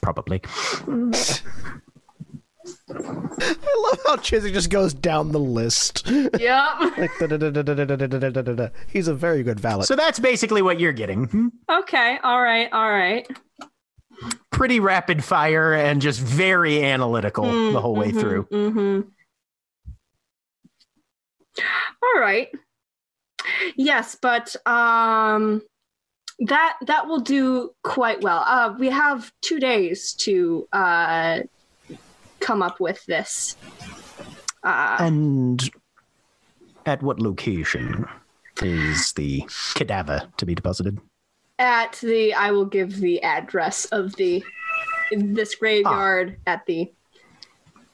Probably. 0.01 0.41
I 2.87 3.65
love 3.77 3.99
how 4.05 4.15
Chizzy 4.17 4.51
just 4.51 4.69
goes 4.69 4.93
down 4.93 5.31
the 5.31 5.39
list. 5.39 6.07
Yeah. 6.39 6.91
like, 6.97 7.11
da, 7.19 7.27
da, 7.27 7.49
da, 7.51 8.69
He's 8.87 9.07
a 9.07 9.13
very 9.13 9.43
good 9.43 9.59
valet. 9.59 9.85
So 9.85 9.95
that's 9.95 10.19
basically 10.19 10.61
what 10.61 10.79
you're 10.79 10.91
getting. 10.93 11.25
Hmm? 11.25 11.47
Okay. 11.69 12.17
All 12.23 12.41
right. 12.41 12.71
All 12.71 12.89
right. 12.89 13.27
Pretty 14.51 14.79
rapid 14.79 15.23
fire 15.23 15.73
and 15.73 16.01
just 16.01 16.19
very 16.19 16.83
analytical 16.83 17.45
mm, 17.45 17.73
the 17.73 17.81
whole 17.81 17.95
way 17.95 18.09
mm-hmm, 18.09 18.19
through. 18.19 18.43
Mm-hmm. 18.45 19.09
All 21.59 22.19
right. 22.21 22.49
Yes, 23.75 24.17
but 24.21 24.55
um, 24.65 25.61
that 26.39 26.77
that 26.81 27.07
will 27.07 27.19
do 27.19 27.71
quite 27.83 28.21
well. 28.21 28.43
Uh, 28.45 28.75
we 28.77 28.89
have 28.89 29.31
two 29.41 29.59
days 29.59 30.13
to 30.13 30.67
uh, 30.73 31.39
come 32.39 32.61
up 32.61 32.79
with 32.79 33.05
this. 33.05 33.55
Uh, 34.63 34.97
And 34.99 35.69
at 36.85 37.03
what 37.03 37.19
location 37.19 38.05
is 38.61 39.13
the 39.13 39.43
cadaver 39.75 40.27
to 40.37 40.45
be 40.45 40.55
deposited? 40.55 40.99
at 41.57 41.93
the, 42.03 42.33
I 42.33 42.51
will 42.51 42.65
give 42.65 42.97
the 42.97 43.23
address 43.23 43.85
of 43.85 44.13
the 44.17 44.43
this 45.11 45.55
graveyard 45.55 46.37
at 46.47 46.65
the. 46.65 46.91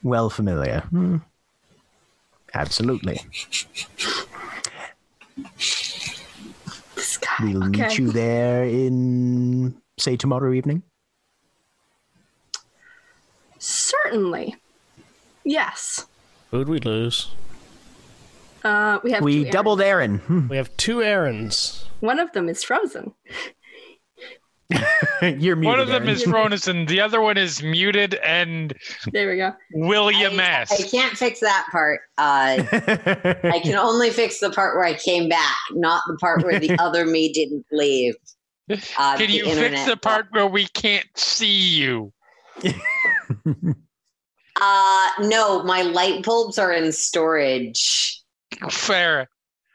Well 0.02 0.30
familiar. 0.30 0.80
Hmm. 0.90 1.18
Absolutely. 2.54 3.20
We'll 7.40 7.64
okay. 7.68 7.88
meet 7.88 7.98
you 7.98 8.12
there 8.12 8.64
in 8.64 9.74
say 9.98 10.16
tomorrow 10.16 10.52
evening? 10.52 10.82
Certainly. 13.58 14.56
Yes. 15.44 16.06
Who'd 16.50 16.68
we 16.68 16.78
lose? 16.80 17.30
Uh, 18.64 18.98
we 19.02 19.12
have 19.12 19.22
We 19.22 19.44
two 19.44 19.50
doubled 19.50 19.80
Erin. 19.80 20.18
Hmm. 20.18 20.48
We 20.48 20.56
have 20.56 20.76
two 20.76 21.02
errands. 21.02 21.84
errands. 21.84 22.00
One 22.00 22.18
of 22.20 22.32
them 22.32 22.48
is 22.48 22.62
frozen. 22.62 23.12
You're 25.22 25.56
muted. 25.56 25.64
One 25.64 25.80
of 25.80 25.88
them 25.88 26.04
Erin. 26.04 26.14
is 26.14 26.26
Ronus, 26.26 26.68
and 26.68 26.88
the 26.88 27.00
other 27.00 27.20
one 27.20 27.36
is 27.36 27.62
muted 27.62 28.14
and 28.16 28.74
There 29.12 29.28
we 29.28 29.36
go. 29.36 29.52
William 29.72 30.38
I, 30.40 30.44
S. 30.44 30.72
I 30.72 30.88
can't 30.88 31.16
fix 31.16 31.40
that 31.40 31.66
part. 31.70 32.00
Uh, 32.18 32.62
I 33.44 33.60
can 33.62 33.74
only 33.78 34.10
fix 34.10 34.40
the 34.40 34.50
part 34.50 34.76
where 34.76 34.84
I 34.84 34.94
came 34.94 35.28
back, 35.28 35.56
not 35.72 36.02
the 36.06 36.16
part 36.16 36.42
where 36.44 36.58
the 36.58 36.76
other 36.80 37.06
me 37.06 37.32
didn't 37.32 37.66
leave. 37.70 38.14
Uh, 38.70 39.16
Can 39.16 39.28
the 39.28 39.34
you 39.34 39.44
fix 39.54 39.84
the 39.84 39.96
part 39.96 40.26
where 40.30 40.46
we 40.46 40.66
can't 40.68 41.06
see 41.16 41.46
you? 41.46 42.12
Uh, 44.60 45.08
no, 45.20 45.62
my 45.64 45.82
light 45.82 46.22
bulbs 46.22 46.58
are 46.58 46.72
in 46.72 46.92
storage. 46.92 48.22
Fair. 48.70 49.28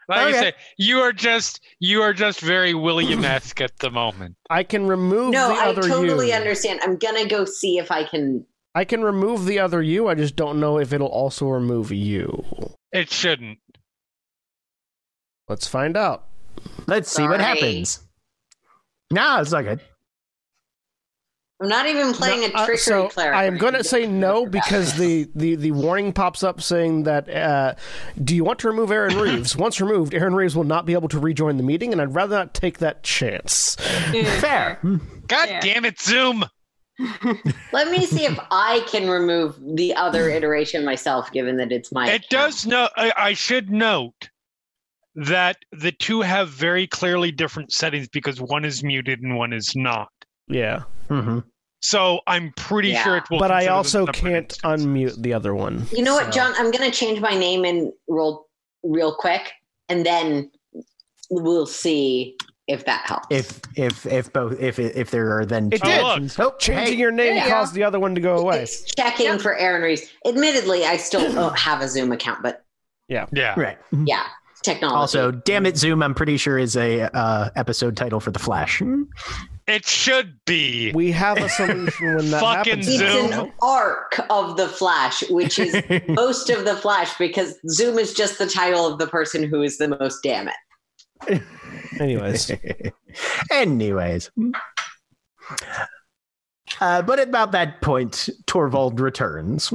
Like 0.07 0.19
I 0.19 0.29
Okay. 0.29 0.39
say, 0.39 0.53
you 0.77 0.99
are 0.99 1.11
just 1.11 1.61
you 1.79 2.01
are 2.01 2.13
just 2.13 2.39
very 2.39 2.73
William 2.73 3.23
esque 3.25 3.59
at 3.61 3.77
the 3.79 3.91
moment. 3.91 4.35
I 4.49 4.63
can 4.63 4.87
remove 4.87 5.33
the 5.33 5.39
other 5.39 5.81
one. 5.81 5.89
No, 5.89 5.97
I 5.97 5.99
totally 5.99 6.27
you. 6.29 6.33
understand. 6.33 6.79
I'm 6.83 6.95
gonna 6.97 7.27
go 7.27 7.43
see 7.45 7.77
if 7.77 7.91
I 7.91 8.03
can. 8.05 8.45
I 8.73 8.85
can 8.85 9.03
remove 9.03 9.45
the 9.45 9.59
other 9.59 9.81
you. 9.81 10.07
I 10.07 10.15
just 10.15 10.35
don't 10.35 10.59
know 10.59 10.77
if 10.79 10.93
it'll 10.93 11.07
also 11.07 11.47
remove 11.47 11.91
you. 11.91 12.45
It 12.91 13.09
shouldn't. 13.11 13.59
Let's 15.49 15.67
find 15.67 15.97
out. 15.97 16.25
Let's 16.87 17.11
see 17.11 17.27
what 17.27 17.39
happens. 17.41 18.01
No, 19.11 19.39
it's 19.41 19.51
not 19.51 19.63
good. 19.63 19.81
I'm 21.59 21.69
not 21.69 21.87
even 21.87 22.13
playing 22.13 22.41
No, 22.41 22.47
a 22.47 22.51
uh, 22.51 22.75
so 22.77 23.07
cleric. 23.09 23.35
I 23.35 23.45
am 23.45 23.57
going 23.57 23.73
to 23.73 23.83
say 23.83 24.05
no 24.05 24.45
because 24.45 24.93
the, 24.95 25.27
the, 25.33 25.55
the 25.55 25.71
warning 25.71 26.13
pops 26.13 26.43
up 26.43 26.61
saying 26.61 27.03
that 27.03 27.27
uh, 27.27 27.73
do 28.23 28.35
you 28.35 28.43
want 28.43 28.59
to 28.59 28.67
remove 28.67 28.91
Erin 28.91 29.17
Reeves? 29.19 29.55
Once 29.55 29.81
removed, 29.81 30.13
Erin 30.13 30.35
Reeves 30.35 30.55
will 30.55 30.65
not 30.65 30.85
be 30.85 30.93
able 30.93 31.07
to 31.09 31.19
rejoin 31.19 31.57
the 31.57 31.63
meeting, 31.63 31.91
and 31.91 31.99
I'd 32.01 32.13
rather 32.13 32.35
not 32.35 32.53
take 32.53 32.77
that 32.77 33.01
chance. 33.01 33.75
Fair. 34.39 34.79
God 35.27 35.49
Yeah. 35.49 35.59
damn 35.61 35.85
it, 35.85 35.99
Zoom! 35.99 36.45
Let 37.71 37.89
me 37.91 38.05
see 38.05 38.25
if 38.25 38.37
I 38.51 38.83
can 38.87 39.09
remove 39.09 39.55
the 39.75 39.95
other 39.95 40.29
iteration 40.29 40.83
myself, 40.85 41.31
given 41.31 41.57
that 41.57 41.71
it's 41.71 41.91
my. 41.91 42.05
It 42.07 42.25
account. 42.25 42.29
does 42.29 42.65
no. 42.67 42.87
I, 42.95 43.13
I 43.17 43.33
should 43.33 43.69
note 43.71 44.29
that 45.15 45.57
the 45.71 45.91
two 45.91 46.21
have 46.21 46.49
very 46.49 46.85
clearly 46.87 47.31
different 47.31 47.71
settings 47.71 48.07
because 48.09 48.39
one 48.41 48.63
is 48.65 48.83
muted 48.83 49.21
and 49.21 49.35
one 49.35 49.53
is 49.53 49.73
not. 49.75 50.09
Yeah, 50.47 50.83
hmm 51.09 51.39
So 51.81 52.19
I'm 52.27 52.53
pretty 52.57 52.89
Yeah. 52.89 53.03
sure 53.03 53.17
it 53.17 53.23
will. 53.29 53.39
but 53.39 53.51
I 53.51 53.67
also 53.67 54.05
can't 54.07 54.49
unmute 54.63 55.21
the 55.21 55.33
other 55.33 55.53
one. 55.53 55.85
You 55.91 56.03
know 56.03 56.15
what, 56.15 56.31
John? 56.31 56.53
I'm 56.57 56.71
gonna 56.71 56.91
change 56.91 57.19
my 57.19 57.31
name 57.37 57.65
and 57.65 57.91
roll 58.07 58.47
real 58.83 59.13
quick, 59.13 59.51
and 59.89 60.05
then 60.05 60.49
we'll 61.29 61.65
see 61.67 62.35
if 62.67 62.83
that 62.85 63.05
helps. 63.05 63.27
If 63.29 63.61
if 63.75 64.05
if 64.05 64.31
both 64.33 64.59
if 64.59 64.77
if 64.79 65.11
there 65.11 65.37
are 65.37 65.45
then 65.45 65.67
It 65.71 65.81
two 65.81 65.87
did. 65.89 66.01
options- 66.01 66.39
Oh, 66.39 66.53
Changing 66.59 66.93
hey, 66.95 66.99
your 66.99 67.11
name 67.11 67.35
Yeah. 67.35 67.49
caused 67.49 67.73
the 67.73 67.83
other 67.83 67.99
one 67.99 68.15
to 68.15 68.21
go 68.21 68.37
away. 68.37 68.59
It's 68.63 68.83
checking 68.95 69.37
for 69.39 69.55
Erin 69.55 69.81
Reese. 69.83 70.09
Admittedly, 70.25 70.85
I 70.85 70.97
still 70.97 71.31
don't 71.33 71.57
have 71.57 71.81
a 71.81 71.87
Zoom 71.87 72.11
account, 72.11 72.41
but 72.43 72.63
yeah, 73.07 73.25
Yeah. 73.31 73.53
right. 73.57 73.77
yeah, 74.05 74.23
technology. 74.63 74.97
Also, 74.97 75.31
damn 75.31 75.65
it, 75.65 75.77
Zoom. 75.77 76.01
I'm 76.03 76.13
pretty 76.15 76.35
sure 76.37 76.57
is 76.57 76.75
a 76.75 77.03
uh, 77.15 77.49
episode 77.55 77.95
title 77.95 78.19
for 78.19 78.31
the 78.31 78.39
Flash. 78.39 78.81
It 79.67 79.85
should 79.85 80.39
be. 80.45 80.93
We 80.93 81.11
have 81.11 81.37
a 81.37 81.49
solution 81.49 82.15
when 82.15 82.31
that 82.31 82.39
Fucking 82.39 82.83
happens. 82.83 82.87
it's 82.87 82.97
Zoom. 82.97 83.33
an 83.33 83.51
arc 83.61 84.17
of 84.29 84.55
the 84.55 84.67
Flash, 84.69 85.29
which 85.29 85.59
is 85.59 85.75
most 86.07 86.49
of 86.49 86.63
the 86.63 86.75
Flash, 86.75 87.17
because 87.17 87.55
Zoom 87.69 87.99
is 87.99 88.13
just 88.13 88.37
the 88.37 88.47
title 88.47 88.87
of 88.87 88.97
the 88.97 89.07
person 89.07 89.43
who 89.43 89.61
is 89.61 89.77
the 89.77 89.89
most 89.89 90.23
damn 90.23 90.47
it. 90.47 91.41
Anyways, 91.99 92.51
Anyways. 93.51 94.31
Uh, 96.79 97.01
but 97.01 97.19
at 97.19 97.27
about 97.27 97.51
that 97.51 97.81
point, 97.81 98.29
Torvald 98.45 98.99
returns. 99.01 99.73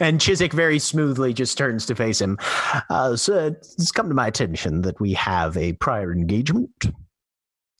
And 0.00 0.20
Chiswick 0.20 0.52
very 0.52 0.78
smoothly 0.78 1.32
just 1.32 1.58
turns 1.58 1.84
to 1.86 1.94
face 1.94 2.20
him. 2.20 2.38
Uh, 2.88 3.14
sir, 3.16 3.48
it's 3.48 3.92
come 3.92 4.08
to 4.08 4.14
my 4.14 4.26
attention 4.28 4.82
that 4.82 4.98
we 5.00 5.12
have 5.14 5.56
a 5.56 5.72
prior 5.74 6.12
engagement 6.12 6.70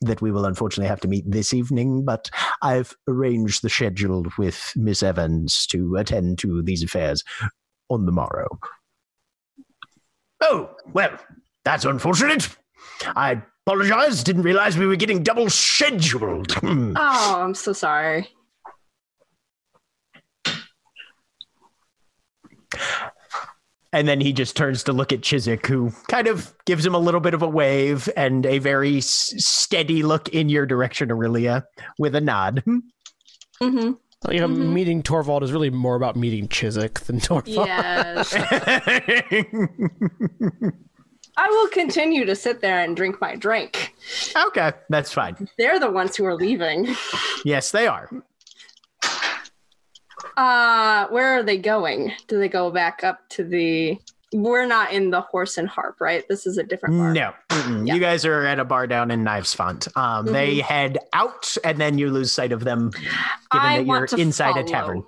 that 0.00 0.22
we 0.22 0.30
will 0.30 0.44
unfortunately 0.44 0.88
have 0.88 1.00
to 1.00 1.08
meet 1.08 1.28
this 1.30 1.52
evening, 1.52 2.04
but 2.04 2.30
I've 2.62 2.94
arranged 3.08 3.62
the 3.62 3.70
schedule 3.70 4.24
with 4.38 4.72
Miss 4.76 5.02
Everns 5.02 5.66
to 5.68 5.96
attend 5.96 6.38
to 6.38 6.62
these 6.62 6.82
affairs 6.82 7.24
on 7.88 8.06
the 8.06 8.12
morrow. 8.12 8.58
Oh, 10.40 10.70
well, 10.92 11.18
that's 11.64 11.84
unfortunate. 11.84 12.48
I 13.16 13.42
apologize. 13.66 14.22
Didn't 14.22 14.42
realize 14.42 14.78
we 14.78 14.86
were 14.86 14.96
getting 14.96 15.22
double 15.22 15.50
scheduled. 15.50 16.54
Oh, 16.62 17.40
I'm 17.42 17.54
so 17.54 17.72
sorry. 17.72 18.28
And 23.92 24.06
then 24.06 24.20
he 24.20 24.32
just 24.34 24.54
turns 24.56 24.82
to 24.84 24.92
look 24.92 25.12
at 25.12 25.22
Chiswick, 25.22 25.66
who 25.66 25.92
kind 26.08 26.26
of 26.28 26.54
gives 26.66 26.84
him 26.84 26.94
a 26.94 26.98
little 26.98 27.20
bit 27.20 27.32
of 27.32 27.40
a 27.42 27.48
wave 27.48 28.08
and 28.16 28.44
a 28.44 28.58
very 28.58 28.98
s- 28.98 29.32
steady 29.38 30.02
look 30.02 30.28
in 30.28 30.48
your 30.50 30.66
direction, 30.66 31.08
Orillia, 31.08 31.64
with 31.98 32.14
a 32.14 32.20
nod. 32.20 32.62
hmm 32.66 33.92
you 34.30 34.40
know, 34.40 34.48
Mhm. 34.48 34.72
meeting 34.72 35.00
Torvald 35.02 35.44
is 35.44 35.52
really 35.52 35.70
more 35.70 35.94
about 35.94 36.16
meeting 36.16 36.48
Chiswick 36.48 36.98
than 37.00 37.20
Torvald. 37.20 37.54
Yes. 37.68 38.34
I 41.40 41.46
will 41.48 41.68
continue 41.68 42.24
to 42.24 42.34
sit 42.34 42.60
there 42.60 42.80
and 42.80 42.96
drink 42.96 43.20
my 43.20 43.36
drink. 43.36 43.94
okay, 44.48 44.72
that's 44.88 45.12
fine. 45.12 45.48
They're 45.56 45.78
the 45.78 45.90
ones 45.90 46.16
who 46.16 46.24
are 46.26 46.34
leaving. 46.34 46.94
Yes, 47.44 47.70
they 47.70 47.86
are. 47.86 48.10
Uh, 50.38 51.08
where 51.08 51.36
are 51.38 51.42
they 51.42 51.58
going? 51.58 52.12
Do 52.28 52.38
they 52.38 52.48
go 52.48 52.70
back 52.70 53.02
up 53.02 53.28
to 53.30 53.42
the? 53.44 53.98
We're 54.32 54.66
not 54.66 54.92
in 54.92 55.10
the 55.10 55.20
horse 55.22 55.56
and 55.58 55.68
harp, 55.68 55.96
right? 56.00 56.22
This 56.28 56.46
is 56.46 56.58
a 56.58 56.62
different 56.62 56.96
bar. 56.98 57.12
No, 57.12 57.32
Yeah. 57.50 57.94
you 57.94 57.98
guys 57.98 58.24
are 58.26 58.44
at 58.44 58.60
a 58.60 58.64
bar 58.64 58.86
down 58.86 59.10
in 59.10 59.24
Knives 59.24 59.52
Font. 59.54 59.88
Um, 59.96 60.26
They 60.26 60.60
head 60.60 60.98
out, 61.12 61.56
and 61.64 61.78
then 61.78 61.98
you 61.98 62.10
lose 62.10 62.30
sight 62.30 62.52
of 62.52 62.62
them, 62.62 62.90
given 62.90 63.08
I 63.50 63.78
that 63.78 63.86
you're 63.86 64.04
inside 64.20 64.52
follow. 64.52 64.64
a 64.64 64.68
tavern. 64.68 65.04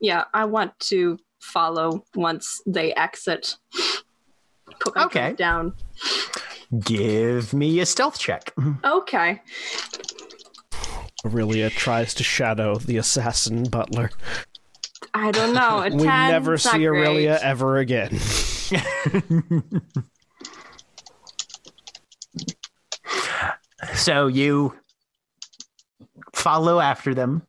Yeah, 0.00 0.24
I 0.34 0.46
want 0.46 0.76
to 0.90 1.18
follow 1.40 2.04
once 2.16 2.62
they 2.66 2.92
exit. 2.94 3.56
Put 4.80 4.96
my 4.96 5.04
Okay. 5.04 5.34
down. 5.34 5.74
Give 6.80 7.52
me 7.52 7.78
a 7.80 7.86
stealth 7.86 8.18
check. 8.18 8.52
Okay. 8.82 9.40
Orillia 11.24 11.70
tries 11.70 12.12
to 12.14 12.24
shadow 12.24 12.76
the 12.76 12.96
assassin 12.96 13.64
butler. 13.64 14.10
I 15.14 15.30
don't 15.30 15.54
know. 15.54 15.80
A 15.82 15.90
we 15.90 16.04
never 16.04 16.54
it's 16.54 16.64
not 16.64 16.74
see 16.74 16.80
Orillia 16.80 17.38
great. 17.38 17.42
ever 17.42 17.78
again. 17.78 18.18
So 23.94 24.26
you 24.26 24.74
follow 26.34 26.80
after 26.80 27.14
them. 27.14 27.42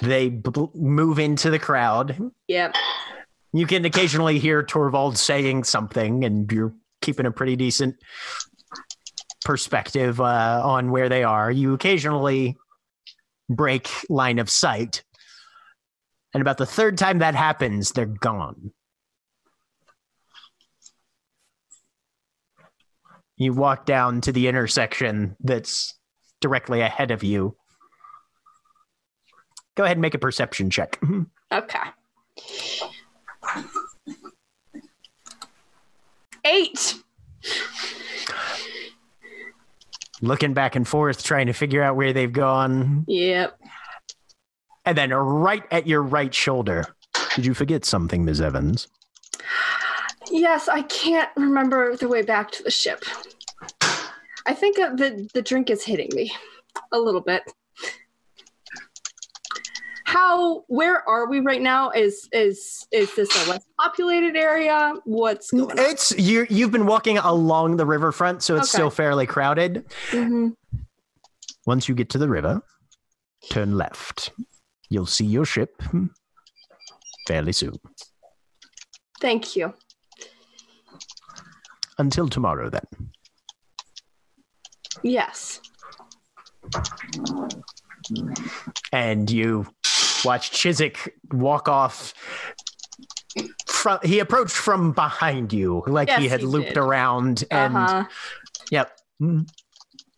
They 0.00 0.30
b- 0.30 0.50
move 0.74 1.18
into 1.18 1.50
the 1.50 1.58
crowd. 1.58 2.32
Yep. 2.48 2.74
You 3.52 3.66
can 3.66 3.84
occasionally 3.84 4.38
hear 4.38 4.62
Torvald 4.62 5.16
saying 5.16 5.64
something, 5.64 6.24
and 6.24 6.50
you're 6.50 6.74
keeping 7.02 7.26
a 7.26 7.30
pretty 7.30 7.56
decent 7.56 7.96
perspective 9.44 10.20
uh, 10.20 10.60
on 10.64 10.90
where 10.90 11.08
they 11.08 11.22
are. 11.22 11.50
You 11.50 11.74
occasionally 11.74 12.56
break 13.48 13.90
line 14.08 14.38
of 14.38 14.48
sight. 14.50 15.04
And 16.34 16.40
about 16.40 16.58
the 16.58 16.66
third 16.66 16.96
time 16.96 17.18
that 17.18 17.34
happens, 17.34 17.92
they're 17.92 18.06
gone. 18.06 18.72
You 23.36 23.52
walk 23.52 23.86
down 23.86 24.20
to 24.22 24.32
the 24.32 24.48
intersection 24.48 25.36
that's 25.40 25.98
directly 26.40 26.80
ahead 26.80 27.10
of 27.10 27.22
you. 27.22 27.56
Go 29.74 29.84
ahead 29.84 29.96
and 29.96 30.02
make 30.02 30.14
a 30.14 30.18
perception 30.18 30.70
check. 30.70 31.00
Okay. 31.52 31.78
Eight. 36.46 36.94
Looking 40.22 40.54
back 40.54 40.76
and 40.76 40.88
forth, 40.88 41.22
trying 41.22 41.48
to 41.48 41.52
figure 41.52 41.82
out 41.82 41.94
where 41.96 42.14
they've 42.14 42.32
gone. 42.32 43.04
Yep. 43.06 43.58
And 44.84 44.98
then 44.98 45.12
right 45.12 45.62
at 45.70 45.86
your 45.86 46.02
right 46.02 46.34
shoulder. 46.34 46.86
Did 47.36 47.46
you 47.46 47.54
forget 47.54 47.84
something, 47.84 48.24
Ms. 48.24 48.40
Everns? 48.40 48.88
Yes, 50.30 50.68
I 50.68 50.82
can't 50.82 51.28
remember 51.36 51.96
the 51.96 52.08
way 52.08 52.22
back 52.22 52.50
to 52.52 52.62
the 52.62 52.70
ship. 52.70 53.04
I 54.46 54.54
think 54.54 54.78
uh, 54.78 54.94
the 54.94 55.28
the 55.34 55.42
drink 55.42 55.70
is 55.70 55.84
hitting 55.84 56.08
me 56.14 56.32
a 56.92 56.98
little 56.98 57.20
bit. 57.20 57.42
How 60.04 60.64
where 60.66 61.06
are 61.08 61.28
we 61.28 61.40
right 61.40 61.62
now? 61.62 61.90
Is 61.90 62.28
is 62.32 62.86
is 62.92 63.14
this 63.14 63.28
a 63.46 63.50
less 63.50 63.64
populated 63.80 64.36
area? 64.36 64.94
What's 65.04 65.50
going 65.52 65.70
on? 65.70 65.78
It's 65.78 66.10
you. 66.18 66.46
You've 66.50 66.72
been 66.72 66.86
walking 66.86 67.18
along 67.18 67.76
the 67.76 67.86
riverfront, 67.86 68.42
so 68.42 68.56
it's 68.56 68.68
Okay. 68.74 68.78
still 68.80 68.90
fairly 68.90 69.26
crowded. 69.26 69.84
Mhm. 70.10 70.54
Once 71.66 71.88
you 71.88 71.94
get 71.94 72.10
to 72.10 72.18
the 72.18 72.28
river, 72.28 72.62
turn 73.50 73.76
left. 73.76 74.32
You'll 74.92 75.06
see 75.06 75.24
your 75.24 75.46
ship 75.46 75.82
fairly 77.26 77.52
soon. 77.52 77.76
Thank 79.22 79.56
you. 79.56 79.72
Until 81.98 82.28
tomorrow, 82.28 82.68
then. 82.68 82.82
Yes. 85.02 85.60
and 88.92 89.30
you 89.30 89.66
watch 90.26 90.50
Chiswick 90.50 91.14
walk 91.32 91.70
off. 91.70 92.12
From, 93.66 93.98
he 94.02 94.18
approached 94.18 94.54
from 94.54 94.92
behind 94.92 95.54
you, 95.54 95.82
like 95.86 96.10
he 96.10 96.28
had 96.28 96.40
he 96.40 96.46
looped 96.46 96.68
did. 96.68 96.76
around, 96.76 97.44
and 97.50 97.74
uh-huh. 97.76 98.04
yep, 98.70 98.98
Mm. 99.22 99.48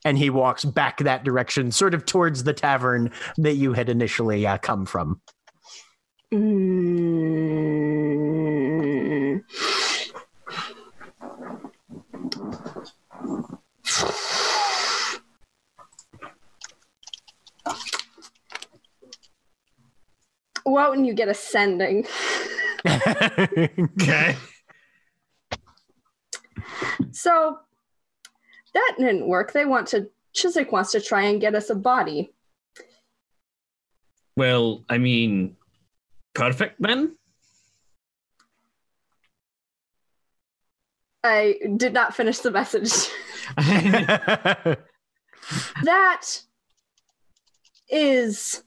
And 0.05 0.18
he 0.18 0.31
walks 0.31 0.64
back 0.64 0.98
that 0.98 1.24
direction, 1.24 1.70
sort 1.72 1.94
of 1.94 2.05
towards 2.06 2.44
the 2.44 2.52
tavern 2.52 3.10
that 3.39 3.55
you 3.55 3.72
had 3.72 3.89
initially 3.89 4.47
uh, 4.47 4.59
come 4.59 4.86
from. 4.86 5.20
Mm. 6.32 6.64
Well, 20.66 20.90
when 20.90 21.05
you 21.05 21.14
get 21.14 21.28
ascending. 21.28 22.06
Okay. 22.86 24.36
So 27.12 27.59
that 28.74 28.94
didn't 28.98 29.26
work. 29.26 29.52
They 29.52 29.64
want 29.64 29.88
to 29.88 30.10
Chiswick 30.34 30.72
wants 30.72 30.92
to 30.92 31.01
try 31.01 31.22
and 31.22 31.40
get 31.40 31.55
us 31.55 31.70
a 31.70 31.74
body. 31.74 32.32
Well, 34.36 34.84
I 34.90 34.98
mean, 34.98 35.56
perfect 36.34 36.76
then. 36.80 37.16
I 41.22 41.59
did 41.76 41.94
not 41.94 42.14
finish 42.14 42.38
the 42.38 42.51
message. 42.51 43.09
that 45.84 46.26
is 47.88 48.62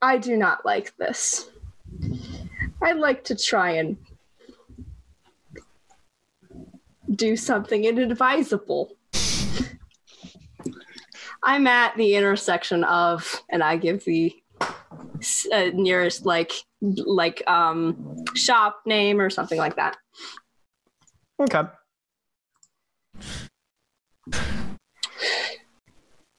I 0.00 0.18
do 0.18 0.36
not 0.36 0.64
like 0.64 0.96
this. 0.96 1.50
I'd 2.82 2.96
like 2.96 3.24
to 3.24 3.36
try 3.36 3.72
and 3.72 3.96
do 7.14 7.36
something 7.36 7.84
inadvisable. 7.84 8.96
I'm 11.42 11.66
at 11.66 11.96
the 11.96 12.14
intersection 12.14 12.84
of, 12.84 13.42
and 13.50 13.62
I 13.62 13.76
give 13.76 14.04
the 14.04 14.34
uh, 15.52 15.70
nearest 15.74 16.26
like 16.26 16.52
like 16.80 17.42
um 17.48 18.24
shop 18.34 18.80
name 18.86 19.20
or 19.20 19.30
something 19.30 19.58
like 19.58 19.76
that. 19.76 19.96
okay. 21.40 21.62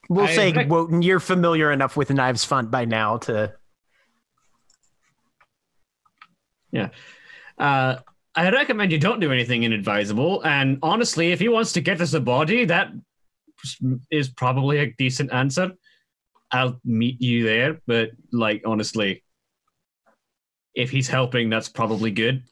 We'll 0.09 0.25
I 0.25 0.35
say, 0.35 0.51
rec- 0.51 0.69
Wotan, 0.69 1.03
you're 1.03 1.19
familiar 1.19 1.71
enough 1.71 1.95
with 1.95 2.09
Knives 2.09 2.43
Font 2.43 2.71
by 2.71 2.85
now 2.85 3.17
to. 3.17 3.53
Uh, 6.73 7.97
I 8.35 8.49
recommend 8.51 8.91
you 8.91 8.99
don't 8.99 9.19
do 9.19 9.31
anything 9.31 9.63
inadvisable. 9.63 10.45
And 10.45 10.79
honestly, 10.81 11.31
if 11.31 11.39
he 11.39 11.49
wants 11.49 11.73
to 11.73 11.81
get 11.81 11.99
us 11.99 12.13
a 12.13 12.21
body, 12.21 12.65
that 12.65 12.91
is 14.09 14.29
probably 14.29 14.79
a 14.79 14.93
decent 14.97 15.33
answer. 15.33 15.71
I'll 16.51 16.79
meet 16.85 17.21
you 17.21 17.43
there. 17.43 17.79
But 17.85 18.11
like, 18.31 18.61
honestly, 18.65 19.23
if 20.73 20.89
he's 20.89 21.07
helping, 21.07 21.49
that's 21.49 21.69
probably 21.69 22.11
good. 22.11 22.43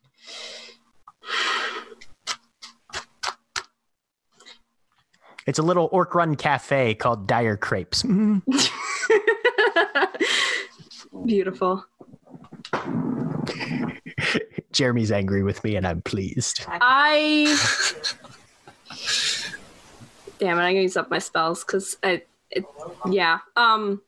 It's 5.46 5.60
a 5.60 5.64
little 5.64 5.88
orc 5.94 6.14
run 6.14 6.36
cafe 6.36 6.94
called 6.96 7.26
Dire 7.28 7.56
Crepes. 7.56 8.04
Mhm. 8.04 8.42
Beautiful. 11.26 11.86
Jeremy's 14.78 15.12
angry 15.12 15.42
with 15.42 15.64
me, 15.64 15.76
and 15.76 15.88
I'm 15.88 16.04
pleased. 16.04 16.64
I 16.68 17.58
damn 20.38 20.60
it! 20.60 20.62
I'm 20.62 20.74
gonna 20.74 20.82
use 20.82 20.96
up 20.96 21.10
my 21.10 21.18
spells 21.18 21.64
because 21.64 21.98
I, 22.04 22.22
it, 22.52 22.64
yeah. 23.10 23.40
Um, 23.56 24.04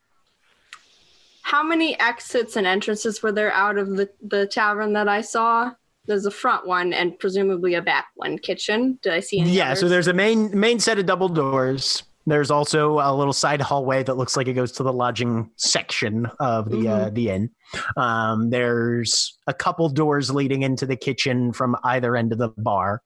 how 1.41 1.64
many 1.64 2.00
exits 2.00 2.56
and 2.56 2.68
entrances 2.68 3.24
were 3.24 3.32
there 3.32 3.52
out 3.52 3.80
of 3.80 3.98
the 3.98 4.12
the 4.22 4.46
tavern 4.46 4.94
that 4.94 5.08
I 5.08 5.22
saw? 5.22 5.72
There's 6.06 6.28
a 6.28 6.32
front 6.32 6.68
one 6.68 6.94
and 6.94 7.18
presumably 7.18 7.74
a 7.74 7.82
back 7.82 8.10
one. 8.14 8.38
Kitchen. 8.38 9.00
Did 9.02 9.14
I 9.14 9.22
see 9.22 9.40
any? 9.40 9.50
Yeah, 9.50 9.74
so 9.74 9.90
there's 9.90 10.08
a 10.08 10.14
main 10.14 10.58
main 10.58 10.80
set 10.80 11.00
of 11.00 11.08
double 11.08 11.30
doors. 11.30 12.04
There's 12.30 12.51
also 12.51 12.99
a 12.99 13.14
little 13.15 13.34
side 13.34 13.60
hallway 13.61 14.03
that 14.03 14.15
looks 14.15 14.38
like 14.38 14.47
it 14.47 14.53
goes 14.53 14.72
to 14.73 14.84
the 14.84 14.93
lodging 14.93 15.51
section 15.57 16.27
of 16.39 16.69
the 16.69 16.88
uh, 16.88 17.10
the 17.10 17.30
inn. 17.30 17.49
Um, 17.97 18.49
there's 18.49 19.38
a 19.47 19.53
couple 19.53 19.89
doors 19.89 20.31
leading 20.31 20.61
into 20.64 20.85
the 20.85 20.95
kitchen 20.95 21.51
from 21.51 21.76
either 21.84 22.15
end 22.15 22.31
of 22.31 22.38
the 22.38 22.49
bar, 22.57 23.01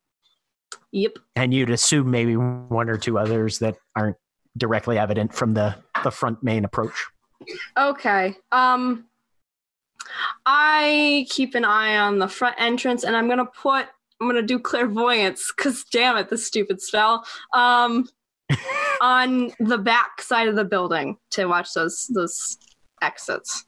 Yep. 0.91 1.13
and 1.35 1.53
you'd 1.53 1.69
assume 1.69 2.11
maybe 2.11 2.35
one 2.35 2.89
or 2.89 2.97
two 2.97 3.17
others 3.17 3.59
that 3.59 3.75
aren't 3.95 4.17
directly 4.57 4.97
evident 4.99 5.33
from 5.33 5.53
the 5.53 5.75
the 6.03 6.11
front 6.11 6.43
main 6.43 6.65
approach. 6.65 7.05
Okay. 7.77 8.35
Um 8.51 9.05
I 10.45 11.25
keep 11.29 11.55
an 11.55 11.65
eye 11.65 11.97
on 11.97 12.19
the 12.19 12.27
front 12.27 12.55
entrance 12.59 13.03
and 13.03 13.15
I'm 13.15 13.27
gonna 13.27 13.45
put 13.45 13.87
I'm 14.21 14.27
gonna 14.27 14.41
do 14.41 14.59
clairvoyance 14.59 15.51
because 15.55 15.83
damn 15.91 16.17
it, 16.17 16.29
this 16.29 16.45
stupid 16.45 16.81
spell. 16.81 17.25
Um 17.53 18.07
on 19.01 19.51
the 19.59 19.77
back 19.77 20.21
side 20.21 20.47
of 20.47 20.55
the 20.55 20.63
building 20.65 21.17
to 21.31 21.45
watch 21.45 21.73
those 21.73 22.07
those 22.13 22.57
exits. 23.01 23.65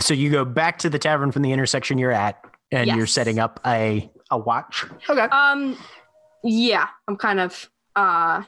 So 0.00 0.14
you 0.14 0.30
go 0.30 0.44
back 0.44 0.78
to 0.80 0.90
the 0.90 0.98
tavern 0.98 1.32
from 1.32 1.42
the 1.42 1.52
intersection 1.52 1.98
you're 1.98 2.12
at, 2.12 2.40
and 2.70 2.88
you're 2.88 3.06
setting 3.06 3.38
up 3.38 3.60
a 3.66 4.10
a 4.30 4.38
watch. 4.38 4.84
Okay. 5.08 5.22
Um 5.22 5.76
yeah, 6.44 6.88
I'm 7.08 7.16
kind 7.16 7.40
of 7.40 7.68
uh 7.96 8.42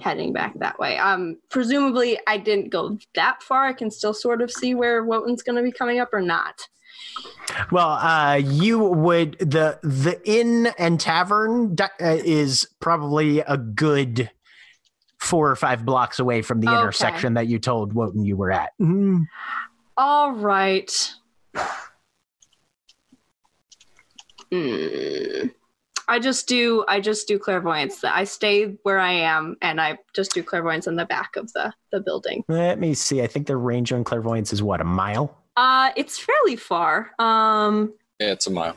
heading 0.00 0.32
back 0.32 0.58
that 0.58 0.78
way. 0.78 0.98
Um 0.98 1.36
presumably 1.50 2.18
I 2.26 2.38
didn't 2.38 2.70
go 2.70 2.98
that 3.14 3.42
far. 3.42 3.64
I 3.64 3.72
can 3.72 3.90
still 3.90 4.14
sort 4.14 4.42
of 4.42 4.50
see 4.50 4.74
where 4.74 5.04
Wotan's 5.04 5.42
gonna 5.42 5.62
be 5.62 5.72
coming 5.72 6.00
up 6.00 6.12
or 6.12 6.20
not. 6.20 6.66
Well, 7.70 7.90
uh, 7.90 8.36
you 8.36 8.78
would 8.78 9.38
the 9.38 9.78
the 9.82 10.20
inn 10.24 10.68
and 10.78 10.98
tavern 10.98 11.76
uh, 11.80 11.88
is 12.00 12.66
probably 12.80 13.40
a 13.40 13.56
good 13.56 14.30
four 15.18 15.50
or 15.50 15.56
five 15.56 15.84
blocks 15.86 16.18
away 16.18 16.42
from 16.42 16.60
the 16.60 16.68
Okay. 16.68 16.78
intersection 16.80 17.34
that 17.34 17.46
you 17.46 17.58
told 17.58 17.92
Wotan 17.92 18.24
you 18.24 18.36
were 18.36 18.50
at. 18.50 18.72
All 19.96 20.32
right. 20.32 21.12
Hmm. 24.52 25.46
I 26.06 26.18
just 26.18 26.46
do 26.46 26.84
I 26.86 27.00
just 27.00 27.26
do 27.26 27.38
clairvoyance. 27.38 28.04
I 28.04 28.24
stay 28.24 28.76
where 28.82 28.98
I 28.98 29.12
am 29.12 29.56
and 29.62 29.80
I 29.80 29.98
just 30.14 30.34
do 30.34 30.42
clairvoyance 30.42 30.86
in 30.86 30.96
the 30.96 31.06
back 31.06 31.36
of 31.36 31.52
the 31.54 31.72
the 31.92 32.00
building. 32.00 32.44
Let 32.48 32.78
me 32.78 32.92
see. 32.94 33.22
I 33.22 33.26
think 33.26 33.46
the 33.46 33.56
range 33.56 33.92
on 33.92 34.04
clairvoyance 34.04 34.52
is 34.52 34.62
what 34.62 34.80
a 34.80 34.84
mile. 34.84 35.43
Uh 35.56 35.90
it's 35.96 36.18
fairly 36.18 36.56
far. 36.56 37.10
Um 37.18 37.92
Yeah, 38.18 38.32
it's 38.32 38.46
a 38.46 38.50
mile. 38.50 38.76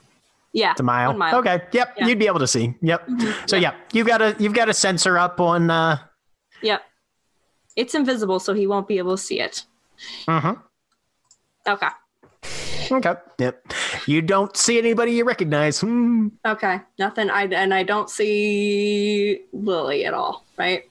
yeah. 0.53 0.71
It's 0.71 0.79
a 0.79 0.83
mile. 0.83 1.09
One 1.09 1.17
mile. 1.17 1.35
Okay. 1.39 1.61
Yep. 1.71 1.95
Yeah. 1.97 2.07
You'd 2.07 2.19
be 2.19 2.27
able 2.27 2.39
to 2.39 2.47
see. 2.47 2.73
Yep. 2.81 3.07
Mhm. 3.07 3.49
So 3.49 3.55
yeah, 3.55 3.73
you've 3.93 4.07
got 4.07 4.21
a 4.21 4.35
you've 4.39 4.53
got 4.53 4.69
a 4.69 4.73
sensor 4.73 5.17
up 5.17 5.39
on. 5.39 5.69
Uh, 5.69 5.97
Yep. 6.61 6.81
It's 7.75 7.93
invisible 7.93 8.39
so 8.39 8.53
he 8.53 8.65
won't 8.65 8.87
be 8.87 8.97
able 8.97 9.15
to 9.15 9.21
see 9.21 9.39
it. 9.39 9.65
mhm. 10.27 10.61
Okay. 11.67 11.87
Okay. 12.89 13.13
Yep. 13.39 13.73
You 14.05 14.21
don't 14.21 14.55
see 14.55 14.77
anybody 14.79 15.11
you 15.11 15.25
recognize. 15.25 15.81
Hmm. 15.81 16.29
Okay. 16.45 16.79
Nothing 16.97 17.29
I 17.29 17.43
and 17.43 17.73
I 17.73 17.83
don't 17.83 18.09
see 18.09 19.41
Lily 19.51 20.05
at 20.05 20.13
all, 20.13 20.45
right? 20.57 20.83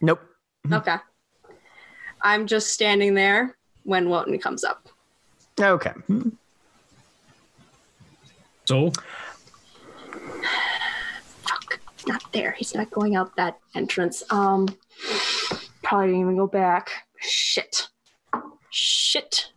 Nope. 0.00 0.20
Okay. 0.70 0.96
I'm 2.22 2.46
just 2.46 2.72
standing 2.72 3.14
there 3.14 3.56
when 3.84 4.08
Wotan 4.08 4.38
comes 4.38 4.64
up. 4.64 4.88
Okay. 5.60 5.92
So, 8.64 8.92
Fuck. 11.42 11.80
He's 11.96 12.06
not 12.06 12.22
there. 12.32 12.52
He's 12.52 12.74
not 12.74 12.90
going 12.90 13.16
out 13.16 13.34
that 13.36 13.58
entrance. 13.74 14.22
Um 14.30 14.68
probably 15.82 16.08
didn't 16.08 16.20
even 16.22 16.36
go 16.36 16.46
back. 16.46 16.90
Shit. 17.18 17.88
Shit. 18.70 19.52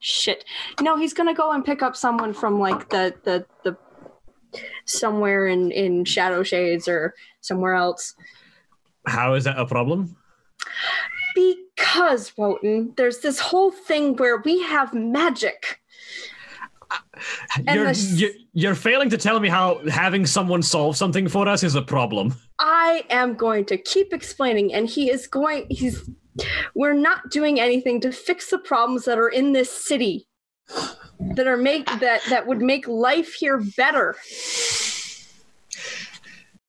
Shit. 0.00 0.44
No, 0.80 0.96
he's 0.96 1.14
gonna 1.14 1.34
go 1.34 1.52
and 1.52 1.64
pick 1.64 1.82
up 1.82 1.96
someone 1.96 2.32
from 2.32 2.58
like 2.58 2.88
the 2.90 3.14
the 3.24 3.46
the 3.64 3.76
somewhere 4.86 5.46
in 5.46 5.70
in 5.70 6.04
Shadow 6.04 6.42
Shades 6.42 6.88
or 6.88 7.14
somewhere 7.40 7.74
else. 7.74 8.14
how 9.06 9.34
is 9.34 9.44
that 9.44 9.58
a 9.58 9.66
problem? 9.66 10.16
Because 11.78 12.36
Wotan, 12.36 12.92
there's 12.96 13.20
this 13.20 13.38
whole 13.38 13.70
thing 13.70 14.16
where 14.16 14.38
we 14.38 14.60
have 14.62 14.92
magic. 14.94 15.80
You're, 17.72 17.92
the- 17.92 18.34
you're 18.52 18.74
failing 18.74 19.10
to 19.10 19.18
tell 19.18 19.38
me 19.38 19.48
how 19.48 19.80
having 19.88 20.26
someone 20.26 20.62
solve 20.62 20.96
something 20.96 21.28
for 21.28 21.46
us 21.46 21.62
is 21.62 21.74
a 21.76 21.82
problem. 21.82 22.34
I 22.58 23.04
am 23.10 23.34
going 23.34 23.64
to 23.66 23.76
keep 23.76 24.12
explaining, 24.12 24.74
and 24.74 24.88
he 24.88 25.10
is 25.10 25.26
going. 25.26 25.66
He's. 25.70 26.08
We're 26.74 26.94
not 26.94 27.30
doing 27.30 27.60
anything 27.60 28.00
to 28.02 28.12
fix 28.12 28.50
the 28.50 28.58
problems 28.58 29.04
that 29.04 29.18
are 29.18 29.28
in 29.28 29.52
this 29.52 29.70
city, 29.70 30.26
that 31.34 31.46
are 31.46 31.56
make 31.56 31.86
that 32.00 32.22
that 32.30 32.46
would 32.46 32.62
make 32.62 32.88
life 32.88 33.34
here 33.34 33.58
better. 33.76 34.16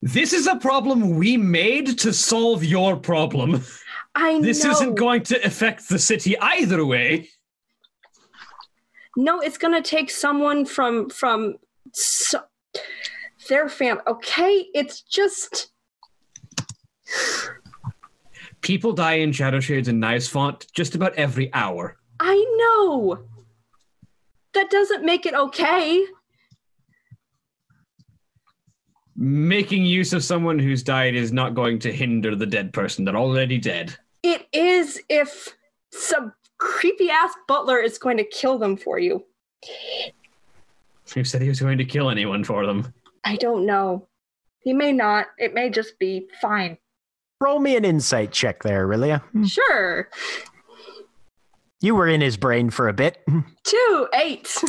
This 0.02 0.32
is 0.32 0.46
a 0.46 0.56
problem 0.56 1.16
we 1.16 1.36
made 1.36 1.98
to 2.00 2.12
solve 2.12 2.64
your 2.64 2.96
problem. 2.96 3.62
I 4.22 4.40
This 4.40 4.62
know. 4.64 4.70
isn't 4.72 4.94
going 4.96 5.22
to 5.24 5.44
affect 5.44 5.88
the 5.88 5.98
city 5.98 6.38
either 6.38 6.84
way. 6.84 7.28
no, 9.16 9.40
it's 9.40 9.58
going 9.58 9.74
to 9.74 9.82
take 9.82 10.10
someone 10.10 10.64
from 10.64 11.08
from 11.10 11.56
so, 11.92 12.40
their 13.48 13.68
fam. 13.68 13.98
Okay, 14.06 14.66
it's 14.74 15.00
just 15.02 15.72
People 18.60 18.92
die 18.92 19.14
in 19.14 19.32
Shadow 19.32 19.58
Shades 19.58 19.88
and 19.88 19.98
Knives 19.98 20.28
Font 20.28 20.66
just 20.74 20.94
about 20.94 21.14
every 21.14 21.52
hour. 21.54 21.96
I 22.20 22.36
know. 22.60 23.18
That 24.52 24.68
doesn't 24.70 25.04
make 25.04 25.24
it 25.26 25.34
okay. 25.34 26.04
Making 29.16 29.84
use 29.84 30.12
of 30.12 30.22
someone 30.24 30.58
who's 30.58 30.82
died 30.82 31.14
is 31.14 31.32
not 31.32 31.54
going 31.54 31.78
to 31.80 31.92
hinder 31.92 32.36
the 32.36 32.46
dead 32.46 32.72
person. 32.72 33.04
They're 33.04 33.16
already 33.16 33.58
dead. 33.58 33.96
It 34.22 34.46
is 34.52 35.00
if 35.08 35.54
some 35.92 36.32
creepy 36.58 37.10
ass 37.10 37.32
butler 37.48 37.78
is 37.78 37.98
going 37.98 38.16
to 38.18 38.24
kill 38.24 38.58
them 38.58 38.76
for 38.76 38.98
you. 38.98 39.24
Who 41.14 41.24
said 41.24 41.42
he 41.42 41.48
was 41.48 41.60
going 41.60 41.78
to 41.78 41.84
kill 41.84 42.10
anyone 42.10 42.44
for 42.44 42.66
them? 42.66 42.92
I 43.24 43.36
don't 43.36 43.66
know. 43.66 44.06
He 44.60 44.72
may 44.72 44.92
not. 44.92 45.26
It 45.38 45.54
may 45.54 45.70
just 45.70 45.98
be 45.98 46.28
fine. 46.40 46.76
Roll 47.40 47.58
me 47.58 47.76
an 47.76 47.84
insight 47.84 48.32
check 48.32 48.62
there, 48.62 48.86
Orillia. 48.86 49.22
Sure. 49.48 50.08
You 51.80 51.94
were 51.94 52.06
in 52.08 52.20
his 52.20 52.36
brain 52.36 52.68
for 52.68 52.88
a 52.88 52.92
bit. 52.92 53.24
Two, 53.64 54.08
eight. 54.14 54.62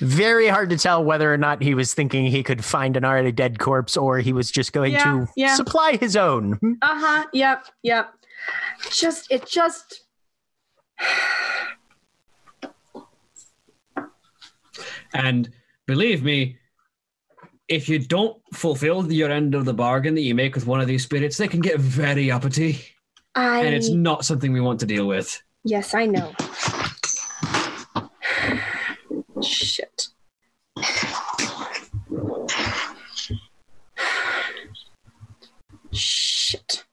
Very 0.00 0.48
hard 0.48 0.70
to 0.70 0.78
tell 0.78 1.04
whether 1.04 1.32
or 1.32 1.36
not 1.36 1.62
he 1.62 1.74
was 1.74 1.92
thinking 1.92 2.24
he 2.24 2.42
could 2.42 2.64
find 2.64 2.96
an 2.96 3.04
already 3.04 3.32
dead 3.32 3.58
corpse 3.58 3.98
or 3.98 4.18
he 4.18 4.32
was 4.32 4.50
just 4.50 4.72
going 4.72 4.92
Yeah, 4.94 5.04
to 5.04 5.28
yeah. 5.36 5.54
supply 5.56 5.96
his 5.98 6.16
own. 6.16 6.58
Uh 6.80 6.98
huh. 6.98 7.26
Yep. 7.34 7.66
Yep. 7.82 8.14
Just, 8.90 9.30
it 9.30 9.46
just. 9.46 10.04
And 15.14 15.50
believe 15.86 16.22
me, 16.22 16.58
if 17.68 17.88
you 17.88 17.98
don't 17.98 18.40
fulfill 18.54 19.10
your 19.12 19.30
end 19.30 19.54
of 19.54 19.64
the 19.64 19.74
bargain 19.74 20.14
that 20.14 20.22
you 20.22 20.34
make 20.34 20.54
with 20.54 20.66
one 20.66 20.80
of 20.80 20.86
these 20.86 21.02
spirits, 21.02 21.36
they 21.36 21.48
can 21.48 21.60
get 21.60 21.78
very 21.78 22.30
uppity. 22.30 22.80
I. 23.34 23.60
And 23.60 23.74
it's 23.74 23.90
not 23.90 24.24
something 24.24 24.52
we 24.52 24.60
want 24.60 24.80
to 24.80 24.86
deal 24.86 25.06
with. 25.06 25.42
Yes, 25.64 25.94
I 25.94 26.06
know. 26.06 26.32
Shit. 29.42 30.08
Shit. 35.92 36.84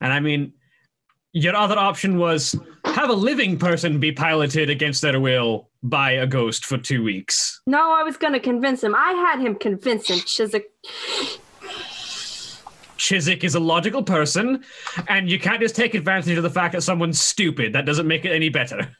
And 0.00 0.12
I 0.12 0.20
mean, 0.20 0.52
your 1.32 1.54
other 1.54 1.78
option 1.78 2.18
was 2.18 2.58
have 2.84 3.10
a 3.10 3.14
living 3.14 3.58
person 3.58 4.00
be 4.00 4.12
piloted 4.12 4.70
against 4.70 5.02
their 5.02 5.20
will 5.20 5.70
by 5.82 6.12
a 6.12 6.26
ghost 6.26 6.64
for 6.64 6.78
two 6.78 7.02
weeks. 7.02 7.60
No, 7.66 7.92
I 7.92 8.02
was 8.02 8.16
gonna 8.16 8.40
convince 8.40 8.82
him. 8.82 8.94
I 8.94 9.12
had 9.12 9.40
him 9.40 9.54
convince 9.54 10.08
him. 10.08 10.18
Chiswick. 10.20 10.70
Chiswick 12.96 13.44
is 13.44 13.54
a 13.54 13.60
logical 13.60 14.02
person, 14.02 14.64
and 15.08 15.30
you 15.30 15.38
can't 15.38 15.60
just 15.60 15.76
take 15.76 15.94
advantage 15.94 16.36
of 16.36 16.42
the 16.42 16.50
fact 16.50 16.72
that 16.72 16.82
someone's 16.82 17.20
stupid. 17.20 17.72
That 17.74 17.84
doesn't 17.84 18.06
make 18.06 18.24
it 18.24 18.32
any 18.32 18.48
better. 18.48 18.96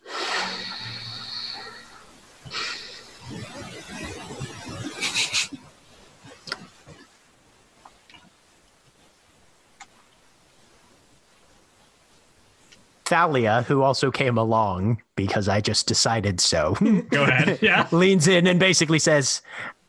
Thalia, 13.07 13.63
who 13.69 13.83
also 13.83 14.11
came 14.11 14.37
along 14.37 15.01
because 15.17 15.49
I 15.49 15.61
just 15.61 15.87
decided 15.87 16.41
so, 16.41 16.75
Go 17.11 17.25
ahead. 17.25 17.59
Yeah. 17.63 17.87
leans 17.93 18.29
in 18.29 18.47
and 18.47 18.59
basically 18.59 18.99
says, 18.99 19.43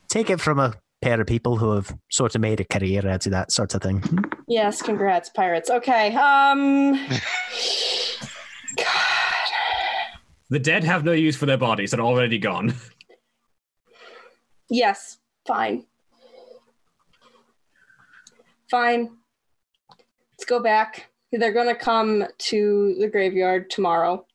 Take 0.08 0.30
it 0.30 0.40
from 0.40 0.60
a 0.60 0.74
pair 1.02 1.20
of 1.20 1.28
people 1.28 1.58
who 1.58 1.72
have 1.72 1.96
sort 2.10 2.36
of 2.36 2.42
made 2.42 2.60
a 2.60 2.66
career 2.66 3.08
out 3.08 3.26
of 3.26 3.32
that 3.32 3.52
sort 3.52 3.76
of 3.76 3.82
thing. 3.82 4.04
Yes, 4.48 4.82
congrats, 4.82 5.30
pirates. 5.30 5.70
Okay. 5.70 6.16
Um. 6.16 7.08
The 10.50 10.60
dead 10.60 10.86
have 10.86 11.04
no 11.04 11.12
use 11.12 11.36
for 11.36 11.46
their 11.46 11.58
bodies, 11.58 11.92
they're 11.92 12.00
already 12.00 12.38
gone. 12.38 12.74
Yes. 14.70 15.18
Fine. 15.46 15.86
Fine. 18.70 19.10
Let's 20.32 20.46
go 20.46 20.62
back. 20.62 21.10
They're 21.32 21.52
gonna 21.54 21.76
come 21.76 22.26
to 22.38 22.96
the 23.00 23.08
graveyard 23.08 23.70
tomorrow. 23.70 24.26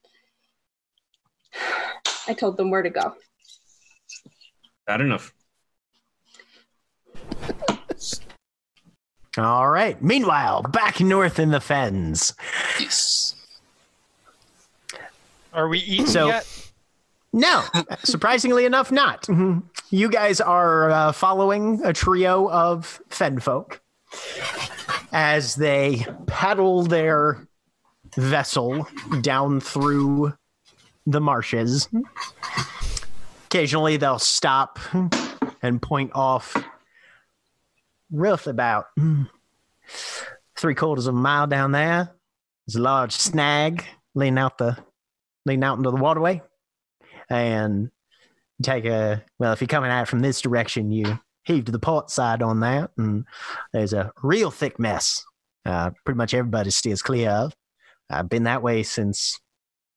I 2.27 2.33
told 2.33 2.57
them 2.57 2.69
where 2.71 2.81
to 2.83 2.89
go. 2.89 3.15
Bad 4.87 5.01
enough. 5.01 5.33
All 9.37 9.67
right. 9.67 9.99
Meanwhile, 10.01 10.61
back 10.63 10.99
north 10.99 11.39
in 11.39 11.49
the 11.49 11.59
fens. 11.59 12.33
Yes. 12.79 13.35
Are 15.51 15.67
we 15.67 15.79
eating 15.79 16.05
So- 16.07 16.27
yet? 16.27 16.47
No, 17.35 17.63
surprisingly 18.03 18.63
enough, 18.65 18.91
not. 18.91 19.23
Mhm. 19.23 19.63
You 19.89 20.07
guys 20.07 20.39
are 20.39 20.91
uh, 20.91 21.11
following 21.13 21.81
a 21.83 21.91
trio 21.91 22.47
of 22.51 23.01
fen 23.09 23.39
folk 23.39 23.81
as 25.13 25.55
they 25.55 26.05
paddle 26.25 26.83
their 26.83 27.47
vessel 28.17 28.87
down 29.21 29.59
through 29.59 30.33
the 31.05 31.21
marshes. 31.21 31.87
Occasionally, 33.45 33.97
they'll 33.97 34.19
stop 34.19 34.79
and 35.61 35.81
point 35.81 36.11
off 36.15 36.57
rough 38.11 38.47
about 38.47 38.87
three 40.57 40.75
quarters 40.75 41.07
of 41.07 41.15
a 41.15 41.17
mile 41.17 41.47
down 41.47 41.71
there. 41.71 42.11
There's 42.65 42.75
a 42.75 42.81
large 42.81 43.11
snag 43.11 43.85
leaning 44.15 44.39
out 44.39 44.57
the 44.57 44.77
leaning 45.45 45.63
out 45.63 45.77
into 45.77 45.91
the 45.91 45.97
waterway 45.97 46.41
and 47.29 47.91
take 48.61 48.85
a 48.85 49.23
well 49.39 49.51
if 49.51 49.59
you're 49.59 49.67
coming 49.67 49.91
out 49.91 50.07
from 50.07 50.21
this 50.21 50.39
direction 50.39 50.91
you 50.91 51.19
heave 51.45 51.65
to 51.65 51.71
the 51.71 51.79
port 51.79 52.09
side 52.09 52.41
on 52.41 52.59
that 52.61 52.91
and 52.97 53.25
there's 53.71 53.93
a 53.93 54.11
real 54.21 54.51
thick 54.51 54.79
mess 54.79 55.25
uh, 55.65 55.91
pretty 56.05 56.17
much 56.17 56.33
everybody 56.33 56.69
steers 56.69 57.01
clear 57.01 57.29
of 57.29 57.53
i've 58.09 58.29
been 58.29 58.43
that 58.43 58.61
way 58.61 58.83
since 58.83 59.39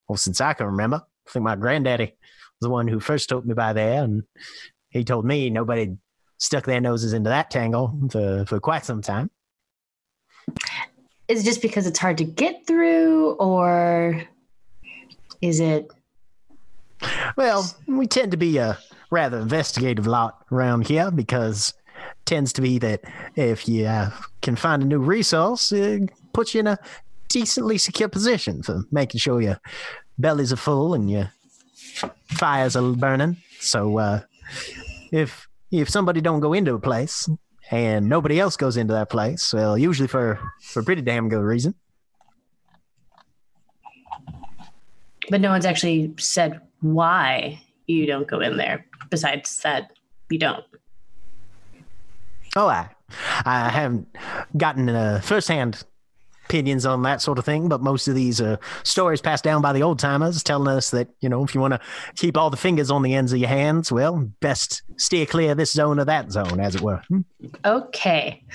well 0.07 0.17
since 0.17 0.41
i 0.41 0.53
can 0.53 0.65
remember 0.65 1.01
i 1.27 1.31
think 1.31 1.43
my 1.43 1.55
granddaddy 1.55 2.05
was 2.05 2.61
the 2.61 2.69
one 2.69 2.87
who 2.87 2.99
first 2.99 3.29
took 3.29 3.45
me 3.45 3.53
by 3.53 3.73
there 3.73 4.03
and 4.03 4.23
he 4.89 5.03
told 5.03 5.25
me 5.25 5.49
nobody 5.49 5.95
stuck 6.37 6.65
their 6.65 6.81
noses 6.81 7.13
into 7.13 7.29
that 7.29 7.49
tangle 7.49 7.97
for, 8.11 8.45
for 8.45 8.59
quite 8.59 8.85
some 8.85 9.01
time 9.01 9.29
Is 11.27 11.41
it 11.41 11.45
just 11.45 11.61
because 11.61 11.87
it's 11.87 11.99
hard 11.99 12.17
to 12.19 12.23
get 12.23 12.65
through, 12.65 13.31
or 13.33 14.23
is 15.41 15.59
it? 15.59 15.91
Well, 17.35 17.69
we 17.85 18.07
tend 18.07 18.31
to 18.31 18.37
be 18.37 18.57
a 18.57 18.77
rather 19.09 19.39
investigative 19.39 20.07
lot 20.07 20.43
around 20.51 20.87
here 20.87 21.11
because 21.11 21.73
tends 22.25 22.53
to 22.53 22.61
be 22.61 22.77
that 22.79 23.01
if 23.35 23.67
you 23.67 23.85
uh, 23.85 24.11
can 24.41 24.55
find 24.55 24.83
a 24.83 24.85
new 24.85 24.99
resource, 24.99 25.71
it 25.71 26.09
puts 26.33 26.53
you 26.53 26.59
in 26.59 26.67
a 26.67 26.77
decently 27.29 27.77
secure 27.77 28.09
position 28.09 28.63
for 28.63 28.83
making 28.91 29.19
sure 29.19 29.41
your 29.41 29.59
bellies 30.17 30.53
are 30.53 30.57
full 30.57 30.93
and 30.93 31.09
your 31.09 31.31
fires 32.27 32.75
are 32.75 32.91
burning. 32.93 33.37
So 33.59 33.97
uh, 33.97 34.21
if 35.11 35.47
if 35.71 35.89
somebody 35.89 36.21
don't 36.21 36.39
go 36.39 36.53
into 36.53 36.73
a 36.73 36.79
place 36.79 37.27
and 37.71 38.07
nobody 38.07 38.39
else 38.39 38.55
goes 38.55 38.77
into 38.77 38.93
that 38.93 39.09
place, 39.09 39.53
well, 39.53 39.77
usually 39.77 40.07
for 40.07 40.39
for 40.61 40.83
pretty 40.83 41.01
damn 41.01 41.29
good 41.29 41.43
reason. 41.43 41.75
But 45.29 45.41
no 45.41 45.49
one's 45.49 45.65
actually 45.65 46.13
said 46.17 46.61
why 46.79 47.61
you 47.87 48.05
don't 48.05 48.27
go 48.27 48.39
in 48.39 48.57
there. 48.57 48.85
Besides 49.09 49.61
that, 49.61 49.91
you 50.29 50.37
don't. 50.37 50.63
Oh, 52.55 52.67
I 52.67 52.89
I 53.45 53.69
haven't 53.69 54.07
gotten 54.55 54.89
uh, 54.89 55.21
firsthand 55.23 55.83
opinions 56.45 56.85
on 56.85 57.01
that 57.03 57.21
sort 57.21 57.37
of 57.37 57.45
thing, 57.45 57.67
but 57.67 57.81
most 57.81 58.07
of 58.07 58.15
these 58.15 58.39
uh, 58.39 58.55
stories 58.83 59.21
passed 59.21 59.43
down 59.43 59.61
by 59.61 59.73
the 59.73 59.83
old 59.83 59.99
timers 59.99 60.41
telling 60.41 60.67
us 60.69 60.91
that, 60.91 61.09
you 61.19 61.27
know, 61.27 61.43
if 61.43 61.53
you 61.53 61.59
want 61.59 61.73
to 61.73 61.79
keep 62.15 62.37
all 62.37 62.49
the 62.49 62.55
fingers 62.55 62.89
on 62.89 63.01
the 63.01 63.13
ends 63.13 63.33
of 63.33 63.39
your 63.39 63.49
hands, 63.49 63.91
well, 63.91 64.31
best 64.39 64.81
steer 64.95 65.25
clear 65.25 65.51
of 65.51 65.57
this 65.57 65.73
zone 65.73 65.99
or 65.99 66.05
that 66.05 66.31
zone, 66.31 66.61
as 66.61 66.73
it 66.73 66.81
were. 66.81 67.01
Hmm. 67.09 67.21
Okay. 67.65 68.43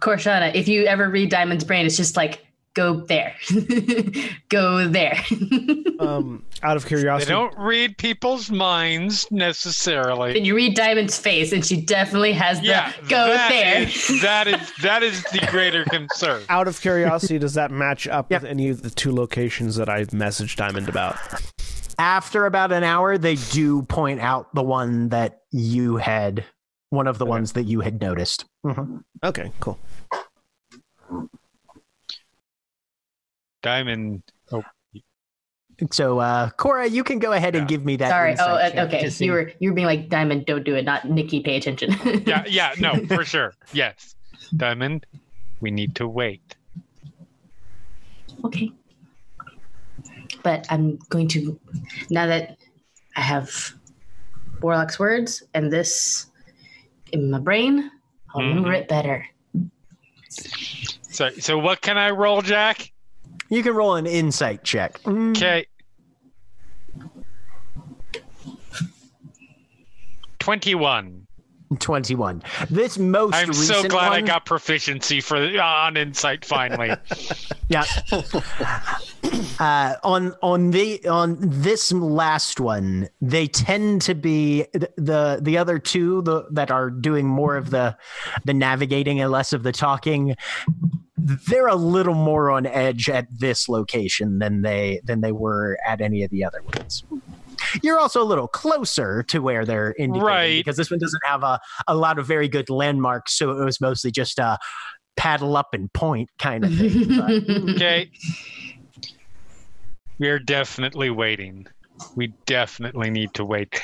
Corashana, 0.00 0.54
if 0.54 0.68
you 0.68 0.84
ever 0.84 1.08
read 1.08 1.30
Diamond's 1.30 1.64
brain, 1.64 1.84
it's 1.84 1.96
just 1.96 2.16
like, 2.16 2.46
go 2.78 3.00
there. 3.06 3.34
go 4.48 4.86
there. 4.88 5.18
Um, 6.00 6.44
out 6.62 6.76
of 6.76 6.86
curiosity, 6.86 7.32
They 7.32 7.34
curiosity, 7.34 7.56
don't 7.56 7.58
read 7.58 7.98
people's 7.98 8.52
minds 8.52 9.26
necessarily. 9.32 10.36
and 10.36 10.46
you 10.46 10.54
read 10.54 10.76
Diamond's 10.76 11.18
face, 11.18 11.50
and 11.50 11.66
she 11.66 11.80
definitely 11.80 12.32
has 12.34 12.60
the 12.60 12.66
Yeah, 12.68 12.92
go 13.08 13.26
that 13.26 13.48
there. 13.50 13.82
is- 13.82 14.20
that 14.22 14.46
is 14.46 14.72
that 14.82 15.02
is 15.02 15.24
the 15.32 15.44
greater 15.50 15.84
concern. 15.86 16.44
out 16.48 16.68
of 16.68 16.80
curiosity, 16.80 17.36
does 17.40 17.54
that 17.54 17.72
match 17.72 18.06
up 18.06 18.30
Yep. 18.30 18.42
with 18.42 18.50
any 18.52 18.68
of 18.68 18.82
the 18.82 18.90
two 18.90 19.12
locations 19.12 19.74
that 19.74 19.88
I 19.88 20.04
messaged 20.04 20.54
Diamond 20.54 20.88
about? 20.88 21.16
After 21.98 22.46
about 22.46 22.70
an 22.70 22.84
hour, 22.84 23.18
they 23.18 23.34
do 23.50 23.82
point 23.82 24.20
out 24.20 24.54
the 24.54 24.62
one 24.62 25.08
that 25.08 25.40
you 25.50 25.96
had, 25.96 26.44
one 26.90 27.08
of 27.08 27.18
the 27.18 27.26
ones 27.26 27.54
that 27.54 27.64
you 27.64 27.80
had 27.80 28.00
noticed. 28.00 28.44
Mhm. 28.64 29.02
Okay, 29.24 29.50
cool. 29.58 29.80
Diamond. 33.62 34.22
Oh, 34.52 34.64
So, 35.92 36.18
uh, 36.18 36.50
Cora, 36.50 36.86
you 36.88 37.04
can 37.04 37.18
go 37.18 37.32
ahead 37.32 37.54
and 37.54 37.68
give 37.68 37.84
me 37.84 37.96
that. 37.96 38.10
Sorry. 38.10 38.34
Oh, 38.38 38.44
uh, 38.54 38.70
okay. 38.86 39.02
to 39.02 39.10
see- 39.10 39.26
You 39.26 39.32
were 39.32 39.52
you 39.60 39.70
were 39.70 39.74
being 39.74 39.86
like 39.86 40.08
Diamond, 40.08 40.46
don't 40.46 40.64
do 40.64 40.74
it. 40.74 40.84
Not 40.84 41.08
Nikki. 41.08 41.40
Pay 41.40 41.56
attention. 41.56 41.94
yeah, 42.26 42.44
yeah, 42.48 42.74
no, 42.78 42.94
for 43.08 43.24
sure. 43.24 43.54
Yes, 43.72 44.14
Diamond. 44.56 45.06
We 45.60 45.70
need 45.70 45.94
to 45.96 46.08
wait. 46.08 46.56
okay. 48.44 48.72
But 50.42 50.66
I'm 50.70 50.98
going 51.10 51.26
to 51.28 51.58
now 52.10 52.26
that 52.26 52.58
I 53.16 53.20
have 53.22 53.50
Warlock's 54.60 54.98
words 54.98 55.42
and 55.54 55.72
this 55.72 56.26
in 57.12 57.30
my 57.30 57.38
brain, 57.40 57.90
I'll 58.34 58.42
remember 58.42 58.70
Mhm. 58.70 58.80
it 58.82 58.88
better. 58.88 59.26
So, 61.02 61.30
so 61.40 61.58
what 61.58 61.80
can 61.80 61.98
I 61.98 62.10
roll, 62.10 62.42
Jack? 62.42 62.92
You 63.48 63.62
can 63.62 63.74
roll 63.74 63.96
an 63.96 64.06
insight 64.06 64.64
check. 64.64 65.00
Okay. 65.06 65.66
Twenty-one. 70.38 71.28
21. 71.78 72.42
This 72.70 72.98
most 72.98 73.34
I'm 73.34 73.52
so 73.52 73.86
glad 73.86 74.12
I 74.12 74.22
got 74.22 74.46
proficiency 74.46 75.20
for 75.20 75.36
on 75.36 75.96
insight 75.96 76.44
finally. 76.44 76.94
Yeah. 77.70 77.84
uh, 79.60 79.96
on 80.02 80.34
on 80.42 80.70
the 80.70 81.06
on 81.06 81.36
this 81.38 81.92
last 81.92 82.60
one, 82.60 83.10
they 83.20 83.46
tend 83.46 84.00
to 84.02 84.14
be 84.14 84.64
the 84.72 84.90
the, 84.96 85.38
the 85.42 85.58
other 85.58 85.78
two 85.78 86.22
the, 86.22 86.46
that 86.52 86.70
are 86.70 86.88
doing 86.88 87.26
more 87.26 87.58
of 87.58 87.68
the 87.68 87.94
the 88.46 88.54
navigating 88.54 89.20
and 89.20 89.30
less 89.30 89.52
of 89.52 89.64
the 89.64 89.72
talking. 89.72 90.34
They're 91.18 91.66
a 91.66 91.74
little 91.74 92.14
more 92.14 92.50
on 92.50 92.64
edge 92.66 93.08
at 93.08 93.26
this 93.36 93.68
location 93.68 94.38
than 94.38 94.62
they 94.62 95.00
than 95.04 95.20
they 95.20 95.32
were 95.32 95.76
at 95.86 96.00
any 96.00 96.22
of 96.22 96.30
the 96.30 96.44
other 96.44 96.62
ones. 96.62 97.02
You're 97.82 97.98
also 97.98 98.22
a 98.22 98.24
little 98.24 98.46
closer 98.48 99.22
to 99.24 99.40
where 99.40 99.64
they're 99.66 99.94
indicating 99.98 100.24
Right. 100.26 100.56
because 100.64 100.76
this 100.76 100.90
one 100.90 101.00
doesn't 101.00 101.22
have 101.26 101.42
a, 101.42 101.58
a 101.88 101.94
lot 101.94 102.18
of 102.18 102.26
very 102.26 102.48
good 102.48 102.70
landmarks, 102.70 103.36
so 103.36 103.50
it 103.50 103.64
was 103.64 103.80
mostly 103.80 104.10
just 104.10 104.38
a 104.38 104.58
paddle 105.16 105.56
up 105.56 105.74
and 105.74 105.92
point 105.92 106.30
kind 106.38 106.64
of 106.64 106.74
thing. 106.74 107.08
But- 107.18 107.30
Okay. 107.74 108.10
We're 110.18 110.38
definitely 110.38 111.10
waiting. 111.10 111.66
We 112.16 112.28
definitely 112.46 113.10
need 113.10 113.34
to 113.34 113.44
wait. 113.44 113.80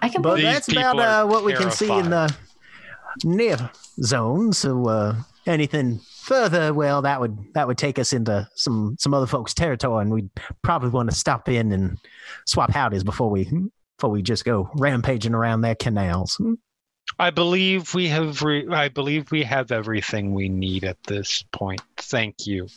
I 0.00 0.08
can. 0.08 0.22
But 0.22 0.36
These 0.36 0.44
that's 0.44 0.68
about 0.72 0.98
uh, 0.98 1.26
what 1.26 1.44
we 1.44 1.52
can 1.54 1.70
see 1.70 1.90
in 1.90 2.10
the 2.10 2.34
near 3.24 3.70
zone. 4.02 4.52
So 4.52 4.86
uh, 4.86 5.16
anything 5.46 6.00
further, 6.26 6.74
well, 6.74 7.02
that 7.02 7.20
would 7.20 7.38
that 7.54 7.66
would 7.66 7.78
take 7.78 7.98
us 7.98 8.12
into 8.12 8.48
some 8.54 8.96
some 8.98 9.14
other 9.14 9.26
folks' 9.26 9.54
territory, 9.54 10.02
and 10.02 10.12
we'd 10.12 10.30
probably 10.62 10.90
want 10.90 11.10
to 11.10 11.16
stop 11.16 11.48
in 11.48 11.72
and 11.72 11.98
swap 12.46 12.70
howdies 12.70 13.04
before 13.04 13.30
we 13.30 13.44
before 13.96 14.10
we 14.10 14.22
just 14.22 14.44
go 14.44 14.70
rampaging 14.74 15.34
around 15.34 15.60
their 15.60 15.74
canals. 15.74 16.40
I 17.18 17.30
believe 17.30 17.94
we 17.94 18.08
have. 18.08 18.42
Re- 18.42 18.68
I 18.68 18.88
believe 18.88 19.30
we 19.30 19.42
have 19.44 19.72
everything 19.72 20.34
we 20.34 20.48
need 20.48 20.84
at 20.84 21.02
this 21.04 21.44
point. 21.52 21.82
Thank 21.96 22.46
you. 22.46 22.68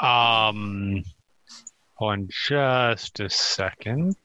Um, 0.00 1.04
on 1.98 2.28
just 2.28 3.20
a 3.20 3.30
second. 3.30 4.16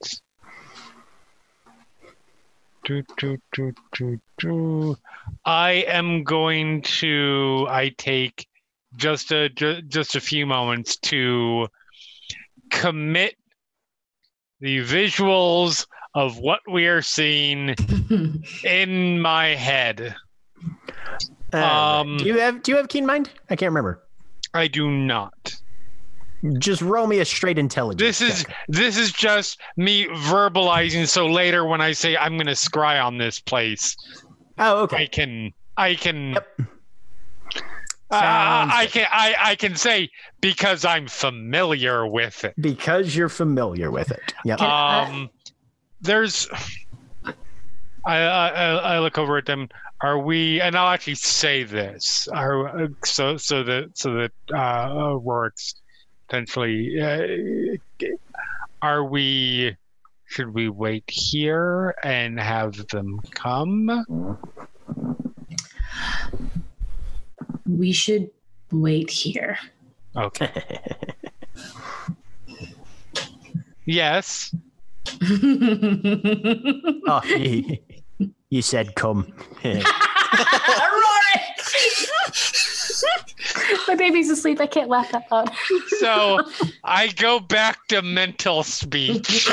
Do, 2.88 3.04
do, 3.18 3.38
do, 3.52 3.74
do, 3.96 4.20
do. 4.40 4.98
I 5.44 5.84
am 5.90 6.24
going 6.24 6.82
to. 6.84 7.68
I 7.70 7.90
take 7.98 8.48
just 8.96 9.32
a 9.32 9.50
ju- 9.50 9.82
just 9.82 10.16
a 10.16 10.22
few 10.22 10.46
moments 10.46 10.96
to 11.12 11.68
commit 12.72 13.36
the 14.62 14.80
visuals 14.80 15.86
of 16.16 16.40
what 16.40 16.62
we 16.72 16.88
are 16.88 17.02
seeing 17.02 17.76
in 18.64 19.20
my 19.20 19.48
head. 19.48 20.16
Uh, 21.54 21.58
Um, 21.58 22.18
do 22.18 22.26
you 22.26 22.40
have 22.40 22.64
do 22.64 22.72
you 22.72 22.78
have 22.78 22.88
keen 22.88 23.06
mind? 23.06 23.30
I 23.50 23.58
can't 23.58 23.70
remember. 23.72 24.02
I 24.54 24.68
do 24.68 24.90
not. 24.90 25.54
Just 26.60 26.82
roll 26.82 27.08
me 27.08 27.20
a 27.20 27.26
straight 27.26 27.58
intelligence. 27.58 28.20
This 28.20 28.22
is 28.22 28.44
check. 28.44 28.56
this 28.68 28.98
is 28.98 29.12
just 29.12 29.60
me 29.76 30.06
verbalizing. 30.08 31.08
So 31.08 31.26
later, 31.28 31.66
when 31.66 31.82
I 31.82 31.92
say 31.94 32.16
I'm 32.18 32.34
going 32.38 32.48
to 32.48 32.54
scry 32.54 33.04
on 33.04 33.18
this 33.18 33.40
place, 33.40 33.96
oh 34.58 34.84
okay, 34.84 35.04
I 35.04 35.06
can 35.08 35.52
I 35.78 35.96
can 35.96 36.34
Yep. 36.34 36.48
uh, 38.12 38.68
I 38.72 38.88
can 38.92 39.06
I, 39.12 39.36
I 39.40 39.56
can 39.56 39.76
say 39.76 40.10
because 40.42 40.86
I'm 40.86 41.08
familiar 41.08 42.08
with 42.08 42.44
it. 42.46 42.54
Because 42.60 43.16
you're 43.16 43.30
familiar 43.30 43.92
with 43.92 44.12
it. 44.12 44.34
Yep. 44.46 44.60
Can 44.60 44.68
I- 44.70 45.04
Um, 45.10 45.30
there's. 46.02 46.48
I, 48.06 48.16
I 48.22 48.48
I- 48.50 48.96
I 48.96 49.00
look 49.00 49.18
over 49.18 49.38
at 49.38 49.46
them. 49.46 49.68
Are 50.02 50.20
we? 50.20 50.62
And 50.62 50.76
I'll 50.78 50.90
actually 50.94 51.16
say 51.16 51.64
this. 51.64 52.28
Are 52.32 52.84
uh, 52.84 52.88
so 53.04 53.36
so 53.36 53.64
that 53.64 53.98
so 53.98 54.14
that 54.14 54.32
uh, 54.54 54.90
Rorik's 55.20 55.74
potentially. 56.28 57.02
Uh, 57.02 58.08
are 58.82 59.04
we? 59.04 59.76
Should 60.26 60.54
we 60.54 60.70
wait 60.70 61.06
here 61.08 61.96
and 62.04 62.40
have 62.40 62.88
them 62.88 63.20
come? 63.32 64.38
we 67.66 67.92
should 67.92 68.30
wait 68.72 69.10
here. 69.10 69.58
Okay. 70.16 70.52
Yes. 73.90 74.54
oh, 75.24 77.22
you, 77.24 77.78
you 78.50 78.62
said 78.62 78.96
come. 78.96 79.34
My 83.88 83.96
baby's 83.98 84.27
asleep. 84.38 84.60
I 84.62 84.68
can't 84.68 84.90
laugh 84.90 85.12
that 85.12 85.24
loud. 85.32 85.50
So 86.00 86.40
I 86.84 87.08
go 87.10 87.40
back 87.40 87.88
to 87.88 88.02
mental 88.02 88.64
speech. 88.64 89.48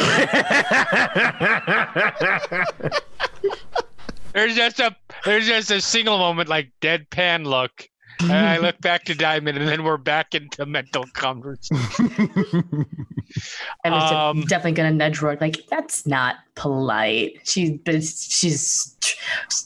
There's 4.33 4.57
just 4.57 4.81
a 4.81 4.95
there's 5.25 5.47
just 5.47 5.71
a 5.71 5.81
single 5.81 6.19
moment 6.19 6.49
like 6.49 6.71
deadpan 6.81 7.47
look. 7.47 7.89
And 8.21 8.33
I 8.33 8.59
look 8.59 8.81
back 8.81 9.05
to 9.05 9.15
Diamond 9.15 9.59
and 9.59 9.67
then 9.69 9.83
we're 9.85 9.97
back 9.97 10.35
into 10.35 10.65
mental 10.67 11.05
conversation. 11.15 11.77
I 13.85 13.91
was 13.91 14.13
Um, 14.13 14.41
definitely 14.43 14.73
gonna 14.73 14.93
nudge 14.93 15.19
Rorik. 15.21 15.41
Like 15.41 15.59
that's 15.69 16.07
not 16.07 16.37
polite. 16.55 17.39
She, 17.45 17.73
but 17.85 17.95
it's- 17.97 18.23
she's 18.31 18.97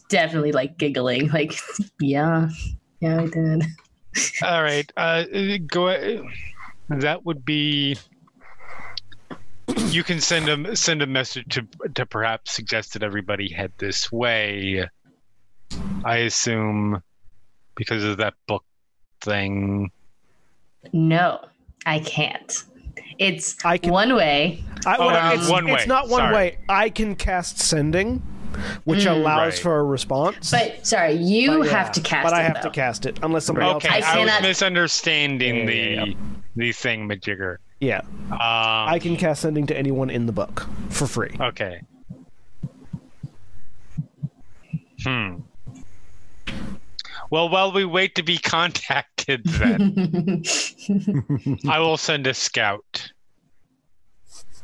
definitely 0.09 0.53
like 0.53 0.79
giggling. 0.79 1.29
Like, 1.29 1.55
yeah, 2.01 2.49
yeah, 3.01 3.21
I 3.23 3.27
did. 3.27 3.65
All 4.43 4.63
right. 4.63 4.91
Uh, 4.97 5.25
go. 5.67 6.27
That 6.89 7.25
would 7.25 7.45
be. 7.45 7.97
You 9.89 10.03
can 10.03 10.21
send 10.21 10.49
a 10.49 10.77
send 10.77 11.03
a 11.03 11.07
message 11.07 11.47
to 11.51 11.67
to 11.95 12.07
perhaps 12.07 12.53
suggest 12.53 12.95
that 12.95 13.03
everybody 13.03 13.53
head 13.53 13.73
this 13.79 14.11
way. 14.11 14.89
I 16.05 16.17
assume 16.19 17.03
because 17.75 18.03
of 18.05 18.17
that 18.19 18.35
book 18.47 18.65
thing. 19.21 19.91
No, 20.93 21.45
I 21.85 21.99
can't. 22.01 22.65
It's 23.19 23.57
I 23.65 23.79
can- 23.79 23.93
one 23.93 24.15
way. 24.15 24.65
I, 24.87 24.99
well, 24.99 25.33
it's 25.35 25.43
it's, 25.43 25.51
one 25.51 25.69
it's 25.69 25.87
not 25.87 26.09
one 26.09 26.21
Sorry. 26.21 26.35
way. 26.35 26.59
I 26.69 26.89
can 26.89 27.17
cast 27.17 27.59
sending, 27.59 28.23
which 28.85 29.01
Mm. 29.05 29.11
allows 29.13 29.53
Right. 29.55 29.59
for 29.59 29.79
a 29.79 29.85
response. 29.85 30.51
But 30.51 30.87
sorry, 30.87 31.15
you 31.15 31.59
But 31.59 31.67
yeah, 31.67 31.73
have 31.73 31.93
to 31.93 32.01
cast 32.01 32.25
But 32.25 32.33
it. 32.33 32.37
I 32.37 32.43
have 32.43 32.55
though. 32.55 32.69
to 32.69 32.71
cast 32.71 33.07
it 33.07 33.19
unless 33.23 33.45
somebody 33.47 33.67
else. 33.67 33.85
Okay, 33.85 33.95
I 33.95 33.99
I, 33.99 34.01
cannot- 34.01 34.41
was 34.41 34.49
misunderstanding 34.49 35.57
Yeah. 35.69 36.05
the 36.05 36.17
the 36.57 36.73
thing 36.73 37.09
majigger. 37.09 37.59
Yeah, 37.81 38.01
Um, 38.33 38.39
I 38.41 38.99
can 39.01 39.17
cast 39.17 39.43
sending 39.43 39.67
to 39.69 39.77
anyone 39.79 40.11
in 40.11 40.27
the 40.27 40.33
book 40.33 40.67
for 40.91 41.07
free. 41.07 41.37
Okay. 41.41 41.81
Hmm. 45.05 45.37
Well, 47.31 47.49
while 47.49 47.73
we 47.73 47.85
wait 47.85 48.15
to 48.17 48.23
be 48.23 48.39
contacted, 48.43 49.45
then 49.45 50.43
I 51.69 51.79
will 51.79 51.97
send 51.97 52.27
a 52.27 52.35
scout. 52.35 53.13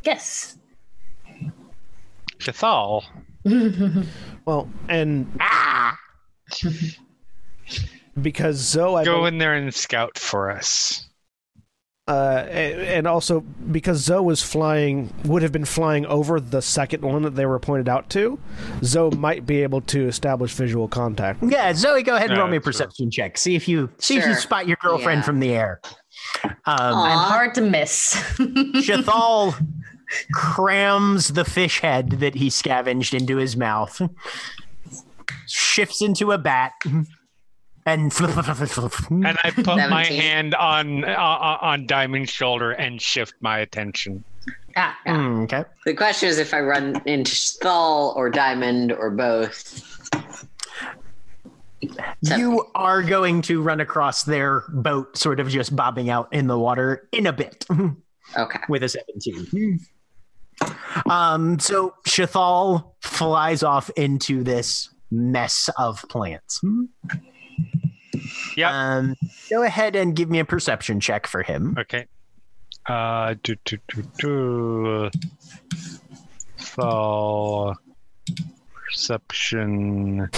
yes. 0.03 0.57
Cathal. 2.41 3.05
Well, 3.45 4.69
and 4.89 5.31
because 8.21 8.57
Zoe, 8.57 9.01
I 9.01 9.05
Go 9.05 9.27
in 9.27 9.39
there 9.39 9.55
and 9.55 9.73
scout 9.75 10.19
for 10.19 10.51
us. 10.51 11.09
uh, 12.07 12.45
and 12.51 13.07
also 13.07 13.41
because 13.41 13.99
Zoe 14.01 14.23
was 14.23 14.43
flying, 14.43 15.13
would 15.25 15.43
have 15.43 15.53
been 15.53 15.65
flying 15.65 16.05
over 16.07 16.39
the 16.39 16.61
second 16.61 17.03
one 17.03 17.23
that 17.23 17.35
they 17.35 17.47
were 17.47 17.59
pointed 17.59 17.89
out 17.89 18.11
to. 18.11 18.39
Zoe 18.83 19.11
might 19.17 19.47
be 19.47 19.63
able 19.63 19.81
to 19.83 20.07
establish 20.07 20.53
visual 20.53 20.87
contact. 20.89 21.43
Yeah, 21.43 21.73
Zoe, 21.73 22.03
go 22.03 22.15
ahead 22.17 22.31
and 22.31 22.37
Yeah, 22.37 22.43
roll 22.43 22.51
me 22.51 22.59
a 22.59 22.61
true. 22.61 22.67
perception 22.73 23.11
check. 23.11 23.39
See 23.39 23.55
if 23.57 23.67
you 23.69 23.91
see 23.99 24.19
if 24.19 24.27
you 24.27 24.35
spot 24.35 24.69
your 24.69 24.77
girlfriend 24.81 25.21
Yeah. 25.21 25.25
from 25.25 25.41
the 25.41 25.51
air. 25.55 25.81
Um, 26.45 26.53
Aw. 26.67 27.05
I'm 27.05 27.29
hard 27.31 27.55
to 27.55 27.61
miss. 27.63 28.15
Shathal 28.39 29.55
crams 30.33 31.29
the 31.29 31.45
fish 31.45 31.81
head 31.81 32.11
that 32.21 32.35
he 32.35 32.51
scavenged 32.51 33.15
into 33.15 33.37
his 33.37 33.57
mouth, 33.57 34.01
shifts 35.47 36.01
into 36.03 36.33
a 36.33 36.39
bat, 36.39 36.73
and 37.87 38.13
flip, 38.13 38.31
flip, 38.31 38.45
flip, 38.47 38.57
flip, 38.69 38.93
flip. 38.93 39.11
And 39.11 39.37
I 39.45 39.51
put 39.51 39.67
my 39.67 40.05
hand 40.05 40.55
on 40.55 41.05
uh, 41.05 41.59
on 41.61 41.87
Diamond's 41.87 42.31
shoulder 42.31 42.73
and 42.73 43.01
shift 43.01 43.35
my 43.41 43.59
attention. 43.59 44.25
ah, 44.77 44.97
Mm, 45.07 45.45
okay. 45.45 45.65
The 45.85 45.95
question 45.95 46.29
is 46.29 46.39
if 46.39 46.55
I 46.55 46.61
run 46.61 47.01
into 47.07 47.33
Sthull 47.33 48.17
or 48.17 48.31
Diamond 48.31 48.93
or 48.93 49.11
both. 49.11 49.91
You 52.23 52.65
are 52.75 53.03
going 53.03 53.43
to 53.43 53.61
run 53.61 53.81
across 53.81 54.23
their 54.23 54.65
boat, 54.71 55.19
sort 55.19 55.39
of 55.39 55.49
just 55.51 55.77
bobbing 55.77 56.09
out 56.09 56.33
in 56.33 56.47
the 56.47 56.59
water 56.59 57.09
in 57.13 57.27
a 57.27 57.33
bit 57.33 57.67
Okay. 58.39 58.59
with 58.71 58.83
a 58.85 58.89
17. 58.89 59.81
Um, 61.11 61.59
so 61.59 61.95
Shathal 62.07 62.93
flies 63.01 63.63
off 63.63 63.91
into 63.97 64.43
this 64.43 64.89
mess 65.11 65.69
of 65.79 66.05
plants. 66.09 66.61
Yep. 68.57 68.71
Um, 68.71 69.17
go 69.51 69.63
ahead 69.63 69.97
and 69.97 70.15
give 70.15 70.31
me 70.31 70.39
a 70.39 70.45
perception 70.45 71.01
check 71.01 71.27
for 71.27 71.43
him. 71.43 71.77
Okay. 71.79 72.07
Uh, 72.87 73.35
do, 73.43 73.57
do, 73.65 73.79
do, 73.89 74.03
do. 74.19 75.11
So, 76.57 77.75
perception. 78.87 80.29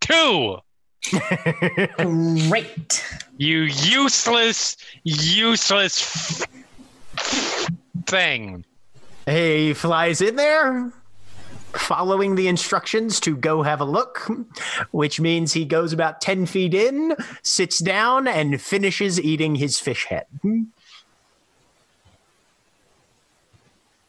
Two. 0.00 0.58
Great. 1.96 3.04
You 3.36 3.60
useless, 3.62 4.76
useless 5.04 6.42
f- 6.42 7.66
thing. 8.06 8.64
He 9.26 9.74
flies 9.74 10.20
in 10.20 10.36
there, 10.36 10.92
following 11.72 12.34
the 12.34 12.48
instructions 12.48 13.20
to 13.20 13.36
go 13.36 13.62
have 13.62 13.80
a 13.80 13.84
look, 13.84 14.28
which 14.90 15.20
means 15.20 15.52
he 15.52 15.64
goes 15.64 15.92
about 15.92 16.20
10 16.20 16.46
feet 16.46 16.74
in, 16.74 17.14
sits 17.42 17.78
down, 17.78 18.26
and 18.26 18.60
finishes 18.60 19.20
eating 19.20 19.56
his 19.56 19.78
fish 19.78 20.06
head. 20.06 20.26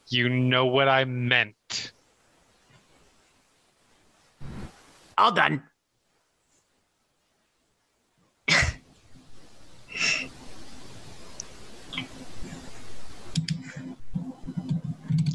You 0.07 0.29
know 0.29 0.65
what 0.65 0.87
I 0.87 1.05
meant. 1.05 1.91
All 5.17 5.31
done. 5.31 5.61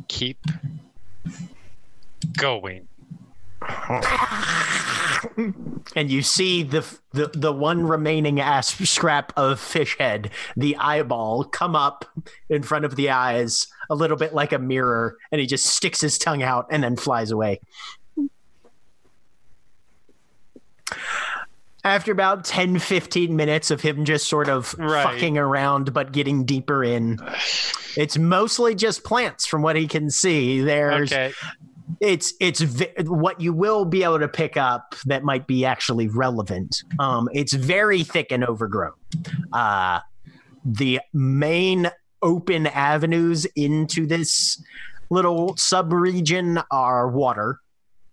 Keep 0.08 0.38
going. 2.36 2.88
And 5.96 6.10
you 6.10 6.22
see 6.22 6.62
the, 6.62 6.84
the 7.12 7.30
the 7.34 7.52
one 7.52 7.86
remaining 7.86 8.40
ass 8.40 8.74
scrap 8.88 9.32
of 9.36 9.60
fish 9.60 9.96
head, 9.98 10.30
the 10.56 10.76
eyeball, 10.76 11.44
come 11.44 11.76
up 11.76 12.04
in 12.48 12.62
front 12.62 12.84
of 12.84 12.96
the 12.96 13.10
eyes, 13.10 13.66
a 13.90 13.94
little 13.94 14.16
bit 14.16 14.34
like 14.34 14.52
a 14.52 14.58
mirror, 14.58 15.16
and 15.30 15.40
he 15.40 15.46
just 15.46 15.66
sticks 15.66 16.00
his 16.00 16.18
tongue 16.18 16.42
out 16.42 16.66
and 16.70 16.82
then 16.82 16.96
flies 16.96 17.30
away. 17.30 17.60
After 21.84 22.12
about 22.12 22.44
10, 22.44 22.78
15 22.78 23.36
minutes 23.36 23.70
of 23.70 23.80
him 23.82 24.04
just 24.06 24.26
sort 24.28 24.48
of 24.48 24.74
Right. 24.78 25.04
fucking 25.04 25.36
around 25.36 25.92
but 25.92 26.12
getting 26.12 26.44
deeper 26.44 26.82
in, 26.82 27.18
it's 27.96 28.16
mostly 28.18 28.74
just 28.74 29.04
plants 29.04 29.46
from 29.46 29.60
what 29.62 29.76
he 29.76 29.86
can 29.86 30.08
see. 30.10 30.60
There's 30.62 31.12
Okay. 31.12 31.32
it's 32.00 32.32
it's 32.40 32.60
v- 32.62 32.88
what 33.04 33.40
you 33.40 33.52
will 33.52 33.84
be 33.84 34.02
able 34.02 34.18
to 34.20 34.28
pick 34.28 34.56
up 34.56 34.94
that 35.04 35.22
might 35.24 35.46
be 35.46 35.64
actually 35.66 36.08
relevant. 36.08 36.82
Um, 36.98 37.28
it's 37.32 37.52
very 37.52 38.02
thick 38.02 38.32
and 38.32 38.42
overgrown. 38.44 38.92
Uh, 39.52 40.00
the 40.64 41.00
main 41.12 41.90
open 42.22 42.66
avenues 42.68 43.44
into 43.54 44.06
this 44.06 44.62
little 45.10 45.54
sub-region 45.58 46.60
are 46.70 47.08
water. 47.08 47.60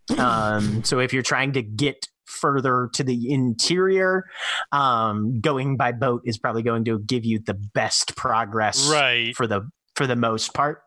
Um, 0.18 0.84
so 0.84 0.99
if 0.99 1.14
you're 1.14 1.23
trying 1.23 1.53
to 1.53 1.61
get 1.61 2.06
further 2.32 2.90
to 2.94 3.03
the 3.03 3.32
interior, 3.32 4.26
um, 4.72 5.41
going 5.41 5.78
by 5.78 5.91
boat 5.91 6.22
is 6.26 6.38
probably 6.38 6.64
going 6.64 6.86
to 6.86 6.99
give 6.99 7.26
you 7.26 7.40
the 7.40 7.53
best 7.53 8.16
progress 8.16 8.90
Right. 8.90 9.36
for 9.36 9.48
the 9.48 9.70
for 9.95 10.08
the 10.08 10.16
most 10.16 10.53
part. 10.53 10.82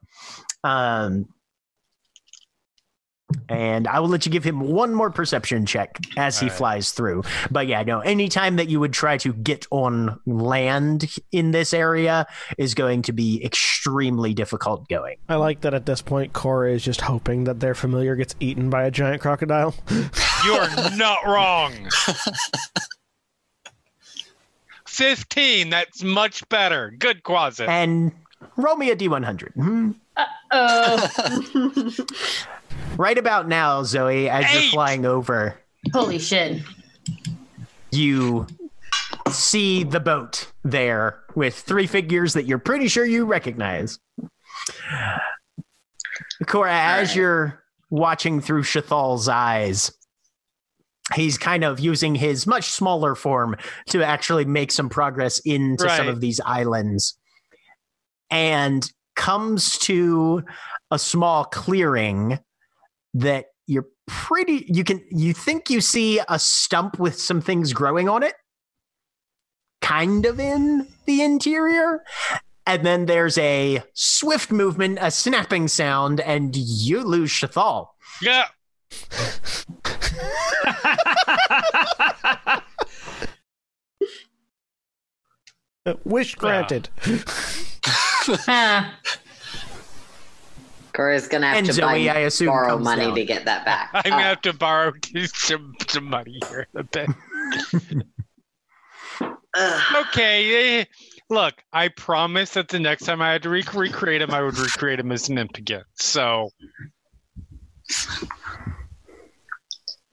Um, 0.63 1.27
and 3.49 3.87
I 3.89 4.01
will 4.01 4.09
let 4.09 4.27
you 4.27 4.33
give 4.33 4.45
him 4.45 4.61
one 4.61 4.95
more 4.95 5.11
perception 5.11 5.67
check 5.67 5.99
as 6.17 6.39
he 6.39 6.47
All 6.47 6.51
right. 6.51 6.57
flies 6.59 6.93
through. 6.93 7.23
But 7.51 7.67
yeah, 7.67 7.83
no, 7.83 8.01
anytime 8.01 8.57
that 8.57 8.69
you 8.69 8.81
would 8.81 8.93
try 8.93 9.17
to 9.19 9.33
get 9.33 9.67
on 9.71 10.21
land 10.27 11.15
in 11.33 11.51
this 11.51 11.75
area 11.75 12.27
is 12.59 12.75
going 12.75 13.03
to 13.03 13.13
be 13.13 13.45
extremely 13.45 14.35
difficult 14.35 14.89
going. 14.89 15.17
I 15.29 15.37
like 15.37 15.61
that 15.63 15.75
at 15.75 15.87
this 15.87 16.03
point, 16.03 16.33
Cora 16.33 16.73
is 16.73 16.83
just 16.83 17.01
hoping 17.03 17.45
that 17.45 17.61
their 17.61 17.75
familiar 17.75 18.17
gets 18.17 18.35
eaten 18.41 18.71
by 18.71 18.85
a 18.85 18.91
giant 18.91 19.21
crocodile. 19.23 19.75
You're 20.45 20.69
not 20.97 21.27
wrong. 21.27 21.73
15. 24.87 25.71
That's 25.71 26.03
much 26.03 26.49
better. 26.49 26.93
Good 26.99 27.23
Quasit. 27.23 27.69
And 27.69 28.13
roll 28.57 28.77
me 28.77 28.91
a 28.91 28.97
d100. 28.97 29.55
Hmm. 29.55 29.91
Oh, 30.53 31.91
Right 32.97 33.19
about 33.19 33.49
now, 33.49 33.83
Zoe, 33.83 34.29
as 34.29 34.53
you're 34.53 34.71
flying 34.71 35.05
over, 35.05 35.59
holy 35.93 36.19
shit. 36.19 36.63
you 37.91 38.47
see 39.31 39.83
the 39.85 40.01
boat 40.01 40.53
there 40.63 41.21
with 41.35 41.55
three 41.59 41.87
figures 41.87 42.35
that 42.35 42.45
you're 42.45 42.59
pretty 42.59 42.89
sure 42.89 43.05
you 43.05 43.25
recognize. 43.25 43.99
Cora, 46.47 46.73
as 46.73 47.09
right. 47.09 47.17
you're 47.17 47.65
watching 47.91 48.41
through 48.41 48.63
Shathal's 48.63 49.29
eyes, 49.29 49.93
he's 51.15 51.37
kind 51.39 51.65
of 51.65 51.81
using 51.81 52.15
his 52.15 52.47
much 52.47 52.65
smaller 52.71 53.15
form 53.15 53.57
to 53.89 54.05
actually 54.05 54.45
make 54.45 54.71
some 54.71 54.89
progress 54.89 55.41
into 55.41 55.89
some 55.89 56.07
Right. 56.07 56.09
of 56.09 56.21
these 56.21 56.41
islands 56.45 57.19
and 58.31 58.89
comes 59.17 59.79
to 59.81 60.43
a 60.91 60.99
small 60.99 61.45
clearing 61.45 62.39
that 63.15 63.47
you're 63.67 63.87
pretty 64.07 64.67
you 64.69 64.85
can 64.85 65.03
you 65.11 65.33
think 65.33 65.71
you 65.71 65.81
see 65.81 66.21
a 66.29 66.39
stump 66.39 66.99
with 66.99 67.19
some 67.19 67.41
things 67.41 67.73
growing 67.73 68.09
on 68.09 68.23
it 68.23 68.35
kind 69.81 70.27
of 70.27 70.39
in 70.39 70.87
the 71.07 71.23
interior 71.23 72.03
and 72.67 72.85
then 72.85 73.07
there's 73.07 73.39
a 73.39 73.83
swift 73.93 74.51
movement 74.51 74.99
a 75.01 75.11
snapping 75.11 75.69
sound 75.69 76.21
and 76.21 76.55
you 76.57 77.03
lose 77.03 77.31
Shathal. 77.31 77.89
Yeah. 78.23 78.47
Wish 86.05 86.35
granted. 86.37 86.89
Cora's 90.95 91.27
gonna 91.29 91.47
have 91.49 91.57
And 91.57 91.67
to 91.67 91.73
Zoe, 91.73 92.07
buy, 92.07 92.15
I 92.15 92.19
assume, 92.21 92.47
borrow 92.49 92.79
money 92.79 93.03
down. 93.07 93.15
to 93.17 93.25
get 93.25 93.45
that 93.47 93.65
back. 93.65 93.91
I'm 93.95 94.01
Uh, 94.13 94.17
gonna 94.17 94.23
have 94.23 94.41
to 94.43 94.53
borrow 94.53 94.93
some 95.35 95.75
some 95.89 96.05
money 96.05 96.39
here 96.49 96.67
a 96.77 96.83
bit. 96.85 97.09
Okay, 99.97 100.81
eh, 100.81 100.85
look, 101.31 101.55
I 101.73 101.87
promise 101.87 102.55
that 102.55 102.67
the 102.67 102.81
next 102.81 103.05
time 103.05 103.23
I 103.23 103.31
had 103.31 103.45
to 103.45 103.51
re- 103.51 103.63
recreate 103.73 104.21
him, 104.21 104.33
I 104.33 104.43
would 104.43 104.59
recreate 104.59 104.99
him 104.99 105.13
as 105.13 105.29
an 105.29 105.39
imp 105.39 105.57
again. 105.57 105.85
So 105.95 106.51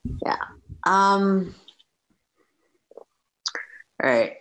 yeah. 0.04 0.36
Um. 0.86 1.56
All 2.96 4.10
right. 4.10 4.34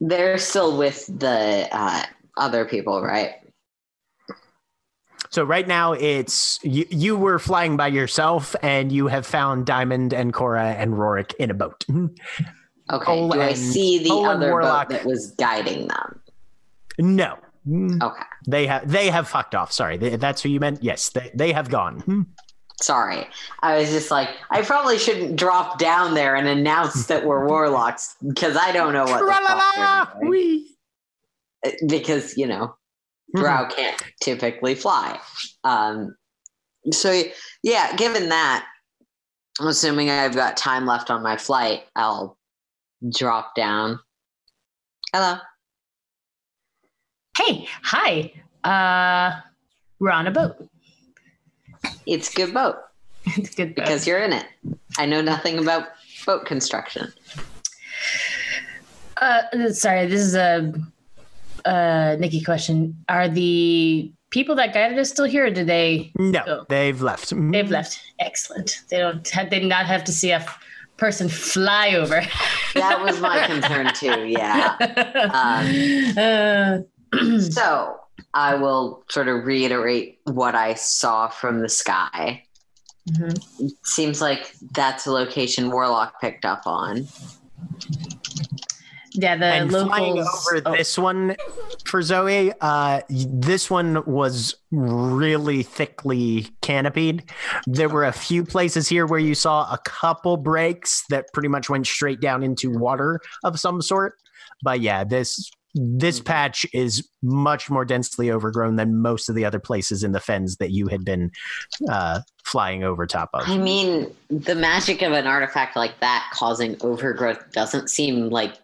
They're 0.00 0.38
still 0.38 0.78
with 0.78 1.06
the 1.06 1.68
uh, 1.72 2.02
other 2.36 2.64
people, 2.66 3.02
right? 3.02 3.32
So 5.30 5.44
right 5.44 5.66
now 5.68 5.92
it's 5.92 6.58
you, 6.62 6.86
you 6.90 7.16
were 7.16 7.38
flying 7.38 7.76
by 7.76 7.88
yourself 7.88 8.56
and 8.62 8.90
you 8.90 9.08
have 9.08 9.26
found 9.26 9.66
Diamond 9.66 10.12
and 10.14 10.32
Cora 10.32 10.72
and 10.72 10.94
Rorik 10.94 11.34
in 11.34 11.50
a 11.50 11.54
boat. 11.54 11.84
Okay. 12.90 13.04
Cole 13.04 13.28
Do 13.28 13.38
I 13.38 13.48
and- 13.48 13.58
see 13.58 13.98
the 14.02 14.08
Cole 14.08 14.24
other 14.24 14.48
Warlock. 14.50 14.88
boat 14.88 14.96
that 14.96 15.04
was 15.06 15.32
guiding 15.32 15.88
them? 15.88 16.20
No. 16.98 17.36
Okay. 18.02 18.22
They 18.46 18.66
have 18.66 18.90
they 18.90 19.10
have 19.10 19.28
fucked 19.28 19.54
off. 19.54 19.72
Sorry. 19.72 19.98
They, 19.98 20.16
that's 20.16 20.40
who 20.40 20.48
you 20.48 20.58
meant? 20.58 20.82
Yes, 20.82 21.10
they, 21.10 21.30
they 21.34 21.52
have 21.52 21.68
gone. 21.68 22.24
Sorry. 22.80 23.26
I 23.62 23.76
was 23.76 23.90
just 23.90 24.10
like, 24.10 24.30
I 24.50 24.62
probably 24.62 24.96
shouldn't 24.96 25.36
drop 25.36 25.78
down 25.78 26.14
there 26.14 26.34
and 26.34 26.48
announce 26.48 27.08
that 27.08 27.26
we're 27.26 27.46
warlocks 27.46 28.16
because 28.26 28.56
I 28.56 28.72
don't 28.72 28.94
know 28.94 29.04
what. 29.04 29.20
the 29.20 29.30
fuck 29.32 29.42
Tra-la-la, 29.46 30.04
they're 30.20 30.22
doing. 30.30 30.64
Uh, 31.66 31.70
Because 31.88 32.38
you 32.38 32.46
know. 32.46 32.74
Drow 33.34 33.66
can't 33.66 34.02
typically 34.22 34.74
fly. 34.74 35.20
Um, 35.64 36.16
so 36.92 37.22
yeah, 37.62 37.94
given 37.96 38.28
that, 38.30 38.66
I'm 39.60 39.66
assuming 39.66 40.10
I've 40.10 40.34
got 40.34 40.56
time 40.56 40.86
left 40.86 41.10
on 41.10 41.22
my 41.22 41.36
flight, 41.36 41.84
I'll 41.96 42.38
drop 43.12 43.54
down. 43.54 44.00
Hello. 45.12 45.38
hey, 47.36 47.66
hi. 47.82 48.32
Uh, 48.64 49.40
we're 49.98 50.10
on 50.10 50.26
a 50.26 50.30
boat. 50.30 50.68
It's 52.06 52.30
a 52.32 52.34
good 52.34 52.54
boat 52.54 52.76
It's 53.26 53.52
a 53.52 53.56
good 53.56 53.74
boat. 53.74 53.84
because 53.84 54.06
you're 54.06 54.20
in 54.20 54.32
it. 54.32 54.46
I 54.98 55.06
know 55.06 55.20
nothing 55.20 55.58
about 55.58 55.88
boat 56.26 56.46
construction. 56.46 57.12
Uh, 59.16 59.70
sorry, 59.72 60.06
this 60.06 60.20
is 60.20 60.34
a 60.34 60.72
uh, 61.68 62.16
Nikki 62.18 62.40
question. 62.42 63.04
Are 63.08 63.28
the 63.28 64.12
people 64.30 64.54
that 64.56 64.72
guided 64.74 64.98
us 64.98 65.10
still 65.10 65.24
here, 65.26 65.46
or 65.46 65.50
did 65.50 65.66
they? 65.66 66.10
No, 66.18 66.42
Oh. 66.46 66.64
they've 66.68 67.00
left. 67.00 67.32
They've 67.36 67.70
left. 67.70 68.00
Excellent. 68.20 68.82
They 68.90 68.98
don't. 68.98 69.26
Have, 69.30 69.50
they 69.50 69.60
did 69.60 69.68
not 69.68 69.86
have 69.86 70.04
to 70.04 70.12
see 70.12 70.30
a 70.30 70.36
f- 70.36 70.58
person 70.96 71.28
fly 71.28 71.94
over. 71.94 72.20
That 72.74 73.00
was 73.02 73.20
my 73.20 73.46
concern 73.46 73.92
too. 73.94 74.26
Yeah. 74.26 74.76
Uh, 76.20 76.78
So 77.40 77.96
I 78.34 78.54
will 78.56 79.02
sort 79.08 79.28
of 79.28 79.44
reiterate 79.44 80.18
what 80.24 80.54
I 80.54 80.74
saw 80.74 81.28
from 81.28 81.60
the 81.60 81.68
sky. 81.68 82.42
mhm. 83.10 83.40
Seems 83.84 84.20
like 84.20 84.52
that's 84.74 85.06
a 85.06 85.10
location 85.12 85.70
Warlock 85.70 86.20
picked 86.20 86.44
up 86.44 86.62
on. 86.66 87.06
Yeah, 89.20 89.34
the 89.36 89.46
and 89.46 89.72
locals. 89.72 89.88
flying 89.88 90.18
over 90.18 90.62
oh, 90.66 90.76
this 90.76 90.96
one 90.96 91.36
for 91.84 92.02
Zoe, 92.02 92.52
uh, 92.60 93.00
this 93.08 93.68
one 93.68 94.04
was 94.06 94.54
really 94.70 95.64
thickly 95.64 96.46
canopied. 96.62 97.24
There 97.66 97.88
were 97.88 98.04
a 98.04 98.12
few 98.12 98.44
places 98.44 98.88
here 98.88 99.06
where 99.06 99.18
you 99.18 99.34
saw 99.34 99.62
a 99.72 99.78
couple 99.84 100.36
breaks 100.36 101.02
that 101.10 101.32
pretty 101.32 101.48
much 101.48 101.68
went 101.68 101.88
straight 101.88 102.20
down 102.20 102.44
into 102.44 102.70
water 102.70 103.20
of 103.42 103.58
some 103.58 103.82
sort. 103.82 104.14
But 104.62 104.80
yeah, 104.80 105.02
this 105.02 105.50
this 105.74 106.20
patch 106.20 106.64
is 106.72 107.08
much 107.22 107.68
more 107.68 107.84
densely 107.84 108.30
overgrown 108.30 108.76
than 108.76 109.00
most 109.00 109.28
of 109.28 109.34
the 109.34 109.44
other 109.44 109.58
places 109.58 110.04
in 110.04 110.12
the 110.12 110.20
fens 110.20 110.56
that 110.56 110.70
you 110.70 110.86
had 110.86 111.04
been 111.04 111.30
uh, 111.90 112.20
flying 112.44 112.84
over 112.84 113.06
top 113.06 113.30
of. 113.34 113.48
I 113.48 113.58
mean, 113.58 114.14
the 114.30 114.54
magic 114.54 115.02
of 115.02 115.12
an 115.12 115.26
artifact 115.26 115.76
like 115.76 115.98
that 116.00 116.30
causing 116.32 116.76
overgrowth 116.80 117.52
doesn't 117.52 117.90
seem 117.90 118.30
like 118.30 118.54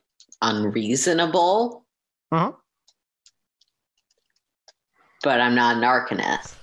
unreasonable. 0.45 1.85
Uh-huh. 2.33 2.53
But 5.23 5.41
I'm 5.41 5.55
not 5.55 5.77
an 5.77 5.83
arcanist. 5.83 6.55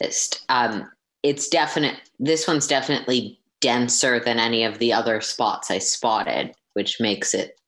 It's, 0.00 0.44
um, 0.48 0.90
it's 1.22 1.48
definite. 1.48 2.00
This 2.18 2.46
one's 2.46 2.66
definitely 2.66 3.40
denser 3.60 4.20
than 4.20 4.38
any 4.38 4.64
of 4.64 4.78
the 4.78 4.92
other 4.92 5.20
spots 5.20 5.70
I 5.70 5.78
spotted, 5.78 6.52
which 6.74 7.00
makes 7.00 7.32
it 7.32 7.58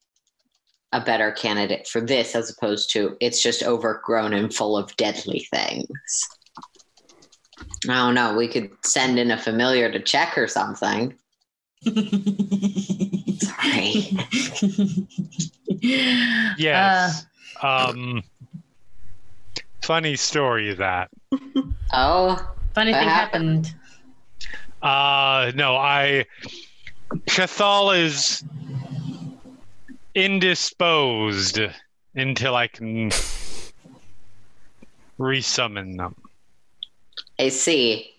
a 0.93 1.01
better 1.01 1.33
candidate 1.33 1.89
for 1.89 2.01
this 2.01 2.35
as 2.35 2.51
opposed 2.51 2.91
to 2.93 3.17
it's 3.21 3.43
just 3.43 3.63
overgrown 3.63 4.33
and 4.33 4.55
full 4.55 4.77
of 4.77 4.95
deadly 4.97 5.47
things. 5.53 5.89
I 7.89 7.95
don't 7.95 8.15
know. 8.15 8.37
We 8.37 8.49
could 8.49 8.71
send 8.85 9.19
in 9.19 9.31
a 9.31 9.39
familiar 9.39 9.91
to 9.91 10.01
check 10.01 10.37
or 10.37 10.47
something. 10.47 11.15
Sorry. 13.41 14.17
yes. 16.59 17.27
um 17.63 18.23
funny 19.83 20.17
story 20.17 20.75
that. 20.75 21.11
Oh, 21.93 22.37
funny 22.75 22.93
thing 22.93 23.09
happened? 23.09 23.67
happened. 23.67 23.75
Uh 24.83 25.53
no, 25.55 25.77
I 25.77 26.27
Cathal 27.27 27.93
is 27.93 28.45
indisposed 30.15 31.61
until 32.15 32.57
I 32.57 32.67
can 32.67 33.11
resummon 35.19 35.97
them. 35.97 36.15
I 37.39 37.51
see. 37.51 38.16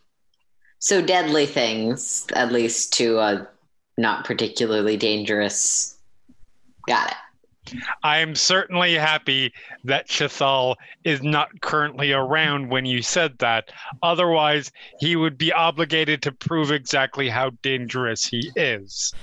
So 0.80 1.02
deadly 1.02 1.46
things, 1.46 2.28
at 2.34 2.52
least 2.52 2.94
to 2.94 3.20
a 3.20 3.48
not 3.98 4.26
particularly 4.26 4.98
dangerous. 4.98 5.98
Got 6.88 7.12
it. 7.12 7.18
I 8.04 8.20
am 8.20 8.36
certainly 8.36 8.94
happy 8.94 9.54
that 9.84 10.08
Chethal 10.08 10.76
is 11.04 11.22
not 11.22 11.62
currently 11.62 12.14
around 12.14 12.70
when 12.70 12.86
you 12.86 13.02
said 13.02 13.38
that. 13.40 13.72
Otherwise, 14.02 14.72
he 15.00 15.16
would 15.16 15.38
be 15.38 15.52
obligated 15.52 16.22
to 16.22 16.32
prove 16.32 16.72
exactly 16.72 17.28
how 17.28 17.50
dangerous 17.62 18.26
he 18.26 18.52
is. 18.56 19.14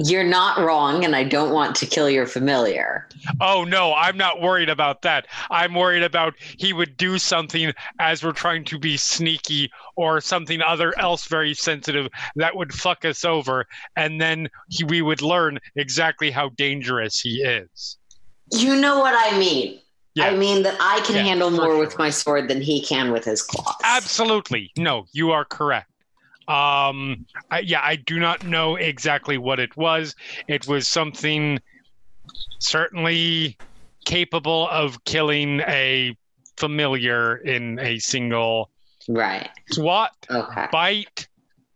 You're 0.00 0.22
not 0.22 0.58
wrong, 0.58 1.04
and 1.04 1.16
I 1.16 1.24
don't 1.24 1.52
want 1.52 1.74
to 1.76 1.86
kill 1.86 2.08
your 2.08 2.24
familiar. 2.24 3.08
Oh 3.40 3.64
no, 3.64 3.92
I'm 3.94 4.16
not 4.16 4.40
worried 4.40 4.68
about 4.68 5.02
that. 5.02 5.26
I'm 5.50 5.74
worried 5.74 6.04
about 6.04 6.34
he 6.38 6.72
would 6.72 6.96
do 6.96 7.18
something 7.18 7.72
as 7.98 8.22
we're 8.22 8.30
trying 8.30 8.64
to 8.66 8.78
be 8.78 8.96
sneaky 8.96 9.72
or 9.96 10.20
something 10.20 10.62
other 10.62 10.96
else 11.00 11.26
very 11.26 11.52
sensitive 11.52 12.06
that 12.36 12.54
would 12.54 12.72
fuck 12.72 13.04
us 13.04 13.24
over, 13.24 13.66
and 13.96 14.20
then 14.20 14.48
he, 14.68 14.84
we 14.84 15.02
would 15.02 15.20
learn 15.20 15.58
exactly 15.74 16.30
how 16.30 16.50
dangerous 16.50 17.20
he 17.20 17.42
is. 17.42 17.98
You 18.52 18.76
know 18.76 19.00
what 19.00 19.14
I 19.16 19.36
mean. 19.36 19.80
Yeah. 20.14 20.28
I 20.28 20.36
mean 20.36 20.62
that 20.62 20.76
I 20.80 21.00
can 21.00 21.16
Yeah, 21.16 21.22
handle 21.22 21.50
more 21.50 21.76
with 21.76 21.98
my 21.98 22.10
sword 22.10 22.48
than 22.48 22.60
he 22.60 22.80
can 22.80 23.10
with 23.12 23.24
his 23.24 23.42
claws. 23.42 23.74
Absolutely. 23.82 24.70
No, 24.76 25.06
you 25.12 25.32
are 25.32 25.44
correct. 25.44 25.90
Um, 26.48 27.26
I, 27.50 27.60
yeah, 27.60 27.82
I 27.82 27.96
do 27.96 28.18
not 28.18 28.42
know 28.42 28.76
exactly 28.76 29.36
what 29.36 29.60
it 29.60 29.76
was. 29.76 30.14
It 30.48 30.66
was 30.66 30.88
something 30.88 31.60
certainly 32.58 33.58
capable 34.06 34.68
of 34.70 35.04
killing 35.04 35.60
a 35.60 36.16
familiar 36.56 37.36
in 37.36 37.78
a 37.78 37.98
single 37.98 38.70
Right. 39.08 39.48
swat, 39.70 40.12
Okay. 40.30 40.66
bite, 40.72 41.28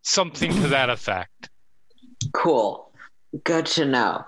something 0.02 0.50
to 0.56 0.68
that 0.68 0.90
effect. 0.90 1.50
Cool. 2.32 2.90
Good 3.44 3.66
to 3.66 3.84
know. 3.84 4.24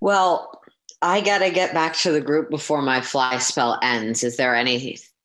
Well, 0.00 0.62
I 1.02 1.20
gotta 1.20 1.50
get 1.50 1.72
back 1.74 1.94
to 1.98 2.12
the 2.12 2.20
group 2.20 2.50
before 2.50 2.82
my 2.82 3.00
fly 3.00 3.38
spell 3.38 3.78
ends. 3.82 4.22
Is 4.24 4.36
there 4.36 4.54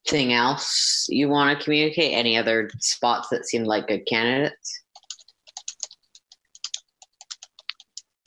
anything 0.06 0.32
else 0.32 1.06
you 1.08 1.28
want 1.28 1.56
to 1.56 1.64
communicate? 1.64 2.12
Any 2.12 2.36
other 2.36 2.70
spots 2.78 3.28
that 3.30 3.46
seem 3.46 3.64
like 3.64 3.88
good 3.88 4.06
candidates? 4.06 4.82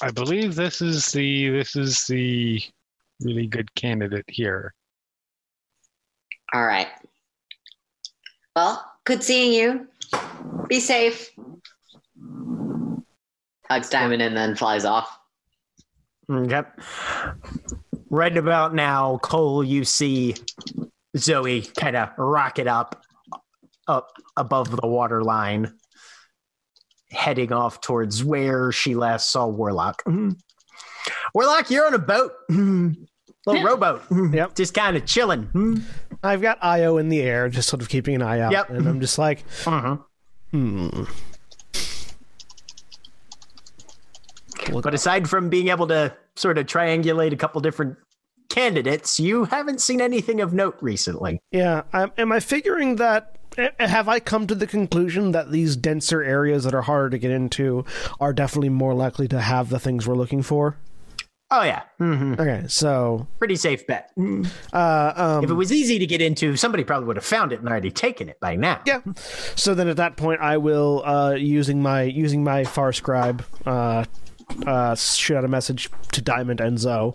I 0.02 0.12
believe 0.12 0.56
this 0.56 0.82
is 0.82 1.12
the 1.12 1.50
this 1.50 1.76
is 1.76 2.06
the 2.08 2.62
really 3.22 3.48
good 3.48 3.74
candidate 3.76 4.26
here. 4.28 4.74
All 6.54 6.66
right. 6.66 6.88
Well, 8.56 8.84
good 9.06 9.24
seeing 9.24 9.54
you. 9.54 9.88
Be 10.68 10.80
safe. 10.80 11.30
Hugs 13.70 13.90
Diamond 13.90 14.22
and 14.22 14.36
then 14.36 14.56
flies 14.56 14.86
off. 14.86 15.20
Mm, 16.30 16.52
okay. 16.52 16.68
Right 18.10 18.36
about 18.36 18.74
now, 18.74 19.20
Coal, 19.20 19.64
you 19.64 19.84
see 19.84 20.34
Zoe 21.18 21.62
kind 21.62 21.96
of 21.96 22.10
rocket 22.18 22.68
up, 22.68 23.04
up 23.88 24.10
above 24.38 24.70
the 24.80 24.88
water 24.88 25.24
line, 25.24 25.74
heading 27.12 27.52
off 27.52 27.82
towards 27.82 28.24
where 28.24 28.72
she 28.72 28.96
last 28.96 29.32
saw 29.32 29.48
Warlock. 29.48 30.04
Mhm. 30.06 30.38
Warlock, 31.34 31.70
you're 31.72 31.88
on 31.88 31.94
a 31.96 32.00
boat, 32.00 32.32
Mhm. 32.52 33.08
little 33.48 33.64
rowboat. 33.64 34.08
Mhm. 34.10 34.36
Yep. 34.36 34.56
Just 34.56 34.74
kind 34.74 34.96
of 34.96 35.06
chilling. 35.06 35.48
Mhm. 35.48 35.82
I've 36.24 36.42
got 36.42 36.58
Io 36.64 36.98
in 36.98 37.10
the 37.10 37.22
air, 37.22 37.50
just 37.50 37.70
sort 37.70 37.82
of 37.82 37.90
keeping 37.90 38.16
an 38.16 38.22
eye 38.22 38.40
out, 38.42 38.52
Yep. 38.52 38.70
and 38.72 38.88
I'm 38.88 39.00
just 39.02 39.18
like, 39.18 39.48
Mhm. 39.64 40.04
hmm. 40.52 41.04
Look- 44.72 44.84
But 44.84 44.94
aside 44.94 45.28
from 45.30 45.50
being 45.50 45.70
able 45.70 45.88
to 45.88 46.16
sort 46.36 46.58
of 46.58 46.66
triangulate 46.68 47.34
a 47.34 47.38
couple 47.38 47.60
different 47.62 47.98
candidates, 48.50 49.20
you 49.20 49.46
haven't 49.46 49.82
seen 49.82 50.02
anything 50.02 50.42
of 50.42 50.54
note 50.54 50.78
recently. 50.82 51.40
Yeah, 51.52 51.84
um, 51.94 52.12
am 52.18 52.32
I 52.32 52.40
figuring 52.40 52.98
that? 52.98 53.38
eh, 53.58 53.70
Have 53.80 54.08
I 54.10 54.20
come 54.20 54.48
to 54.48 54.56
the 54.56 54.68
conclusion 54.68 55.32
that 55.32 55.52
these 55.52 55.76
denser 55.76 56.24
areas 56.24 56.64
that 56.66 56.74
are 56.74 56.82
harder 56.84 57.10
to 57.12 57.18
get 57.18 57.32
into 57.32 57.86
are 58.20 58.34
definitely 58.34 58.70
more 58.70 58.94
likely 58.94 59.28
to 59.30 59.40
have 59.42 59.70
the 59.70 59.80
things 59.80 60.08
we're 60.08 60.16
looking 60.16 60.42
for? 60.42 60.78
Oh 61.52 61.64
yeah, 61.64 61.82
hmm 61.98 62.34
Okay, 62.34 62.66
so 62.68 63.26
pretty 63.40 63.56
safe 63.56 63.88
bet. 63.88 64.12
Mhm. 64.16 64.48
uh, 64.72 65.14
um, 65.16 65.44
If 65.44 65.50
it 65.50 65.56
was 65.56 65.72
easy 65.72 65.98
to 65.98 66.06
get 66.06 66.22
into, 66.22 66.56
somebody 66.56 66.84
probably 66.84 67.08
would 67.08 67.16
have 67.16 67.26
found 67.26 67.52
it 67.52 67.60
and 67.60 67.68
already 67.68 67.90
taken 67.90 68.30
it 68.30 68.40
by 68.40 68.56
now. 68.56 68.82
yeah, 68.86 69.02
so 69.56 69.74
then 69.74 69.88
at 69.88 69.98
that 69.98 70.16
point, 70.16 70.42
I 70.42 70.58
will 70.58 71.02
uh, 71.04 71.32
using 71.32 71.82
my 71.82 72.04
using 72.04 72.44
my 72.44 72.66
far 72.66 72.94
scribe 72.94 73.44
uh, 73.66 74.06
uh, 74.68 74.94
shoot 74.96 75.38
out 75.38 75.44
a 75.44 75.48
message 75.48 75.90
to 76.12 76.22
Diamond 76.22 76.62
and 76.62 76.78
Zoe. 76.78 77.14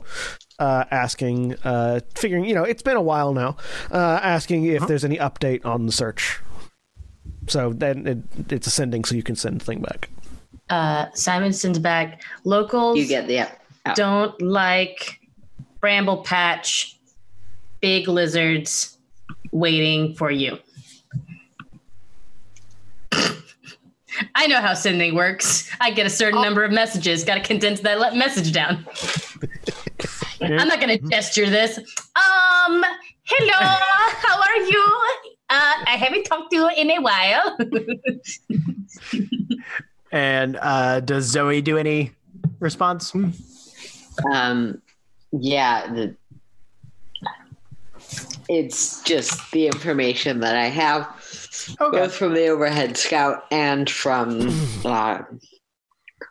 Uh, 0.56 0.84
asking, 0.92 1.52
uh, 1.64 1.98
figuring, 2.14 2.44
you 2.44 2.54
know, 2.54 2.62
it's 2.62 2.82
been 2.82 2.96
a 2.96 3.02
while 3.02 3.34
now. 3.34 3.56
Uh, 3.90 4.20
asking 4.22 4.64
if 4.66 4.86
there's 4.86 5.04
any 5.04 5.16
update 5.16 5.66
on 5.66 5.86
the 5.86 5.90
search. 5.90 6.38
So 7.48 7.72
then 7.72 8.06
it, 8.06 8.18
it's 8.52 8.66
ascending, 8.66 9.04
so 9.04 9.14
you 9.14 9.22
can 9.22 9.36
send 9.36 9.60
the 9.60 9.64
thing 9.64 9.80
back. 9.80 10.10
Uh, 10.70 11.06
Simon 11.14 11.52
sends 11.52 11.78
back 11.78 12.22
locals. 12.44 12.98
You 12.98 13.06
get 13.06 13.26
the 13.26 13.34
yep. 13.34 13.60
don't 13.94 14.40
like 14.40 15.20
bramble 15.80 16.22
patch, 16.22 16.98
big 17.80 18.08
lizards 18.08 18.96
waiting 19.52 20.14
for 20.14 20.30
you. 20.30 20.58
I 24.34 24.46
know 24.46 24.60
how 24.60 24.74
sending 24.74 25.14
works. 25.14 25.70
I 25.80 25.90
get 25.90 26.06
a 26.06 26.10
certain 26.10 26.40
number 26.40 26.64
of 26.64 26.72
messages. 26.72 27.24
Got 27.24 27.34
to 27.34 27.40
condense 27.42 27.80
that 27.80 27.98
le- 27.98 28.14
message 28.14 28.52
down. 28.52 28.86
I'm 30.40 30.68
not 30.68 30.80
going 30.80 30.98
to 30.98 31.08
gesture 31.08 31.48
this. 31.48 31.78
Um, 31.78 32.84
hello, 33.24 33.52
how 34.22 34.40
are 34.40 34.56
you? 34.56 35.02
Uh, 35.50 35.72
I 35.86 35.96
haven't 35.98 36.24
talked 36.24 36.50
to 36.52 36.56
you 36.56 36.70
in 36.76 36.90
a 36.90 36.98
while. 37.00 37.56
And 40.12 40.56
uh, 40.62 41.00
does 41.00 41.24
Zoe 41.24 41.60
do 41.60 41.76
any 41.76 42.12
response? 42.60 43.12
Um, 44.32 44.80
yeah, 45.32 45.92
the, 45.92 46.14
it's 48.48 49.02
just 49.02 49.50
the 49.50 49.66
information 49.66 50.38
that 50.38 50.54
I 50.54 50.66
have, 50.66 51.08
Okay. 51.80 51.98
both 51.98 52.14
from 52.14 52.34
the 52.34 52.46
overhead 52.46 52.96
scout 52.96 53.44
and 53.50 53.90
from 53.90 54.50
uh, 54.84 55.22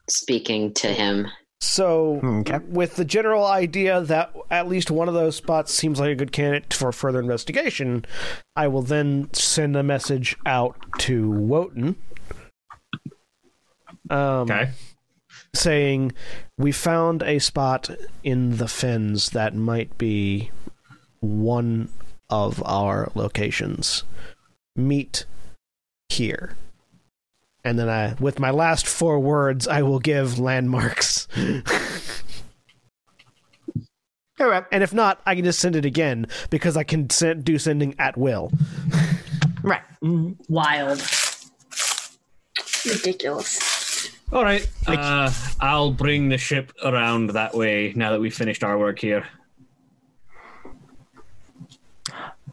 speaking 0.09 0.73
to 0.75 0.87
him. 0.87 1.27
So, 1.65 2.19
Okay. 2.21 2.59
with 2.67 2.97
the 2.97 3.05
general 3.05 3.45
idea 3.45 4.01
that 4.01 4.33
at 4.51 4.67
least 4.67 4.91
one 4.91 5.07
of 5.07 5.13
those 5.13 5.37
spots 5.37 5.73
seems 5.73 5.97
like 5.97 6.09
a 6.11 6.15
good 6.15 6.33
candidate 6.33 6.73
for 6.73 6.91
further 6.91 7.21
investigation, 7.21 8.03
I 8.53 8.67
will 8.67 8.81
then 8.81 9.29
send 9.31 9.77
a 9.77 9.81
message 9.81 10.35
out 10.45 10.75
to 10.99 11.31
Wotan. 11.31 11.95
Um, 14.09 14.51
Okay. 14.51 14.71
Saying, 15.55 16.11
we 16.57 16.73
found 16.73 17.23
a 17.23 17.39
spot 17.39 17.89
in 18.23 18.57
the 18.57 18.67
fens 18.67 19.29
that 19.29 19.55
might 19.55 19.97
be 19.97 20.51
one 21.21 21.87
of 22.29 22.61
our 22.65 23.09
locations. 23.15 24.03
Meet 24.75 25.25
here. 26.09 26.57
And 27.65 27.79
then 27.79 27.87
I, 27.87 28.15
with 28.19 28.39
my 28.39 28.51
last 28.51 28.85
four 28.85 29.19
words, 29.19 29.67
I 29.67 29.83
will 29.83 29.99
give 29.99 30.37
landmarks. 30.37 31.27
All 34.39 34.47
right. 34.49 34.65
And 34.71 34.83
if 34.83 34.93
not, 34.93 35.21
I 35.25 35.35
can 35.35 35.45
just 35.45 35.59
send 35.59 35.77
it 35.77 35.85
again 35.85 36.27
because 36.49 36.75
I 36.75 36.83
can 36.83 37.09
send, 37.09 37.45
do 37.45 37.57
sending 37.57 37.95
at 37.99 38.17
will. 38.17 38.51
Right. 39.61 39.81
Wild. 40.49 41.01
Ridiculous. 42.85 44.09
All 44.33 44.43
right. 44.43 44.67
Uh, 44.85 45.31
I'll 45.61 45.91
bring 45.91 46.27
the 46.27 46.37
ship 46.37 46.73
around 46.83 47.29
that 47.29 47.55
way 47.55 47.93
now 47.95 48.11
that 48.11 48.19
we've 48.19 48.35
finished 48.35 48.63
our 48.63 48.77
work 48.77 48.99
here. 48.99 49.25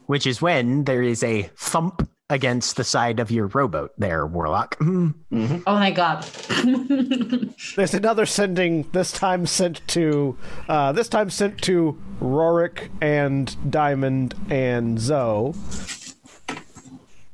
Which 0.06 0.26
is 0.26 0.40
when 0.40 0.84
there 0.84 1.02
is 1.02 1.24
a 1.24 1.50
thump 1.56 2.08
against 2.30 2.76
the 2.76 2.84
side 2.84 3.20
of 3.20 3.30
your 3.30 3.48
rowboat 3.48 3.92
there, 3.98 4.26
Warlock. 4.26 4.78
Mhm. 5.30 5.62
Oh 5.66 5.74
my 5.74 5.90
god. 5.90 6.24
There's 7.76 7.94
another 7.94 8.26
sending. 8.26 8.88
This 8.92 9.12
time 9.12 9.46
sent 9.46 9.86
to. 9.88 10.36
Uh, 10.68 10.92
this 10.92 11.08
time 11.08 11.30
sent 11.30 11.60
to 11.62 11.96
Rorik 12.20 12.88
and 13.00 13.54
Diamond 13.70 14.34
and 14.50 14.98
Zoe. 14.98 15.54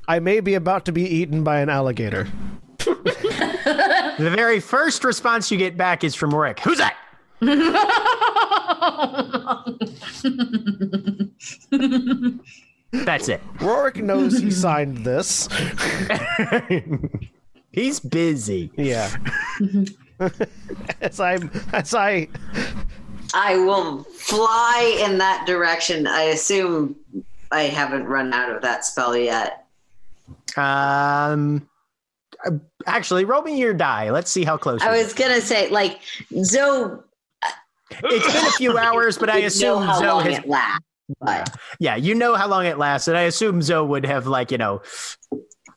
I 0.07 0.19
may 0.19 0.39
be 0.41 0.53
about 0.53 0.85
to 0.85 0.91
be 0.91 1.03
eaten 1.03 1.43
by 1.43 1.59
an 1.61 1.69
alligator. 1.69 2.27
The 4.17 4.31
very 4.31 4.59
first 4.59 5.03
response 5.03 5.51
you 5.51 5.59
get 5.59 5.77
back 5.77 6.03
is 6.03 6.15
from 6.15 6.33
Rick. 6.33 6.61
Who's 6.61 6.79
that? 6.79 6.95
That's 12.91 13.29
it. 13.29 13.41
Rorik 13.57 13.97
knows 13.97 14.39
he 14.39 14.51
signed 14.65 15.05
this. 15.05 15.47
He's 17.71 17.99
busy. 17.99 18.71
Yeah. 18.75 19.15
as 21.01 21.19
I 21.19 21.37
as 21.73 21.93
I 21.93 22.27
I 23.33 23.57
will 23.57 24.03
fly 24.03 24.99
in 25.05 25.17
that 25.19 25.45
direction. 25.45 26.07
I 26.07 26.23
assume 26.23 26.95
I 27.51 27.63
haven't 27.63 28.05
run 28.05 28.33
out 28.33 28.49
of 28.55 28.61
that 28.61 28.85
spell 28.85 29.15
yet. 29.15 29.65
Um, 30.55 31.67
uh, 32.45 32.51
actually, 32.85 33.25
roll 33.25 33.41
me 33.41 33.59
your 33.59 33.73
die. 33.73 34.09
Let's 34.09 34.31
see 34.31 34.43
how 34.43 34.57
close. 34.57 34.81
I 34.81 34.95
you 34.95 35.03
was 35.03 35.13
gonna 35.13 35.41
say, 35.41 35.69
like, 35.69 35.99
Zoe. 36.43 36.99
It's 37.91 38.33
been 38.33 38.45
a 38.45 38.51
few 38.51 38.77
hours, 38.77 39.17
but 39.17 39.29
I 39.29 39.39
assume 39.39 39.83
how 39.83 39.99
Zoe 39.99 40.07
long 40.07 40.25
has. 40.25 40.39
But 41.21 41.55
Yeah, 41.79 41.95
you 41.95 42.15
know 42.15 42.35
how 42.35 42.47
long 42.47 42.65
it 42.65 42.77
lasted. 42.77 43.15
I 43.15 43.21
assume 43.21 43.61
Zoe 43.61 43.85
would 43.87 44.05
have 44.05 44.27
like 44.27 44.51
you 44.51 44.57
know 44.57 44.81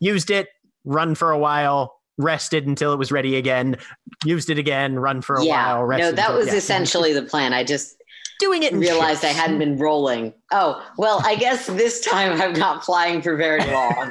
used 0.01 0.31
it, 0.31 0.49
run 0.85 1.15
for 1.15 1.31
a 1.31 1.39
while, 1.39 2.01
rested 2.19 2.67
until 2.67 2.93
it 2.93 2.99
was 2.99 3.13
ready 3.13 3.37
again, 3.37 3.77
used 4.25 4.51
it 4.51 4.59
again, 4.59 4.99
run 4.99 5.23
for 5.23 5.37
a 5.37 5.45
yeah, 5.45 5.79
while. 5.79 5.99
no, 5.99 6.13
that 6.13 6.33
was 6.33 6.53
essentially 6.53 7.13
the 7.13 7.23
plan. 7.23 7.53
I 7.53 7.65
just 7.65 7.97
doing 8.41 8.63
it. 8.63 8.73
realized 8.73 9.25
I 9.25 9.29
hadn't 9.29 9.59
been 9.59 9.79
rolling. 9.79 10.33
Oh, 10.51 10.85
well, 10.97 11.21
I 11.25 11.37
guess 11.37 11.67
this 11.67 12.01
time 12.01 12.41
I'm 12.41 12.55
not 12.55 12.85
flying 12.85 13.23
for 13.23 13.37
very 13.37 13.65
long. 13.71 14.11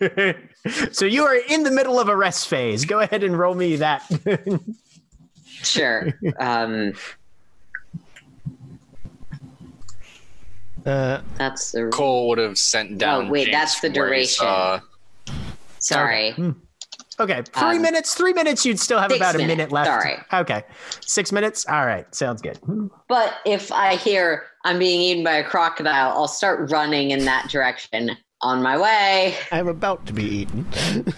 so 0.92 1.06
you 1.06 1.24
are 1.24 1.34
in 1.34 1.64
the 1.64 1.70
middle 1.70 1.98
of 1.98 2.08
a 2.08 2.16
rest 2.16 2.48
phase. 2.48 2.84
Go 2.84 3.00
ahead 3.00 3.24
and 3.24 3.36
roll 3.36 3.54
me 3.54 3.76
that. 3.76 4.06
sure. 5.46 6.12
Um, 6.38 6.92
uh, 10.86 11.20
that's 11.36 11.72
the 11.72 11.88
Cole 11.92 12.28
would 12.28 12.38
have 12.38 12.58
sent 12.58 12.98
down. 12.98 13.26
Oh, 13.26 13.30
wait, 13.30 13.44
James 13.46 13.54
that's 13.56 13.80
the 13.80 13.88
from 13.88 13.94
where 13.96 14.06
he 14.08 14.12
duration. 14.20 14.46
saw- 14.46 14.80
sorry. 15.78 16.32
Hmm. 16.32 16.50
Okay, 17.18 17.42
three 17.52 17.76
Um, 17.76 17.82
minutes. 17.82 18.14
Three 18.14 18.32
minutes. 18.32 18.64
You'd 18.64 18.80
still 18.80 18.98
have 18.98 19.12
about 19.12 19.34
a 19.34 19.38
minutes, 19.38 19.56
minute 19.56 19.72
left. 19.72 19.90
all 19.90 19.98
right. 19.98 20.20
Okay, 20.32 20.62
six 21.00 21.32
minutes. 21.32 21.66
All 21.68 21.84
right, 21.84 22.12
sounds 22.14 22.40
good. 22.40 22.58
But 23.08 23.34
if 23.44 23.70
I 23.70 23.96
hear 23.96 24.44
I'm 24.64 24.78
being 24.78 25.00
eaten 25.02 25.22
by 25.24 25.32
a 25.34 25.44
crocodile, 25.44 26.10
I'll 26.10 26.28
start 26.28 26.70
running 26.70 27.10
in 27.10 27.24
that 27.26 27.48
direction 27.50 28.16
on 28.42 28.62
my 28.62 28.78
way. 28.78 29.34
I'm 29.52 29.68
about 29.68 30.06
to 30.06 30.12
be 30.14 30.24
eaten. 30.24 30.66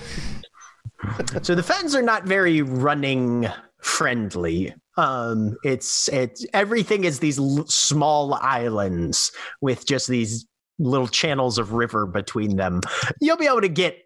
So 1.43 1.57
the 1.57 1.65
fens 1.65 1.97
are 1.97 2.03
not 2.03 2.27
very 2.27 2.63
running 2.63 3.49
friendly. 3.81 4.73
Um, 4.97 5.57
it's 5.65 6.09
it's 6.09 6.45
everything 6.53 7.05
is 7.05 7.19
these 7.19 7.39
l- 7.39 7.67
small 7.67 8.35
islands 8.35 9.33
with 9.61 9.87
just 9.87 10.09
these 10.09 10.47
little 10.79 11.09
channels 11.09 11.59
of 11.59 11.73
river 11.73 12.07
between 12.07 12.57
them. 12.57 12.81
You'll 13.21 13.37
be 13.37 13.47
able 13.47 13.63
to 13.63 13.69
get 13.69 13.99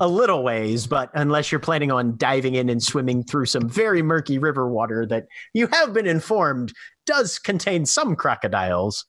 a 0.00 0.08
little 0.08 0.42
ways, 0.42 0.86
but 0.86 1.10
unless 1.14 1.52
you're 1.52 1.60
planning 1.60 1.92
on 1.92 2.16
diving 2.16 2.54
in 2.56 2.68
and 2.68 2.82
swimming 2.82 3.22
through 3.22 3.46
some 3.46 3.68
very 3.68 4.02
murky 4.02 4.38
river 4.38 4.68
water 4.68 5.06
that 5.06 5.26
you 5.52 5.68
have 5.68 5.92
been 5.92 6.06
informed 6.06 6.72
does 7.06 7.38
contain 7.38 7.86
some 7.86 8.16
crocodiles, 8.16 9.04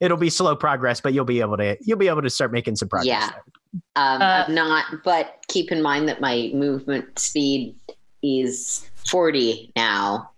it'll 0.00 0.16
be 0.16 0.30
slow 0.30 0.56
progress, 0.56 1.00
but 1.00 1.12
you'll 1.12 1.24
be 1.24 1.40
able 1.40 1.56
to 1.58 1.76
you'll 1.80 1.98
be 1.98 2.08
able 2.08 2.22
to 2.22 2.30
start 2.30 2.52
making 2.52 2.76
some 2.76 2.88
progress. 2.88 3.06
Yeah. 3.06 3.30
Um, 3.96 4.22
Uh, 4.22 4.44
I'm 4.48 4.54
not, 4.54 4.86
but 5.04 5.36
keep 5.48 5.70
in 5.70 5.82
mind 5.82 6.08
that 6.08 6.20
my 6.20 6.50
movement 6.54 7.18
speed 7.18 7.76
is 8.22 8.88
40 9.08 9.72
now. 9.76 10.30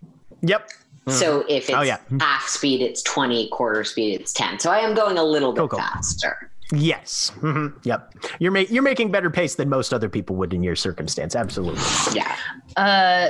Yep. 0.42 0.70
So 1.08 1.44
if 1.48 1.68
it's 1.68 1.78
Oh, 1.78 1.82
yeah. 1.82 1.98
half 2.20 2.48
speed, 2.48 2.82
it's 2.82 3.00
20, 3.02 3.48
quarter 3.50 3.84
speed, 3.84 4.20
it's 4.20 4.32
10. 4.32 4.58
So 4.58 4.70
I 4.72 4.78
am 4.78 4.92
going 4.94 5.18
a 5.18 5.22
little 5.24 5.52
bit 5.52 5.60
Cool, 5.60 5.68
cool. 5.68 5.78
faster. 5.78 6.50
Yes. 6.72 7.30
hmm 7.40 7.68
Yep. 7.84 8.14
You're 8.40 8.50
ma- 8.50 8.64
you're 8.68 8.82
making 8.82 9.12
better 9.12 9.30
pace 9.30 9.54
than 9.54 9.68
most 9.68 9.94
other 9.94 10.08
people 10.08 10.34
would 10.36 10.52
in 10.52 10.64
your 10.64 10.74
circumstance. 10.74 11.36
Absolutely. 11.36 11.80
Yeah. 12.12 12.36
Uh, 12.76 13.28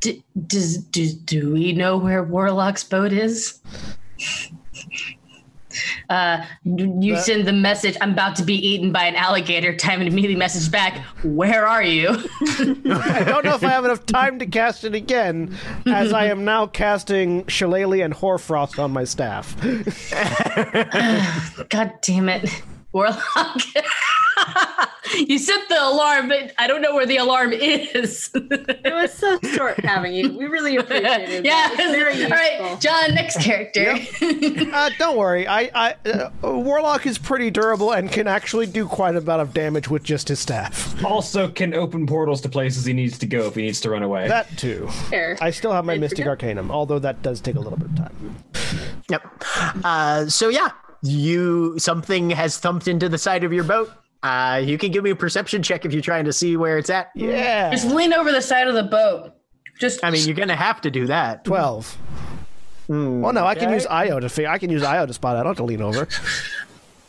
d- 0.00 0.24
does 0.46 0.78
do, 0.78 1.12
do 1.12 1.52
we 1.52 1.72
know 1.72 1.98
where 1.98 2.24
Warlock's 2.24 2.84
boat 2.84 3.12
is? 3.12 3.60
Uh, 6.08 6.44
you 6.64 7.16
send 7.16 7.46
the 7.46 7.52
message, 7.52 7.96
I'm 8.00 8.12
about 8.12 8.36
to 8.36 8.44
be 8.44 8.54
eaten 8.54 8.92
by 8.92 9.04
an 9.04 9.16
alligator. 9.16 9.76
Time 9.76 10.00
and 10.00 10.08
immediately 10.08 10.36
message 10.36 10.70
back, 10.70 10.98
where 11.22 11.66
are 11.66 11.82
you? 11.82 12.08
I 12.10 13.24
don't 13.26 13.44
know 13.44 13.54
if 13.54 13.64
I 13.64 13.70
have 13.70 13.84
enough 13.84 14.06
time 14.06 14.38
to 14.38 14.46
cast 14.46 14.84
it 14.84 14.94
again, 14.94 15.56
as 15.86 16.12
I 16.12 16.26
am 16.26 16.44
now 16.44 16.66
casting 16.66 17.46
Shillelagh 17.46 18.04
and 18.04 18.14
Hoarfrost 18.14 18.78
on 18.78 18.92
my 18.92 19.04
staff. 19.04 19.56
God 21.68 21.92
damn 22.02 22.28
it. 22.28 22.62
Warlock. 22.94 23.60
you 25.26 25.38
set 25.38 25.68
the 25.68 25.82
alarm, 25.82 26.28
but 26.28 26.52
I 26.58 26.68
don't 26.68 26.80
know 26.80 26.94
where 26.94 27.06
the 27.06 27.16
alarm 27.16 27.52
is. 27.52 28.30
It 28.34 28.94
was 28.94 29.12
so 29.12 29.38
short 29.40 29.80
having 29.80 30.14
you. 30.14 30.36
We 30.38 30.46
really 30.46 30.76
appreciated 30.78 31.44
yeah. 31.44 31.68
that. 31.68 31.76
It's 31.78 31.92
very 31.92 32.24
All 32.24 32.30
right, 32.30 32.80
John, 32.80 33.14
next 33.14 33.40
character. 33.40 33.98
Uh, 34.74 34.90
don't 34.98 35.16
worry, 35.16 35.46
I, 35.46 35.70
I 35.74 35.94
uh, 36.08 36.30
Warlock 36.42 37.06
is 37.06 37.18
pretty 37.18 37.50
durable 37.50 37.92
and 37.92 38.10
can 38.10 38.26
actually 38.26 38.66
do 38.66 38.86
quite 38.86 39.14
a 39.14 39.20
bit 39.20 39.40
of 39.40 39.52
damage 39.54 39.88
with 39.88 40.02
just 40.02 40.28
his 40.28 40.38
staff. 40.38 41.02
Also, 41.04 41.48
can 41.48 41.74
open 41.74 42.06
portals 42.06 42.40
to 42.42 42.48
places 42.48 42.84
he 42.84 42.92
needs 42.92 43.18
to 43.18 43.26
go 43.26 43.46
if 43.46 43.54
he 43.54 43.62
needs 43.62 43.80
to 43.80 43.90
run 43.90 44.02
away. 44.02 44.28
That 44.28 44.56
too. 44.56 44.88
Fair. 45.10 45.36
I 45.40 45.50
still 45.50 45.72
have 45.72 45.84
my 45.84 45.96
Mystic. 45.98 46.26
Arcanum, 46.26 46.70
although 46.70 46.98
that 46.98 47.22
does 47.22 47.40
take 47.40 47.56
a 47.56 47.60
little 47.60 47.78
bit 47.78 47.88
of 47.90 47.96
time. 47.96 48.36
Yep. 49.08 49.44
Uh, 49.84 50.26
so 50.26 50.48
yeah, 50.48 50.70
you 51.04 51.78
something 51.78 52.30
has 52.30 52.58
thumped 52.58 52.88
into 52.88 53.08
the 53.08 53.18
side 53.18 53.44
of 53.44 53.52
your 53.52 53.64
boat. 53.64 53.92
Uh, 54.22 54.60
you 54.64 54.78
can 54.78 54.90
give 54.90 55.04
me 55.04 55.10
a 55.10 55.16
perception 55.16 55.62
check 55.62 55.84
if 55.84 55.92
you're 55.92 56.00
trying 56.02 56.24
to 56.24 56.32
see 56.32 56.56
where 56.56 56.78
it's 56.78 56.88
at. 56.88 57.10
Yeah. 57.14 57.70
Just 57.70 57.86
lean 57.86 58.12
over 58.14 58.32
the 58.32 58.40
side 58.40 58.66
of 58.66 58.74
the 58.74 58.82
boat. 58.82 59.32
Just 59.78 60.02
I 60.02 60.10
mean, 60.10 60.26
you're 60.26 60.34
gonna 60.36 60.56
have 60.56 60.80
to 60.80 60.90
do 60.90 61.06
that. 61.08 61.44
12. 61.44 61.98
Hmm, 62.86 63.20
Well, 63.20 63.32
no, 63.32 63.44
I 63.46 63.54
can 63.54 63.64
okay. 63.64 63.74
use 63.74 63.86
Io 63.86 64.18
to 64.20 64.28
fi- 64.28 64.46
I 64.46 64.58
can 64.58 64.70
use 64.70 64.82
Io 64.82 65.04
to 65.06 65.12
spot. 65.12 65.36
I 65.36 65.40
don't 65.40 65.48
have 65.48 65.56
to 65.58 65.64
lean 65.64 65.82
over. 65.82 66.08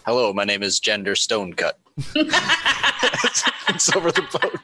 Hello, 0.05 0.33
my 0.33 0.43
name 0.43 0.61
is 0.61 0.79
Gender 0.79 1.13
Stonecut. 1.15 1.73
it's 3.69 3.95
over 3.95 4.11
the 4.11 4.21
boat. 4.31 4.59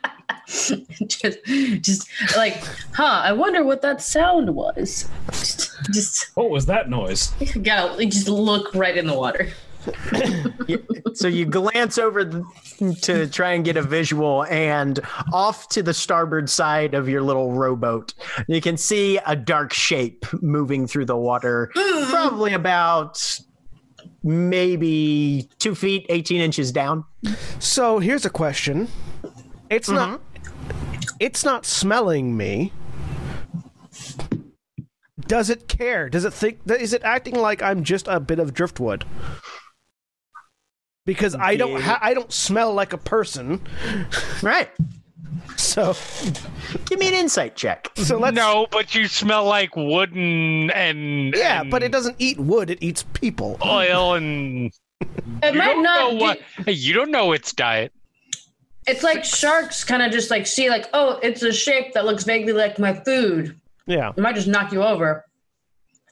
just, 1.07 1.39
just 1.83 2.37
like, 2.37 2.63
huh? 2.93 3.21
I 3.23 3.31
wonder 3.31 3.63
what 3.63 3.81
that 3.81 4.01
sound 4.01 4.53
was. 4.53 5.09
Just, 5.31 5.71
just 5.91 6.35
What 6.35 6.49
was 6.49 6.65
that 6.65 6.89
noise? 6.89 7.33
gotta 7.61 8.05
just 8.05 8.27
look 8.27 8.73
right 8.75 8.97
in 8.97 9.07
the 9.07 9.13
water. 9.13 9.49
So 11.13 11.27
you 11.27 11.45
glance 11.45 11.97
over 11.97 12.43
to 13.01 13.27
try 13.27 13.53
and 13.53 13.65
get 13.65 13.77
a 13.77 13.81
visual, 13.81 14.45
and 14.45 14.99
off 15.33 15.69
to 15.69 15.83
the 15.83 15.93
starboard 15.93 16.49
side 16.49 16.93
of 16.93 17.09
your 17.09 17.21
little 17.21 17.53
rowboat, 17.53 18.13
you 18.47 18.61
can 18.61 18.77
see 18.77 19.19
a 19.25 19.35
dark 19.35 19.73
shape 19.73 20.25
moving 20.41 20.87
through 20.87 21.05
the 21.05 21.17
water, 21.17 21.71
hmm. 21.75 22.09
probably 22.09 22.53
about 22.53 23.39
maybe 24.23 25.49
two 25.59 25.75
feet, 25.75 26.05
18 26.09 26.41
inches 26.41 26.71
down. 26.71 27.05
So 27.59 27.99
here's 27.99 28.25
a 28.25 28.29
question. 28.29 28.87
It's 29.69 29.89
not 29.89 30.19
mm-hmm. 30.19 31.15
it's 31.19 31.43
not 31.43 31.65
smelling 31.65 32.35
me. 32.35 32.73
Does 35.21 35.49
it 35.49 35.67
care? 35.67 36.09
Does 36.09 36.25
it 36.25 36.33
think 36.33 36.59
is 36.69 36.93
it 36.93 37.03
acting 37.03 37.35
like 37.35 37.61
I'm 37.61 37.83
just 37.83 38.07
a 38.07 38.19
bit 38.19 38.39
of 38.39 38.53
driftwood? 38.53 39.05
Because 41.05 41.35
I 41.35 41.55
don't 41.55 41.81
ha- 41.81 41.99
I 42.01 42.13
don't 42.13 42.31
smell 42.31 42.73
like 42.73 42.93
a 42.93 42.97
person. 42.97 43.61
Right. 44.41 44.69
So 45.57 45.95
Give 46.85 46.99
me 46.99 47.07
an 47.07 47.13
insight 47.13 47.55
check. 47.55 47.89
so 47.95 48.17
let's 48.17 48.35
no, 48.35 48.67
but 48.71 48.93
you 48.95 49.07
smell 49.07 49.45
like 49.45 49.75
wooden 49.75 50.69
and 50.71 51.33
Yeah, 51.35 51.61
and 51.61 51.71
but 51.71 51.83
it 51.83 51.91
doesn't 51.91 52.15
eat 52.19 52.39
wood, 52.39 52.69
it 52.69 52.79
eats 52.81 53.03
people. 53.13 53.57
oil 53.65 54.13
and 54.15 54.71
It 55.43 55.53
you 55.53 55.57
might 55.59 55.65
don't 55.73 55.83
not. 55.83 56.13
know 56.13 56.17
what 56.17 56.39
hey, 56.65 56.71
you 56.73 56.93
don't 56.93 57.11
know 57.11 57.31
its 57.31 57.53
diet. 57.53 57.91
It's 58.87 59.03
like 59.03 59.23
sharks 59.23 59.83
kind 59.83 60.01
of 60.01 60.11
just 60.11 60.31
like 60.31 60.47
see 60.47 60.69
like, 60.69 60.87
oh, 60.93 61.19
it's 61.21 61.43
a 61.43 61.51
shape 61.53 61.93
that 61.93 62.05
looks 62.05 62.23
vaguely 62.23 62.53
like 62.53 62.79
my 62.79 62.93
food. 62.93 63.59
Yeah. 63.85 64.09
It 64.09 64.17
might 64.17 64.35
just 64.35 64.47
knock 64.47 64.71
you 64.71 64.81
over, 64.83 65.25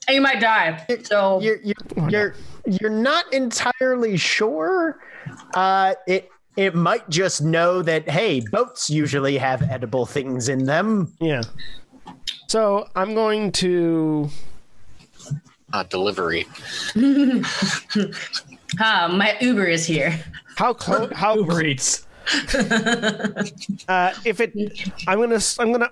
and 0.06 0.14
you 0.14 0.20
might 0.20 0.40
die. 0.40 0.86
So 1.02 1.40
You're 1.40 1.58
you're 1.62 2.08
you're, 2.10 2.34
you're 2.80 2.90
not 2.90 3.32
entirely 3.32 4.16
sure. 4.16 4.98
Uh, 5.54 5.94
it 6.06 6.28
it 6.60 6.74
might 6.74 7.08
just 7.08 7.40
know 7.42 7.80
that 7.80 8.06
hey, 8.06 8.40
boats 8.52 8.90
usually 8.90 9.38
have 9.38 9.62
edible 9.62 10.04
things 10.04 10.46
in 10.50 10.66
them. 10.66 11.10
Yeah. 11.18 11.40
So 12.48 12.86
I'm 12.94 13.14
going 13.14 13.50
to 13.52 14.28
Uh, 15.72 15.84
delivery. 15.84 16.46
ah, 18.78 19.08
my 19.10 19.38
Uber 19.40 19.64
is 19.68 19.86
here. 19.86 20.22
how 20.56 20.74
close 20.74 21.10
how 21.14 21.36
Uber 21.36 21.62
Eats. 21.64 22.06
Uh, 23.88 24.12
if 24.24 24.40
it, 24.40 24.52
I'm 25.08 25.18
gonna, 25.18 25.40
I'm 25.58 25.72
gonna, 25.72 25.90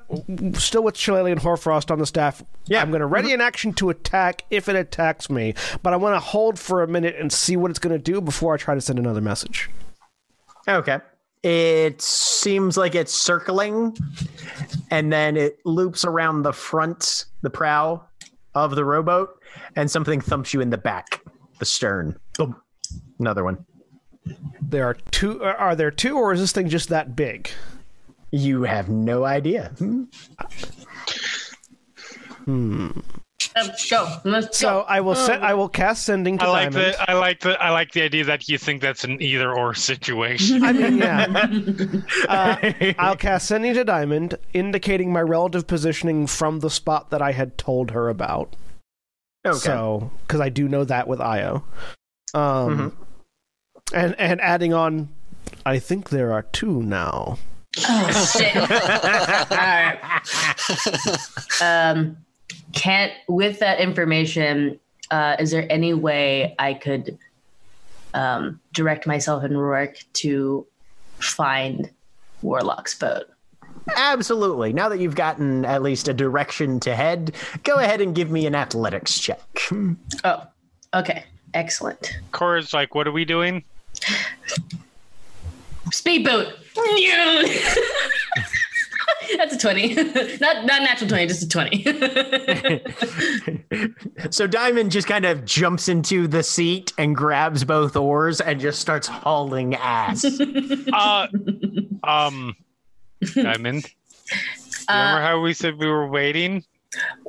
still 0.60 0.82
with 0.84 0.96
Shillelagh 0.96 1.32
and 1.32 1.40
Hoarfrost 1.40 1.90
on 1.90 1.98
the 1.98 2.06
staff. 2.06 2.44
Yeah. 2.66 2.82
I'm 2.82 2.92
gonna 2.92 3.06
ready 3.06 3.32
an 3.32 3.40
action 3.40 3.72
to 3.74 3.90
attack 3.90 4.44
if 4.50 4.68
it 4.68 4.76
attacks 4.76 5.30
me, 5.30 5.54
but 5.82 5.92
I 5.92 5.96
want 5.96 6.14
to 6.14 6.20
hold 6.20 6.58
for 6.58 6.82
a 6.82 6.86
minute 6.86 7.16
and 7.18 7.32
see 7.32 7.56
what 7.56 7.70
it's 7.70 7.80
gonna 7.80 7.98
do 7.98 8.20
before 8.20 8.54
I 8.54 8.56
try 8.58 8.74
to 8.74 8.80
send 8.80 8.98
another 9.00 9.22
message. 9.22 9.68
Okay. 10.68 10.98
It 11.42 12.02
seems 12.02 12.76
like 12.76 12.94
it's 12.94 13.12
circling, 13.12 13.96
and 14.90 15.12
then 15.12 15.36
it 15.36 15.60
loops 15.64 16.04
around 16.04 16.42
the 16.42 16.52
front, 16.52 17.26
the 17.42 17.50
prow 17.50 18.04
of 18.54 18.74
the 18.74 18.84
rowboat, 18.84 19.40
and 19.76 19.90
something 19.90 20.20
thumps 20.20 20.52
you 20.52 20.60
in 20.60 20.70
the 20.70 20.78
back, 20.78 21.22
the 21.58 21.64
stern. 21.64 22.18
Boom. 22.36 22.56
Another 23.20 23.44
one. 23.44 23.64
There 24.60 24.84
are 24.84 24.94
two. 25.10 25.42
Are 25.42 25.76
there 25.76 25.90
two, 25.90 26.18
or 26.18 26.32
is 26.32 26.40
this 26.40 26.52
thing 26.52 26.68
just 26.68 26.88
that 26.88 27.16
big? 27.16 27.50
You 28.30 28.62
have 28.62 28.88
no 28.88 29.24
idea. 29.24 29.72
Hmm. 29.78 30.04
Uh, 30.38 30.44
go. 33.90 34.16
Let's 34.24 34.58
So 34.58 34.68
go. 34.68 34.80
I 34.88 35.00
will 35.00 35.14
set. 35.14 35.42
I 35.42 35.54
will 35.54 35.68
cast 35.68 36.04
sending 36.04 36.38
to 36.38 36.44
I 36.44 36.48
like 36.48 36.70
Diamond. 36.72 36.94
the 36.94 37.10
I 37.10 37.14
like 37.14 37.40
the 37.40 37.62
I 37.62 37.70
like 37.70 37.92
the 37.92 38.02
idea 38.02 38.24
that 38.24 38.48
you 38.48 38.58
think 38.58 38.82
that's 38.82 39.04
an 39.04 39.20
either 39.22 39.52
or 39.52 39.74
situation. 39.74 40.62
I 40.64 40.72
mean, 40.72 40.98
yeah. 40.98 41.46
uh, 42.28 42.72
I'll 42.98 43.16
cast 43.16 43.48
sending 43.48 43.74
to 43.74 43.84
Diamond, 43.84 44.36
indicating 44.52 45.12
my 45.12 45.20
relative 45.22 45.66
positioning 45.66 46.26
from 46.26 46.60
the 46.60 46.70
spot 46.70 47.10
that 47.10 47.22
I 47.22 47.32
had 47.32 47.58
told 47.58 47.90
her 47.92 48.08
about. 48.08 48.54
Okay. 49.46 49.58
So, 49.58 50.10
because 50.26 50.40
I 50.40 50.48
do 50.48 50.68
know 50.68 50.84
that 50.84 51.08
with 51.08 51.20
Io, 51.20 51.64
um, 52.34 52.96
and 53.94 54.14
and 54.18 54.40
adding 54.40 54.72
on, 54.74 55.08
I 55.64 55.78
think 55.78 56.10
there 56.10 56.32
are 56.32 56.42
two 56.42 56.82
now. 56.82 57.38
Oh 57.88 58.28
shit. 58.36 58.56
All 58.56 58.66
right. 59.56 59.98
Um, 61.60 62.16
can't 62.72 63.12
with 63.28 63.58
that 63.60 63.80
information. 63.80 64.78
Uh, 65.10 65.36
is 65.38 65.50
there 65.50 65.66
any 65.70 65.94
way 65.94 66.54
I 66.58 66.74
could 66.74 67.18
um, 68.14 68.60
direct 68.72 69.06
myself 69.06 69.42
and 69.42 69.54
Rorik 69.54 70.04
to 70.14 70.66
find 71.18 71.90
Warlock's 72.42 72.98
boat? 72.98 73.24
Absolutely. 73.96 74.72
Now 74.72 74.88
that 74.88 74.98
you've 74.98 75.14
gotten 75.14 75.64
at 75.64 75.82
least 75.82 76.08
a 76.08 76.14
direction 76.14 76.78
to 76.80 76.94
head, 76.94 77.34
go 77.64 77.76
ahead 77.76 78.00
and 78.00 78.14
give 78.14 78.30
me 78.30 78.46
an 78.46 78.54
athletics 78.54 79.18
check. 79.18 79.40
Oh, 80.24 80.42
okay. 80.94 81.24
Excellent. 81.54 82.18
Cora's 82.32 82.74
like, 82.74 82.94
what 82.94 83.08
are 83.08 83.12
we 83.12 83.24
doing? 83.24 83.64
Speedboat. 85.90 86.52
That's 89.36 89.54
a 89.54 89.58
20. 89.58 89.94
not 90.40 90.64
not 90.64 90.82
natural 90.82 91.08
20, 91.08 91.26
just 91.26 91.42
a 91.42 91.48
20. 91.48 91.84
so 94.30 94.46
Diamond 94.46 94.90
just 94.90 95.06
kind 95.06 95.24
of 95.24 95.44
jumps 95.44 95.88
into 95.88 96.26
the 96.26 96.42
seat 96.42 96.92
and 96.98 97.14
grabs 97.14 97.64
both 97.64 97.96
oars 97.96 98.40
and 98.40 98.60
just 98.60 98.80
starts 98.80 99.06
hauling 99.06 99.74
ass. 99.74 100.24
Uh, 100.92 101.26
um, 102.02 102.56
Diamond. 103.34 103.86
Remember 104.88 105.18
uh, 105.18 105.20
how 105.20 105.40
we 105.40 105.52
said 105.52 105.78
we 105.78 105.86
were 105.86 106.08
waiting? 106.08 106.64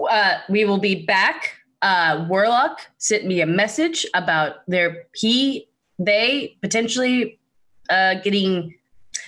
uh, 0.10 0.36
we 0.50 0.66
will 0.66 0.80
be 0.80 1.06
back. 1.06 1.56
Uh, 1.82 2.26
Warlock 2.30 2.80
sent 2.98 3.26
me 3.26 3.42
a 3.42 3.46
message 3.46 4.06
about 4.14 4.66
their 4.68 5.08
he 5.14 5.68
they 5.98 6.58
potentially 6.62 7.40
uh, 7.90 8.16
getting 8.16 8.76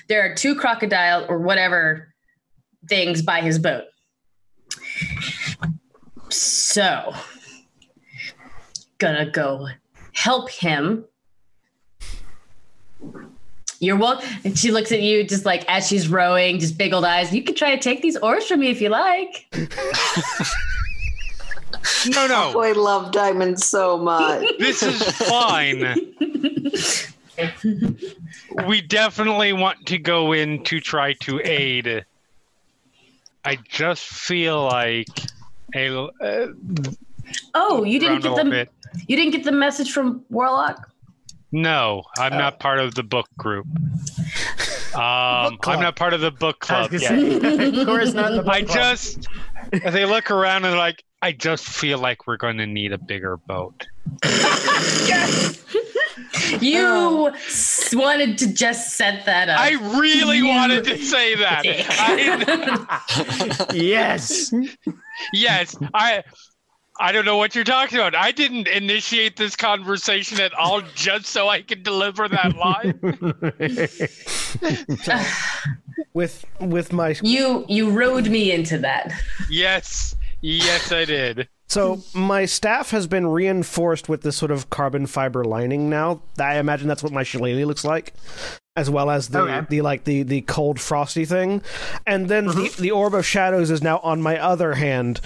there 0.08 0.22
are 0.22 0.36
two 0.36 0.56
crocodile 0.56 1.26
or 1.30 1.40
whatever 1.40 2.11
things 2.88 3.22
by 3.22 3.42
his 3.42 3.60
boat. 3.60 3.86
So 6.30 7.14
gonna 8.98 9.30
go 9.30 9.68
help 10.14 10.50
him. 10.50 11.06
You're 13.80 13.98
welcome. 13.98 14.28
And 14.44 14.58
she 14.58 14.72
looks 14.72 14.92
at 14.92 15.02
you 15.02 15.24
just 15.24 15.44
like 15.44 15.66
as 15.68 15.88
she's 15.88 16.08
rowing, 16.08 16.60
just 16.60 16.78
big 16.78 16.94
old 16.94 17.04
eyes. 17.04 17.34
You 17.34 17.44
can 17.44 17.56
try 17.56 17.76
to 17.76 17.82
take 17.82 18.02
these 18.02 18.16
oars 18.18 18.46
from 18.46 18.60
me 18.60 18.70
if 18.70 18.80
you 18.80 18.90
like. 18.90 19.48
No, 22.10 22.28
no. 22.28 22.54
Oh, 22.56 22.62
I 22.62 22.72
love 22.74 23.12
diamonds 23.12 23.66
so 23.66 23.98
much. 23.98 24.46
This 24.60 24.84
is 24.84 25.02
fine. 25.02 26.14
we 28.68 28.82
definitely 28.82 29.54
want 29.54 29.86
to 29.88 29.98
go 29.98 30.34
in 30.34 30.64
to 30.66 30.80
try 30.80 31.14
to 31.14 31.42
aid. 31.44 32.06
I 33.44 33.58
just 33.68 34.04
feel 34.04 34.64
like 34.64 35.08
a 35.76 35.98
uh, 35.98 36.48
Oh, 37.54 37.84
you 37.84 38.00
didn't 38.00 38.22
get 38.22 38.36
the 38.36 38.46
bit. 38.50 38.72
you 39.08 39.16
didn't 39.16 39.32
get 39.32 39.44
the 39.44 39.52
message 39.52 39.92
from 39.92 40.24
Warlock. 40.30 40.90
No, 41.52 42.04
I'm 42.18 42.34
not 42.38 42.60
part 42.60 42.80
of 42.80 42.96
the 42.96 43.04
book 43.04 43.28
group. 43.38 43.66
Um, 44.94 45.58
club. 45.58 45.60
I'm 45.68 45.80
not 45.82 45.96
part 45.96 46.14
of 46.14 46.22
the 46.22 46.32
book 46.32 46.60
club 46.60 46.92
yet. 46.92 47.02
say, 47.02 47.40
Cora's 47.86 48.14
not 48.14 48.32
the 48.32 48.44
book 48.44 48.50
I 48.54 48.62
club. 48.64 48.76
just, 48.78 49.28
as 49.84 49.94
they 49.94 50.06
look 50.06 50.32
around 50.32 50.66
and 50.66 50.78
like, 50.78 51.04
I 51.22 51.32
just 51.32 51.66
feel 51.66 51.98
like 51.98 52.28
we're 52.28 52.38
going 52.38 52.58
to 52.58 52.68
need 52.68 52.92
a 52.92 52.98
bigger 52.98 53.38
boat. 53.38 53.88
You 56.60 57.30
s- 57.30 57.94
wanted 57.96 58.38
to 58.40 58.54
just 58.54 58.96
set 58.98 59.26
that 59.26 59.48
up. 59.50 59.60
I 59.60 59.72
really 60.00 60.38
You- 60.38 60.48
wanted 60.48 60.84
to 60.86 60.98
say 60.98 61.36
that. 61.36 61.64
I, 63.70 63.74
yes. 63.74 64.54
yes, 65.34 65.76
I. 65.94 66.24
I 67.00 67.12
don't 67.14 67.26
know 67.26 67.38
what 67.38 67.56
you're 67.56 67.64
talking 67.64 67.98
about. 67.98 68.14
I 68.14 68.32
didn't 68.32 68.68
initiate 68.68 69.36
this 69.38 69.56
conversation 69.56 70.40
at 70.40 70.54
all 70.54 70.82
just 70.94 71.26
so 71.28 71.48
I 71.50 71.62
could 71.64 71.82
deliver 71.84 72.28
that 72.28 72.56
line. 72.56 73.00
with 76.14 76.46
with 76.60 76.94
my 76.94 77.16
you 77.24 77.66
you 77.68 77.90
rode 77.90 78.28
me 78.28 78.52
into 78.52 78.78
that. 78.80 79.12
yes, 79.50 80.16
yes, 80.42 80.92
I 80.92 81.06
did. 81.06 81.48
So 81.72 82.04
my 82.14 82.44
staff 82.44 82.92
has 82.92 83.08
been 83.08 83.28
reinforced 83.28 84.10
with 84.10 84.24
this 84.24 84.36
sort 84.36 84.52
of 84.52 84.70
carbon 84.70 85.08
fiber 85.08 85.46
lining 85.46 85.90
now. 85.90 86.22
I 86.38 86.58
imagine 86.58 86.90
that's 86.90 87.02
what 87.02 87.14
my 87.14 87.24
shillelagh 87.24 87.66
looks 87.66 87.86
like, 87.86 88.14
as 88.78 88.90
well 88.90 89.10
as 89.10 89.28
the, 89.30 89.40
Okay. 89.42 89.66
the 89.70 89.82
like 89.82 90.06
the 90.06 90.24
the 90.24 90.42
cold 90.42 90.80
frosty 90.80 91.26
thing. 91.26 91.62
And 92.08 92.30
then 92.30 92.46
the, 92.48 92.74
the 92.80 92.92
orb 92.92 93.14
of 93.14 93.26
shadows 93.26 93.70
is 93.70 93.82
now 93.84 94.00
on 94.00 94.22
my 94.22 94.40
other 94.40 94.76
hand, 94.76 95.20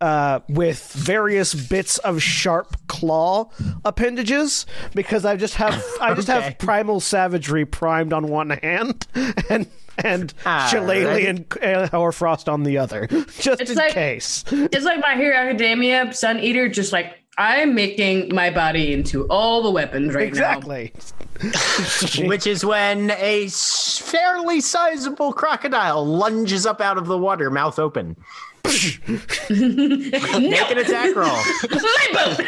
uh, 0.00 0.40
with 0.48 0.92
various 0.92 1.52
bits 1.54 1.98
of 1.98 2.22
sharp 2.22 2.76
claw 2.86 3.50
appendages 3.84 4.66
because 4.94 5.24
I 5.24 5.36
just 5.36 5.54
have 5.54 5.82
I 6.00 6.14
just 6.14 6.30
Okay. 6.30 6.40
have 6.40 6.58
primal 6.58 7.00
savagery 7.00 7.64
primed 7.66 8.12
on 8.12 8.28
one 8.28 8.50
hand 8.50 9.06
and. 9.48 9.66
And 10.02 10.32
All 10.46 10.68
shillelagh 10.68 11.04
right. 11.04 11.60
and 11.60 11.90
hoarfrost 11.90 12.48
on 12.48 12.62
the 12.62 12.78
other, 12.78 13.06
just 13.38 13.60
It's 13.60 13.70
in 13.72 13.76
like- 13.76 13.92
case. 13.92 14.42
It's 14.50 14.86
like 14.86 15.00
my 15.00 15.16
Hero 15.16 15.36
Academia 15.36 16.14
Sun 16.14 16.40
Eater, 16.40 16.70
just 16.70 16.94
like 16.94 17.18
I'm 17.36 17.74
making 17.74 18.34
my 18.34 18.48
body 18.48 18.94
into 18.94 19.26
all 19.28 19.62
the 19.62 19.70
weapons 19.70 20.14
right 20.14 20.26
Exactly. 20.26 20.94
Which 22.26 22.46
is 22.46 22.64
when 22.64 23.10
a 23.12 23.48
fairly 23.48 24.60
sizable 24.60 25.32
crocodile 25.32 26.04
lunges 26.06 26.66
up 26.66 26.80
out 26.80 26.98
of 26.98 27.06
the 27.06 27.18
water, 27.18 27.50
mouth 27.50 27.78
open. 27.78 28.16
now. 28.64 28.70
Make 29.50 30.70
an 30.70 30.78
attack 30.78 31.14
roll. 31.16 31.26
my 31.70 32.08
boat. 32.12 32.46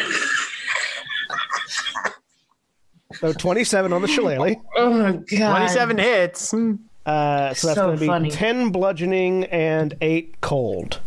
So 3.15 3.33
27 3.33 3.93
on 3.93 4.03
the 4.03 4.09
shillelagh. 4.09 4.57
Oh 4.77 4.91
my 4.93 5.13
god. 5.13 5.57
27 5.59 5.99
hits. 5.99 6.53
Uh, 7.07 7.55
so 7.55 7.67
that's 7.69 7.77
So 7.79 7.87
going 7.87 7.95
to 7.97 8.01
be 8.01 8.07
funny. 8.07 8.31
10 8.31 8.71
bludgeoning 8.71 9.45
and 9.45 9.95
8 10.01 10.41
cold. 10.41 11.01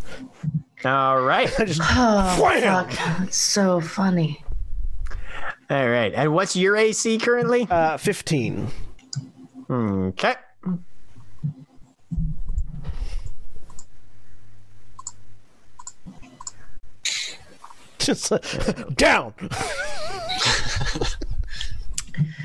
All 0.85 1.21
right. 1.21 1.51
I 1.59 1.65
just 1.65 1.81
Oh 1.83 2.39
Wham! 2.41 2.87
fuck! 2.89 3.23
It's 3.27 3.37
so 3.37 3.81
funny. 3.81 4.43
All 5.69 5.89
right. 5.89 6.13
And 6.13 6.33
what's 6.33 6.55
your 6.55 6.77
AC 6.77 7.17
currently? 7.17 7.67
uh, 7.69 7.97
15. 7.97 8.67
Okay. 9.69 10.35
Just 17.99 18.31
uh, 18.31 18.37
down. 18.95 19.33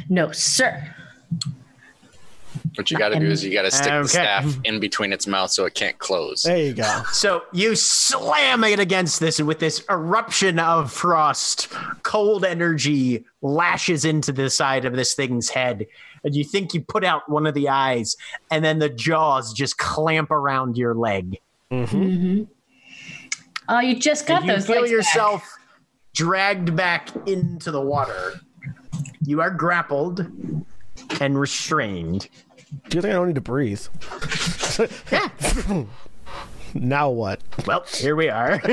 No, 0.09 0.31
sir. 0.33 0.95
What 2.77 2.91
you 2.91 2.97
got 2.97 3.11
to 3.11 3.19
do 3.21 3.27
is 3.27 3.45
you 3.45 3.53
got 3.53 3.63
to 3.63 3.71
stick 3.71 3.93
Okay. 3.93 4.03
the 4.03 4.09
staff 4.09 4.59
in 4.65 4.81
between 4.81 5.13
its 5.13 5.27
mouth 5.27 5.51
so 5.51 5.67
it 5.67 5.75
can't 5.75 5.99
close. 5.99 6.43
There 6.43 6.57
you 6.57 6.73
go. 6.73 7.03
So 7.13 7.43
you 7.53 7.75
slam 7.77 8.65
it 8.65 8.79
against 8.81 9.21
this, 9.21 9.39
and 9.39 9.47
with 9.47 9.59
this 9.59 9.85
eruption 9.91 10.59
of 10.59 10.91
frost, 10.91 11.69
cold 12.03 12.45
energy 12.45 13.25
lashes 13.43 14.05
into 14.07 14.33
the 14.33 14.49
side 14.49 14.85
of 14.87 14.95
this 14.97 15.15
thing's 15.15 15.51
head. 15.51 15.87
And 16.25 16.35
you 16.35 16.45
think 16.45 16.73
you 16.73 16.81
put 16.81 17.05
out 17.05 17.29
one 17.29 17.47
of 17.47 17.55
the 17.55 17.69
eyes, 17.69 18.17
and 18.51 18.65
then 18.65 18.79
the 18.79 18.89
jaws 18.89 19.53
just 19.53 19.77
clamp 19.77 20.31
around 20.31 20.77
your 20.79 20.95
leg. 20.95 21.39
Mm-hmm. 21.71 22.45
Oh, 23.69 23.81
you 23.81 23.99
just 23.99 24.27
got 24.27 24.43
And 24.43 24.47
you 24.51 24.55
those. 24.55 24.67
feel 24.67 24.77
legs 24.77 24.91
back. 24.91 24.93
yourself 24.93 25.57
dragged 26.15 26.75
back 26.77 27.09
into 27.27 27.71
the 27.71 27.81
water. 27.81 28.41
You 29.25 29.41
are 29.41 29.51
grappled 29.51 30.27
and 31.21 31.39
restrained. 31.39 32.29
Do 32.89 32.97
you 32.97 33.03
think 33.03 33.13
I 33.13 33.17
don't 33.17 33.27
need 33.27 33.35
to 33.35 33.41
breathe? 33.41 33.87
now 36.75 37.11
what? 37.11 37.41
Well, 37.67 37.85
here 37.95 38.17
we 38.17 38.29
are. 38.29 38.61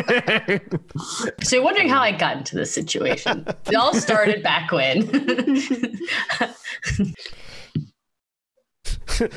So 1.44 1.56
you're 1.56 1.66
wondering 1.66 1.90
how 1.90 2.02
I 2.02 2.11
got 2.11 2.38
into 2.38 2.56
this 2.56 2.74
situation. 2.74 3.45
it 3.68 3.76
all 3.76 3.94
started 3.94 4.44
back 4.44 4.72
when. 4.72 5.10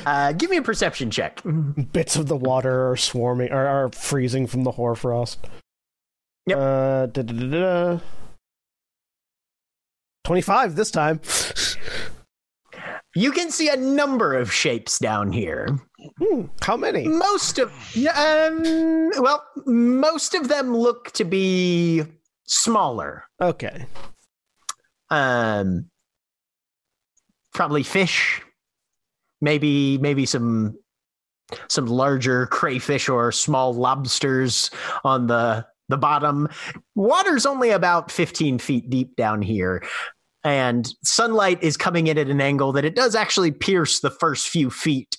uh, 0.05 0.31
give 0.33 0.49
me 0.49 0.57
a 0.57 0.61
perception 0.61 1.11
check. 1.11 1.41
Bits 1.91 2.15
of 2.15 2.27
the 2.27 2.35
water 2.35 2.91
are 2.91 2.97
swarming, 2.97 3.51
are, 3.51 3.67
are 3.67 3.89
freezing 3.89 4.47
from 4.47 4.63
the 4.63 4.71
hoarfrost. 4.71 5.39
Yep. 6.47 6.57
Uh, 6.57 7.05
da, 7.07 7.21
da, 7.21 7.33
da, 7.33 7.47
da. 7.47 7.99
25 10.25 10.75
this 10.75 10.91
time. 10.91 11.19
You 13.15 13.31
can 13.31 13.51
see 13.51 13.69
a 13.69 13.75
number 13.75 14.33
of 14.33 14.51
shapes 14.51 14.97
down 14.97 15.31
here. 15.31 15.67
Hmm, 16.19 16.45
how 16.61 16.75
many? 16.75 17.07
Most 17.07 17.59
of, 17.59 17.71
yeah, 17.95 18.49
um, 18.49 19.11
well, 19.21 19.45
most 19.65 20.33
of 20.33 20.47
them 20.47 20.75
look 20.75 21.11
to 21.11 21.23
be 21.23 22.03
smaller. 22.47 23.23
Okay. 23.39 23.85
Um, 25.09 25.89
probably 27.53 27.83
fish, 27.83 28.41
maybe 29.41 29.99
maybe 29.99 30.25
some 30.25 30.77
some 31.69 31.85
larger 31.85 32.47
crayfish 32.47 33.09
or 33.09 33.31
small 33.31 33.73
lobsters 33.73 34.71
on 35.03 35.27
the 35.27 35.65
the 35.89 35.97
bottom. 35.97 36.49
Water's 36.95 37.45
only 37.45 37.69
about 37.69 38.09
15 38.09 38.57
feet 38.57 38.89
deep 38.89 39.15
down 39.15 39.41
here. 39.41 39.83
And 40.43 40.87
sunlight 41.03 41.63
is 41.63 41.77
coming 41.77 42.07
in 42.07 42.17
at 42.17 42.27
an 42.27 42.41
angle 42.41 42.73
that 42.73 42.83
it 42.85 42.95
does 42.95 43.15
actually 43.15 43.51
pierce 43.51 43.99
the 44.01 44.09
first 44.11 44.49
few 44.49 44.69
feet 44.69 45.17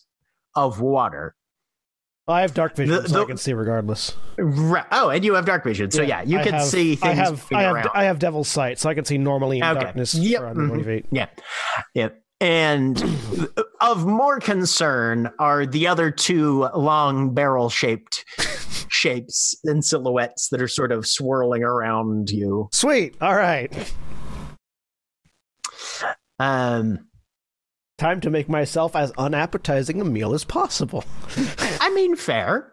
of 0.54 0.80
water. 0.80 1.34
I 2.26 2.40
have 2.40 2.54
dark 2.54 2.74
vision, 2.76 3.02
The- 3.02 3.08
so 3.08 3.22
I 3.22 3.26
can 3.26 3.36
see 3.36 3.52
regardless. 3.52 4.14
Right. 4.38 4.84
Oh, 4.92 5.10
and 5.10 5.24
you 5.24 5.34
have 5.34 5.44
dark 5.44 5.62
vision, 5.64 5.90
so 5.90 6.00
yeah, 6.02 6.22
you 6.22 6.38
I 6.38 6.42
can 6.42 6.54
have- 6.54 6.62
see 6.64 6.94
things 6.96 7.02
I 7.10 7.14
have 7.14 7.46
I 7.52 7.62
have 7.62 7.74
around. 7.74 7.88
I 7.94 8.04
have 8.04 8.18
devil's 8.18 8.48
sight, 8.48 8.78
so 8.78 8.88
I 8.88 8.94
can 8.94 9.04
see 9.04 9.18
normally 9.18 9.58
in 9.58 9.64
Okay. 9.64 9.80
darkness 9.80 10.14
Yep. 10.14 10.40
for 10.40 10.46
120 10.46 10.82
Mhm. 10.82 10.86
feet. 10.86 11.06
Yeah. 11.10 11.26
Yep. 11.94 12.20
And 12.40 13.02
of 13.82 14.06
more 14.06 14.40
concern 14.40 15.30
are 15.38 15.66
the 15.66 15.86
other 15.86 16.10
two 16.10 16.66
long 16.74 17.34
barrel 17.34 17.68
shaped 17.68 18.24
shapes 18.88 19.54
and 19.64 19.84
silhouettes 19.84 20.48
that 20.48 20.62
are 20.62 20.68
sort 20.68 20.92
of 20.92 21.06
swirling 21.06 21.62
around 21.62 22.30
you. 22.30 22.68
Sweet. 22.72 23.16
All 23.20 23.34
right. 23.36 23.70
Um, 26.38 27.06
Time 27.96 28.20
to 28.22 28.30
make 28.30 28.48
myself 28.48 28.96
as 28.96 29.12
unappetizing 29.12 30.00
a 30.00 30.04
meal 30.04 30.34
as 30.34 30.42
possible. 30.42 31.04
I 31.80 31.92
mean, 31.94 32.16
fair. 32.16 32.72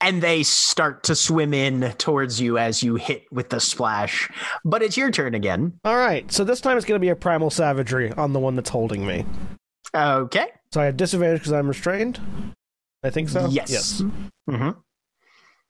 And 0.00 0.20
they 0.20 0.42
start 0.42 1.04
to 1.04 1.14
swim 1.14 1.54
in 1.54 1.92
towards 1.98 2.40
you 2.40 2.58
as 2.58 2.82
you 2.82 2.96
hit 2.96 3.24
with 3.30 3.50
the 3.50 3.60
splash. 3.60 4.28
But 4.64 4.82
it's 4.82 4.96
your 4.96 5.12
turn 5.12 5.36
again. 5.36 5.78
All 5.84 5.96
right. 5.96 6.30
So 6.32 6.42
this 6.42 6.60
time 6.60 6.76
it's 6.76 6.84
going 6.84 7.00
to 7.00 7.04
be 7.04 7.10
a 7.10 7.16
primal 7.16 7.50
savagery 7.50 8.10
on 8.10 8.32
the 8.32 8.40
one 8.40 8.56
that's 8.56 8.70
holding 8.70 9.06
me. 9.06 9.24
Okay. 9.94 10.48
So 10.72 10.80
I 10.80 10.86
have 10.86 10.96
disadvantage 10.96 11.38
because 11.40 11.52
I'm 11.52 11.68
restrained. 11.68 12.18
I 13.04 13.10
think 13.10 13.28
so. 13.28 13.46
Yes. 13.48 13.70
Yes. 13.70 14.02
hmm 14.50 14.70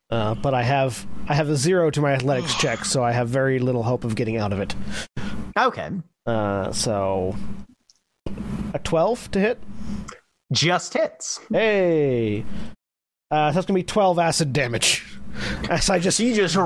Uh, 0.08 0.34
but 0.36 0.54
I 0.54 0.62
have 0.62 1.06
I 1.28 1.34
have 1.34 1.50
a 1.50 1.56
zero 1.56 1.90
to 1.90 2.00
my 2.00 2.12
athletics 2.12 2.54
check, 2.54 2.86
so 2.86 3.02
I 3.04 3.12
have 3.12 3.28
very 3.28 3.58
little 3.58 3.82
hope 3.82 4.04
of 4.04 4.14
getting 4.14 4.38
out 4.38 4.54
of 4.54 4.60
it. 4.60 4.74
Okay. 5.58 5.90
Uh, 6.26 6.72
so 6.72 7.36
a 8.74 8.78
twelve 8.78 9.30
to 9.32 9.40
hit. 9.40 9.58
Just 10.52 10.94
hits. 10.94 11.40
Hey. 11.50 12.44
Uh, 13.30 13.50
so 13.50 13.54
that's 13.54 13.66
gonna 13.66 13.78
be 13.78 13.82
twelve 13.82 14.18
acid 14.18 14.52
damage. 14.52 15.04
As 15.70 15.88
I 15.88 15.98
just 15.98 16.20
you 16.20 16.34
just 16.34 16.56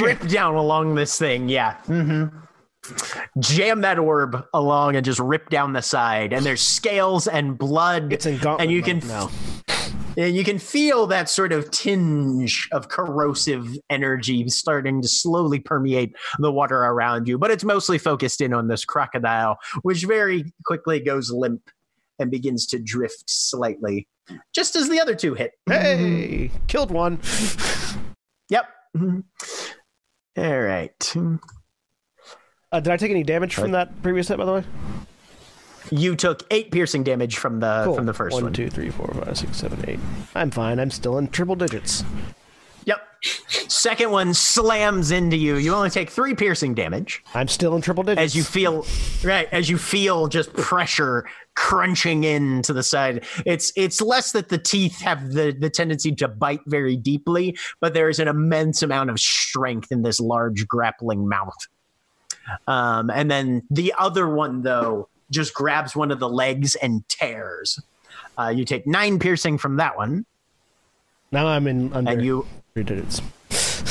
rip 0.00 0.26
down 0.28 0.54
along 0.54 0.94
this 0.96 1.18
thing. 1.18 1.48
Yeah. 1.48 1.76
Mm-hmm. 1.86 2.36
Jam 3.38 3.80
that 3.82 3.98
orb 3.98 4.44
along 4.54 4.96
and 4.96 5.04
just 5.04 5.20
rip 5.20 5.48
down 5.50 5.72
the 5.72 5.82
side. 5.82 6.32
And 6.32 6.44
there's 6.44 6.60
scales 6.62 7.26
and 7.28 7.56
blood. 7.58 8.12
it's 8.12 8.26
in 8.26 8.38
gauntlet 8.38 8.62
and 8.62 8.70
you 8.70 8.82
can 8.82 8.98
now. 9.06 9.30
and 10.16 10.34
you 10.34 10.44
can 10.44 10.58
feel 10.58 11.06
that 11.08 11.28
sort 11.28 11.52
of 11.52 11.70
tinge 11.70 12.68
of 12.72 12.88
corrosive 12.88 13.66
energy 13.90 14.48
starting 14.48 15.02
to 15.02 15.08
slowly 15.08 15.58
permeate 15.60 16.14
the 16.38 16.50
water 16.50 16.78
around 16.78 17.28
you. 17.28 17.38
But 17.38 17.50
it's 17.50 17.64
mostly 17.64 17.98
focused 17.98 18.40
in 18.40 18.54
on 18.54 18.68
this 18.68 18.84
crocodile, 18.84 19.58
which 19.82 20.04
very 20.04 20.44
quickly 20.64 21.00
goes 21.00 21.30
limp 21.30 21.62
and 22.18 22.30
begins 22.30 22.66
to 22.68 22.78
drift 22.78 23.24
slightly, 23.28 24.08
just 24.54 24.74
as 24.74 24.88
the 24.88 24.98
other 25.00 25.14
two 25.14 25.34
hit. 25.34 25.52
Hey, 25.68 26.50
killed 26.66 26.90
one. 26.90 27.20
Yep. 28.48 28.64
Mhm. 28.96 29.24
All 30.38 30.60
right. 30.60 31.14
Uh, 32.76 32.80
did 32.80 32.92
I 32.92 32.98
take 32.98 33.10
any 33.10 33.22
damage 33.22 33.54
from 33.54 33.70
that 33.72 34.02
previous 34.02 34.28
hit, 34.28 34.36
by 34.36 34.44
the 34.44 34.52
way? 34.52 34.64
You 35.90 36.14
took 36.14 36.42
eight 36.50 36.70
piercing 36.70 37.04
damage 37.04 37.38
from 37.38 37.60
the 37.60 37.84
Cool. 37.84 37.94
from 37.94 38.04
the 38.04 38.12
first 38.12 38.34
one. 38.34 38.42
One, 38.44 38.52
two, 38.52 38.68
three, 38.68 38.90
four, 38.90 39.06
five, 39.14 39.38
six, 39.38 39.56
seven, 39.56 39.82
eight. 39.88 40.00
I'm 40.34 40.50
fine. 40.50 40.78
I'm 40.78 40.90
still 40.90 41.16
in 41.16 41.28
triple 41.28 41.54
digits. 41.54 42.04
Yep. 42.84 43.00
Second 43.48 44.10
one 44.10 44.34
slams 44.34 45.10
into 45.10 45.36
you. 45.38 45.56
You 45.56 45.74
only 45.74 45.88
take 45.88 46.10
three 46.10 46.34
piercing 46.34 46.74
damage 46.74 47.24
I'm 47.34 47.48
still 47.48 47.74
in 47.74 47.80
triple 47.82 48.04
digits. 48.04 48.20
as 48.20 48.36
you 48.36 48.42
feel 48.44 48.86
right 49.24 49.48
as 49.52 49.70
you 49.70 49.78
feel 49.78 50.28
just 50.28 50.52
pressure 50.52 51.26
crunching 51.54 52.24
into 52.24 52.74
the 52.74 52.82
side. 52.82 53.24
It's 53.46 53.72
it's 53.74 54.02
less 54.02 54.32
that 54.32 54.50
the 54.50 54.58
teeth 54.58 55.00
have 55.00 55.32
the 55.32 55.56
the 55.58 55.70
tendency 55.70 56.14
to 56.16 56.28
bite 56.28 56.60
very 56.66 56.94
deeply, 56.96 57.56
but 57.80 57.94
there 57.94 58.10
is 58.10 58.18
an 58.18 58.28
immense 58.28 58.82
amount 58.82 59.08
of 59.08 59.18
strength 59.18 59.90
in 59.90 60.02
this 60.02 60.20
large 60.20 60.68
grappling 60.68 61.26
mouth. 61.26 61.56
Um, 62.66 63.10
and 63.10 63.30
then 63.30 63.62
the 63.70 63.94
other 63.98 64.28
one 64.28 64.62
though 64.62 65.08
just 65.30 65.54
grabs 65.54 65.96
one 65.96 66.10
of 66.10 66.20
the 66.20 66.28
legs 66.28 66.74
and 66.76 67.06
tears. 67.08 67.80
Uh, 68.38 68.48
you 68.48 68.64
take 68.64 68.86
nine 68.86 69.18
piercing 69.18 69.58
from 69.58 69.76
that 69.76 69.96
one, 69.96 70.24
now 71.32 71.46
I'm 71.46 71.66
in 71.66 71.92
under 71.92 72.12
and 72.12 72.24
you 72.24 72.46
three 72.74 72.84
digits, 72.84 73.20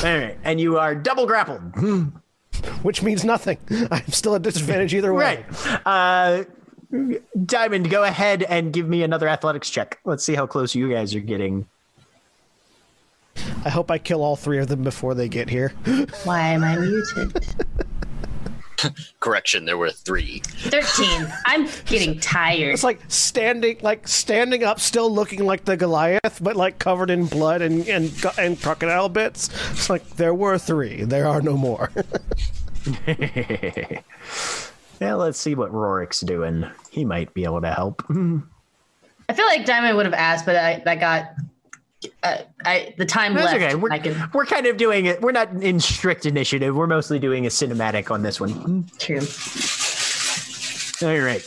all 0.03 0.17
right, 0.17 0.37
and 0.43 0.59
you 0.59 0.77
are 0.77 0.95
double 0.95 1.25
grappled. 1.25 1.61
which 2.81 3.03
means 3.03 3.23
nothing. 3.23 3.57
I'm 3.91 4.07
still 4.07 4.35
at 4.35 4.41
disadvantage 4.41 4.93
either 4.93 5.13
way. 5.13 5.45
Right. 5.65 5.81
Uh, 5.85 6.43
Diamond, 7.45 7.89
go 7.89 8.03
ahead 8.03 8.43
and 8.43 8.71
give 8.71 8.87
me 8.87 9.03
another 9.03 9.27
athletics 9.27 9.69
check. 9.69 9.99
Let's 10.05 10.23
see 10.23 10.35
how 10.35 10.47
close 10.47 10.75
you 10.75 10.89
guys 10.91 11.13
are 11.15 11.19
getting. 11.19 11.67
I 13.65 13.69
hope 13.69 13.91
I 13.91 13.97
kill 13.97 14.23
all 14.23 14.35
three 14.35 14.59
of 14.59 14.67
them 14.67 14.83
before 14.83 15.13
they 15.13 15.27
get 15.27 15.49
here. 15.49 15.69
Why 16.23 16.39
am 16.49 16.63
I 16.63 16.77
muted? 16.77 17.45
Correction, 19.19 19.65
there 19.65 19.77
were 19.77 19.91
three. 19.91 20.41
13. 20.45 21.27
I'm 21.45 21.67
getting 21.85 22.19
tired. 22.19 22.73
It's 22.73 22.83
like 22.83 23.01
standing, 23.07 23.77
like 23.81 24.07
standing 24.07 24.63
up, 24.63 24.79
still 24.79 25.11
looking 25.11 25.45
like 25.45 25.65
the 25.65 25.77
Goliath, 25.77 26.39
but 26.41 26.55
like 26.55 26.79
covered 26.79 27.09
in 27.09 27.25
blood 27.25 27.61
and 27.61 27.87
and 27.87 28.11
and 28.37 28.61
crocodile 28.61 29.09
bits. 29.09 29.49
It's 29.71 29.89
like 29.89 30.07
there 30.17 30.33
were 30.33 30.57
three. 30.57 31.03
There 31.03 31.27
are 31.27 31.41
no 31.41 31.57
more. 31.57 31.91
Yeah, 35.01 35.15
let's 35.15 35.39
see 35.39 35.55
what 35.55 35.71
Rorik's 35.71 36.21
doing. 36.21 36.65
He 36.89 37.05
might 37.05 37.33
be 37.33 37.43
able 37.43 37.61
to 37.61 37.71
help. 37.71 38.03
I 38.09 39.33
feel 39.33 39.45
like 39.45 39.65
Diamond 39.65 39.97
would 39.97 40.05
have 40.05 40.13
asked, 40.13 40.45
but 40.45 40.55
I, 40.55 40.81
I 40.85 40.95
got 40.95 41.31
uh, 42.23 42.37
I 42.65 42.93
the 42.97 43.05
time 43.05 43.33
That's 43.33 43.53
left. 43.53 43.63
okay. 43.63 43.75
We're, 43.75 43.91
I 43.91 43.99
can 43.99 44.29
we're 44.33 44.45
kind 44.45 44.65
of 44.65 44.77
doing 44.77 45.05
it. 45.05 45.21
We're 45.21 45.31
not 45.31 45.51
in 45.63 45.79
strict 45.79 46.25
initiative. 46.25 46.75
We're 46.75 46.87
mostly 46.87 47.19
doing 47.19 47.45
a 47.45 47.49
cinematic 47.49 48.11
on 48.11 48.23
this 48.23 48.39
one. 48.39 48.87
true. 48.99 49.21
All 51.07 51.19
right. 51.19 51.41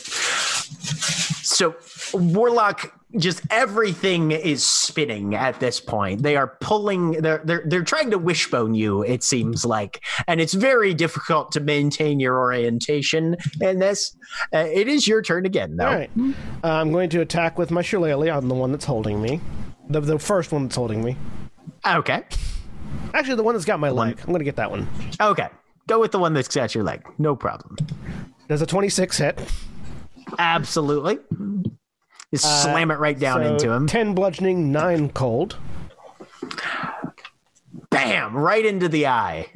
So, 1.43 1.75
Warlock, 2.13 2.93
just 3.17 3.41
everything 3.49 4.31
is 4.31 4.65
spinning 4.65 5.33
at 5.33 5.59
this 5.59 5.79
point. 5.81 6.21
They 6.21 6.35
are 6.35 6.55
pulling. 6.61 7.13
They're 7.13 7.41
they're 7.43 7.63
they're 7.65 7.83
trying 7.83 8.11
to 8.11 8.19
wishbone 8.19 8.75
you. 8.75 9.01
It 9.03 9.23
seems 9.23 9.65
like, 9.65 10.01
and 10.27 10.39
it's 10.39 10.53
very 10.53 10.93
difficult 10.93 11.51
to 11.53 11.59
maintain 11.59 12.19
your 12.19 12.37
orientation 12.37 13.35
in 13.61 13.79
this. 13.79 14.15
Uh, 14.53 14.59
it 14.59 14.87
is 14.87 15.07
your 15.07 15.21
turn 15.21 15.45
again, 15.45 15.75
though. 15.75 15.87
All 15.87 15.95
right. 15.95 16.11
Uh, 16.63 16.67
I'm 16.67 16.91
going 16.91 17.09
to 17.09 17.21
attack 17.21 17.57
with 17.57 17.71
my 17.71 17.81
shillelagh 17.81 18.29
on 18.29 18.47
the 18.47 18.55
one 18.55 18.71
that's 18.71 18.85
holding 18.85 19.21
me. 19.21 19.41
The, 19.89 20.01
the 20.01 20.19
first 20.19 20.51
one 20.51 20.63
that's 20.63 20.75
holding 20.75 21.03
me. 21.03 21.17
Okay. 21.87 22.23
Actually, 23.13 23.35
the 23.35 23.43
one 23.43 23.55
that's 23.55 23.65
got 23.65 23.79
my 23.79 23.89
leg. 23.89 24.19
I'm 24.19 24.27
going 24.27 24.39
to 24.39 24.45
get 24.45 24.55
that 24.57 24.69
one. 24.69 24.87
Okay. 25.19 25.47
Go 25.87 25.99
with 25.99 26.11
the 26.11 26.19
one 26.19 26.33
that's 26.33 26.47
got 26.53 26.75
your 26.75 26.83
leg. 26.83 27.01
No 27.17 27.35
problem. 27.35 27.75
Does 28.47 28.61
a 28.61 28.65
26 28.67 29.17
hit? 29.17 29.39
Absolutely. 30.37 31.17
Just 32.31 32.61
slam 32.63 32.91
it 32.91 32.99
right 32.99 33.17
down 33.17 33.41
Uh, 33.41 33.45
So 33.45 33.51
into 33.53 33.71
him. 33.71 33.87
10 33.87 34.13
bludgeoning, 34.13 34.71
9 34.71 35.09
cold. 35.09 35.57
bam 37.89 38.35
right 38.35 38.65
into 38.65 38.87
the 38.87 39.07
eye 39.07 39.47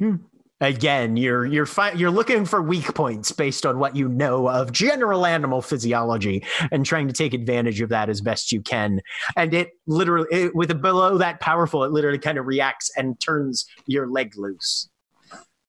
again 0.64 1.16
you're 1.16 1.44
you're 1.44 1.66
fi- 1.66 1.92
you're 1.92 2.10
looking 2.10 2.44
for 2.44 2.62
weak 2.62 2.94
points 2.94 3.30
based 3.32 3.66
on 3.66 3.78
what 3.78 3.94
you 3.94 4.08
know 4.08 4.48
of 4.48 4.72
general 4.72 5.26
animal 5.26 5.60
physiology 5.60 6.42
and 6.72 6.86
trying 6.86 7.06
to 7.06 7.12
take 7.12 7.34
advantage 7.34 7.80
of 7.80 7.88
that 7.90 8.08
as 8.08 8.20
best 8.20 8.50
you 8.52 8.60
can 8.60 9.00
and 9.36 9.52
it 9.52 9.72
literally 9.86 10.26
it, 10.30 10.54
with 10.54 10.70
a 10.70 10.74
below 10.74 11.18
that 11.18 11.38
powerful 11.40 11.84
it 11.84 11.92
literally 11.92 12.18
kind 12.18 12.38
of 12.38 12.46
reacts 12.46 12.90
and 12.96 13.20
turns 13.20 13.66
your 13.86 14.06
leg 14.08 14.32
loose 14.36 14.88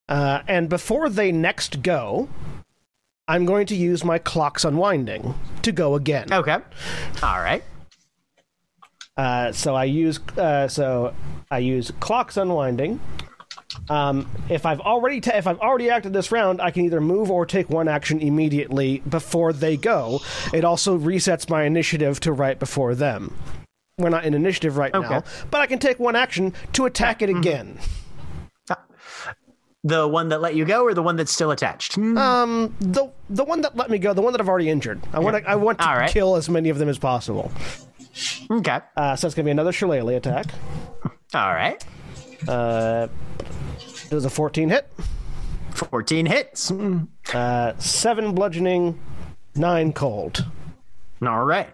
Uh, 0.07 0.41
and 0.47 0.69
before 0.69 1.09
they 1.09 1.31
next 1.31 1.81
go, 1.81 2.29
I'm 3.27 3.43
going 3.45 3.65
to 3.67 3.75
use 3.75 4.03
my 4.03 4.19
clock's 4.19 4.63
unwinding 4.63 5.33
to 5.63 5.71
go 5.71 5.95
again. 5.95 6.31
okay 6.31 6.57
all 7.23 7.39
right 7.39 7.63
Uh, 9.17 9.51
so 9.51 9.75
I 9.75 9.85
use 9.85 10.19
uh, 10.37 10.67
so 10.67 11.13
I 11.49 11.59
use 11.59 11.91
clocks 11.99 12.37
unwinding. 12.37 12.99
Um, 13.89 14.29
if 14.49 14.65
I've 14.65 14.79
already 14.81 15.21
ta- 15.21 15.35
if 15.35 15.47
I've 15.47 15.59
already 15.59 15.89
acted 15.89 16.13
this 16.13 16.31
round, 16.31 16.61
I 16.61 16.71
can 16.71 16.85
either 16.85 17.01
move 17.01 17.29
or 17.31 17.45
take 17.45 17.69
one 17.69 17.87
action 17.87 18.19
immediately 18.19 18.99
before 19.09 19.53
they 19.53 19.77
go. 19.77 20.21
It 20.53 20.63
also 20.63 20.97
resets 20.97 21.49
my 21.49 21.63
initiative 21.63 22.19
to 22.21 22.31
right 22.31 22.57
before 22.59 22.95
them. 22.95 23.35
We're 23.97 24.09
not 24.09 24.25
in 24.25 24.33
initiative 24.33 24.75
right 24.77 24.91
now, 24.93 25.23
but 25.51 25.61
I 25.61 25.67
can 25.67 25.79
take 25.79 25.99
one 25.99 26.15
action 26.15 26.53
to 26.73 26.85
attack 26.85 27.21
it 27.21 27.29
again. 27.29 27.79
the 29.83 30.07
one 30.07 30.29
that 30.29 30.41
let 30.41 30.55
you 30.55 30.65
go 30.65 30.83
or 30.83 30.93
the 30.95 31.03
one 31.03 31.15
that's 31.15 31.31
still 31.31 31.51
attached 31.51 31.97
Um, 31.97 32.75
the 32.79 33.11
the 33.29 33.43
one 33.43 33.61
that 33.61 33.75
let 33.75 33.89
me 33.89 33.99
go, 33.99 34.13
the 34.13 34.21
one 34.21 34.33
that 34.33 34.41
I've 34.41 34.49
already 34.49 34.69
injured. 34.69 34.99
I 35.13 35.19
want 35.19 35.37
to 35.37 35.49
I 35.49 35.55
want 35.55 35.79
to 35.79 35.85
right. 35.85 36.09
kill 36.09 36.35
as 36.35 36.49
many 36.49 36.69
of 36.69 36.79
them 36.79 36.89
as 36.89 36.97
possible. 36.97 37.51
okay 38.49 38.79
Uh, 38.97 39.15
so 39.15 39.27
it's 39.27 39.35
gonna 39.35 39.45
be 39.45 39.51
another 39.51 39.71
shillelagh 39.71 40.15
attack. 40.15 40.47
all 41.33 41.53
right 41.53 41.83
Uh, 42.47 43.07
does 44.09 44.25
a 44.25 44.29
14 44.29 44.69
hit? 44.69 44.91
14 45.73 46.25
hits 46.25 46.71
Uh, 47.33 47.73
seven 47.79 48.33
bludgeoning, 48.33 48.99
nine 49.55 49.91
cold. 49.93 50.45
all 51.25 51.43
right 51.45 51.69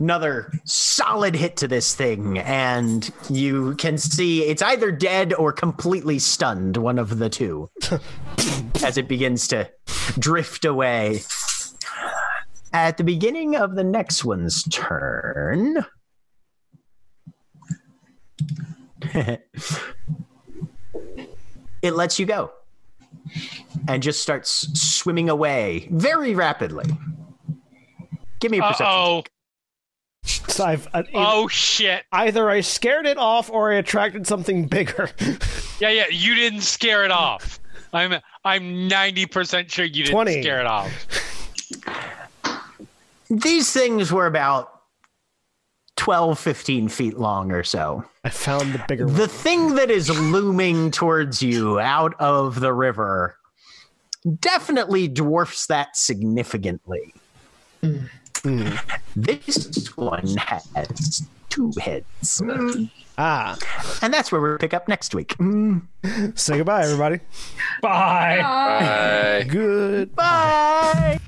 another 0.00 0.52
solid 0.64 1.34
hit 1.36 1.56
to 1.56 1.68
this 1.68 1.94
thing, 1.94 2.38
and 2.38 3.10
you 3.30 3.74
can 3.76 3.96
see 3.96 4.42
it's 4.42 4.60
either 4.62 4.90
dead 4.90 5.32
or 5.34 5.52
completely 5.52 6.18
stunned, 6.18 6.76
one 6.76 6.98
of 6.98 7.18
the 7.18 7.28
two, 7.28 7.70
as 8.84 8.98
it 8.98 9.08
begins 9.08 9.46
to 9.48 9.70
drift 10.18 10.64
away. 10.64 11.20
At 12.72 12.96
the 12.96 13.04
beginning 13.04 13.54
of 13.54 13.76
the 13.76 13.84
next 13.84 14.24
one's 14.24 14.64
turn, 14.64 15.84
it 21.82 21.94
lets 21.94 22.18
you 22.18 22.26
go 22.26 22.50
and 23.88 24.02
just 24.02 24.22
starts 24.22 24.50
swimming 24.80 25.28
away 25.28 25.88
very 25.90 26.34
rapidly. 26.34 26.84
Give 28.40 28.50
me 28.50 28.58
a 28.58 28.62
perception. 28.62 28.86
oh. 28.86 29.22
So 30.26 30.64
I've 30.64 30.88
uh, 30.94 31.02
Oh 31.12 31.48
shit. 31.48 32.04
either 32.12 32.48
I 32.48 32.60
scared 32.62 33.06
it 33.06 33.18
off 33.18 33.50
or 33.50 33.72
I 33.72 33.76
attracted 33.76 34.26
something 34.26 34.66
bigger. 34.66 35.10
Yeah, 35.80 35.88
yeah. 35.90 36.04
You 36.08 36.36
didn't 36.36 36.60
scare 36.60 37.04
it 37.04 37.10
off. 37.10 37.58
I'm 37.92 38.14
I'm 38.44 38.86
ninety 38.86 39.26
percent 39.26 39.72
sure 39.72 39.84
you 39.84 40.04
didn't 40.04 40.12
20. 40.12 40.40
scare 40.40 40.60
it 40.60 40.66
off. 40.66 40.88
These 43.28 43.72
things 43.72 44.12
were 44.12 44.26
about 44.26 44.82
12, 45.96 46.38
15 46.38 46.88
feet 46.88 47.18
long 47.18 47.50
or 47.50 47.64
so. 47.64 48.04
I 48.24 48.30
found 48.30 48.72
the 48.72 48.82
bigger 48.88 49.06
one. 49.06 49.14
The 49.16 49.28
thing 49.28 49.74
that 49.74 49.90
is 49.90 50.08
looming 50.10 50.90
towards 50.90 51.42
you 51.42 51.78
out 51.78 52.14
of 52.18 52.60
the 52.60 52.72
river 52.72 53.36
definitely 54.40 55.06
dwarfs 55.08 55.66
that 55.66 55.96
significantly. 55.96 57.12
This 59.14 59.86
one 59.96 60.26
has 60.38 61.26
two 61.50 61.72
heads. 61.80 62.42
Ah, 63.16 63.56
And 64.02 64.12
that's 64.12 64.32
where 64.32 64.40
we'll 64.40 64.58
pick 64.58 64.74
up 64.74 64.88
next 64.88 65.14
week. 65.14 65.34
say 66.34 66.56
goodbye, 66.56 66.84
everybody. 66.84 67.20
Bye. 67.82 68.38
Bye. 68.42 69.46
Good. 69.48 70.14
Bye. 70.16 71.20